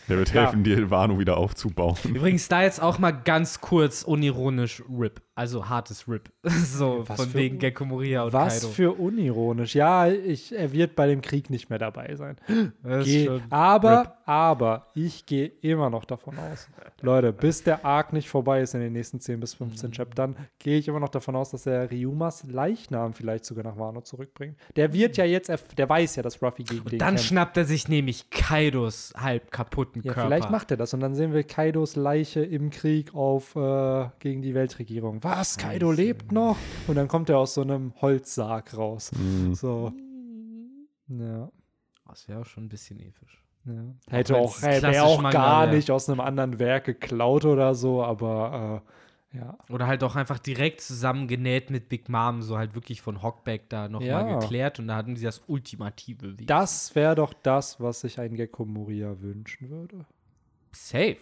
Der 0.08 0.18
wird 0.18 0.34
Ja. 0.34 0.44
helfen, 0.44 0.64
die 0.64 0.90
Wano 0.90 1.20
wieder 1.20 1.36
aufzubauen. 1.36 1.98
Übrigens, 2.06 2.48
da 2.48 2.64
jetzt 2.64 2.82
auch 2.82 2.98
mal 2.98 3.12
ganz 3.12 3.60
kurz 3.60 4.04
unironisch 4.04 4.82
RIP. 4.90 5.22
Also 5.42 5.68
hartes 5.68 6.08
RIP. 6.08 6.30
so, 6.44 7.04
Was 7.08 7.20
von 7.20 7.34
wegen 7.34 7.58
Gekko 7.58 7.84
Moria 7.84 8.22
und 8.26 8.32
Was 8.34 8.62
Kaido. 8.62 8.74
für 8.74 8.92
unironisch. 8.92 9.74
Ja, 9.74 10.08
ich, 10.08 10.56
er 10.56 10.72
wird 10.72 10.96
bei 10.96 11.08
dem 11.08 11.22
Krieg 11.22 11.50
nicht 11.50 11.72
mehr 11.72 11.80
dabei 11.80 12.16
sein. 12.16 12.36
Geh, 13.04 13.28
aber, 13.50 14.18
aber, 14.26 14.86
ich 14.94 15.26
gehe 15.26 15.48
immer 15.62 15.90
noch 15.90 16.06
davon 16.06 16.38
aus. 16.38 16.68
Leute, 17.02 17.34
bis 17.34 17.64
der 17.64 17.84
Arc 17.84 18.14
nicht 18.14 18.30
vorbei 18.30 18.62
ist 18.62 18.76
in 18.76 18.82
den 18.82 18.94
nächsten 18.94 19.20
10 19.20 19.40
bis 19.40 19.56
15 19.56 19.92
Chaptern, 19.94 20.36
gehe 20.60 20.78
ich 20.78 20.88
immer 20.88 21.00
noch 21.00 21.10
davon 21.10 21.36
aus, 21.36 21.50
dass 21.50 21.66
er 21.66 21.90
Ryumas 21.90 22.44
Leichnam 22.44 23.14
vielleicht 23.14 23.46
sogar 23.46 23.64
nach 23.64 23.78
Wano 23.78 24.02
zurückbringt. 24.02 24.58
Der 24.76 24.94
wird 24.94 25.18
ja 25.18 25.26
jetzt, 25.26 25.52
der 25.76 25.90
weiß 25.90 26.18
ja, 26.18 26.22
dass 26.22 26.40
Ruffy 26.44 26.66
gegen 26.66 26.86
den 26.88 27.00
Dann 27.00 27.16
kämpft. 27.16 27.26
schnappt 27.26 27.58
er 27.58 27.66
sich 27.66 27.88
nämlich 27.88 28.30
Kaidos 28.30 29.12
halb 29.18 29.52
kaputten 29.52 30.04
Ja, 30.04 30.14
Körper. 30.14 30.28
vielleicht 30.28 30.52
macht 30.52 30.70
er 30.70 30.78
das 30.78 30.94
und 30.94 31.00
dann 31.00 31.16
sehen 31.16 31.34
wir 31.34 31.44
Kaidos 31.44 31.96
Leiche 31.96 32.42
im 32.44 32.70
Krieg 32.70 33.16
auf 33.16 33.56
äh, 33.56 34.06
gegen 34.20 34.44
die 34.44 34.54
Weltregierung. 34.54 35.24
Was? 35.24 35.31
Kaido 35.58 35.92
lebt 35.92 36.32
noch? 36.32 36.58
Und 36.88 36.96
dann 36.96 37.08
kommt 37.08 37.30
er 37.30 37.38
aus 37.40 37.54
so 37.54 37.62
einem 37.62 37.94
Holzsarg 38.02 38.76
raus. 38.78 39.12
Mhm. 39.14 39.54
So. 39.56 39.94
Ja. 41.08 41.50
Das 42.08 42.28
wäre 42.28 42.42
auch 42.42 42.46
schon 42.46 42.66
ein 42.66 42.70
bisschen 42.70 43.00
episch. 43.00 43.44
ja. 43.66 43.74
Hätte 44.10 44.36
auch, 44.38 44.62
hätte 44.62 44.80
klassisch 44.80 45.02
auch 45.02 45.22
Manga 45.22 45.38
gar 45.38 45.68
wär. 45.68 45.76
nicht 45.76 45.90
aus 45.92 46.10
einem 46.10 46.20
anderen 46.20 46.60
Werk 46.60 46.86
geklaut 46.86 47.46
oder 47.46 47.74
so, 47.76 48.04
aber 48.04 48.84
äh, 49.34 49.38
ja. 49.38 49.58
Oder 49.70 49.88
halt 49.88 50.04
auch 50.04 50.18
einfach 50.18 50.40
direkt 50.40 50.82
zusammengenäht 50.82 51.70
mit 51.70 51.88
Big 51.88 52.10
Mom, 52.10 52.42
so 52.42 52.58
halt 52.58 52.76
wirklich 52.76 53.02
von 53.02 53.22
Hockback 53.24 53.70
da 53.70 53.88
nochmal 53.88 54.08
Ja. 54.10 54.40
geklärt 54.40 54.80
und 54.80 54.90
da 54.90 54.98
hatten 54.98 55.16
sie 55.16 55.24
das 55.24 55.42
ultimative 55.48 56.38
Weg. 56.38 56.48
Das 56.48 56.94
wäre 56.96 57.16
doch 57.16 57.34
das, 57.34 57.80
was 57.80 58.02
sich 58.02 58.20
ein 58.20 58.36
Gecko 58.36 58.66
Moria 58.66 59.22
wünschen 59.22 59.70
würde. 59.70 60.06
Safe. 60.74 61.16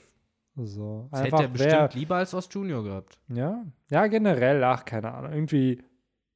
So. 0.66 1.07
Das 1.12 1.22
hätte 1.22 1.36
er 1.36 1.39
Einfach 1.39 1.51
bestimmt 1.51 1.74
wär, 1.74 1.89
lieber 1.93 2.16
als 2.16 2.34
Ost 2.34 2.53
Junior 2.53 2.84
gehabt. 2.84 3.18
ja. 3.28 3.64
ja, 3.89 4.07
generell, 4.07 4.64
ach, 4.64 4.86
keine 4.86 5.14
Ahnung. 5.14 5.32
Irgendwie 5.34 5.82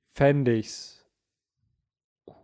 fände 0.07 0.53
ich's 0.53 1.05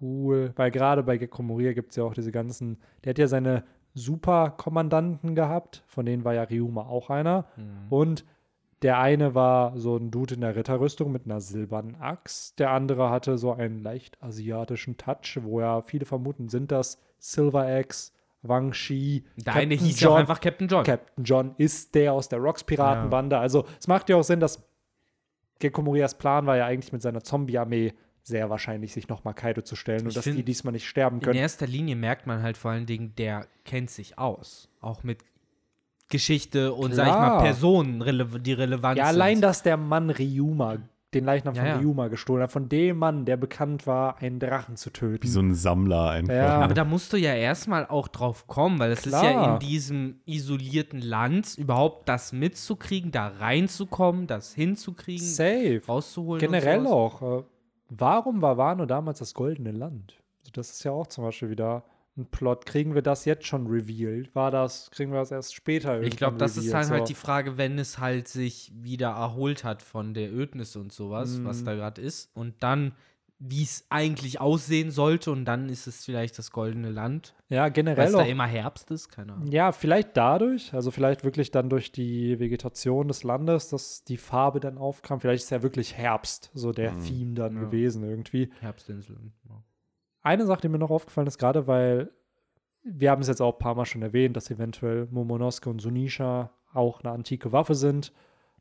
cool, 0.01 0.53
weil 0.55 0.71
gerade 0.71 1.03
bei 1.03 1.17
Gecko 1.17 1.41
Moria 1.41 1.73
gibt 1.73 1.91
es 1.91 1.95
ja 1.97 2.03
auch 2.03 2.13
diese 2.13 2.32
ganzen, 2.32 2.77
der 3.03 3.11
hat 3.11 3.17
ja 3.17 3.27
seine 3.27 3.63
Superkommandanten 3.93 5.36
gehabt, 5.36 5.84
von 5.88 6.05
denen 6.05 6.23
war 6.23 6.34
ja 6.34 6.43
Ryuma 6.43 6.84
auch 6.84 7.09
einer. 7.09 7.45
Und 7.89 8.25
der 8.82 8.99
eine 8.99 9.36
war 9.36 9.77
so 9.77 9.97
ein 9.97 10.09
Dude 10.09 10.36
in 10.36 10.41
der 10.41 10.55
Ritterrüstung 10.55 11.11
mit 11.11 11.25
einer 11.25 11.41
silbernen 11.41 11.95
Axt. 11.95 12.59
Der 12.59 12.71
andere 12.71 13.09
hatte 13.09 13.38
so 13.38 13.51
einen 13.51 13.80
leicht 13.80 14.21
asiatischen 14.23 14.95
Touch, 14.97 15.39
wo 15.41 15.59
ja 15.59 15.82
viele 15.82 16.05
vermuten, 16.05 16.47
sind 16.47 16.71
das 16.71 16.97
Silver 17.17 17.65
Axe, 17.65 18.13
Wang 18.42 18.74
Shi. 18.74 19.26
Der 19.36 19.54
eine 19.56 19.76
Captain 19.76 19.88
hieß 19.88 20.00
ja 20.00 20.10
auch 20.10 20.16
einfach 20.16 20.40
Captain 20.40 20.68
John. 20.68 20.84
Captain 20.84 21.24
John 21.24 21.56
ist 21.58 21.94
der 21.96 22.14
aus 22.14 22.30
der 22.30 22.40
Rocks-Piratenbande. 22.40 23.38
Also 23.38 23.66
es 23.80 23.88
macht 23.88 24.10
ja 24.10 24.16
auch 24.16 24.24
Sinn, 24.24 24.40
dass 24.40 24.64
Gekko 25.60 25.82
Morias 25.82 26.18
Plan 26.18 26.46
war 26.46 26.56
ja 26.58 26.66
eigentlich 26.66 26.94
mit 26.94 27.02
seiner 27.02 27.22
Zombie-Armee 27.22 27.94
sehr 28.24 28.50
wahrscheinlich, 28.50 28.94
sich 28.94 29.08
nochmal 29.10 29.34
Kaido 29.34 29.62
zu 29.62 29.76
stellen 29.76 30.02
und 30.04 30.10
Ich 30.10 30.14
dass 30.16 30.24
find- 30.24 30.38
die 30.38 30.44
diesmal 30.44 30.72
nicht 30.72 30.88
sterben 30.88 31.18
In 31.18 31.22
können. 31.24 31.40
erster 31.40 31.68
Linie 31.68 31.96
merkt 31.96 32.28
man 32.28 32.42
halt 32.42 32.58
vor 32.58 32.72
allen 32.72 32.86
Dingen, 32.86 33.14
der 33.18 33.46
kennt 33.66 33.90
sich 33.90 34.18
aus. 34.20 34.70
Auch 34.82 35.04
mit 35.04 35.24
Geschichte 36.10 36.74
und, 36.74 36.94
sag 36.96 37.08
ich 37.08 37.14
Klar. 37.14 37.36
mal, 37.38 37.42
Personen, 37.44 38.44
die 38.44 38.54
relevant 38.54 38.98
Ja, 38.98 39.06
sind. 39.08 39.16
allein, 39.16 39.42
dass 39.42 39.62
der 39.64 39.78
Mann 39.78 40.10
Ryuma, 40.10 40.78
den 41.14 41.26
Leichnam 41.26 41.55
Ja, 41.55 41.62
von 41.62 41.70
ja. 41.70 41.78
Ryuma 41.78 42.07
gestohlen 42.07 42.43
hat, 42.43 42.51
von 42.51 42.70
dem 42.70 42.97
Mann, 42.97 43.26
der 43.26 43.38
bekannt 43.38 43.88
war, 43.88 44.18
einen 44.20 44.39
Drachen 44.39 44.76
zu 44.76 44.91
töten. 44.91 45.24
Wie 45.24 45.28
so 45.28 45.39
ein 45.39 45.53
Sammler 45.55 46.10
einfach. 46.12 46.34
Ja. 46.34 46.60
Aber 46.62 46.74
da 46.74 46.86
musst 46.86 47.12
du 47.14 47.18
ja 47.18 47.34
erstmal 47.34 47.88
auch 47.88 48.07
drauf 48.07 48.45
kommen, 48.47 48.78
weil 48.80 48.91
es 48.91 49.05
ist 49.05 49.14
ja 49.14 49.53
in 49.53 49.60
diesem 49.60 50.20
isolierten 50.26 51.01
Land 51.01 51.57
überhaupt 51.57 52.07
das 52.07 52.32
mitzukriegen, 52.32 53.12
da 53.12 53.28
reinzukommen, 53.28 54.28
das 54.28 54.53
hinzukriegen, 54.53 55.26
Safe. 55.26 55.82
rauszuholen. 55.88 56.39
Generell 56.39 56.86
auch. 56.86 57.39
Äh, 57.39 57.43
warum 57.89 58.41
war 58.41 58.57
Wano 58.57 58.86
damals 58.86 59.20
das 59.20 59.34
goldene 59.34 59.72
Land? 59.72 60.16
Also 60.41 60.51
das 60.53 60.70
ist 60.72 60.84
ja 60.84 60.91
auch 60.91 61.07
zum 61.07 61.24
Beispiel 61.24 61.49
wieder 61.49 61.84
ein 62.20 62.26
Plot. 62.28 62.65
Kriegen 62.65 62.93
wir 62.95 63.01
das 63.01 63.26
jetzt 63.26 63.47
schon 63.47 63.67
revealed? 63.67 64.34
War 64.36 64.51
das, 64.51 64.91
kriegen 64.91 65.11
wir 65.11 65.20
das 65.20 65.32
erst 65.32 65.55
später 65.55 66.01
Ich 66.01 66.17
glaube, 66.17 66.38
das 66.38 66.51
ist 66.57 66.65
revealed? 66.65 66.74
dann 66.76 66.84
So. 66.86 66.93
halt 66.93 67.09
die 67.09 67.15
Frage, 67.15 67.57
wenn 67.57 67.80
es 67.80 67.97
halt 67.99 68.28
sich 68.28 68.72
wieder 68.76 69.09
erholt 69.09 69.63
hat 69.63 69.82
von 69.82 70.13
der 70.13 70.32
Ödnis 70.34 70.76
und 70.76 70.91
sowas, 70.91 71.38
Mhm. 71.39 71.45
was 71.45 71.63
da 71.63 71.74
gerade 71.76 72.01
ist, 72.01 72.30
und 72.36 72.55
dann, 72.61 72.93
wie 73.41 73.63
es 73.63 73.86
eigentlich 73.89 74.41
aussehen 74.41 74.91
sollte, 74.91 75.32
und 75.32 75.45
dann 75.45 75.70
ist 75.70 75.88
es 75.88 76.03
vielleicht 76.03 76.38
das 76.38 76.51
goldene 76.51 76.89
Land, 76.91 77.34
Ja, 77.47 77.63
weil 77.63 77.72
generell 77.72 78.07
es 78.07 78.11
da 78.11 78.24
immer 78.24 78.45
Herbst 78.45 78.91
ist, 78.91 79.07
keine 79.09 79.32
Ahnung. 79.32 79.47
Ja, 79.49 79.72
vielleicht 79.72 80.17
dadurch, 80.17 80.74
also 80.74 80.91
vielleicht 80.91 81.24
wirklich 81.24 81.49
dann 81.49 81.70
durch 81.70 81.93
die 81.93 82.38
Vegetation 82.38 83.07
des 83.07 83.24
Landes, 83.24 83.70
dass 83.70 84.03
die 84.03 84.17
Farbe 84.17 84.59
dann 84.59 84.78
aufkam. 84.78 85.22
Vielleicht 85.22 85.45
ist 85.45 85.51
ja 85.51 85.63
wirklich 85.63 85.95
Herbst, 85.95 86.51
so 86.53 86.74
der 86.74 86.91
Mhm. 86.91 87.05
Theme 87.05 87.34
dann 87.36 87.55
Ja. 87.55 87.61
gewesen 87.61 88.03
irgendwie. 88.03 88.51
Herbstinseln. 88.59 89.32
Ja. 89.47 89.63
Eine 90.22 90.45
Sache, 90.45 90.61
die 90.61 90.70
mir 90.70 90.80
noch 90.80 90.91
aufgefallen 90.91 91.28
ist, 91.28 91.38
gerade 91.38 91.67
weil 91.67 92.11
wir 92.84 93.11
haben 93.11 93.22
es 93.22 93.28
jetzt 93.28 93.41
auch 93.41 93.53
ein 93.53 93.59
paar 93.59 93.76
Mal 93.76 93.86
schon 93.86 94.01
erwähnt, 94.01 94.36
dass 94.36 94.51
eventuell 94.51 95.07
Momonosuke 95.11 95.70
und 95.70 95.80
Sunisha 95.80 96.51
auch 96.74 97.01
eine 97.01 97.11
antike 97.11 97.51
Waffe 97.51 97.76
sind. 97.76 98.13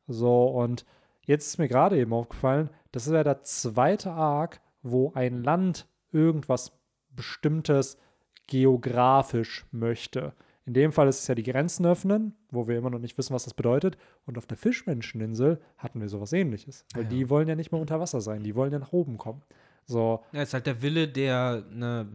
So, 0.06 0.46
und 0.46 0.84
jetzt 1.22 1.46
ist 1.46 1.58
mir 1.58 1.68
gerade 1.68 1.98
eben 1.98 2.12
aufgefallen, 2.12 2.70
das 2.92 3.06
ist 3.06 3.12
ja 3.12 3.24
der 3.24 3.42
zweite 3.42 4.10
Arc, 4.10 4.60
wo 4.82 5.12
ein 5.14 5.42
Land 5.42 5.86
irgendwas 6.12 6.72
Bestimmtes 7.10 7.98
geografisch 8.46 9.66
möchte. 9.70 10.32
In 10.64 10.74
dem 10.74 10.92
Fall 10.92 11.08
ist 11.08 11.20
es 11.20 11.26
ja 11.26 11.34
die 11.34 11.44
Grenzen 11.44 11.86
öffnen, 11.86 12.34
wo 12.50 12.68
wir 12.68 12.76
immer 12.76 12.90
noch 12.90 12.98
nicht 12.98 13.16
wissen, 13.16 13.34
was 13.34 13.44
das 13.44 13.54
bedeutet. 13.54 13.96
Und 14.26 14.36
auf 14.36 14.46
der 14.46 14.58
Fischmenscheninsel 14.58 15.60
hatten 15.78 16.00
wir 16.00 16.08
sowas 16.08 16.32
ähnliches. 16.32 16.84
Weil 16.94 17.04
Ah 17.04 17.04
ja. 17.04 17.08
die 17.10 17.30
wollen 17.30 17.48
ja 17.48 17.54
nicht 17.54 17.72
mehr 17.72 17.80
unter 17.80 18.00
Wasser 18.00 18.20
sein, 18.20 18.42
die 18.42 18.54
wollen 18.54 18.72
ja 18.72 18.78
nach 18.78 18.92
oben 18.92 19.16
kommen. 19.16 19.42
So, 19.88 20.22
Ja, 20.32 20.42
ist 20.42 20.54
halt 20.54 20.66
der 20.66 20.82
Wille 20.82 21.08
der 21.08 21.64
ne, 21.70 22.06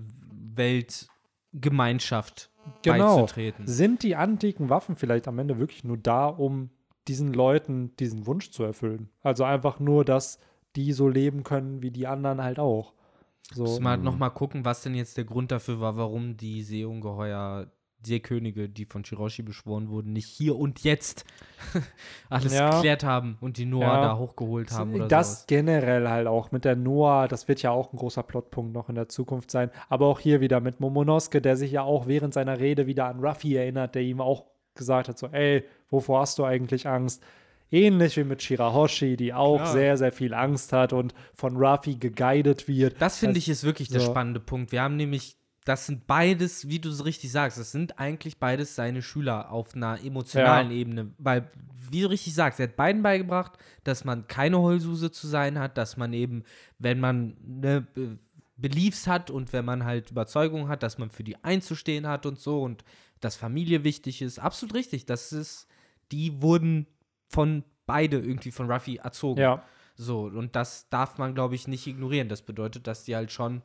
Weltgemeinschaft 0.55 2.49
Genau. 2.81 3.17
beizutreten. 3.17 3.67
Sind 3.67 4.03
die 4.03 4.15
antiken 4.15 4.69
Waffen 4.69 4.95
vielleicht 4.95 5.27
am 5.27 5.39
Ende 5.39 5.59
wirklich 5.59 5.83
nur 5.83 5.97
da, 5.97 6.27
um 6.27 6.69
diesen 7.07 7.33
Leuten 7.33 7.95
diesen 7.97 8.25
Wunsch 8.25 8.51
zu 8.51 8.63
erfüllen? 8.63 9.09
Also 9.21 9.43
einfach 9.43 9.79
nur, 9.79 10.05
dass 10.05 10.39
die 10.75 10.93
so 10.93 11.09
leben 11.09 11.43
können 11.43 11.81
wie 11.81 11.91
die 11.91 12.07
anderen 12.07 12.41
halt 12.41 12.59
auch. 12.59 12.93
So. 13.53 13.63
Muss 13.63 13.79
man 13.81 13.91
halt 13.93 14.03
nochmal 14.03 14.31
gucken, 14.31 14.63
was 14.63 14.81
denn 14.83 14.95
jetzt 14.95 15.17
der 15.17 15.25
Grund 15.25 15.51
dafür 15.51 15.81
war, 15.81 15.97
warum 15.97 16.37
die 16.37 16.63
Seeungeheuer, 16.63 17.67
Seekönige, 18.05 18.69
die 18.69 18.85
von 18.85 19.03
Shiroshi 19.05 19.41
beschworen 19.43 19.89
wurden, 19.89 20.13
nicht 20.13 20.27
hier 20.27 20.55
und 20.57 20.83
jetzt 20.83 21.25
alles 22.29 22.53
Ja. 22.53 22.71
geklärt 22.71 23.03
haben 23.03 23.37
und 23.41 23.57
die 23.57 23.65
Noah 23.65 23.81
Ja. 23.83 24.01
da 24.01 24.17
hochgeholt 24.17 24.71
haben 24.71 24.93
oder 24.95 25.07
das 25.07 25.27
sowas. 25.31 25.47
generell 25.47 26.07
halt 26.09 26.27
auch 26.27 26.51
mit 26.51 26.65
der 26.65 26.75
Noah, 26.75 27.27
das 27.27 27.47
wird 27.47 27.61
ja 27.61 27.71
auch 27.71 27.93
ein 27.93 27.97
großer 27.97 28.23
Plotpunkt 28.23 28.73
noch 28.73 28.89
in 28.89 28.95
der 28.95 29.09
Zukunft 29.09 29.51
sein. 29.51 29.69
Aber 29.89 30.07
auch 30.07 30.19
hier 30.19 30.41
wieder 30.41 30.59
mit 30.59 30.79
Momonosuke, 30.79 31.41
der 31.41 31.55
sich 31.57 31.71
ja 31.71 31.83
auch 31.83 32.07
während 32.07 32.33
seiner 32.33 32.59
Rede 32.59 32.87
wieder 32.87 33.05
an 33.05 33.19
Ruffy 33.23 33.55
erinnert, 33.55 33.95
der 33.95 34.01
ihm 34.01 34.21
auch 34.21 34.45
gesagt 34.75 35.07
hat: 35.09 35.17
so, 35.17 35.27
ey, 35.27 35.63
wovor 35.89 36.21
hast 36.21 36.39
du 36.39 36.43
eigentlich 36.43 36.87
Angst? 36.87 37.23
Ähnlich 37.71 38.17
wie 38.17 38.23
mit 38.23 38.43
Shirahoshi, 38.43 39.17
die 39.17 39.33
auch 39.33 39.57
Klar. 39.57 39.71
sehr, 39.73 39.97
sehr 39.97 40.11
viel 40.11 40.35
Angst 40.35 40.73
hat 40.73 40.93
und 40.93 41.15
von 41.33 41.57
Ruffy 41.57 41.95
geguidet 41.95 42.67
wird. 42.67 43.01
Das 43.01 43.17
finde 43.17 43.39
ich 43.39 43.49
ist 43.49 43.63
wirklich 43.63 43.87
der 43.89 44.01
so. 44.01 44.11
spannende 44.11 44.39
Punkt. 44.39 44.71
Wir 44.71 44.83
haben 44.83 44.95
nämlich, 44.95 45.37
das 45.65 45.85
sind 45.85 46.07
beides, 46.07 46.67
wie 46.67 46.79
du 46.79 46.89
es 46.89 47.05
richtig 47.05 47.31
sagst, 47.31 47.57
das 47.57 47.71
sind 47.71 47.99
eigentlich 47.99 48.37
beides 48.37 48.75
seine 48.75 49.01
Schüler 49.01 49.51
auf 49.51 49.75
einer 49.75 50.03
emotionalen 50.03 50.71
Ebene. 50.71 51.11
Weil, 51.17 51.49
wie 51.89 52.01
du 52.01 52.09
richtig 52.09 52.33
sagst, 52.33 52.59
er 52.59 52.67
hat 52.67 52.75
beiden 52.75 53.01
beigebracht, 53.01 53.53
dass 53.83 54.03
man 54.03 54.27
keine 54.27 54.59
Heulsuse 54.59 55.11
zu 55.11 55.27
sein 55.27 55.59
hat, 55.59 55.77
dass 55.77 55.95
man 55.97 56.11
eben, 56.13 56.43
wenn 56.79 56.99
man 56.99 57.37
ne, 57.41 57.81
Be- 57.93 58.17
Beliefs 58.57 59.07
hat 59.07 59.29
und 59.31 59.51
wenn 59.53 59.65
man 59.65 59.83
halt 59.83 60.11
Überzeugung 60.11 60.67
hat, 60.67 60.83
dass 60.83 60.97
man 60.97 61.09
für 61.09 61.23
die 61.23 61.43
einzustehen 61.43 62.07
hat 62.07 62.25
und 62.25 62.39
so 62.39 62.61
und 62.61 62.83
dass 63.19 63.35
Familie 63.35 63.83
wichtig 63.83 64.21
ist. 64.21 64.39
Absolut 64.39 64.75
richtig. 64.75 65.05
Das 65.05 65.31
ist, 65.33 65.67
die 66.11 66.41
wurden 66.41 66.87
von 67.29 67.63
beide 67.85 68.17
irgendwie 68.19 68.51
von 68.51 68.69
Ruffy 68.71 68.97
erzogen. 68.97 69.41
Ja, 69.41 69.63
So, 69.95 70.23
und 70.25 70.55
das 70.55 70.89
darf 70.89 71.17
man, 71.17 71.33
glaube 71.35 71.55
ich, 71.55 71.67
nicht 71.67 71.87
ignorieren. 71.87 72.27
Das 72.29 72.41
bedeutet, 72.41 72.85
dass 72.87 73.03
die 73.05 73.15
halt 73.15 73.31
schon 73.31 73.61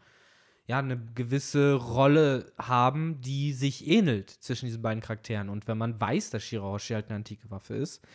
ja, 0.68 0.78
eine 0.80 1.00
gewisse 1.14 1.72
Rolle 1.72 2.52
haben, 2.58 3.20
die 3.22 3.54
sich 3.54 3.88
ähnelt 3.88 4.28
zwischen 4.30 4.66
diesen 4.66 4.82
beiden 4.82 5.02
Charakteren. 5.02 5.48
Und 5.48 5.66
wenn 5.66 5.78
man 5.78 5.98
weiß, 5.98 6.28
dass 6.28 6.44
Shirahoshi 6.44 6.92
halt 6.92 7.06
eine 7.08 7.16
antike 7.16 7.50
Waffe 7.50 7.74
ist, 7.74 8.06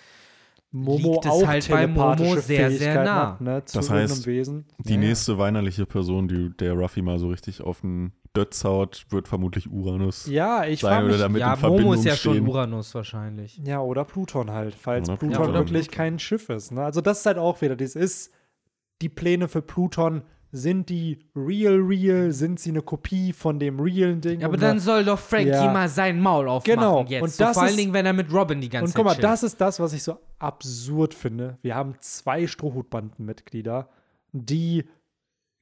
Momo 0.72 1.14
liegt 1.14 1.26
es 1.26 1.32
auch 1.32 1.48
halt 1.48 1.68
bei 1.70 1.88
Momo 1.88 2.36
sehr, 2.36 2.70
sehr 2.72 3.04
nah. 3.04 3.34
Hat, 3.34 3.42
ne, 3.42 3.66
zu 3.66 3.78
Das 3.78 3.90
heißt, 3.90 4.28
Wesen. 4.28 4.66
Die 4.80 4.94
Ja, 4.94 5.00
ja. 5.00 5.08
nächste 5.08 5.38
weinerliche 5.40 5.88
Person, 5.88 6.28
die 6.28 6.52
der 6.58 6.74
Ruffy 6.74 7.02
mal 7.02 7.18
so 7.18 7.30
richtig 7.30 7.62
auf 7.62 7.82
den 7.82 8.14
Dötz 8.36 8.64
haut, 8.64 9.06
wird 9.10 9.28
vermutlich 9.28 9.70
Uranus. 9.72 10.28
Ja, 10.28 10.66
ich 10.66 10.82
sein 10.82 11.06
oder 11.06 11.14
mich, 11.14 11.22
damit 11.22 11.40
ja, 11.42 11.54
in 11.54 11.60
Verbindung 11.60 11.86
Momo 11.86 12.00
ist 12.00 12.06
ja 12.06 12.16
schon 12.16 12.34
stehen. 12.36 12.48
Uranus 12.48 12.94
wahrscheinlich. 12.94 13.62
Ja, 13.64 13.82
oder 13.82 14.04
Pluton 14.06 14.52
halt, 14.52 14.76
falls 14.76 15.10
Oder 15.10 15.18
Pluton 15.18 15.38
Pluton. 15.38 15.56
wirklich 15.56 15.90
kein 15.90 16.20
Schiff 16.20 16.50
ist. 16.50 16.72
Ne? 16.72 16.84
Also 16.84 17.02
das 17.02 17.20
ist 17.20 17.26
halt 17.26 17.38
auch 17.38 17.62
wieder, 17.62 17.76
das 17.76 17.96
ist, 17.96 18.32
die 19.02 19.10
Pläne 19.10 19.48
für 19.48 19.62
Pluton 19.62 20.24
sind 20.56 20.88
die 20.90 21.18
real, 21.36 21.80
real? 21.80 22.32
Sind 22.32 22.60
sie 22.60 22.70
eine 22.70 22.84
Kopie 22.84 23.34
von 23.34 23.58
dem 23.58 23.80
realen 23.80 24.22
Ding? 24.22 24.42
Ja, 24.42 24.48
aber 24.48 24.58
dann 24.58 24.80
soll 24.80 25.04
doch 25.04 25.18
Frankie 25.18 25.50
Ja. 25.50 25.74
mal 25.74 25.90
sein 25.90 26.22
Maul 26.22 26.48
aufmachen 26.48 26.76
Genau, 26.80 27.04
jetzt. 27.08 27.24
und 27.24 27.32
so, 27.32 27.44
das 27.44 27.54
vor 27.56 27.64
allen 27.64 27.72
ist- 27.72 27.80
Dingen, 27.80 27.94
wenn 27.94 28.06
er 28.06 28.14
mit 28.14 28.32
Robin 28.32 28.62
die 28.62 28.70
ganze 28.70 28.86
Und 28.86 28.90
Zeit 28.92 28.96
guck 28.98 29.06
mal, 29.06 29.12
chillt. 29.14 29.24
das 29.24 29.42
ist 29.44 29.60
das, 29.60 29.80
was 29.80 29.94
ich 29.94 30.04
so 30.04 30.20
absurd 30.38 31.16
finde. 31.16 31.58
Wir 31.64 31.74
haben 31.76 31.96
zwei 32.00 32.46
Strohhutbandenmitglieder, 32.46 33.90
die 34.32 34.86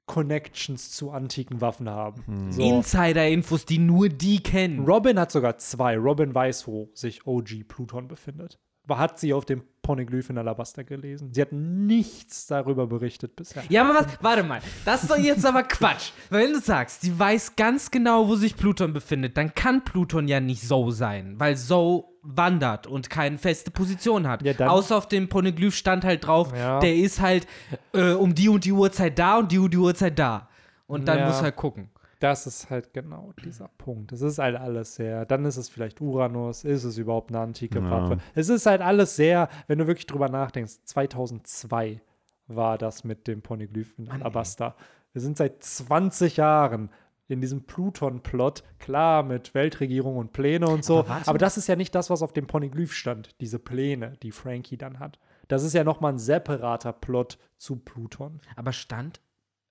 Connections 0.08 0.92
zu 0.92 1.12
antiken 1.12 1.62
Waffen 1.62 1.90
haben. 1.90 2.52
So. 2.52 2.62
Insider-Infos, 2.62 3.66
die 3.66 3.78
nur 3.78 4.10
die 4.10 4.44
kennen. 4.44 4.84
Robin 4.86 5.18
hat 5.18 5.32
sogar 5.32 5.58
zwei. 5.58 5.96
Robin 5.98 6.36
weiß, 6.36 6.68
wo 6.68 6.90
sich 6.94 7.26
OG 7.26 7.64
Pluton 7.64 8.10
befindet. 8.10 8.60
Hat 8.90 9.20
sie 9.20 9.34
auf 9.34 9.46
dem 9.46 9.64
Poneglyph 9.84 10.30
in 10.30 10.38
Alabaster 10.38 10.84
gelesen. 10.84 11.34
Sie 11.34 11.42
hat 11.42 11.52
nichts 11.52 12.46
darüber 12.48 12.88
berichtet 12.88 13.36
bisher. 13.36 13.64
Ja, 13.70 13.84
aber 13.84 14.00
was? 14.00 14.08
Warte 14.22 14.44
mal. 14.44 14.60
Das 14.86 15.04
ist 15.04 15.12
doch 15.12 15.18
jetzt 15.18 15.46
aber 15.46 15.64
Quatsch. 15.64 16.12
Weil 16.30 16.46
wenn 16.46 16.54
du 16.54 16.60
sagst, 16.60 17.02
sie 17.02 17.18
weiß 17.18 17.56
ganz 17.56 17.90
genau, 17.90 18.28
wo 18.28 18.36
sich 18.36 18.56
Pluton 18.58 18.92
befindet, 18.94 19.38
dann 19.38 19.56
kann 19.56 19.84
Pluton 19.84 20.28
ja 20.28 20.40
nicht 20.40 20.62
so 20.68 20.92
sein. 20.92 21.36
Weil 21.40 21.56
so 21.58 22.18
wandert 22.22 22.86
und 22.86 23.10
keine 23.10 23.38
feste 23.38 23.72
Position 23.72 24.28
hat. 24.28 24.44
Ja, 24.44 24.68
Außer 24.68 24.96
auf 24.98 25.08
dem 25.08 25.30
Poneglyph 25.30 25.76
stand 25.76 26.04
halt 26.04 26.28
drauf, 26.28 26.52
Ja. 26.56 26.80
der 26.80 26.96
ist 26.96 27.20
halt 27.22 27.48
äh, 27.94 28.12
um 28.12 28.36
die 28.36 28.50
und 28.50 28.66
die 28.66 28.72
Uhrzeit 28.74 29.18
da 29.18 29.38
und 29.40 29.52
die 29.52 29.58
und 29.58 29.74
die 29.74 29.78
Uhrzeit 29.78 30.20
da. 30.20 30.50
Und 30.86 31.08
dann 31.08 31.20
Ja. 31.20 31.28
muss 31.28 31.42
halt 31.42 31.56
gucken. 31.56 31.90
Das 32.22 32.46
ist 32.48 32.70
halt 32.70 32.94
genau 32.94 33.34
dieser 33.44 33.68
Punkt. 33.78 34.12
Es 34.12 34.22
ist 34.22 34.38
halt 34.38 34.56
alles 34.56 34.96
sehr. 34.96 35.26
Dann 35.26 35.44
ist 35.44 35.58
es 35.58 35.70
vielleicht 35.70 36.00
Uranus. 36.02 36.64
Ist 36.64 36.84
es 36.84 36.98
überhaupt 36.98 37.32
eine 37.32 37.40
antike 37.40 37.80
Ja. 37.80 37.90
Waffe? 37.92 38.18
Es 38.36 38.48
ist 38.48 38.66
halt 38.68 38.82
alles 38.82 39.16
sehr, 39.16 39.50
wenn 39.68 39.80
du 39.80 39.88
wirklich 39.88 40.06
drüber 40.06 40.30
nachdenkst. 40.30 40.84
2002 40.86 42.00
war 42.48 42.78
das 42.78 43.04
mit 43.04 43.28
dem 43.28 43.42
Poneglyph 43.42 43.98
in 43.98 44.06
Mann, 44.06 44.18
ey. 44.18 44.22
Alabasta. 44.22 44.76
Wir 45.14 45.22
sind 45.22 45.36
seit 45.36 45.64
20 45.64 46.38
Jahren 46.38 46.90
in 47.28 47.42
diesem 47.42 47.64
Pluton-Plot, 47.64 48.64
klar, 48.78 49.24
mit 49.24 49.54
Weltregierung 49.54 50.18
und 50.18 50.32
Pläne 50.34 50.68
und 50.68 50.84
so. 50.86 51.00
Aber 51.00 51.22
Aber, 51.26 51.38
das 51.38 51.58
ist 51.58 51.68
ja 51.68 51.76
nicht 51.76 51.96
das, 51.96 52.10
was 52.10 52.22
auf 52.22 52.34
dem 52.34 52.46
Poneglyph 52.46 52.94
stand, 52.94 53.40
diese 53.42 53.58
Pläne, 53.58 54.14
die 54.22 54.32
Frankie 54.32 54.78
dann 54.78 55.00
hat. 55.00 55.18
Das 55.48 55.64
ist 55.64 55.74
ja 55.74 55.84
nochmal 55.84 56.14
ein 56.14 56.20
separater 56.20 56.94
Plot 56.94 57.40
zu 57.58 57.78
Pluton. 57.78 58.42
Aber 58.56 58.74
stand. 58.74 59.22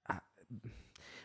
ah, 0.09 0.21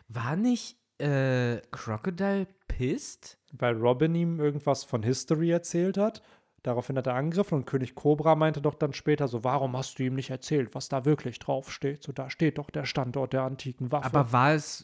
War 0.08 0.36
nicht 0.36 0.78
äh, 1.00 1.62
Crocodile 1.72 2.48
pissed? 2.68 3.38
weil 3.60 3.76
Robin 3.78 4.16
ihm 4.16 4.39
irgendwas 4.39 4.84
von 4.84 5.04
History 5.04 5.52
erzählt 5.52 5.98
hat. 5.98 6.22
Daraufhin 6.64 6.98
hat 6.98 7.08
er 7.08 7.14
angegriffen 7.14 7.60
und 7.60 7.66
König 7.66 7.93
Cobra 7.93 8.36
meinte 8.36 8.62
doch 8.62 8.74
dann 8.74 8.93
später 8.93 9.28
so, 9.28 9.43
warum 9.43 9.78
hast 9.78 10.00
du 10.00 10.04
ihm 10.04 10.16
nicht 10.16 10.32
erzählt, 10.32 10.74
was 10.74 10.89
da 10.89 11.06
wirklich 11.06 11.38
draufsteht? 11.38 12.02
So, 12.02 12.12
da 12.12 12.30
steht 12.30 12.58
doch 12.58 12.72
der 12.72 12.86
Standort 12.86 13.34
der 13.34 13.43
antiken 13.43 13.91
Waffe. 13.91 14.06
Aber 14.06 14.32
war 14.32 14.54
es. 14.54 14.84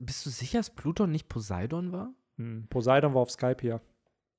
Bist 0.00 0.26
du 0.26 0.30
sicher, 0.30 0.58
dass 0.58 0.70
Pluton 0.70 1.10
nicht 1.10 1.28
Poseidon 1.28 1.92
war? 1.92 2.12
hm, 2.36 2.66
Poseidon 2.68 3.14
war 3.14 3.22
auf 3.22 3.30
Skype 3.30 3.58
hier. 3.60 3.80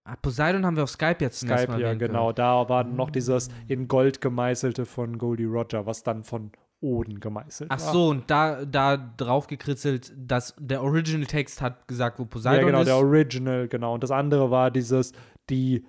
Ah, 0.04 0.16
Poseidon 0.16 0.66
haben 0.66 0.76
wir 0.76 0.84
auf 0.84 0.90
Skype 0.90 1.18
jetzt 1.20 1.42
Skype 1.42 1.76
hier, 1.76 1.86
erwähnt 1.86 2.00
genau. 2.00 2.34
Da 2.34 2.68
war 2.68 2.84
noch 2.84 3.12
dieses 3.12 3.50
in 3.68 3.88
Gold 3.88 4.20
gemeißelte 4.20 4.86
von 4.86 5.20
Goldie 5.20 5.46
Roger, 5.46 5.86
was 5.86 6.02
dann 6.02 6.24
von 6.24 6.52
Oden 6.82 7.20
gemeißelt 7.20 7.70
Ach 7.72 7.80
war. 7.80 7.94
so, 7.94 8.10
und 8.10 8.30
da, 8.30 8.66
da 8.66 8.98
drauf 8.98 9.48
gekritzelt, 9.48 10.12
dass 10.18 10.56
der 10.60 10.82
Original 10.84 11.26
Text 11.28 11.62
hat 11.62 11.88
gesagt, 11.88 12.18
wo 12.20 12.24
Ja, 12.24 12.30
Poseidon 12.30 12.66
genau, 12.66 12.80
ist. 12.82 12.88
der 12.88 12.98
Original, 12.98 13.68
genau. 13.68 13.94
Und 13.94 14.04
das 14.04 14.12
andere 14.12 14.50
war 14.52 14.72
dieses, 14.72 15.14
die 15.50 15.86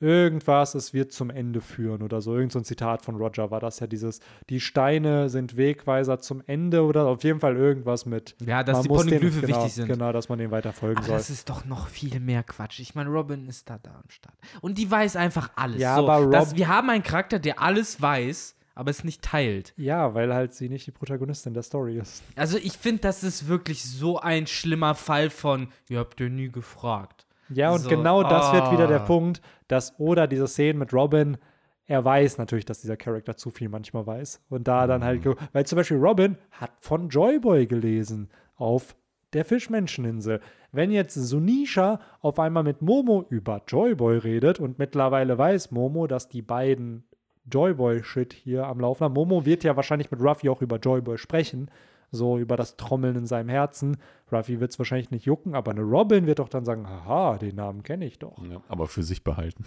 irgendwas, 0.00 0.76
es 0.76 0.94
wird 0.94 1.10
zum 1.12 1.28
Ende 1.28 1.60
führen 1.60 2.02
oder 2.02 2.20
so. 2.20 2.36
Irgend 2.36 2.52
so 2.52 2.60
ein 2.60 2.64
Zitat 2.64 3.02
von 3.04 3.16
Roger 3.16 3.50
war 3.50 3.58
das 3.58 3.80
ja 3.80 3.88
dieses, 3.88 4.20
die 4.48 4.60
Steine 4.60 5.28
sind 5.28 5.56
Wegweiser 5.56 6.20
zum 6.20 6.40
Ende 6.46 6.84
oder 6.84 7.06
auf 7.06 7.24
jeden 7.24 7.40
Fall 7.40 7.56
irgendwas 7.56 8.06
mit. 8.06 8.36
ja, 8.46 8.62
dass 8.62 8.82
die 8.82 8.88
Poneglyphe 8.88 9.40
genau, 9.40 9.56
wichtig 9.58 9.72
sind. 9.74 9.88
Genau, 9.88 10.12
dass 10.12 10.28
man 10.28 10.38
dem 10.38 10.52
weiter 10.52 10.72
folgen 10.72 11.02
soll. 11.02 11.16
das 11.16 11.30
ist 11.30 11.50
doch 11.50 11.64
noch 11.64 11.88
viel 11.88 12.20
mehr 12.20 12.44
Quatsch. 12.44 12.78
Ich 12.78 12.94
meine, 12.94 13.10
Robin 13.10 13.48
ist 13.48 13.68
da 13.68 13.78
da 13.82 13.90
am 13.90 14.08
Start. 14.08 14.36
Und 14.60 14.78
die 14.78 14.88
weiß 14.88 15.16
einfach 15.16 15.50
alles. 15.56 15.80
Ja, 15.80 15.96
so, 15.96 16.08
aber 16.08 16.22
Rob- 16.24 16.32
dass, 16.32 16.54
wir 16.54 16.68
haben 16.68 16.90
einen 16.90 17.02
Charakter, 17.02 17.40
der 17.40 17.60
alles 17.60 18.00
weiß, 18.00 18.54
aber 18.78 18.90
es 18.90 19.02
nicht 19.02 19.22
teilt. 19.22 19.74
Ja, 19.76 20.14
weil 20.14 20.32
halt 20.32 20.54
sie 20.54 20.68
nicht 20.68 20.86
die 20.86 20.92
Protagonistin 20.92 21.52
der 21.52 21.64
Story 21.64 21.98
ist. 21.98 22.22
Also 22.36 22.58
ich 22.58 22.74
finde, 22.78 23.00
das 23.02 23.24
ist 23.24 23.48
wirklich 23.48 23.82
so 23.82 24.20
ein 24.20 24.46
schlimmer 24.46 24.94
Fall 24.94 25.30
von, 25.30 25.68
ihr 25.88 25.98
habt 25.98 26.20
ja 26.20 26.28
nie 26.28 26.48
gefragt. 26.48 27.26
Ja, 27.48 27.70
und 27.72 27.80
So, 27.80 27.88
genau 27.88 28.22
das 28.22 28.52
wird 28.52 28.70
wieder 28.70 28.86
der 28.86 29.00
ah. 29.00 29.04
Punkt, 29.06 29.40
dass 29.66 29.98
Oda 29.98 30.28
diese 30.28 30.46
Szenen 30.46 30.78
mit 30.78 30.92
Robin, 30.92 31.38
er 31.86 32.04
weiß 32.04 32.38
natürlich, 32.38 32.66
dass 32.66 32.80
dieser 32.80 32.96
Charakter 32.96 33.36
zu 33.36 33.50
viel 33.50 33.68
manchmal 33.68 34.06
weiß. 34.06 34.42
Und 34.48 34.68
da 34.68 34.86
dann 34.86 35.02
halt, 35.02 35.22
ge- 35.22 35.34
weil 35.52 35.66
zum 35.66 35.76
Beispiel 35.76 35.96
Robin 35.96 36.36
hat 36.52 36.70
von 36.80 37.08
Joyboy 37.08 37.66
gelesen 37.66 38.28
auf 38.54 38.94
der 39.32 39.44
Fischmenscheninsel. 39.44 40.40
Wenn 40.70 40.92
jetzt 40.92 41.14
Sunisha 41.14 42.00
auf 42.20 42.38
einmal 42.38 42.62
mit 42.62 42.80
Momo 42.80 43.24
über 43.28 43.62
Joyboy 43.66 44.18
redet 44.18 44.60
und 44.60 44.78
mittlerweile 44.78 45.36
weiß 45.36 45.70
Momo, 45.72 46.06
dass 46.06 46.28
die 46.28 46.42
beiden 46.42 47.04
Joyboy-Shit 47.50 48.32
hier 48.32 48.66
am 48.66 48.80
Laufen 48.80 49.04
haben. 49.04 49.14
Momo 49.14 49.44
wird 49.44 49.64
ja 49.64 49.76
wahrscheinlich 49.76 50.10
mit 50.10 50.20
Ruffy 50.20 50.48
auch 50.48 50.62
über 50.62 50.78
Joyboy 50.78 51.18
sprechen, 51.18 51.70
so 52.10 52.38
über 52.38 52.56
das 52.56 52.76
Trommeln 52.76 53.16
in 53.16 53.26
seinem 53.26 53.48
Herzen. 53.48 53.96
Ruffy 54.32 54.60
wird 54.60 54.72
es 54.72 54.78
wahrscheinlich 54.78 55.10
nicht 55.10 55.24
jucken, 55.26 55.54
aber 55.54 55.72
eine 55.72 55.82
Robin 55.82 56.26
wird 56.26 56.38
doch 56.38 56.48
dann 56.48 56.64
sagen, 56.64 56.88
haha, 56.88 57.38
den 57.38 57.56
Namen 57.56 57.82
kenne 57.82 58.06
ich 58.06 58.18
doch. 58.18 58.38
Ja, 58.48 58.60
aber 58.68 58.86
für 58.86 59.02
sich 59.02 59.24
behalten. 59.24 59.64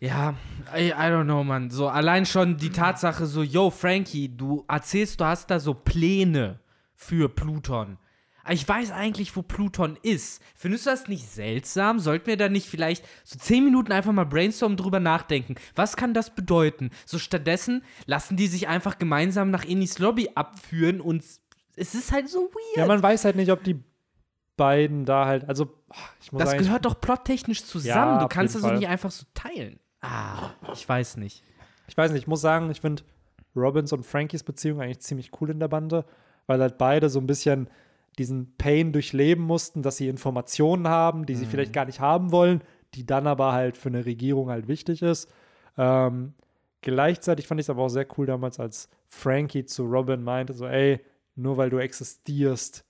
Ja, 0.00 0.34
I, 0.76 0.88
I 0.88 0.92
don't 0.92 1.24
know, 1.24 1.44
Mann. 1.44 1.70
So 1.70 1.88
allein 1.88 2.26
schon 2.26 2.56
die 2.56 2.70
Tatsache 2.70 3.26
so, 3.26 3.42
yo, 3.42 3.70
Frankie, 3.70 4.34
du 4.34 4.64
erzählst, 4.66 5.20
du 5.20 5.24
hast 5.24 5.50
da 5.50 5.60
so 5.60 5.74
Pläne 5.74 6.60
für 6.94 7.28
Pluton. 7.28 7.98
Ich 8.48 8.66
weiß 8.66 8.90
eigentlich, 8.92 9.36
wo 9.36 9.42
Pluton 9.42 9.98
ist. 10.02 10.42
Findest 10.54 10.86
du 10.86 10.90
das 10.90 11.08
nicht 11.08 11.28
seltsam? 11.28 11.98
Sollten 11.98 12.26
wir 12.26 12.36
da 12.36 12.48
nicht 12.48 12.68
vielleicht 12.68 13.04
so 13.24 13.38
zehn 13.38 13.64
Minuten 13.64 13.92
einfach 13.92 14.12
mal 14.12 14.24
brainstormen 14.24 14.76
drüber 14.76 15.00
nachdenken? 15.00 15.56
Was 15.74 15.96
kann 15.96 16.14
das 16.14 16.34
bedeuten? 16.34 16.90
So 17.04 17.18
stattdessen 17.18 17.82
lassen 18.06 18.36
die 18.36 18.46
sich 18.46 18.68
einfach 18.68 18.98
gemeinsam 18.98 19.50
nach 19.50 19.64
Innis 19.64 19.98
Lobby 19.98 20.30
abführen 20.34 21.00
und 21.00 21.22
es 21.76 21.94
ist 21.94 22.12
halt 22.12 22.28
so 22.28 22.40
weird. 22.40 22.76
Ja, 22.76 22.86
man 22.86 23.02
weiß 23.02 23.24
halt 23.24 23.36
nicht, 23.36 23.50
ob 23.50 23.62
die 23.62 23.82
beiden 24.56 25.04
da 25.04 25.26
halt, 25.26 25.48
also 25.48 25.72
ich 26.20 26.32
muss 26.32 26.42
das 26.42 26.56
gehört 26.56 26.84
doch 26.84 27.00
plottechnisch 27.00 27.64
zusammen. 27.64 28.16
Ja, 28.16 28.20
du 28.20 28.28
kannst 28.28 28.54
das 28.54 28.62
doch 28.62 28.68
Fall. 28.68 28.78
nicht 28.78 28.88
einfach 28.88 29.10
so 29.10 29.24
teilen. 29.32 29.80
Ah, 30.02 30.50
ich 30.72 30.86
weiß 30.88 31.16
nicht. 31.16 31.42
Ich 31.88 31.96
weiß 31.96 32.12
nicht, 32.12 32.22
ich 32.22 32.26
muss 32.26 32.40
sagen, 32.40 32.70
ich 32.70 32.80
finde 32.80 33.02
Robins 33.56 33.92
und 33.92 34.04
Frankies 34.04 34.42
Beziehung 34.42 34.80
eigentlich 34.80 35.00
ziemlich 35.00 35.30
cool 35.40 35.50
in 35.50 35.60
der 35.60 35.68
Bande, 35.68 36.04
weil 36.46 36.60
halt 36.60 36.78
beide 36.78 37.08
so 37.08 37.18
ein 37.20 37.26
bisschen 37.26 37.68
diesen 38.18 38.56
Pain 38.56 38.92
durchleben 38.92 39.44
mussten, 39.44 39.82
dass 39.82 39.96
sie 39.96 40.08
Informationen 40.08 40.88
haben, 40.88 41.26
die 41.26 41.34
sie 41.36 41.46
Mhm. 41.46 41.50
vielleicht 41.50 41.72
gar 41.72 41.84
nicht 41.86 42.00
haben 42.00 42.32
wollen, 42.32 42.62
die 42.94 43.06
dann 43.06 43.26
aber 43.26 43.52
halt 43.52 43.76
für 43.76 43.88
eine 43.88 44.04
Regierung 44.04 44.50
halt 44.50 44.68
wichtig 44.68 45.02
ist. 45.02 45.30
Ähm, 45.78 46.34
gleichzeitig 46.82 47.46
fand 47.46 47.60
ich 47.60 47.66
es 47.66 47.70
aber 47.70 47.82
auch 47.82 47.88
sehr 47.88 48.06
cool 48.18 48.26
damals, 48.26 48.58
als 48.60 48.88
Frankie 49.06 49.64
zu 49.64 49.84
Robin 49.84 50.22
meinte, 50.22 50.52
so, 50.52 50.66
ey, 50.66 51.00
nur 51.36 51.56
weil 51.56 51.70
du 51.70 51.78
existierst, 51.78 52.84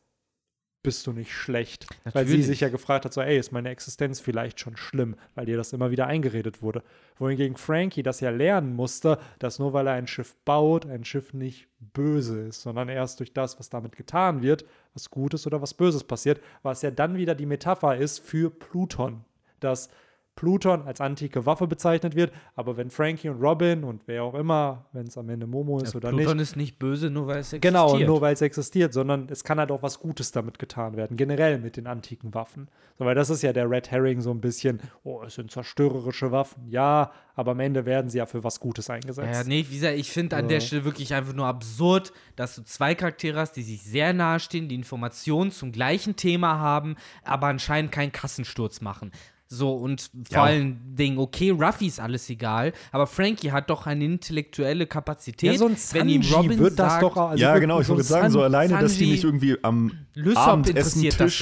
bist 0.82 1.06
du 1.06 1.12
nicht 1.12 1.32
schlecht. 1.32 1.86
Weil 2.04 2.24
sie 2.26 2.32
Natürlich. 2.32 2.46
sich 2.46 2.60
ja 2.60 2.68
gefragt 2.68 3.04
hat, 3.04 3.12
so, 3.12 3.20
ey, 3.20 3.38
ist 3.38 3.52
meine 3.52 3.70
Existenz 3.70 4.20
vielleicht 4.20 4.60
schon 4.60 4.76
schlimm, 4.76 5.16
weil 5.34 5.46
dir 5.46 5.56
das 5.56 5.72
immer 5.72 5.90
wieder 5.90 6.06
eingeredet 6.06 6.62
wurde. 6.62 6.82
Wohingegen 7.18 7.56
Frankie 7.56 8.02
das 8.02 8.20
ja 8.20 8.30
lernen 8.30 8.74
musste, 8.74 9.18
dass 9.38 9.58
nur 9.58 9.72
weil 9.72 9.86
er 9.86 9.94
ein 9.94 10.06
Schiff 10.06 10.34
baut, 10.44 10.86
ein 10.86 11.04
Schiff 11.04 11.32
nicht 11.34 11.68
böse 11.78 12.40
ist, 12.40 12.62
sondern 12.62 12.88
erst 12.88 13.20
durch 13.20 13.32
das, 13.32 13.58
was 13.58 13.68
damit 13.68 13.96
getan 13.96 14.42
wird, 14.42 14.64
was 14.94 15.10
Gutes 15.10 15.46
oder 15.46 15.60
was 15.60 15.74
Böses 15.74 16.04
passiert, 16.04 16.40
was 16.62 16.82
ja 16.82 16.90
dann 16.90 17.16
wieder 17.16 17.34
die 17.34 17.46
Metapher 17.46 17.96
ist 17.96 18.20
für 18.20 18.50
Pluton. 18.50 19.24
Dass 19.60 19.90
Pluton 20.36 20.82
als 20.86 21.00
antike 21.02 21.44
Waffe 21.44 21.66
bezeichnet 21.66 22.14
wird, 22.14 22.32
aber 22.56 22.76
wenn 22.78 22.88
Frankie 22.90 23.28
und 23.28 23.42
Robin 23.42 23.84
und 23.84 24.02
wer 24.06 24.24
auch 24.24 24.34
immer, 24.34 24.86
wenn 24.92 25.06
es 25.06 25.18
am 25.18 25.28
Ende 25.28 25.46
Momo 25.46 25.80
ist 25.80 25.94
oder 25.94 26.08
Pluton 26.10 26.38
nicht, 26.38 26.42
ist 26.42 26.56
nicht 26.56 26.78
böse, 26.78 27.10
nur 27.10 27.26
weil 27.26 27.40
es 27.40 27.52
existiert. 27.52 27.62
Genau, 27.62 27.98
nur 27.98 28.20
weil 28.22 28.32
es 28.32 28.40
existiert, 28.40 28.94
sondern 28.94 29.28
es 29.30 29.44
kann 29.44 29.58
halt 29.58 29.70
auch 29.70 29.82
was 29.82 29.98
Gutes 30.00 30.32
damit 30.32 30.58
getan 30.58 30.96
werden, 30.96 31.16
generell 31.18 31.58
mit 31.58 31.76
den 31.76 31.86
antiken 31.86 32.32
Waffen. 32.32 32.68
So, 32.98 33.04
weil 33.04 33.14
das 33.14 33.28
ist 33.28 33.42
ja 33.42 33.52
der 33.52 33.68
Red 33.70 33.90
Herring 33.90 34.22
so 34.22 34.30
ein 34.30 34.40
bisschen, 34.40 34.80
oh, 35.04 35.22
es 35.26 35.34
sind 35.34 35.50
zerstörerische 35.50 36.32
Waffen, 36.32 36.68
ja, 36.68 37.12
aber 37.34 37.50
am 37.52 37.60
Ende 37.60 37.84
werden 37.84 38.08
sie 38.08 38.18
ja 38.18 38.26
für 38.26 38.42
was 38.42 38.60
Gutes 38.60 38.88
eingesetzt. 38.88 39.30
Ja, 39.30 39.44
nee, 39.44 39.66
wie 39.68 39.74
gesagt, 39.74 39.98
ich 39.98 40.10
finde 40.10 40.36
an 40.36 40.44
Ja. 40.44 40.48
der 40.48 40.60
Stelle 40.60 40.84
wirklich 40.84 41.12
einfach 41.12 41.34
nur 41.34 41.46
absurd, 41.46 42.12
dass 42.36 42.56
du 42.56 42.62
zwei 42.64 42.94
Charaktere 42.94 43.38
hast, 43.38 43.52
die 43.52 43.62
sich 43.62 43.82
sehr 43.82 44.12
nahe 44.12 44.40
stehen, 44.40 44.68
die 44.68 44.74
Informationen 44.74 45.50
zum 45.50 45.72
gleichen 45.72 46.16
Thema 46.16 46.58
haben, 46.58 46.96
aber 47.24 47.48
anscheinend 47.48 47.92
keinen 47.92 48.12
Kassensturz 48.12 48.80
machen. 48.80 49.10
So, 49.53 49.72
und 49.74 50.03
vor 50.28 50.36
Ja. 50.36 50.42
allen 50.44 50.94
Dingen, 50.94 51.18
okay, 51.18 51.51
Ruffy 51.51 51.88
ist 51.88 51.98
alles 51.98 52.30
egal, 52.30 52.72
aber 52.92 53.09
Frankie 53.09 53.51
hat 53.51 53.68
doch 53.68 53.84
eine 53.84 54.05
intellektuelle 54.05 54.86
Kapazität. 54.86 55.51
Ja, 55.51 55.59
so 55.59 55.66
ein 55.66 55.76
wenn 55.90 56.09
ihm 56.09 56.22
Sanji 56.22 56.36
Robin 56.46 56.59
wird 56.61 56.78
das 56.78 56.92
sagt, 56.92 57.03
doch 57.03 57.16
also 57.16 57.42
ja, 57.42 57.59
genau, 57.59 57.80
ich 57.80 57.88
so 57.88 57.94
ein 57.94 58.03
sagen, 58.03 58.30
so 58.30 58.42
alleine, 58.44 58.78
dass 58.78 58.96
die 58.96 59.07
Sanji- 59.07 59.11
nicht 59.11 59.24
irgendwie 59.24 59.57
am 59.64 59.90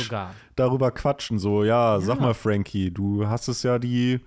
sogar. 0.05 0.35
darüber 0.57 0.91
quatschen. 0.91 1.39
So, 1.39 1.65
ja, 1.65 2.01
sag 2.01 2.19
mal, 2.19 2.33
Frankie, 2.33 2.91
du 2.91 3.27
hast 3.27 3.49
es 3.49 3.63
ja 3.63 3.79
die 3.79 4.21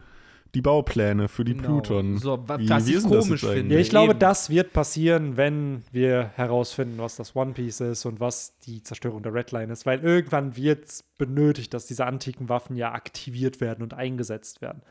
die 0.53 0.61
Baupläne 0.61 1.27
für 1.29 1.45
die 1.45 1.53
Genau. 1.53 1.79
Pluton. 1.79 2.17
So, 2.17 2.37
Wie- 2.57 2.69
was 2.69 2.85
wie 2.87 2.91
ich 2.95 3.03
das 3.03 3.07
komisch 3.09 3.45
finde. 3.45 3.73
Ja, 3.75 3.79
ich 3.81 3.89
glaube, 3.89 4.11
Eben. 4.11 4.19
das 4.19 4.49
wird 4.49 4.73
passieren, 4.73 5.37
wenn 5.37 5.83
wir 5.91 6.31
herausfinden, 6.35 6.97
was 6.97 7.15
das 7.15 7.35
One 7.35 7.53
Piece 7.53 7.79
ist 7.79 8.05
und 8.05 8.19
was 8.19 8.57
die 8.59 8.83
Zerstörung 8.83 9.23
der 9.23 9.33
Red 9.33 9.51
Line 9.53 9.71
ist. 9.71 9.85
Weil 9.85 10.01
irgendwann 10.01 10.57
wird 10.57 10.85
es 10.85 11.03
benötigt, 11.17 11.73
dass 11.73 11.85
diese 11.85 12.05
antiken 12.05 12.49
Waffen 12.49 12.75
ja 12.75 12.91
aktiviert 12.91 13.61
werden 13.61 13.81
und 13.81 13.93
eingesetzt 13.93 14.61
werden. 14.61 14.81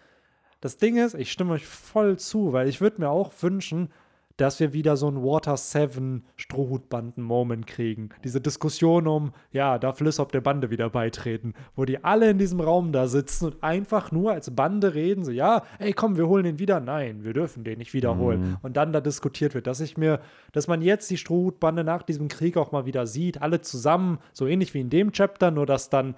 Das 0.63 0.79
Ding 0.79 0.97
ist, 0.97 1.15
ich 1.15 1.31
stimme 1.33 1.53
euch 1.53 1.67
voll 1.67 2.19
zu, 2.19 2.53
weil 2.53 2.69
ich 2.69 2.81
würde 2.81 3.01
mir 3.03 3.11
auch 3.11 3.33
wünschen, 3.41 3.91
dass 4.37 4.59
wir 4.61 4.73
wieder 4.73 4.97
so 4.97 5.09
ein 5.09 5.23
Water 5.23 5.57
7 5.57 6.25
Strohhutbanden-Moment 6.37 7.67
kriegen. 7.67 8.11
Diese 8.25 8.41
Diskussion 8.41 9.07
um, 9.07 9.33
ja, 9.53 9.79
darf 9.79 10.01
Lissop 10.01 10.33
der 10.33 10.41
Bande 10.41 10.71
wieder 10.71 10.89
beitreten, 10.89 11.55
wo 11.77 11.85
die 11.85 12.03
alle 12.05 12.31
in 12.31 12.39
diesem 12.39 12.61
Raum 12.61 12.93
da 12.93 13.07
sitzen 13.07 13.47
und 13.47 13.63
einfach 13.63 14.13
nur 14.13 14.33
als 14.33 14.55
Bande 14.55 14.95
reden, 14.95 15.25
so, 15.25 15.31
ja, 15.31 15.63
ey, 15.79 15.93
komm, 15.93 16.17
wir 16.17 16.27
holen 16.29 16.45
den 16.45 16.59
wieder. 16.59 16.81
Nein, 16.81 17.25
wir 17.25 17.33
dürfen 17.33 17.65
den 17.65 17.79
nicht 17.79 17.93
wiederholen. 17.93 18.57
Und 18.63 18.77
dann 18.77 18.93
da 18.93 19.01
diskutiert 19.01 19.55
wird, 19.55 19.67
dass 19.67 19.81
ich 19.81 19.97
mir, 19.97 20.21
dass 20.53 20.69
man 20.69 20.83
jetzt 20.83 21.11
die 21.11 21.19
Strohhutbande 21.19 21.85
nach 21.85 22.03
diesem 22.03 22.29
Krieg 22.29 22.57
auch 22.57 22.73
mal 22.73 22.87
wieder 22.87 23.07
sieht, 23.07 23.43
alle 23.43 23.61
zusammen, 23.61 24.19
so 24.33 24.47
ähnlich 24.47 24.75
wie 24.75 24.81
in 24.81 24.91
dem 24.91 25.13
Chapter, 25.13 25.51
nur 25.51 25.67
dass 25.67 25.91
dann 25.91 26.15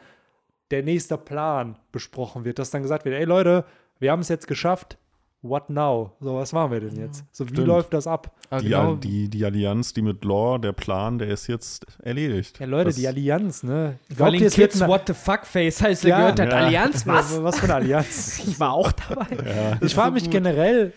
der 0.71 0.83
nächste 0.83 1.19
Plan 1.19 1.77
besprochen 1.93 2.45
wird, 2.45 2.59
dass 2.59 2.71
dann 2.71 2.83
gesagt 2.83 3.05
wird, 3.05 3.15
ey 3.15 3.25
Leute, 3.25 3.65
wir 3.99 4.11
haben 4.11 4.21
es 4.21 4.29
jetzt 4.29 4.49
geschafft, 4.49 4.99
what 5.43 5.68
now? 5.70 6.12
So, 6.20 6.36
was 6.36 6.53
machen 6.53 6.70
wir 6.72 6.80
denn 6.80 6.97
jetzt? 6.97 7.24
So, 7.32 7.45
wie 7.45 7.51
Stimmt. 7.53 7.66
läuft 7.66 7.93
das 7.93 8.07
ab? 8.07 8.32
Aber 8.49 8.61
Die, 8.62 8.68
genau, 8.68 8.95
die, 8.95 9.28
die 9.28 9.45
Allianz, 9.45 9.93
die 9.93 10.03
mit 10.03 10.24
Law, 10.24 10.59
der 10.59 10.72
Plan, 10.72 11.18
der 11.18 11.28
ist 11.28 11.47
jetzt 11.49 11.84
erledigt. 12.03 12.59
Ja, 12.61 12.66
Leute, 12.66 12.84
Das- 12.90 12.97
die 12.97 13.09
Allianz, 13.09 13.62
ne? 13.62 13.99
Glaubt 14.16 14.34
ihr, 14.34 14.47
es 14.47 14.55
Kids 14.55 14.80
What 14.80 15.03
the 15.07 15.14
fuck 15.14 15.45
Face 15.47 15.82
heißt, 15.82 16.05
Ja. 16.05 16.18
gehört 16.18 16.40
hat. 16.40 16.53
Ja. 16.53 16.59
Allianz, 16.66 17.07
was? 17.07 17.43
Was 17.43 17.59
für 17.59 17.64
eine 17.64 17.74
Allianz? 17.76 18.43
Ich 18.47 18.61
war 18.61 18.72
auch 18.72 18.93
dabei. 18.93 19.26
Ja. 19.45 19.78
ich 19.80 19.95
frage 19.95 20.12
mich 20.12 20.30
generell, 20.30 20.93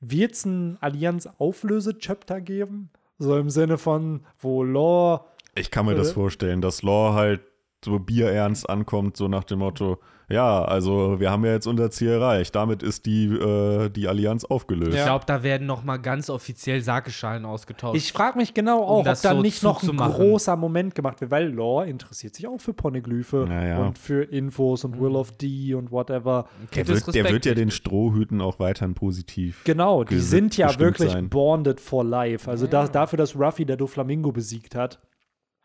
wird 0.00 0.32
es 0.32 0.44
ein 0.44 0.76
Allianz-Auflöse-Chapter 0.80 2.40
geben? 2.40 2.90
So 3.18 3.36
im 3.36 3.50
Sinne 3.50 3.78
von, 3.78 4.24
wo 4.38 4.62
Law 4.62 5.24
Ich 5.54 5.70
kann 5.70 5.86
mir 5.86 5.94
das 5.94 6.08
Oder? 6.08 6.14
vorstellen, 6.14 6.60
dass 6.60 6.82
Law 6.82 7.14
halt 7.14 7.40
so 7.84 7.98
bierernst 7.98 8.68
ankommt, 8.68 9.16
so 9.16 9.28
nach 9.28 9.44
dem 9.44 9.60
Motto, 9.60 9.98
ja, 10.28 10.64
also 10.64 11.20
wir 11.20 11.30
haben 11.30 11.44
ja 11.44 11.52
jetzt 11.52 11.66
unser 11.66 11.90
Ziel 11.90 12.10
erreicht, 12.10 12.54
damit 12.54 12.82
ist 12.82 13.06
die, 13.06 13.26
äh, 13.26 13.90
die 13.90 14.08
Allianz 14.08 14.44
aufgelöst. 14.44 14.96
Ich 14.96 15.02
glaube, 15.04 15.24
da 15.26 15.42
werden 15.42 15.66
noch 15.66 15.84
mal 15.84 15.98
ganz 15.98 16.30
offiziell 16.30 16.80
Sakeschalen 16.80 17.44
ausgetauscht. 17.44 17.96
Ich 17.96 18.12
frage 18.12 18.38
mich 18.38 18.54
genau 18.54 18.82
auch, 18.84 19.00
ob 19.00 19.04
das 19.04 19.22
da 19.22 19.34
so 19.34 19.42
nicht 19.42 19.62
noch 19.62 19.82
ein 19.82 19.96
großer 19.96 20.56
Moment 20.56 20.94
gemacht 20.94 21.20
wird, 21.20 21.30
weil 21.30 21.48
Lore 21.48 21.86
interessiert 21.86 22.34
sich 22.34 22.46
auch 22.46 22.60
für 22.60 22.72
Poneglyphe 22.72 23.46
Ja, 23.48 23.66
ja. 23.66 23.78
und 23.78 23.98
für 23.98 24.22
Infos 24.24 24.84
und 24.84 24.98
Will 24.98 25.16
of 25.16 25.32
D 25.32 25.74
und 25.74 25.90
whatever. 25.90 26.48
Der 26.74 26.88
wird, 26.88 27.14
der 27.14 27.30
wird 27.30 27.46
ja 27.46 27.54
den 27.54 27.70
Strohhüten 27.70 28.40
auch 28.40 28.58
weiterhin 28.58 28.94
positiv. 28.94 29.62
Genau, 29.64 30.04
die 30.04 30.18
sind 30.18 30.56
ja 30.56 30.78
wirklich 30.78 31.12
sein. 31.12 31.28
bonded 31.28 31.80
for 31.80 32.04
life. 32.04 32.50
Also 32.50 32.66
da, 32.66 32.86
dafür, 32.88 33.16
dass 33.18 33.36
Ruffy 33.36 33.64
der 33.64 33.76
Doflamingo 33.76 34.32
besiegt 34.32 34.74
hat, 34.74 35.00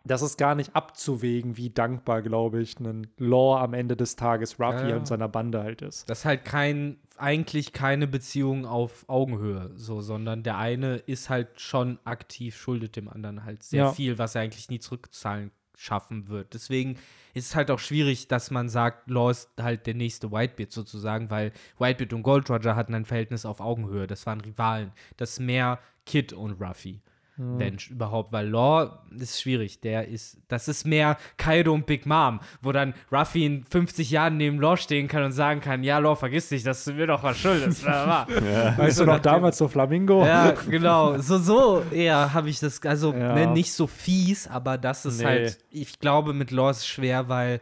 das 0.09 0.23
ist 0.23 0.37
gar 0.37 0.55
nicht 0.55 0.75
abzuwägen, 0.75 1.55
wie 1.55 1.69
dankbar, 1.69 2.23
glaube 2.23 2.61
ich, 2.61 2.79
ein 2.79 3.07
Lore 3.17 3.59
am 3.59 3.75
Ende 3.75 3.95
des 3.95 4.15
Tages 4.15 4.59
Ruffy 4.59 4.89
ja. 4.89 4.97
und 4.97 5.05
seiner 5.05 5.29
Bande 5.29 5.61
halt 5.61 5.83
ist. 5.83 6.09
Das 6.09 6.19
ist 6.19 6.25
halt 6.25 6.45
kein, 6.45 6.97
eigentlich 7.15 7.73
keine 7.73 8.07
Beziehung 8.07 8.65
auf 8.65 9.05
Augenhöhe, 9.07 9.69
so, 9.75 10.01
sondern 10.01 10.41
der 10.41 10.57
eine 10.57 10.95
ist 10.95 11.29
halt 11.29 11.61
schon 11.61 11.99
aktiv, 12.05 12.57
schuldet 12.57 12.95
dem 12.95 13.07
anderen 13.07 13.45
halt 13.45 13.61
sehr 13.61 13.85
Ja. 13.85 13.91
viel, 13.91 14.17
was 14.17 14.33
er 14.33 14.41
eigentlich 14.41 14.69
nie 14.69 14.79
zurückzahlen 14.79 15.51
schaffen 15.77 16.27
wird. 16.27 16.55
Deswegen 16.55 16.97
ist 17.35 17.45
es 17.49 17.55
halt 17.55 17.69
auch 17.69 17.79
schwierig, 17.79 18.27
dass 18.27 18.49
man 18.49 18.67
sagt, 18.67 19.11
Law 19.11 19.29
ist 19.29 19.51
halt 19.61 19.85
der 19.85 19.93
nächste 19.93 20.31
Whitebeard 20.31 20.71
sozusagen, 20.71 21.29
weil 21.29 21.53
Whitebeard 21.77 22.13
und 22.13 22.23
Gold 22.23 22.49
Roger 22.49 22.75
hatten 22.75 22.95
ein 22.95 23.05
Verhältnis 23.05 23.45
auf 23.45 23.61
Augenhöhe. 23.61 24.07
Das 24.07 24.25
waren 24.25 24.41
Rivalen. 24.41 24.91
Das 25.17 25.33
ist 25.33 25.39
mehr 25.39 25.77
Kid 26.07 26.33
und 26.33 26.59
Ruffy. 26.59 26.99
Wenn 27.41 27.77
überhaupt, 27.89 28.33
weil 28.33 28.49
Law 28.49 28.99
ist 29.17 29.41
schwierig. 29.41 29.79
Der 29.79 30.07
ist, 30.09 30.37
das 30.49 30.67
ist 30.67 30.85
mehr 30.85 31.17
Kaido 31.37 31.73
und 31.73 31.85
Big 31.85 32.05
Mom, 32.05 32.41
wo 32.61 32.73
dann 32.73 32.93
Ruffy 33.11 33.45
in 33.45 33.63
50 33.63 34.11
Jahren 34.11 34.35
neben 34.35 34.59
Law 34.59 34.75
stehen 34.75 35.07
kann 35.07 35.23
und 35.23 35.31
sagen 35.31 35.61
kann: 35.61 35.81
Ja, 35.83 35.99
Law, 35.99 36.15
vergiss 36.15 36.51
nicht, 36.51 36.67
dass 36.67 36.83
du 36.83 36.91
mir 36.93 37.07
doch 37.07 37.23
was 37.23 37.37
schuldest. 37.37 37.83
bla. 37.83 38.27
Weißt 38.77 38.99
du 38.99 39.05
noch 39.05 39.19
damals 39.19 39.57
so 39.57 39.69
Flamingo? 39.69 40.25
Ja, 40.25 40.51
genau. 40.51 41.17
So, 41.19 41.37
so 41.37 41.83
eher 41.91 42.33
habe 42.33 42.49
ich 42.49 42.59
das, 42.59 42.81
also 42.85 43.13
Ja. 43.13 43.33
ne, 43.33 43.47
nicht 43.47 43.71
so 43.71 43.87
fies, 43.87 44.45
aber 44.47 44.77
das 44.77 45.05
ist 45.05 45.19
Nee. 45.19 45.25
halt, 45.25 45.57
ich 45.71 45.97
glaube, 45.99 46.33
mit 46.33 46.51
Law 46.51 46.69
ist 46.71 46.79
es 46.79 46.87
schwer, 46.87 47.29
weil 47.29 47.61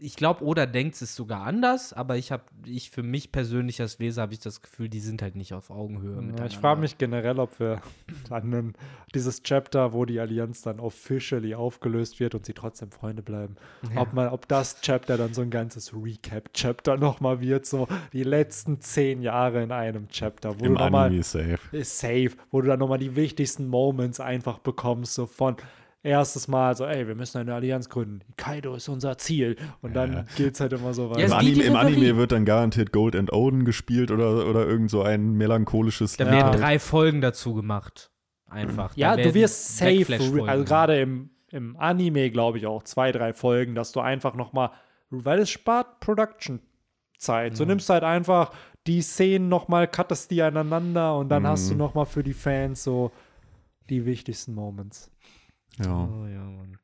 ich 0.00 0.16
glaube, 0.16 0.44
Oda 0.44 0.66
denkt 0.66 1.00
es 1.00 1.16
sogar 1.16 1.42
anders, 1.44 1.92
aber 1.92 2.16
ich 2.16 2.30
habe, 2.30 2.44
ich 2.64 2.90
für 2.90 3.02
mich 3.02 3.32
persönlich 3.32 3.80
als 3.80 3.98
Leser 3.98 4.22
habe 4.22 4.32
ich 4.32 4.40
das 4.40 4.62
Gefühl, 4.62 4.88
die 4.88 5.00
sind 5.00 5.22
halt 5.22 5.34
nicht 5.34 5.54
auf 5.54 5.70
Augenhöhe 5.70 6.34
Ja, 6.36 6.46
ich 6.46 6.56
frage 6.56 6.80
mich 6.80 6.98
generell, 6.98 7.40
ob 7.40 7.58
wir 7.58 7.80
dann 8.28 8.74
dieses 9.14 9.42
Chapter, 9.42 9.92
wo 9.92 10.04
die 10.04 10.20
Allianz 10.20 10.62
dann 10.62 10.78
officially 10.78 11.54
aufgelöst 11.54 12.20
wird 12.20 12.34
und 12.34 12.46
sie 12.46 12.52
trotzdem 12.52 12.90
Freunde 12.90 13.22
bleiben, 13.22 13.56
ob, 13.96 14.12
man, 14.12 14.28
ob 14.28 14.46
das 14.46 14.80
Chapter 14.80 15.16
dann 15.16 15.34
so 15.34 15.42
ein 15.42 15.50
ganzes 15.50 15.92
Recap-Chapter 15.92 16.96
nochmal 16.96 17.40
wird, 17.40 17.66
so 17.66 17.88
die 18.12 18.22
letzten 18.22 18.80
zehn 18.80 19.20
Jahre 19.22 19.62
in 19.62 19.72
einem 19.72 20.08
Chapter, 20.08 20.60
wo 20.60 20.64
Im 20.64 20.74
du 20.74 20.80
nochmal 20.80 21.22
safe. 21.22 21.58
ist 21.72 21.98
safe, 21.98 22.32
wo 22.50 22.60
du 22.60 22.68
dann 22.68 22.78
nochmal 22.78 22.98
die 22.98 23.16
wichtigsten 23.16 23.66
Moments 23.66 24.20
einfach 24.20 24.58
bekommst, 24.58 25.14
so 25.14 25.26
von 25.26 25.56
erstes 26.08 26.48
Mal 26.48 26.74
so, 26.76 26.84
ey, 26.86 27.06
wir 27.06 27.14
müssen 27.14 27.38
eine 27.38 27.54
Allianz 27.54 27.88
gründen. 27.88 28.20
Kaido 28.36 28.74
ist 28.74 28.88
unser 28.88 29.16
Ziel. 29.18 29.56
Und 29.82 29.94
dann 29.94 30.12
Ja. 30.12 30.24
geht's 30.36 30.60
halt 30.60 30.72
immer 30.72 30.92
so 30.94 31.04
Ja, 31.12 31.18
Im 31.18 31.30
weiter. 31.30 31.38
Anime, 31.38 31.62
Im. 31.64 31.76
Anime 31.76 32.16
wird 32.16 32.32
dann 32.32 32.44
garantiert 32.44 32.92
Gold 32.92 33.14
and 33.14 33.32
Oden 33.32 33.64
gespielt 33.64 34.10
oder, 34.10 34.48
oder 34.48 34.66
irgend 34.66 34.90
so 34.90 35.02
ein 35.02 35.32
melancholisches 35.34 36.16
Da 36.16 36.24
Ja. 36.26 36.32
werden 36.32 36.60
drei 36.60 36.78
Folgen 36.78 37.20
dazu 37.20 37.54
gemacht. 37.54 38.10
Einfach. 38.50 38.96
Ja, 38.96 39.16
du 39.16 39.34
wirst 39.34 39.76
safe, 39.76 40.06
also 40.48 40.64
gerade 40.64 40.98
im, 41.00 41.30
im 41.50 41.76
Anime, 41.76 42.30
glaube 42.30 42.56
ich, 42.58 42.66
auch 42.66 42.82
zwei, 42.82 43.12
drei 43.12 43.32
Folgen, 43.34 43.74
dass 43.74 43.92
du 43.92 44.00
einfach 44.00 44.34
nochmal, 44.34 44.70
weil 45.10 45.38
es 45.40 45.50
spart 45.50 46.00
Production-Zeit. 46.00 47.56
So 47.56 47.64
nimmst 47.64 47.88
du 47.88 47.92
halt 47.94 48.04
einfach 48.04 48.52
die 48.86 49.02
Szenen 49.02 49.48
nochmal, 49.48 49.86
cuttest 49.88 50.30
die 50.30 50.40
aneinander 50.42 51.16
und 51.18 51.28
dann 51.28 51.46
hast 51.46 51.68
du 51.68 51.74
Mhm. 51.74 51.78
nochmal 51.78 52.06
für 52.06 52.22
die 52.22 52.32
Fans 52.32 52.82
so 52.84 53.10
die 53.90 54.06
wichtigsten 54.06 54.54
Moments. 54.54 55.10
Ja. 55.84 56.04
Oh, 56.04 56.26
ja, 56.26 56.40
Mann. 56.44 56.78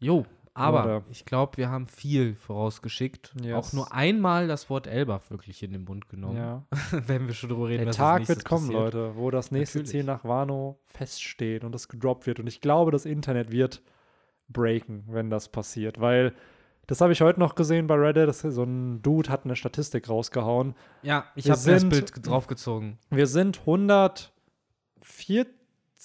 Jo, 0.00 0.26
aber 0.54 0.84
Oder- 0.84 1.02
ich 1.10 1.24
glaube, 1.24 1.56
wir 1.56 1.68
haben 1.70 1.86
viel 1.86 2.34
vorausgeschickt. 2.36 3.32
Yes. 3.42 3.54
Auch 3.54 3.72
nur 3.72 3.92
einmal 3.92 4.46
das 4.46 4.70
Wort 4.70 4.86
Elbaf 4.86 5.30
wirklich 5.30 5.62
in 5.62 5.72
den 5.72 5.84
Mund 5.84 6.08
genommen. 6.08 6.36
Ja. 6.36 6.64
Wenn 7.06 7.26
wir 7.26 7.34
schon 7.34 7.50
drüber 7.50 7.68
reden, 7.68 7.78
Der 7.80 7.88
was 7.88 7.96
Tag 7.96 8.28
wird 8.28 8.44
kommen, 8.44 8.66
passiert. 8.68 8.94
Leute, 8.94 9.16
wo 9.16 9.30
das 9.30 9.50
nächste 9.50 9.78
Natürlich. 9.78 9.90
Ziel 9.90 10.04
nach 10.04 10.24
Wano 10.24 10.78
feststeht 10.86 11.64
und 11.64 11.72
das 11.72 11.88
gedroppt 11.88 12.26
wird. 12.26 12.38
Und 12.40 12.46
ich 12.46 12.60
glaube, 12.60 12.90
das 12.92 13.04
Internet 13.04 13.50
wird 13.50 13.82
breaken, 14.48 15.04
wenn 15.08 15.30
das 15.30 15.48
passiert, 15.48 16.00
weil 16.00 16.34
das 16.86 17.00
habe 17.00 17.12
ich 17.14 17.22
heute 17.22 17.40
noch 17.40 17.54
gesehen 17.54 17.86
bei 17.86 17.94
Reddit. 17.94 18.28
Das, 18.28 18.40
so 18.42 18.62
ein 18.62 19.00
Dude 19.00 19.30
hat 19.30 19.44
eine 19.46 19.56
Statistik 19.56 20.08
rausgehauen. 20.10 20.74
Ja, 21.02 21.24
ich 21.34 21.50
habe 21.50 21.58
das 21.64 21.88
Bild 21.88 22.12
draufgezogen. 22.26 22.98
Wir 23.08 23.26
sind 23.26 23.60
140, 23.60 25.46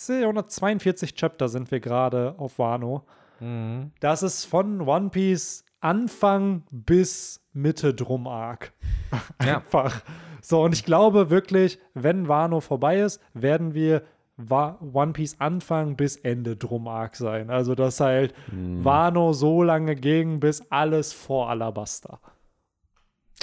142 0.08 1.16
Chapter 1.16 1.50
sind 1.50 1.72
wir 1.72 1.80
gerade 1.80 2.36
auf 2.38 2.60
Wano. 2.60 3.04
Mhm. 3.40 3.92
Das 4.00 4.24
ist 4.24 4.46
von 4.46 4.82
One 4.82 5.10
Piece 5.10 5.66
Anfang 5.82 6.64
bis 6.72 7.42
Mitte 7.54 7.94
drum 7.94 8.28
arg. 8.28 8.72
Ja. 9.44 9.58
Einfach. 9.58 10.02
So, 10.42 10.62
und 10.64 10.74
ich 10.74 10.86
glaube 10.86 11.30
wirklich, 11.30 11.80
wenn 11.94 12.28
Wano 12.28 12.60
vorbei 12.62 13.00
ist, 13.00 13.20
werden 13.34 13.74
wir 13.74 14.04
One 14.38 15.12
Piece 15.14 15.40
Anfang 15.40 15.96
bis 15.98 16.16
Ende 16.16 16.56
drum 16.56 16.88
arg 16.88 17.16
sein. 17.16 17.50
Also, 17.50 17.74
dass 17.76 18.00
halt 18.00 18.34
Wano 18.52 19.34
so 19.34 19.64
lange 19.64 19.96
ging, 19.96 20.40
bis 20.40 20.62
alles 20.72 21.12
vor 21.12 21.50
Alabaster. 21.50 22.20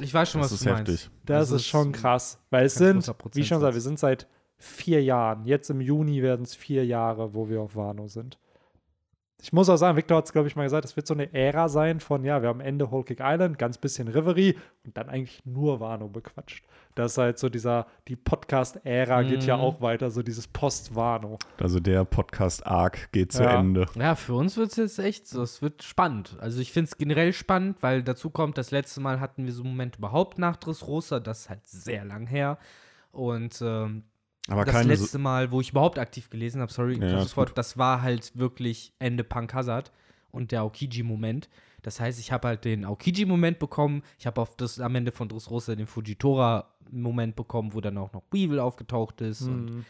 Ich 0.00 0.12
weiß 0.14 0.30
schon, 0.30 0.40
Das 0.42 0.52
was 0.52 0.60
ist 0.60 0.66
du 0.66 0.70
meinst. 0.72 0.88
heftig. 0.90 1.10
Das 1.24 1.36
Also 1.38 1.56
ist 1.56 1.66
schon 1.66 1.92
krass. 1.92 2.38
Weil 2.50 2.66
es 2.66 2.74
sind, 2.74 3.06
wie 3.32 3.40
ich 3.40 3.48
schon 3.48 3.58
gesagt, 3.58 3.74
wir 3.74 3.80
sind 3.80 3.98
seit 3.98 4.26
vier 4.58 5.02
Jahren. 5.02 5.44
Jetzt 5.44 5.70
im 5.70 5.80
Juni 5.80 6.22
werden 6.22 6.42
es 6.44 6.54
vier 6.54 6.84
Jahre, 6.86 7.34
wo 7.34 7.48
wir 7.48 7.60
auf 7.60 7.76
Wano 7.76 8.06
sind. 8.08 8.38
Ich 9.42 9.52
muss 9.52 9.68
auch 9.68 9.76
sagen, 9.76 9.98
Victor 9.98 10.16
hat 10.16 10.24
es, 10.24 10.32
glaube 10.32 10.48
ich, 10.48 10.56
mal 10.56 10.62
gesagt, 10.64 10.86
es 10.86 10.96
wird 10.96 11.06
so 11.06 11.12
eine 11.12 11.32
Ära 11.34 11.68
sein 11.68 12.00
von, 12.00 12.24
ja, 12.24 12.40
wir 12.40 12.48
haben 12.48 12.60
Ende 12.60 12.90
Whole 12.90 13.04
Cake 13.04 13.22
Island, 13.22 13.58
ganz 13.58 13.76
bisschen 13.76 14.08
Reverie 14.08 14.56
und 14.84 14.96
dann 14.96 15.10
eigentlich 15.10 15.44
nur 15.44 15.78
Wano 15.78 16.08
bequatscht. 16.08 16.64
Das 16.94 17.12
ist 17.12 17.18
halt 17.18 17.38
so 17.38 17.50
dieser, 17.50 17.86
die 18.08 18.16
Podcast-Ära 18.16 19.22
geht 19.24 19.44
ja 19.44 19.58
Mhm. 19.58 19.62
auch 19.62 19.80
weiter, 19.82 20.10
so 20.10 20.22
dieses 20.22 20.48
Post-Wano. 20.48 21.38
Also 21.60 21.80
der 21.80 22.06
Podcast-Arc 22.06 23.12
geht 23.12 23.32
zu 23.32 23.42
Ja. 23.42 23.60
Ende. 23.60 23.86
Ja, 23.94 24.14
für 24.14 24.32
uns 24.34 24.56
wird 24.56 24.70
es 24.70 24.76
jetzt 24.76 24.98
echt 24.98 25.28
so, 25.28 25.42
es 25.42 25.60
wird 25.60 25.82
spannend. 25.82 26.38
Also 26.40 26.58
ich 26.60 26.72
finde 26.72 26.88
es 26.90 26.96
generell 26.96 27.34
spannend, 27.34 27.76
weil 27.82 28.02
dazu 28.02 28.30
kommt, 28.30 28.56
das 28.56 28.70
letzte 28.70 29.02
Mal 29.02 29.20
hatten 29.20 29.44
wir 29.44 29.52
so 29.52 29.62
einen 29.62 29.72
Moment 29.72 29.96
überhaupt 29.98 30.38
nach 30.38 30.56
Dressrosa, 30.56 31.20
das 31.20 31.40
ist 31.40 31.50
halt 31.50 31.66
sehr 31.66 32.06
lang 32.06 32.26
her. 32.26 32.56
Und 33.12 33.60
ähm, 33.62 34.04
Aber 34.48 34.64
das 34.64 34.74
keine 34.74 34.94
letzte 34.94 35.18
Mal, 35.18 35.50
wo 35.50 35.60
ich 35.60 35.70
überhaupt 35.70 35.98
aktiv 35.98 36.30
gelesen 36.30 36.60
habe, 36.60 36.72
sorry, 36.72 36.98
Ja, 37.00 37.20
sofort, 37.20 37.56
das 37.58 37.76
war 37.78 38.02
halt 38.02 38.36
wirklich 38.38 38.92
Ende 38.98 39.24
Punk 39.24 39.54
Hazard 39.54 39.92
und 40.30 40.52
der 40.52 40.60
Aokiji-Moment. 40.62 41.48
Das 41.82 42.00
heißt, 42.00 42.18
ich 42.18 42.32
habe 42.32 42.48
halt 42.48 42.64
den 42.64 42.84
Aokiji-Moment 42.84 43.58
bekommen. 43.58 44.02
Ich 44.18 44.26
habe 44.26 44.40
auf 44.40 44.56
das 44.56 44.80
am 44.80 44.94
Ende 44.94 45.12
von 45.12 45.28
Dressrosa 45.28 45.74
den 45.76 45.86
Fujitora-Moment 45.86 47.36
bekommen, 47.36 47.74
wo 47.74 47.80
dann 47.80 47.98
auch 47.98 48.12
noch 48.12 48.22
Weevil 48.30 48.58
aufgetaucht 48.58 49.20
ist. 49.20 49.42
Und 49.42 49.66
Mhm. 49.66 49.84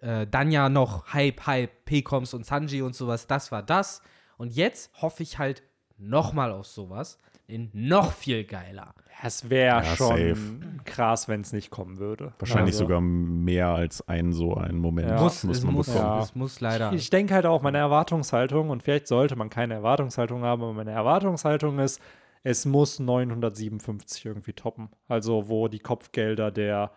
äh, 0.00 0.26
dann 0.26 0.50
ja 0.50 0.68
noch 0.68 1.12
Hype, 1.12 1.46
Hype, 1.46 1.84
Pekoms 1.84 2.34
und 2.34 2.44
Sanji 2.46 2.82
und 2.82 2.94
sowas. 2.94 3.26
Das 3.26 3.52
war 3.52 3.62
das. 3.62 4.02
Und 4.36 4.54
jetzt 4.54 4.90
hoffe 5.00 5.22
ich 5.22 5.38
halt 5.38 5.62
nochmal 5.98 6.52
auf 6.52 6.66
sowas. 6.66 7.18
In 7.52 7.68
noch 7.74 8.12
viel 8.12 8.44
geiler. 8.44 8.94
Es 9.22 9.50
wäre 9.50 9.84
Ja, 9.84 9.84
schon 9.84 10.08
safe. 10.08 10.36
krass, 10.84 11.28
wenn 11.28 11.42
es 11.42 11.52
nicht 11.52 11.70
kommen 11.70 11.98
würde. 11.98 12.32
Wahrscheinlich 12.38 12.74
Also, 12.74 12.84
sogar 12.86 13.00
mehr 13.02 13.68
als 13.68 14.08
ein 14.08 14.32
so 14.32 14.54
ein 14.54 14.78
Moment. 14.78 15.10
Ja. 15.10 15.20
muss, 15.20 15.44
muss 15.44 15.58
es, 15.58 15.64
man 15.64 15.74
muss. 15.74 15.86
Ja. 15.94 16.22
es 16.22 16.34
muss 16.34 16.60
leider. 16.60 16.92
Ich 16.92 17.10
denke 17.10 17.34
halt 17.34 17.44
auch, 17.46 17.60
meine 17.62 17.78
Erwartungshaltung, 17.78 18.70
und 18.70 18.82
vielleicht 18.82 19.06
sollte 19.06 19.36
man 19.36 19.50
keine 19.50 19.74
Erwartungshaltung 19.74 20.42
haben, 20.42 20.62
aber 20.62 20.72
meine 20.72 20.90
Erwartungshaltung 20.92 21.78
ist, 21.78 22.00
es 22.42 22.64
muss 22.64 22.98
957 22.98 24.24
irgendwie 24.26 24.54
toppen. 24.54 24.88
Also, 25.08 25.48
wo 25.48 25.68
die 25.68 25.78
Kopfgelder 25.78 26.50
der 26.50 26.90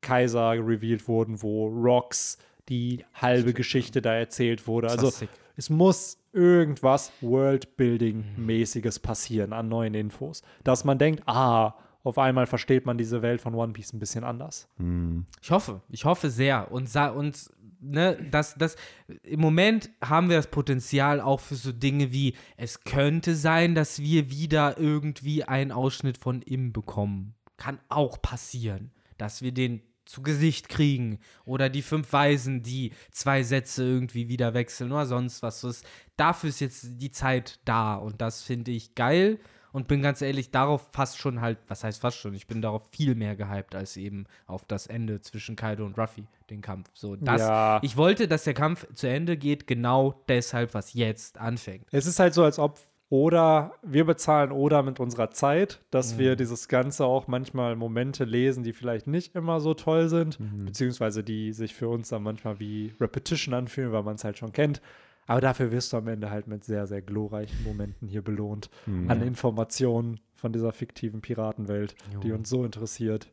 Kaiser 0.00 0.50
revealed 0.52 1.08
wurden, 1.08 1.42
wo 1.42 1.66
Rocks 1.66 2.38
die 2.68 3.04
halbe 3.14 3.52
Geschichte 3.54 4.00
da 4.02 4.12
erzählt 4.14 4.66
wurde. 4.66 4.88
Also, 4.90 5.08
Klassik. 5.08 5.28
Es 5.56 5.70
muss 5.70 6.18
irgendwas 6.32 7.12
Worldbuilding-mäßiges 7.20 9.00
passieren 9.00 9.52
an 9.52 9.68
neuen 9.68 9.94
Infos. 9.94 10.42
Dass 10.64 10.84
man 10.84 10.98
denkt, 10.98 11.22
ah, 11.26 11.74
auf 12.02 12.18
einmal 12.18 12.46
versteht 12.46 12.86
man 12.86 12.98
diese 12.98 13.22
Welt 13.22 13.40
von 13.40 13.54
One 13.54 13.72
Piece 13.72 13.92
ein 13.92 13.98
bisschen 13.98 14.24
anders. 14.24 14.68
Hm. 14.76 15.24
Ich 15.40 15.50
hoffe, 15.50 15.80
ich 15.88 16.04
hoffe 16.04 16.28
sehr. 16.28 16.70
Und, 16.70 16.94
und 16.94 17.50
ne, 17.80 18.18
das, 18.30 18.54
das, 18.56 18.76
im 19.22 19.40
Moment 19.40 19.90
haben 20.02 20.28
wir 20.28 20.36
das 20.36 20.48
Potenzial 20.48 21.20
auch 21.20 21.40
für 21.40 21.54
so 21.54 21.72
Dinge 21.72 22.12
wie, 22.12 22.34
es 22.56 22.84
könnte 22.84 23.34
sein, 23.34 23.74
dass 23.74 24.00
wir 24.00 24.30
wieder 24.30 24.78
irgendwie 24.78 25.44
einen 25.44 25.72
Ausschnitt 25.72 26.18
von 26.18 26.42
ihm 26.42 26.72
bekommen. 26.72 27.34
Kann 27.56 27.78
auch 27.88 28.20
passieren, 28.20 28.90
dass 29.16 29.40
wir 29.40 29.52
den 29.52 29.80
zu 30.04 30.22
Gesicht 30.22 30.68
kriegen 30.68 31.18
oder 31.44 31.68
die 31.68 31.82
fünf 31.82 32.12
Weisen, 32.12 32.62
die 32.62 32.92
zwei 33.10 33.42
Sätze 33.42 33.84
irgendwie 33.84 34.28
wieder 34.28 34.54
wechseln 34.54 34.92
oder 34.92 35.06
sonst 35.06 35.42
was. 35.42 35.60
So 35.60 35.68
ist, 35.68 35.86
dafür 36.16 36.50
ist 36.50 36.60
jetzt 36.60 36.86
die 37.00 37.10
Zeit 37.10 37.58
da 37.64 37.94
und 37.96 38.20
das 38.20 38.42
finde 38.42 38.70
ich 38.70 38.94
geil 38.94 39.38
und 39.72 39.88
bin 39.88 40.02
ganz 40.02 40.22
ehrlich 40.22 40.52
darauf 40.52 40.88
fast 40.92 41.18
schon 41.18 41.40
halt, 41.40 41.58
was 41.66 41.82
heißt 41.82 42.00
fast 42.00 42.16
schon, 42.18 42.32
ich 42.34 42.46
bin 42.46 42.62
darauf 42.62 42.82
viel 42.92 43.14
mehr 43.16 43.34
gehypt 43.34 43.74
als 43.74 43.96
eben 43.96 44.26
auf 44.46 44.64
das 44.64 44.86
Ende 44.86 45.20
zwischen 45.20 45.56
Kaido 45.56 45.84
und 45.84 45.98
Ruffy, 45.98 46.26
den 46.48 46.60
Kampf. 46.60 46.90
So, 46.94 47.16
das, 47.16 47.40
Ja. 47.40 47.80
ich 47.82 47.96
wollte, 47.96 48.28
dass 48.28 48.44
der 48.44 48.54
Kampf 48.54 48.86
zu 48.94 49.08
Ende 49.08 49.36
geht, 49.36 49.66
genau 49.66 50.22
deshalb, 50.28 50.74
was 50.74 50.92
jetzt 50.92 51.38
anfängt. 51.38 51.88
Es 51.90 52.06
ist 52.06 52.20
halt 52.20 52.34
so, 52.34 52.44
als 52.44 52.60
ob 52.60 52.78
oder 53.10 53.74
wir 53.82 54.04
bezahlen 54.04 54.50
oder 54.50 54.82
mit 54.82 54.98
unserer 54.98 55.30
Zeit, 55.30 55.80
dass 55.90 56.18
wir 56.18 56.36
dieses 56.36 56.68
Ganze 56.68 57.04
auch 57.04 57.28
manchmal 57.28 57.76
Momente 57.76 58.24
lesen, 58.24 58.64
die 58.64 58.72
vielleicht 58.72 59.06
nicht 59.06 59.36
immer 59.36 59.60
so 59.60 59.74
toll 59.74 60.08
sind, 60.08 60.38
beziehungsweise 60.64 61.22
die 61.22 61.52
sich 61.52 61.74
für 61.74 61.88
uns 61.88 62.08
dann 62.08 62.22
manchmal 62.22 62.58
wie 62.60 62.92
Repetition 63.00 63.54
anfühlen, 63.54 63.92
weil 63.92 64.02
man 64.02 64.16
es 64.16 64.24
halt 64.24 64.38
schon 64.38 64.52
kennt. 64.52 64.80
Aber 65.26 65.40
dafür 65.40 65.70
wirst 65.70 65.92
du 65.92 65.96
am 65.98 66.08
Ende 66.08 66.30
halt 66.30 66.48
mit 66.48 66.64
sehr, 66.64 66.86
sehr 66.86 67.00
glorreichen 67.02 67.62
Momenten 67.64 68.08
hier 68.08 68.22
belohnt. 68.22 68.68
An 69.08 69.22
Informationen 69.22 70.20
von 70.34 70.52
dieser 70.52 70.72
fiktiven 70.72 71.20
Piratenwelt, 71.20 71.94
die 72.22 72.32
uns 72.32 72.48
so 72.50 72.64
interessiert. 72.64 73.30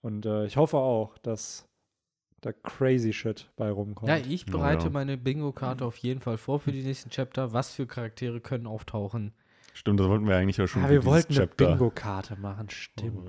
Und 0.00 0.26
äh, 0.26 0.46
ich 0.46 0.56
hoffe 0.56 0.78
auch, 0.78 1.18
dass 1.18 1.67
da 2.40 2.52
crazy 2.52 3.12
Shit 3.12 3.50
bei 3.56 3.70
rumkommt. 3.70 4.08
Ja, 4.08 4.16
ich 4.16 4.46
bereite 4.46 4.84
ja. 4.84 4.90
meine 4.90 5.16
Bingo-Karte 5.16 5.84
auf 5.84 5.96
jeden 5.96 6.20
Fall 6.20 6.38
vor 6.38 6.60
für 6.60 6.72
die 6.72 6.82
nächsten 6.82 7.10
Chapter. 7.10 7.52
Was 7.52 7.72
für 7.72 7.86
Charaktere 7.86 8.40
können 8.40 8.66
auftauchen? 8.66 9.32
Stimmt, 9.74 10.00
das 10.00 10.08
wollten 10.08 10.26
wir 10.26 10.36
eigentlich 10.36 10.56
ja 10.56 10.66
schon. 10.66 10.82
Ah, 10.82 10.86
für 10.86 10.92
wir 10.92 11.04
wollten 11.04 11.34
eine 11.36 11.46
Bingo-Karte 11.46 12.36
machen, 12.36 12.70
stimmt. 12.70 13.28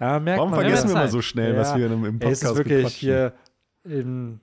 Ja, 0.00 0.18
merkt 0.18 0.38
Warum 0.38 0.50
man, 0.50 0.60
vergessen 0.60 0.88
wir 0.88 0.94
mal 0.94 1.08
so 1.08 1.22
schnell, 1.22 1.56
was 1.56 1.70
Ja. 1.70 1.76
wir 1.78 1.86
im, 1.86 2.04
im 2.04 2.14
Ey, 2.14 2.18
Podcast 2.28 2.44
ist 2.52 2.56
wirklich 2.58 2.94
hier 2.94 3.32
in, 3.84 4.40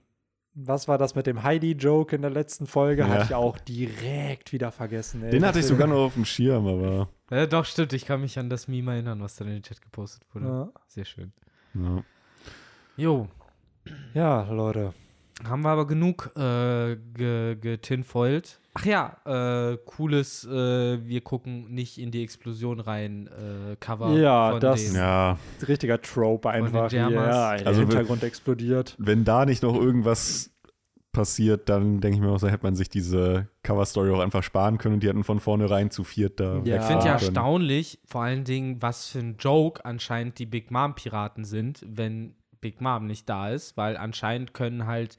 was 0.54 0.88
war 0.88 0.98
das 0.98 1.16
mit 1.16 1.28
dem 1.28 1.44
Heidi-Joke 1.44 2.16
in 2.16 2.22
der 2.22 2.32
letzten 2.32 2.68
Folge? 2.68 3.02
Ja. 3.02 3.08
Hatte 3.10 3.24
ich 3.26 3.36
auch 3.36 3.58
direkt 3.58 4.54
wieder 4.54 4.72
vergessen. 4.72 5.24
Ey. 5.24 5.32
Den 5.32 5.46
hatte 5.46 5.60
ich 5.60 5.66
Deswegen- 5.66 5.80
sogar 5.82 5.88
noch 5.96 6.06
auf 6.06 6.14
dem 6.14 6.26
Schirm, 6.26 6.68
aber 6.68 7.10
Ja, 7.32 7.46
doch, 7.46 7.66
stimmt. 7.66 7.94
Ich 7.94 8.06
kann 8.06 8.22
mich 8.22 8.40
an 8.40 8.50
das 8.50 8.68
Meme 8.68 8.94
erinnern, 8.94 9.22
was 9.22 9.36
dann 9.36 9.48
in 9.48 9.56
den 9.56 9.64
Chat 9.64 9.82
gepostet 9.82 10.24
wurde. 10.34 10.46
Ja. 10.46 10.70
Sehr 10.88 11.06
schön. 11.06 11.34
ja. 11.74 12.04
Jo, 12.98 13.30
Ja, 14.14 14.50
Leute. 14.52 14.94
haben 15.48 15.62
wir 15.62 15.70
aber 15.70 15.88
genug 15.88 16.32
äh, 16.36 16.96
ge 17.14 17.56
getinfoilt. 17.56 18.60
Ach 18.74 18.86
ja, 18.86 19.18
äh, 19.72 19.78
cooles, 19.86 20.46
äh, 20.46 20.50
wir 21.06 21.22
gucken 21.22 21.74
nicht 21.74 21.98
in 21.98 22.12
die 22.12 22.24
Explosion 22.24 22.80
rein, 22.80 23.28
äh, 23.28 23.76
Cover. 23.80 24.12
Ja, 24.18 24.52
von 24.52 24.60
das- 24.60 24.86
den- 24.86 24.96
ja, 24.96 25.38
Richtiger 25.68 26.02
Trope 26.02 26.50
einfach. 26.50 26.92
Ja, 26.92 27.10
der 27.10 27.68
Also 27.68 27.82
Hintergrund 27.82 28.24
explodiert. 28.24 28.96
wenn 29.00 29.24
da 29.24 29.46
nicht 29.46 29.64
noch 29.64 29.76
irgendwas 29.76 30.52
passiert, 31.12 31.68
dann 31.70 32.00
denke 32.02 32.18
ich 32.18 32.22
mir 32.22 32.30
auch, 32.30 32.38
so 32.40 32.48
hätte 32.48 32.64
man 32.64 32.76
sich 32.76 32.88
diese 32.90 33.48
Cover-Story 33.64 34.12
auch 34.12 34.20
einfach 34.20 34.44
sparen 34.44 34.78
können 34.78 34.96
und 34.96 35.04
die 35.04 35.08
hätten 35.08 35.24
von 35.24 35.40
vornherein 35.40 35.90
zu 35.90 36.04
viert 36.04 36.40
da 36.40 36.62
Ja. 36.64 36.78
Ich 36.78 36.84
finde 36.84 37.06
ja 37.06 37.14
erstaunlich, 37.14 38.00
vor 38.06 38.22
allen 38.24 38.44
Dingen, 38.44 38.82
was 38.82 39.08
für 39.08 39.20
ein 39.20 39.36
Joke 39.40 39.84
anscheinend 39.86 40.38
die 40.38 40.46
Big 40.46 40.70
Mom-Piraten 40.70 41.46
sind, 41.46 41.84
wenn 41.88 42.36
Big 42.62 42.82
Mom 42.82 43.06
nicht 43.08 43.28
da 43.30 43.50
ist, 43.50 43.78
weil 43.78 43.98
anscheinend 43.98 44.54
können 44.54 44.86
halt 44.86 45.18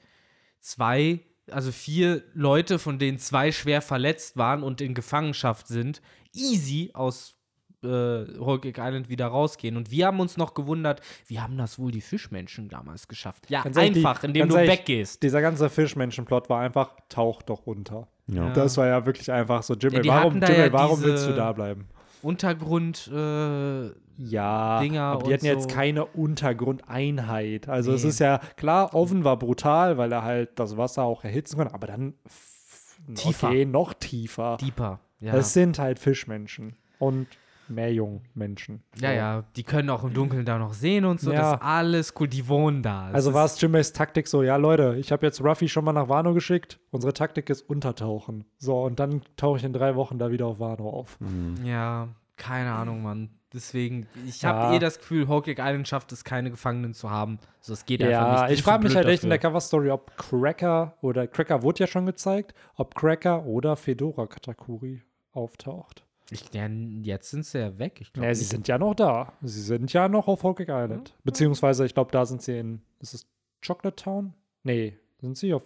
zwei, 0.61 1.21
also 1.51 1.73
vier 1.73 2.23
Leute, 2.35 2.79
von 2.79 2.99
denen 2.99 3.19
zwei 3.19 3.53
schwer 3.53 3.83
verletzt 3.83 4.37
waren 4.37 4.63
und 4.63 4.81
in 4.81 4.95
Gefangenschaft 4.95 5.67
sind, 5.67 6.01
easy 6.35 6.91
aus 6.95 7.37
äh, 7.83 8.25
Cake 8.61 8.79
Island 8.81 9.09
wieder 9.09 9.27
rausgehen. 9.29 9.77
Und 9.79 9.91
wir 9.91 10.07
haben 10.07 10.21
uns 10.21 10.37
noch 10.37 10.53
gewundert, 10.53 11.01
wie 11.27 11.41
haben 11.41 11.57
das 11.57 11.79
wohl 11.79 11.91
die 11.91 12.03
Fischmenschen 12.03 12.69
damals 12.69 13.09
geschafft? 13.09 13.49
Ja, 13.49 13.63
Ganz 13.63 13.77
ehrlich, 13.77 13.93
die- 13.95 13.99
einfach, 14.07 14.23
indem 14.23 14.49
du 14.51 14.55
weggehst. 14.57 15.23
Dieser 15.23 15.41
ganze 15.41 15.71
Fischmenschen-Plot 15.71 16.51
war 16.51 16.61
einfach, 16.61 16.95
tauch 17.09 17.41
doch 17.43 17.67
runter. 17.67 18.07
Ja. 18.27 18.53
Das 18.53 18.77
war 18.77 18.87
ja 18.87 19.07
wirklich 19.07 19.33
einfach 19.33 19.63
so, 19.63 19.75
Jimmy, 19.75 19.97
Ja, 20.07 20.15
warum, 20.15 20.35
Jimmy, 20.35 20.59
ja 20.59 20.73
warum 20.73 21.03
willst 21.03 21.27
du 21.27 21.33
da 21.35 21.53
bleiben? 21.53 21.89
Untergrund, 22.23 23.09
äh, 23.09 23.91
Ja, 24.23 24.81
Dinger 24.81 25.03
aber 25.03 25.23
die 25.23 25.27
und 25.29 25.33
hatten 25.35 25.47
jetzt 25.47 25.71
so. 25.71 25.75
keine 25.75 26.05
Untergrundeinheit. 26.05 27.69
Also 27.69 27.93
es 27.93 28.03
Nee. 28.03 28.11
ist 28.11 28.19
ja 28.21 28.39
klar, 28.57 28.95
Oven 28.95 29.25
war 29.25 29.39
brutal, 29.39 29.97
weil 29.99 30.13
er 30.13 30.23
halt 30.23 30.59
das 30.59 30.77
Wasser 30.77 31.05
auch 31.05 31.25
erhitzen 31.25 31.57
konnte, 31.57 31.73
aber 31.75 31.87
dann 31.87 32.15
Tiefer. 33.15 33.49
Okay, 33.49 33.65
noch 33.65 33.95
tiefer. 33.95 34.59
deeper. 34.61 35.01
Ja. 35.21 35.35
Es 35.35 35.53
sind 35.55 35.79
halt 35.79 35.99
Fischmenschen 35.99 36.77
und 36.99 37.27
Meerjungmenschen. 37.69 38.83
Ja, 39.01 39.13
ja, 39.13 39.45
die 39.57 39.63
können 39.63 39.91
auch 39.91 40.05
im 40.05 40.13
Dunkeln 40.13 40.45
da 40.45 40.59
noch 40.59 40.73
sehen 40.75 41.05
und 41.05 41.21
so. 41.21 41.33
Ja. 41.33 41.41
Das 41.41 41.53
ist 41.55 41.63
alles 41.63 42.15
cool. 42.19 42.29
Die 42.29 42.47
wohnen 42.49 42.83
da. 42.83 43.07
Das 43.07 43.15
Also 43.15 43.35
war 43.35 43.45
es 43.45 43.61
Jimmys 43.61 43.93
Taktik 43.93 44.27
so, 44.29 44.43
ja 44.43 44.57
Leute, 44.57 44.97
ich 44.99 45.13
habe 45.13 45.25
jetzt 45.25 45.43
Ruffy 45.43 45.69
schon 45.69 45.85
mal 45.85 45.93
nach 45.93 46.09
Wano 46.09 46.35
geschickt. 46.35 46.79
Unsere 46.91 47.13
Taktik 47.13 47.49
ist 47.49 47.63
untertauchen. 47.63 48.45
So, 48.59 48.83
und 48.83 48.99
dann 49.01 49.23
tauche 49.37 49.59
ich 49.59 49.65
in 49.65 49.73
drei 49.73 49.95
Wochen 49.97 50.19
da 50.19 50.31
wieder 50.31 50.47
auf 50.47 50.59
Wano 50.61 50.91
auf. 50.91 51.17
Ja, 51.65 52.09
keine 52.37 52.73
Ahnung, 52.73 53.03
Mann. 53.03 53.31
Deswegen, 53.53 54.07
ich 54.27 54.43
Ja. 54.43 54.53
habe 54.53 54.77
eh 54.77 54.79
das 54.79 54.99
Gefühl, 54.99 55.27
Cake 55.27 55.57
Island 55.61 55.89
schafft 55.89 56.13
es, 56.13 56.23
keine 56.23 56.51
Gefangenen 56.51 56.95
zu 56.95 57.11
haben. 57.11 57.39
So, 57.61 57.73
es 57.73 57.85
geht 57.85 58.01
einfach 58.03 58.13
Ja, 58.13 58.41
nicht. 58.43 58.51
Die 58.51 58.55
ich 58.55 58.63
frage 58.63 58.85
mich 58.85 58.95
halt 58.95 59.09
echt 59.09 59.25
in 59.25 59.29
der. 59.31 59.39
Cover-Story, 59.41 59.91
ob 59.91 60.17
Cracker 60.17 60.95
oder 61.01 61.27
Cracker 61.27 61.63
wurde 61.63 61.81
ja 61.81 61.87
schon 61.89 62.07
gezeigt, 62.07 62.55
ob 62.77 62.95
Cracker 62.95 63.45
oder 63.47 63.75
Fedora 63.77 64.27
Katakuri 64.27 65.03
auftaucht. 65.33 66.05
Ich, 66.31 66.45
ja, 66.55 66.69
jetzt 67.03 67.31
sind 67.31 67.45
sie 67.45 67.59
ja 67.59 67.77
weg. 67.79 67.99
Ich 68.01 68.13
glaube, 68.13 68.29
Ja, 68.29 68.35
sie 68.35 68.45
sind 68.45 68.69
ja 68.69 68.79
noch 68.79 68.95
da. 68.95 69.33
Sie 69.43 69.61
sind 69.63 69.93
ja 69.93 70.09
noch 70.09 70.29
auf 70.29 70.45
Hawkeye 70.45 70.67
Island. 70.69 71.15
Beziehungsweise, 71.25 71.85
ich 71.85 71.95
glaube, 71.95 72.13
da 72.13 72.25
sind 72.25 72.43
sie 72.43 72.57
in. 72.57 72.83
Ist 73.01 73.15
es 73.15 73.27
Chocolate 73.67 73.97
Town? 73.97 74.33
Nee, 74.63 74.97
sind 75.21 75.37
sie 75.37 75.53
auf. 75.53 75.65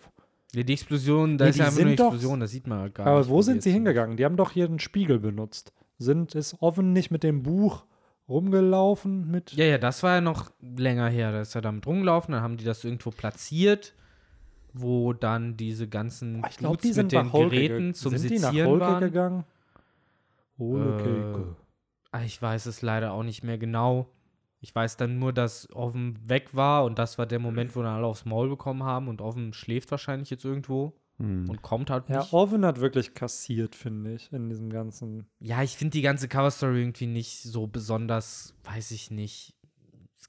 die 0.54 0.72
Explosion, 0.72 1.36
da 1.36 1.44
Nee, 1.44 1.50
ist 1.50 1.56
ja 1.58 1.64
einfach 1.66 1.76
nur 1.78 1.82
eine 1.82 1.90
sind 1.90 2.00
doch- 2.00 2.12
Explosion, 2.14 2.40
das 2.40 2.50
sieht 2.52 2.66
man 2.66 2.78
halt 2.78 2.94
gar 2.94 3.06
Aber 3.08 3.18
nicht. 3.18 3.28
wo 3.28 3.42
sind 3.42 3.62
sie 3.62 3.72
hingegangen? 3.72 4.16
Die 4.16 4.24
haben 4.24 4.36
doch 4.36 4.52
hier 4.52 4.64
einen 4.66 4.78
Spiegel 4.78 5.18
benutzt. 5.18 5.72
Sind, 5.98 6.34
ist 6.34 6.60
Oven 6.60 6.92
nicht 6.92 7.10
mit 7.10 7.22
dem 7.22 7.42
Buch 7.42 7.84
rumgelaufen? 8.28 9.30
Mit. 9.30 9.52
Ja, 9.52 9.64
ja, 9.64 9.78
das 9.78 10.02
war 10.02 10.14
ja 10.16 10.20
noch 10.20 10.50
länger 10.60 11.08
her. 11.08 11.32
Da 11.32 11.40
ist 11.42 11.54
er 11.54 11.62
damit 11.62 11.86
rumgelaufen, 11.86 12.32
dann 12.32 12.42
haben 12.42 12.56
die 12.56 12.64
das 12.64 12.82
irgendwo 12.84 13.10
platziert, 13.10 13.94
wo 14.72 15.12
dann 15.12 15.56
diese 15.56 15.88
ganzen 15.88 16.42
Oh, 16.44 16.46
ich 16.50 16.56
Dudes 16.56 16.82
die 16.82 16.92
sind 16.92 17.04
mit 17.04 17.12
den 17.12 17.32
Holke 17.32 17.50
Geräten 17.56 17.84
ge- 17.86 17.92
zum 17.94 18.16
sind 18.16 18.30
die 18.30 18.38
nach 18.38 18.48
Sezieren 18.50 18.70
Holke 18.70 18.84
waren. 18.86 19.00
gegangen? 19.00 19.44
Hole 20.58 20.96
Äh. 20.98 21.54
Ah, 22.12 22.22
Ich 22.22 22.40
weiß 22.40 22.66
es 22.66 22.82
leider 22.82 23.12
auch 23.12 23.22
nicht 23.24 23.42
mehr 23.42 23.58
genau. 23.58 24.08
Ich 24.60 24.74
weiß 24.74 24.96
dann 24.96 25.18
nur, 25.18 25.32
dass 25.32 25.68
Oven 25.74 26.18
weg 26.26 26.50
war 26.54 26.84
und 26.84 26.98
das 26.98 27.18
war 27.18 27.26
der 27.26 27.38
Moment, 27.38 27.76
wo 27.76 27.82
dann 27.82 27.96
alle 27.96 28.06
aufs 28.06 28.24
Maul 28.24 28.48
bekommen 28.48 28.82
haben 28.84 29.08
und 29.08 29.20
Oven 29.20 29.52
schläft 29.52 29.90
wahrscheinlich 29.90 30.30
jetzt 30.30 30.44
irgendwo 30.44 30.94
Hm. 31.18 31.48
und 31.48 31.62
kommt 31.62 31.90
halt 31.90 32.08
Ja, 32.08 32.18
nicht. 32.20 32.32
Oven 32.32 32.64
hat 32.64 32.80
wirklich 32.80 33.14
kassiert, 33.14 33.74
finde 33.76 34.14
ich, 34.14 34.32
in 34.32 34.48
diesem 34.48 34.70
ganzen. 34.70 35.26
Ja, 35.40 35.62
ich 35.62 35.76
finde 35.76 35.92
die 35.92 36.02
ganze 36.02 36.26
Cover-Story 36.28 36.80
irgendwie 36.80 37.06
nicht 37.06 37.42
so 37.42 37.66
besonders, 37.68 38.54
weiß 38.64 38.90
ich 38.90 39.10
nicht, 39.12 39.54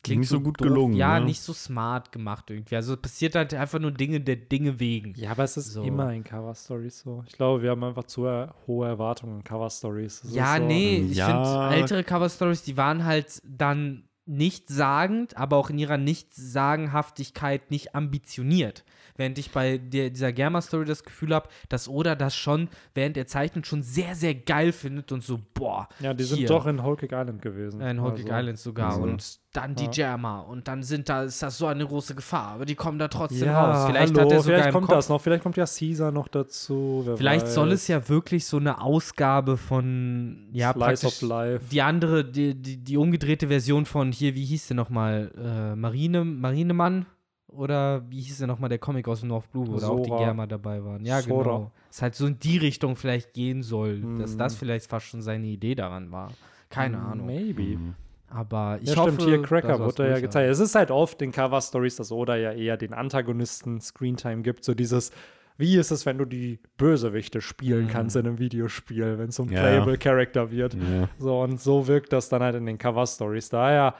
klingt 0.04 0.20
Nicht 0.22 0.30
so 0.30 0.40
gut 0.42 0.60
doof. 0.62 0.68
gelungen, 0.68 0.96
Ja, 0.96 1.20
ne? 1.20 1.26
nicht 1.26 1.42
so 1.42 1.52
smart 1.54 2.12
gemacht 2.12 2.52
irgendwie. 2.52 2.76
Also 2.76 2.94
es 2.94 3.02
passiert 3.02 3.34
halt 3.34 3.54
einfach 3.56 3.80
nur 3.80 3.92
Dinge 3.92 4.22
der 4.22 4.36
Dinge 4.36 4.80
wegen. 4.80 5.14
Ja, 5.16 5.32
aber 5.32 5.44
es 5.44 5.58
ist 5.58 5.74
So. 5.74 5.84
immer 5.84 6.14
in 6.14 6.24
Cover-Stories 6.24 7.00
so. 7.00 7.24
Ich 7.26 7.34
glaube, 7.34 7.64
wir 7.64 7.72
haben 7.72 7.84
einfach 7.84 8.04
zu 8.04 8.28
hohe 8.68 8.88
Erwartungen 8.88 9.38
in 9.38 9.44
Cover-Stories. 9.44 10.22
Ja, 10.32 10.58
so, 10.58 10.64
nee, 10.64 11.00
ich 11.10 11.18
Ja. 11.18 11.26
finde 11.66 11.76
ältere 11.76 12.04
Cover-Stories, 12.04 12.62
die 12.62 12.78
waren 12.78 13.04
halt 13.06 13.42
dann 13.44 14.08
nicht 14.28 14.70
sagend, 14.70 15.38
aber 15.38 15.58
auch 15.58 15.70
in 15.70 15.78
ihrer 15.78 15.98
Nichtsagenhaftigkeit 15.98 17.72
nicht 17.72 17.96
ambitioniert. 17.96 18.84
Während 19.18 19.38
ich 19.38 19.52
bei 19.52 19.78
der, 19.78 20.10
dieser 20.10 20.34
Germa-Story 20.34 20.84
das 20.86 21.04
Gefühl 21.04 21.34
habe, 21.34 21.48
dass 21.70 21.88
Oda 21.88 22.16
das 22.16 22.36
schon 22.36 22.68
während 22.94 23.16
er 23.18 23.28
zeichnet 23.28 23.66
schon 23.66 23.82
sehr, 23.82 24.14
sehr 24.16 24.36
geil 24.36 24.72
findet 24.74 25.12
und 25.12 25.24
so, 25.24 25.40
boah. 25.54 25.88
Ja, 26.00 26.14
die 26.14 26.24
sind 26.26 26.40
hier. 26.40 26.48
doch 26.48 26.66
in 26.66 26.84
Whole 26.84 26.98
Cake 26.98 27.16
Island 27.16 27.42
gewesen. 27.42 27.80
in 27.82 28.02
Whole 28.02 28.16
Cake 28.16 28.26
Also, 28.34 28.40
Island 28.42 28.60
sogar. 28.60 28.90
also- 28.92 29.04
Und 29.04 29.40
dann 29.56 29.76
die 29.76 29.86
Ja. 29.86 29.90
Germa. 29.92 30.40
Und 30.40 30.68
dann 30.68 30.84
sind 30.84 31.08
da, 31.10 31.24
ist 31.24 31.42
das 31.44 31.58
so 31.58 31.68
eine 31.68 31.86
große 31.86 32.16
Gefahr. 32.16 32.50
Aber 32.54 32.66
die 32.66 32.76
kommen 32.76 33.00
da 33.00 33.08
trotzdem 33.08 33.48
Ja, 33.48 33.66
raus. 33.66 33.86
Vielleicht 33.90 34.14
hallo, 34.18 34.22
hat 34.26 34.32
er 34.32 34.42
sogar 34.42 34.58
vielleicht 34.60 34.74
kommt 34.74 34.88
Kopf 34.88 34.96
das 34.96 35.10
noch. 35.10 35.22
Vielleicht 35.22 35.44
kommt 35.44 35.58
ja 35.58 35.66
Caesar 35.66 36.12
noch 36.12 36.28
dazu. 36.28 37.04
wer 37.06 37.18
Vielleicht 37.18 37.46
weiß. 37.46 37.54
soll 37.54 37.72
es 37.72 37.88
ja 37.88 38.08
wirklich 38.10 38.46
so 38.46 38.58
eine 38.58 38.82
Ausgabe 38.82 39.58
von, 39.58 40.48
ja, 40.52 40.72
Slice 40.74 40.80
praktisch 40.86 41.06
of 41.24 41.30
Life. 41.30 41.66
die 41.72 41.82
andere, 41.82 42.26
die, 42.26 42.56
die, 42.56 42.78
die 42.78 42.98
umgedrehte 42.98 43.48
Version 43.48 43.86
von 43.86 44.12
hier, 44.12 44.36
wie 44.36 44.46
hieß 44.46 44.68
der 44.68 44.76
nochmal? 44.76 45.32
Äh, 45.38 45.76
Marine, 45.76 46.24
Marinemann? 46.24 47.06
Oder 47.48 48.04
wie 48.10 48.20
hieß 48.20 48.40
der 48.40 48.48
nochmal, 48.48 48.68
der 48.70 48.80
Comic 48.80 49.08
aus 49.08 49.22
dem 49.22 49.30
North 49.30 49.50
Blue, 49.52 49.66
wo 49.68 49.80
da 49.80 49.88
auch 49.88 50.02
die. 50.04 50.10
Germa 50.10 50.46
dabei 50.46 50.84
waren? 50.84 51.06
Ja, 51.06 51.22
Sora. 51.22 51.44
genau. 51.44 51.72
Es 51.90 52.02
halt 52.02 52.14
so 52.14 52.28
in 52.28 52.38
die 52.38 52.58
Richtung 52.58 52.98
vielleicht 52.98 53.34
gehen 53.34 53.64
soll, 53.64 54.02
dass 54.20 54.34
Mhm. 54.34 54.38
das 54.38 54.56
vielleicht 54.56 54.90
fast 54.90 55.06
schon 55.08 55.22
seine 55.22 55.46
Idee 55.48 55.74
daran 55.76 56.12
war. 56.12 56.32
Keine 56.70 56.98
Ahnung. 57.00 57.28
Maybe. 57.28 57.78
Mhm. 57.78 57.96
Aber 58.30 58.80
ich 58.82 58.90
ja, 58.90 58.96
hoffe, 58.98 59.14
stimmt, 59.14 59.30
hier 59.30 59.42
Cracker 59.42 59.80
wurde 59.80 60.10
ja 60.10 60.20
gezeigt. 60.20 60.50
Es 60.52 60.60
ist 60.60 60.76
halt 60.76 60.92
oft 60.92 61.22
in 61.22 61.32
Cover-Stories, 61.32 61.96
dass 61.98 62.12
Oda 62.12 62.36
ja 62.36 62.52
eher 62.52 62.76
den 62.78 62.94
Antagonisten 62.94 63.80
Screentime 63.80 64.42
gibt. 64.42 64.64
So 64.64 64.74
dieses, 64.74 65.12
wie 65.58 65.78
ist 65.78 65.92
es, 65.92 66.06
wenn 66.06 66.18
du 66.18 66.26
die 66.26 66.60
Bösewichte 66.78 67.40
spielen 67.40 67.86
Mhm. 67.86 67.90
kannst 67.90 68.16
in 68.16 68.26
einem 68.28 68.40
Videospiel, 68.40 69.18
wenn 69.18 69.30
es 69.30 69.36
so 69.36 69.44
ein 69.44 69.50
Ja. 69.52 69.62
Playable 69.62 69.98
Character 69.98 70.52
wird. 70.52 70.74
Ja. 70.74 71.08
So, 71.18 71.40
und 71.42 71.62
so 71.62 71.88
wirkt 71.88 72.12
das 72.14 72.28
dann 72.30 72.42
halt 72.42 72.56
in 72.56 72.66
den 72.66 72.78
Cover-Stories. 72.78 73.50
Daher, 73.50 73.96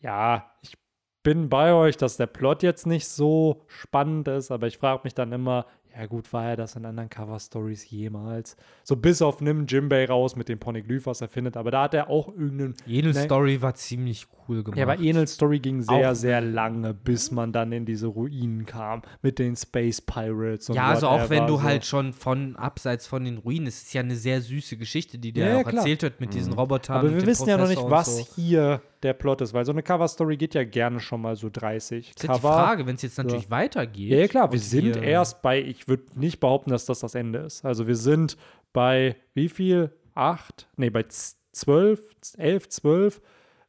ja, 0.00 0.50
ich 0.62 0.76
bin 1.22 1.48
bei 1.48 1.72
euch, 1.72 1.96
dass 1.96 2.16
der 2.16 2.26
Plot 2.26 2.62
jetzt 2.62 2.86
nicht 2.86 3.06
so 3.08 3.62
spannend 3.66 4.28
ist, 4.28 4.50
aber 4.50 4.66
ich 4.66 4.78
frage 4.78 5.00
mich 5.04 5.14
dann 5.14 5.32
immer, 5.32 5.66
ja 5.98 6.06
gut, 6.06 6.32
war 6.32 6.50
er 6.50 6.56
das 6.56 6.76
in 6.76 6.84
anderen 6.84 7.10
Cover-Stories 7.10 7.90
jemals? 7.90 8.56
So 8.84 8.96
bis 8.96 9.20
auf 9.20 9.40
Nimm 9.40 9.66
Jimbei 9.66 10.06
raus 10.06 10.36
mit 10.36 10.48
dem 10.48 10.58
Poneglyph, 10.58 11.06
was 11.06 11.20
er 11.20 11.28
findet, 11.28 11.56
aber 11.56 11.70
da 11.70 11.82
hat 11.82 11.94
er 11.94 12.08
auch 12.08 12.28
irgendeinen 12.28 12.74
Jene 12.86 13.08
Ne- 13.08 13.14
Story 13.24 13.60
war 13.62 13.74
ziemlich 13.74 14.26
cool 14.48 14.62
gemacht. 14.62 14.78
ja, 14.78 14.84
aber 14.84 14.98
Enels 15.02 15.34
Story 15.34 15.58
ging 15.58 15.82
sehr, 15.82 16.10
Auch- 16.12 16.14
sehr 16.14 16.40
lange, 16.40 16.94
bis 16.94 17.30
man 17.30 17.52
dann 17.52 17.72
in 17.72 17.84
diese 17.84 18.06
Ruinen 18.06 18.64
kam 18.64 19.02
mit 19.22 19.38
den 19.38 19.56
Space 19.56 20.00
Pirates 20.00 20.68
und 20.70 20.76
Ja, 20.76 20.86
also 20.86 21.08
auch 21.08 21.28
wenn 21.30 21.46
du 21.46 21.56
so. 21.56 21.62
halt 21.62 21.84
schon 21.84 22.12
von 22.12 22.56
abseits 22.56 23.06
von 23.06 23.24
den 23.24 23.38
Ruinen, 23.38 23.66
es 23.66 23.82
ist 23.82 23.92
ja 23.94 24.00
eine 24.02 24.16
sehr 24.16 24.40
süße 24.40 24.76
Geschichte, 24.76 25.18
die 25.18 25.32
dir 25.32 25.48
Ja, 25.48 25.56
auch 25.58 25.64
klar. 25.64 25.76
erzählt 25.76 26.02
wird 26.02 26.20
mit 26.20 26.32
diesen 26.32 26.52
Robotern. 26.52 26.96
Aber 26.98 27.14
wir 27.14 27.26
wissen 27.26 27.48
ja 27.48 27.58
noch 27.58 27.68
nicht, 27.68 27.78
Professor 27.80 27.90
was 27.98 28.16
so. 28.28 28.34
hier 28.36 28.80
der 29.02 29.12
Plot 29.12 29.40
ist, 29.40 29.52
weil 29.54 29.64
so 29.64 29.72
eine 29.72 29.82
Cover-Story 29.82 30.36
geht 30.36 30.54
ja 30.54 30.64
gerne 30.64 31.00
schon 31.00 31.20
mal 31.20 31.36
so 31.36 31.48
30 31.50 32.14
Das 32.14 32.22
ist 32.22 32.28
ja 32.28 32.34
die 32.34 32.40
Frage, 32.40 32.86
wenn 32.86 32.96
es 32.96 33.02
jetzt 33.02 33.18
natürlich 33.18 33.50
weitergeht. 33.50 34.10
Ja, 34.10 34.18
ja 34.18 34.28
klar, 34.28 34.52
wir 34.52 34.58
sind 34.58 34.96
erst 34.96 35.42
bei, 35.42 35.60
ich 35.60 35.88
würde 35.88 36.04
nicht 36.14 36.40
behaupten, 36.40 36.70
dass 36.70 36.86
das 36.86 37.00
das 37.00 37.14
Ende 37.14 37.40
ist. 37.40 37.64
Also 37.64 37.86
wir 37.86 37.96
sind 37.96 38.36
bei 38.72 39.16
wie 39.34 39.48
viel? 39.48 39.92
Acht? 40.14 40.68
Nee, 40.76 40.90
bei 40.90 41.04
zwölf, 41.52 42.00
elf, 42.36 42.68
zwölf. 42.68 43.20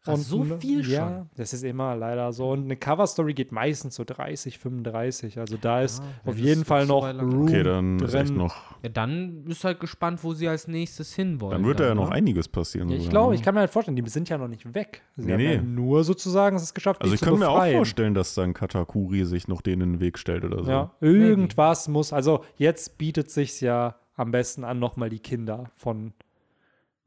Ach, 0.05 0.15
so 0.15 0.45
ne- 0.45 0.59
viel 0.61 0.89
Ja, 0.89 1.07
schon? 1.09 1.29
das 1.35 1.51
ist 1.53 1.63
immer 1.63 1.93
leider 1.95 2.31
so. 2.31 2.51
Und 2.51 2.63
eine 2.63 2.77
Cover-Story 2.77 3.33
geht 3.33 3.51
meistens 3.51 3.95
so 3.95 4.05
30, 4.05 4.57
35. 4.57 5.37
Also 5.39 5.57
da 5.57 5.81
ist 5.81 6.01
wenn 6.23 6.31
auf 6.31 6.39
jeden 6.39 6.63
Fall 6.63 6.85
so 6.87 7.01
noch 7.01 7.21
Room 7.21 7.43
Okay, 7.43 7.63
dann 7.63 7.99
ist 7.99 8.13
echt 8.13 8.29
drin. 8.29 8.37
noch. 8.37 8.55
Ja, 8.81 8.89
dann 8.89 9.43
ist 9.47 9.63
halt 9.65 9.81
gespannt, 9.81 10.23
wo 10.23 10.33
sie 10.33 10.47
als 10.47 10.69
nächstes 10.69 11.13
hinwollen. 11.13 11.51
Dann 11.51 11.65
wird 11.65 11.81
da 11.81 11.87
ja 11.87 11.95
noch 11.95 12.09
ne? 12.09 12.15
einiges 12.15 12.47
passieren. 12.47 12.87
Ja, 12.89 12.95
ich 12.95 13.09
glaube, 13.09 13.31
ne? 13.31 13.35
ich 13.35 13.43
kann 13.43 13.53
mir 13.53 13.59
halt 13.59 13.71
vorstellen, 13.71 13.97
die 13.97 14.09
sind 14.09 14.29
ja 14.29 14.37
noch 14.37 14.47
nicht 14.47 14.73
weg. 14.73 15.01
Sie 15.17 15.25
Nee, 15.25 15.33
haben 15.33 15.39
ja 15.41 15.61
nee. 15.61 15.67
nur 15.67 16.03
sozusagen 16.05 16.55
es 16.55 16.73
geschafft, 16.73 17.01
Also 17.01 17.11
die 17.11 17.15
ich 17.15 17.19
zu 17.19 17.25
kann 17.25 17.37
mir 17.37 17.49
auch 17.49 17.65
vorstellen, 17.69 18.13
dass 18.13 18.33
dann 18.35 18.53
Katakuri 18.53 19.25
sich 19.25 19.49
noch 19.49 19.61
denen 19.61 19.81
in 19.81 19.93
den 19.95 19.99
Weg 19.99 20.17
stellt 20.17 20.45
oder 20.45 20.63
so. 20.63 20.71
Ja, 20.71 20.91
irgendwas 21.01 21.89
muss, 21.89 22.13
also 22.13 22.45
jetzt 22.55 22.97
bietet 22.97 23.29
sich 23.31 23.59
ja 23.59 23.95
am 24.15 24.31
besten 24.31 24.63
an, 24.63 24.79
nochmal 24.79 25.09
die 25.09 25.19
Kinder 25.19 25.71
von, 25.75 26.13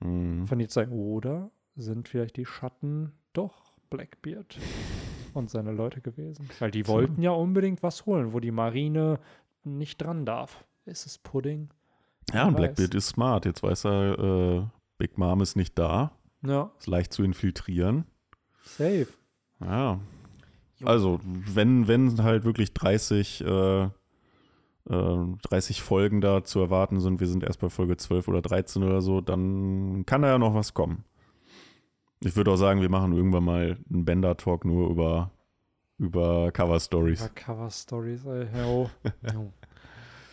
Mhm. 0.01 0.47
von 0.47 0.60
ihr 0.60 0.69
zu 0.69 0.74
sagen, 0.74 0.93
oder 0.93 1.51
sind 1.77 2.09
vielleicht 2.09 2.36
die 2.36 2.47
Schatten 2.47 3.12
doch 3.32 3.73
Blackbeard 3.90 4.59
und 5.35 5.51
seine 5.51 5.73
Leute 5.73 6.01
gewesen? 6.01 6.49
Weil 6.59 6.70
die 6.70 6.86
wollten 6.86 7.23
ja 7.23 7.31
unbedingt 7.32 7.82
was 7.82 8.07
holen, 8.07 8.32
wo 8.32 8.40
die 8.40 8.51
Marine 8.51 9.19
nicht 9.65 10.01
dran 10.03 10.24
darf. 10.27 10.65
Ist 10.85 11.07
es 11.07 11.19
Pudding? 11.19 11.70
Ja, 12.32 12.47
und 12.47 12.57
Blackbeard 12.57 12.94
ist 12.94 13.09
smart. 13.09 13.44
Jetzt 13.44 13.62
weiß 13.62 13.85
er, 13.86 14.19
äh, 14.19 14.66
Big 14.99 15.19
Mom 15.19 15.40
ist 15.40 15.57
nicht 15.57 15.78
da. 15.78 16.12
Ja, 16.44 16.73
Ist 16.78 16.89
leicht 16.89 17.12
zu 17.12 17.23
infiltrieren. 17.23 18.05
safe. 18.65 19.09
Ja. 19.61 20.01
Also, 20.85 21.20
wenn, 21.23 21.86
wenn 21.86 22.23
halt 22.24 22.44
wirklich 22.44 22.74
30, 22.74 23.44
äh, 23.44 23.82
äh, 23.85 23.90
30 24.86 25.82
Folgen 25.82 26.20
da 26.20 26.43
zu 26.43 26.59
erwarten 26.59 26.99
sind, 26.99 27.20
wir 27.20 27.28
sind 27.28 27.44
erst 27.44 27.61
bei 27.61 27.69
Folge 27.69 27.97
12 27.97 28.27
oder 28.27 28.43
13 28.43 28.82
oder 28.82 29.01
so, 29.01 29.20
dann 29.20 30.05
kann 30.07 30.23
da 30.23 30.28
ja 30.28 30.39
noch 30.39 30.55
was 30.55 30.74
kommen. 30.74 31.05
Ich 32.24 32.36
würde 32.36 32.51
auch 32.53 32.57
sagen, 32.57 32.81
wir 32.81 32.89
machen 32.90 33.12
irgendwann 33.12 33.44
mal 33.44 33.77
einen 33.93 34.05
Bender-Talk 34.05 34.65
nur 34.65 34.89
über, 34.90 35.31
über 35.99 36.51
Cover-Stories. 36.53 37.20
Über 37.20 37.28
Cover 37.35 37.70
Stories, 37.70 38.24
ey. 38.27 38.47
yo. 38.57 38.90
Jo. 39.32 39.53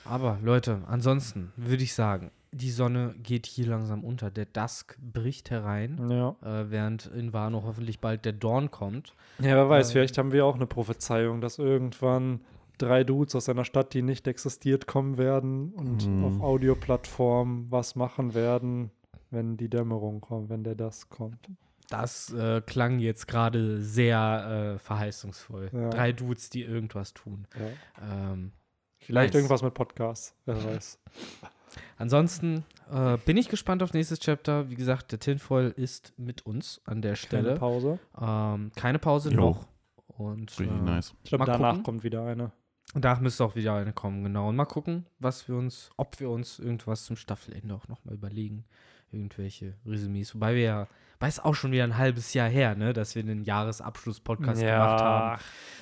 Aber 0.06 0.40
Leute, 0.44 0.82
ansonsten 0.88 1.52
würde 1.56 1.84
ich 1.84 1.94
sagen, 1.94 2.32
die 2.52 2.72
Sonne 2.72 3.14
geht 3.22 3.46
hier 3.46 3.68
langsam 3.68 4.04
unter. 4.04 4.32
Der 4.32 4.46
Dusk 4.46 4.98
bricht 5.02 5.52
herein, 5.52 6.00
Ja. 6.10 6.36
äh, 6.42 6.72
während 6.72 7.06
in 7.08 7.32
Wano 7.34 7.64
hoffentlich 7.64 8.00
bald 8.00 8.26
der 8.26 8.34
Dawn 8.34 8.72
kommt. 8.72 9.14
Ja, 9.40 9.56
wer 9.56 9.70
weiß, 9.70 9.90
Äh, 9.90 9.94
vielleicht 9.94 10.18
haben 10.18 10.32
wir 10.32 10.46
auch 10.46 10.56
eine 10.56 10.66
Prophezeiung, 10.66 11.42
dass 11.42 11.60
irgendwann 11.60 12.42
drei 12.80 13.04
Dudes 13.04 13.36
aus 13.36 13.50
einer 13.50 13.66
Stadt, 13.66 13.94
die 13.94 14.02
nicht 14.02 14.28
existiert, 14.28 14.88
kommen 14.88 15.18
werden 15.18 15.74
und 15.74 16.08
Mhm. 16.08 16.24
auf 16.24 16.42
Audioplattformen 16.42 17.68
was 17.70 17.96
machen 17.96 18.34
werden, 18.34 18.90
wenn 19.30 19.58
die 19.58 19.70
Dämmerung 19.70 20.22
kommt, 20.22 20.50
wenn 20.50 20.64
der 20.64 20.76
das 20.76 21.10
kommt. 21.10 21.50
Das 21.90 22.32
äh, 22.34 22.62
klang 22.62 23.00
jetzt 23.00 23.28
gerade 23.28 23.82
sehr 23.82 24.76
äh, 24.76 24.80
verheißungsvoll. 24.80 25.70
Ja. 25.74 25.90
Drei 25.90 26.12
Dudes, 26.12 26.50
die 26.50 26.64
irgendwas 26.64 27.14
tun. 27.14 27.48
Ja. 27.58 28.32
Ähm, 28.32 28.52
Vielleicht 29.00 29.34
nice. 29.34 29.40
irgendwas 29.40 29.62
mit 29.64 29.74
Podcasts, 29.74 30.36
wer 30.46 30.64
weiß. 30.64 31.00
Ansonsten 31.98 32.64
äh, 32.92 33.18
bin 33.26 33.38
ich 33.38 33.50
gespannt 33.50 33.84
auf 33.84 33.94
nächstes 33.94 34.20
Chapter. 34.20 34.70
Wie 34.70 34.76
gesagt, 34.76 35.12
der 35.12 35.20
Tinfoil 35.20 35.72
ist 35.76 36.14
mit 36.18 36.46
uns 36.46 36.82
an 36.86 37.02
der 37.02 37.12
Keine 37.12 37.18
Stelle. 37.18 37.56
Pause. 37.56 38.00
Ähm, 38.20 38.72
keine 38.76 39.00
Pause 39.00 39.32
Jo. 39.32 39.40
noch. 39.40 39.68
Und 40.08 40.60
Richtig 40.60 40.76
äh, 40.76 40.82
nice. 40.82 41.14
Ich 41.24 41.30
glaube, 41.30 41.46
danach 41.46 41.70
gucken. 41.70 41.84
kommt 41.84 42.04
wieder 42.04 42.26
eine. 42.26 42.52
Da 42.96 43.20
müsste 43.20 43.46
auch 43.46 43.56
wieder 43.56 43.76
eine 43.76 43.94
kommen, 43.94 44.24
genau. 44.24 44.50
Und 44.50 44.56
mal 44.56 44.66
gucken, 44.66 45.06
was 45.20 45.48
wir 45.48 45.56
uns, 45.56 45.92
ob 45.96 46.20
wir 46.20 46.30
uns 46.30 46.58
irgendwas 46.60 47.06
zum 47.06 47.16
Staffelende 47.16 47.76
auch 47.76 47.88
nochmal 47.88 48.16
überlegen. 48.16 48.66
Irgendwelche 49.12 49.76
Resümees. 49.86 50.34
Wobei 50.36 50.56
wir 50.56 50.62
ja, 50.64 50.88
weil 51.20 51.30
es 51.30 51.40
auch 51.40 51.54
schon 51.56 51.72
wieder 51.72 51.84
ein 51.84 51.98
halbes 51.98 52.34
Jahr 52.34 52.48
her, 52.50 52.76
ne, 52.76 52.94
dass 52.94 53.16
wir 53.16 53.22
einen 53.24 53.44
Jahresabschluss-Podcast 53.44 54.62
gemacht 54.62 55.02
haben. 55.02 55.42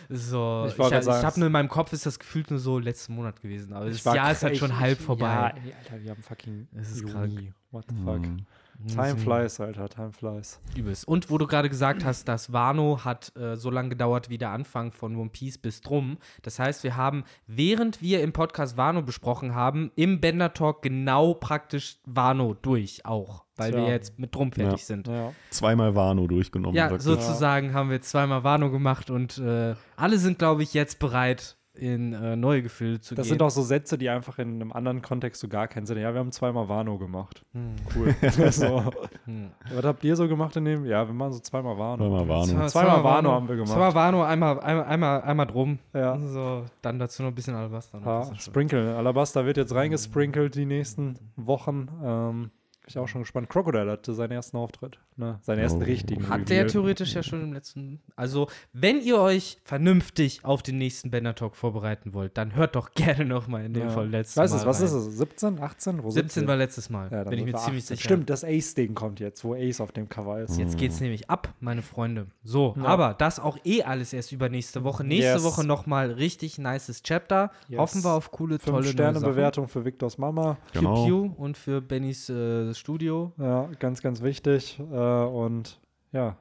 So, 0.10 0.66
Ich 0.68 0.74
ich, 0.80 0.80
ich, 0.80 1.08
habe 1.08 1.40
nur 1.40 1.48
in 1.48 1.52
meinem 1.52 1.68
Kopf 1.70 1.92
ist 1.94 2.06
das 2.06 2.18
gefühlt 2.18 2.50
nur 2.50 2.60
so 2.60 2.80
letzten 2.80 3.14
Monat 3.14 3.42
gewesen. 3.42 3.74
Aber 3.74 3.90
das 3.90 4.06
war 4.06 4.16
Jahr 4.16 4.32
ist 4.32 4.42
halt 4.44 4.54
ich- 4.54 4.60
schon 4.60 4.80
halb 4.80 5.00
ich- 5.00 5.06
vorbei. 5.06 5.26
Ja, 5.26 5.48
ey, 5.50 5.74
Alter, 5.78 6.02
wir 6.04 6.12
haben 6.12 6.24
fucking 6.24 6.68
Es 6.76 6.92
ist 6.92 7.02
Juni. 7.02 7.12
krank. 7.12 7.54
What 7.72 7.86
the 7.90 7.96
fuck? 8.04 8.20
Mhm. 8.20 8.46
Time 8.88 9.14
Mhm. 9.16 9.18
flies, 9.18 9.60
Alter, 9.60 9.90
time 9.90 10.12
flies. 10.12 10.60
Übelst. 10.76 11.08
Und 11.08 11.30
wo 11.32 11.38
du 11.38 11.48
gerade 11.48 11.68
gesagt 11.70 12.06
hast, 12.06 12.28
dass 12.28 12.54
Wano 12.54 13.04
hat 13.04 13.36
äh, 13.36 13.56
so 13.56 13.72
lange 13.72 13.90
gedauert 13.90 14.30
wie 14.30 14.38
der 14.38 14.52
Anfang 14.52 14.92
von 14.92 15.16
One 15.16 15.30
Piece 15.30 15.58
bis 15.58 15.82
drum. 15.82 16.18
Das 16.44 16.60
heißt, 16.60 16.84
wir 16.84 16.96
haben, 16.96 17.24
während 17.48 18.02
wir 18.02 18.22
im 18.22 18.34
Podcast 18.34 18.78
Wano 18.78 19.02
besprochen 19.02 19.56
haben, 19.56 19.92
im 19.96 20.22
Bender 20.22 20.54
Talk 20.54 20.84
genau 20.84 21.34
praktisch 21.34 21.98
Wano 22.06 22.54
durch 22.62 23.06
auch. 23.06 23.46
Weil 23.56 23.72
Tja. 23.72 23.82
wir 23.82 23.90
jetzt 23.90 24.20
mit 24.20 24.36
drum 24.36 24.52
fertig 24.52 24.82
Ja. 24.82 24.86
sind. 24.86 25.08
Ja. 25.08 25.34
Zweimal 25.50 25.96
Wano 25.96 26.28
durchgenommen. 26.28 26.76
Ja, 26.76 27.00
sozusagen 27.00 27.74
haben 27.74 27.90
wir 27.90 28.02
zweimal 28.02 28.44
Wano 28.44 28.70
gemacht 28.70 29.10
und 29.10 29.40
äh, 29.40 29.74
alle 29.96 30.20
sind, 30.20 30.38
glaube 30.38 30.62
ich, 30.62 30.76
jetzt 30.76 31.00
bereit, 31.00 31.58
in 31.80 32.14
äh, 32.14 32.36
neue 32.36 32.62
Gefühle 32.64 33.00
zu 33.00 33.16
Das 33.16 33.26
gehen. 33.26 33.34
sind 33.34 33.42
auch 33.42 33.50
so 33.50 33.62
Sätze, 33.62 33.98
die 33.98 34.10
einfach 34.10 34.40
in 34.40 34.56
einem 34.56 34.72
anderen 34.72 35.02
Kontext 35.02 35.42
so 35.42 35.48
gar 35.48 35.68
keinen 35.68 35.86
Sinn 35.86 35.98
haben. 35.98 36.04
Ja, 36.04 36.14
wir 36.14 36.20
haben 36.20 36.32
zweimal 36.32 36.68
Wano 36.70 36.98
gemacht. 36.98 37.44
Hm. 37.54 37.76
Cool. 37.96 38.16
so. 38.52 38.84
Hm. 39.26 39.52
Was 39.74 39.86
habt 39.86 40.04
ihr 40.04 40.16
so 40.16 40.28
gemacht 40.28 40.56
in 40.56 40.66
dem? 40.66 40.86
Ja, 40.86 41.06
wir 41.08 41.14
machen 41.14 41.34
so 41.34 41.40
zweimal 41.40 41.78
Wano. 41.78 41.98
Zweimal 42.08 42.28
Wano. 42.28 42.46
Zweimal- 42.46 42.70
Zweimal 42.70 43.04
Wano 43.04 43.32
haben 43.32 43.48
wir 43.48 43.56
gemacht. 43.56 43.72
Zweimal 43.72 43.94
Wano, 43.96 44.24
einmal, 44.24 44.60
einmal, 44.60 44.86
einmal, 44.86 45.22
einmal 45.22 45.48
drum. 45.48 45.80
Ja. 45.94 46.18
So, 46.20 46.66
dann 46.82 47.00
dazu 47.00 47.24
noch 47.24 47.30
ein 47.30 47.36
bisschen 47.36 47.56
Alabaster. 47.56 48.00
noch, 48.00 48.06
Ja, 48.06 48.30
das 48.30 48.46
Sprinkle. 48.46 48.96
Alabaster 48.96 49.46
wird 49.46 49.58
jetzt 49.58 49.74
reingesprinkelt 49.74 50.56
die 50.56 50.66
nächsten 50.66 51.18
Wochen. 51.36 51.88
Ähm, 52.04 52.52
ich 52.88 52.98
auch 52.98 53.08
schon 53.08 53.22
gespannt. 53.22 53.50
Crocodile 53.50 53.90
hatte 53.92 54.14
seinen 54.14 54.32
ersten 54.32 54.58
Auftritt. 54.58 55.00
Ne? 55.16 55.40
Seinen 55.42 55.60
ersten 55.60 55.82
Oh. 55.82 55.86
richtigen. 55.86 56.30
Hat 56.30 56.50
der 56.50 56.68
theoretisch 56.68 57.14
ja 57.16 57.24
schon 57.24 57.42
im 57.42 57.54
letzten. 57.54 58.02
Also, 58.16 58.48
wenn 58.74 59.02
ihr 59.02 59.20
euch 59.20 59.58
vernünftig 59.64 60.44
auf 60.44 60.64
den 60.64 60.78
nächsten 60.78 61.10
Banner 61.12 61.36
Talk 61.36 61.56
vorbereiten 61.56 62.14
wollt, 62.14 62.38
dann 62.38 62.56
hört 62.56 62.76
doch 62.76 62.92
gerne 62.96 63.26
noch 63.26 63.48
mal 63.48 63.66
in 63.66 63.74
den 63.74 63.90
Ja. 63.90 64.02
letzten 64.02 64.40
weiß 64.42 64.52
Mal 64.52 64.58
es, 64.58 64.66
was 64.66 64.78
rein. 64.80 64.86
ist 64.86 64.94
es? 64.94 65.18
17, 65.18 65.60
18? 65.60 66.04
Wo 66.04 66.10
sind 66.12 66.24
17 66.26 66.44
sie? 66.44 66.48
war 66.48 66.56
letztes 66.56 66.90
Mal. 66.90 67.10
Ja, 67.12 67.24
bin 67.24 67.40
ich 67.40 67.46
mir 67.46 67.54
wir 67.54 67.60
ziemlich 67.60 67.84
18. 67.86 67.96
sicher. 67.98 68.08
Stimmt, 68.10 68.30
das 68.30 68.44
Ace-Ding 68.44 68.94
kommt 68.96 69.20
jetzt, 69.20 69.44
wo 69.44 69.54
Ace 69.56 69.82
auf 69.82 69.92
dem 69.92 70.08
Cover 70.10 70.40
ist. 70.42 70.58
Jetzt 70.58 70.78
geht's 70.78 71.00
nämlich 71.02 71.30
ab, 71.30 71.54
meine 71.60 71.82
Freunde. 71.82 72.28
So, 72.44 72.76
Ja. 72.78 72.86
aber 72.86 73.14
das 73.16 73.40
auch 73.40 73.58
eh 73.66 73.84
alles 73.84 74.14
erst 74.14 74.32
übernächste 74.32 74.84
Woche. 74.84 75.04
Nächste 75.04 75.34
Yes. 75.34 75.44
Woche 75.44 75.66
nochmal 75.66 76.12
richtig 76.12 76.58
nices 76.58 77.02
Chapter. 77.04 77.52
Yes. 77.70 77.80
Hoffen 77.80 78.04
wir 78.04 78.12
auf 78.14 78.32
coole, 78.32 78.60
tolle 78.60 78.84
Fünf 78.84 78.92
Sterne 78.94 79.14
neue 79.14 79.22
Sachen. 79.22 79.34
Bewertung 79.34 79.68
für 79.68 79.84
Victors 79.86 80.18
Mama. 80.18 80.58
Pew 80.74 80.80
Genau. 80.80 81.06
Pew 81.06 81.32
und 81.38 81.58
für 81.58 81.82
Bennys 81.82 82.30
äh, 82.30 82.74
Studio. 82.78 83.34
Ja, 83.38 83.70
ganz, 83.80 84.02
ganz 84.02 84.22
wichtig. 84.22 84.80
Äh, 84.80 84.84
und 84.84 85.80
ja, 86.12 86.38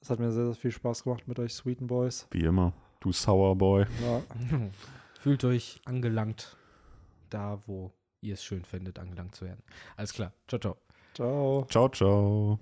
es 0.00 0.10
hat 0.10 0.18
mir 0.18 0.30
sehr, 0.30 0.46
sehr 0.46 0.54
viel 0.54 0.70
Spaß 0.70 1.04
gemacht 1.04 1.26
mit 1.28 1.38
euch 1.38 1.54
Sweeten 1.54 1.86
Boys. 1.86 2.26
Wie 2.30 2.44
immer. 2.44 2.72
Du 3.00 3.12
Sour 3.12 3.56
Boy. 3.56 3.86
Ja, 4.02 4.22
Fühlt 5.20 5.44
euch 5.44 5.80
angelangt, 5.84 6.56
da 7.30 7.58
wo 7.66 7.92
ihr 8.20 8.34
es 8.34 8.44
schön 8.44 8.64
findet, 8.64 8.98
angelangt 8.98 9.34
zu 9.34 9.44
werden. 9.44 9.62
Alles 9.96 10.12
klar. 10.12 10.32
Ciao, 10.48 10.60
ciao. 10.60 10.76
ciao. 11.14 11.66
Ciao, 11.68 11.88
ciao. 11.88 12.58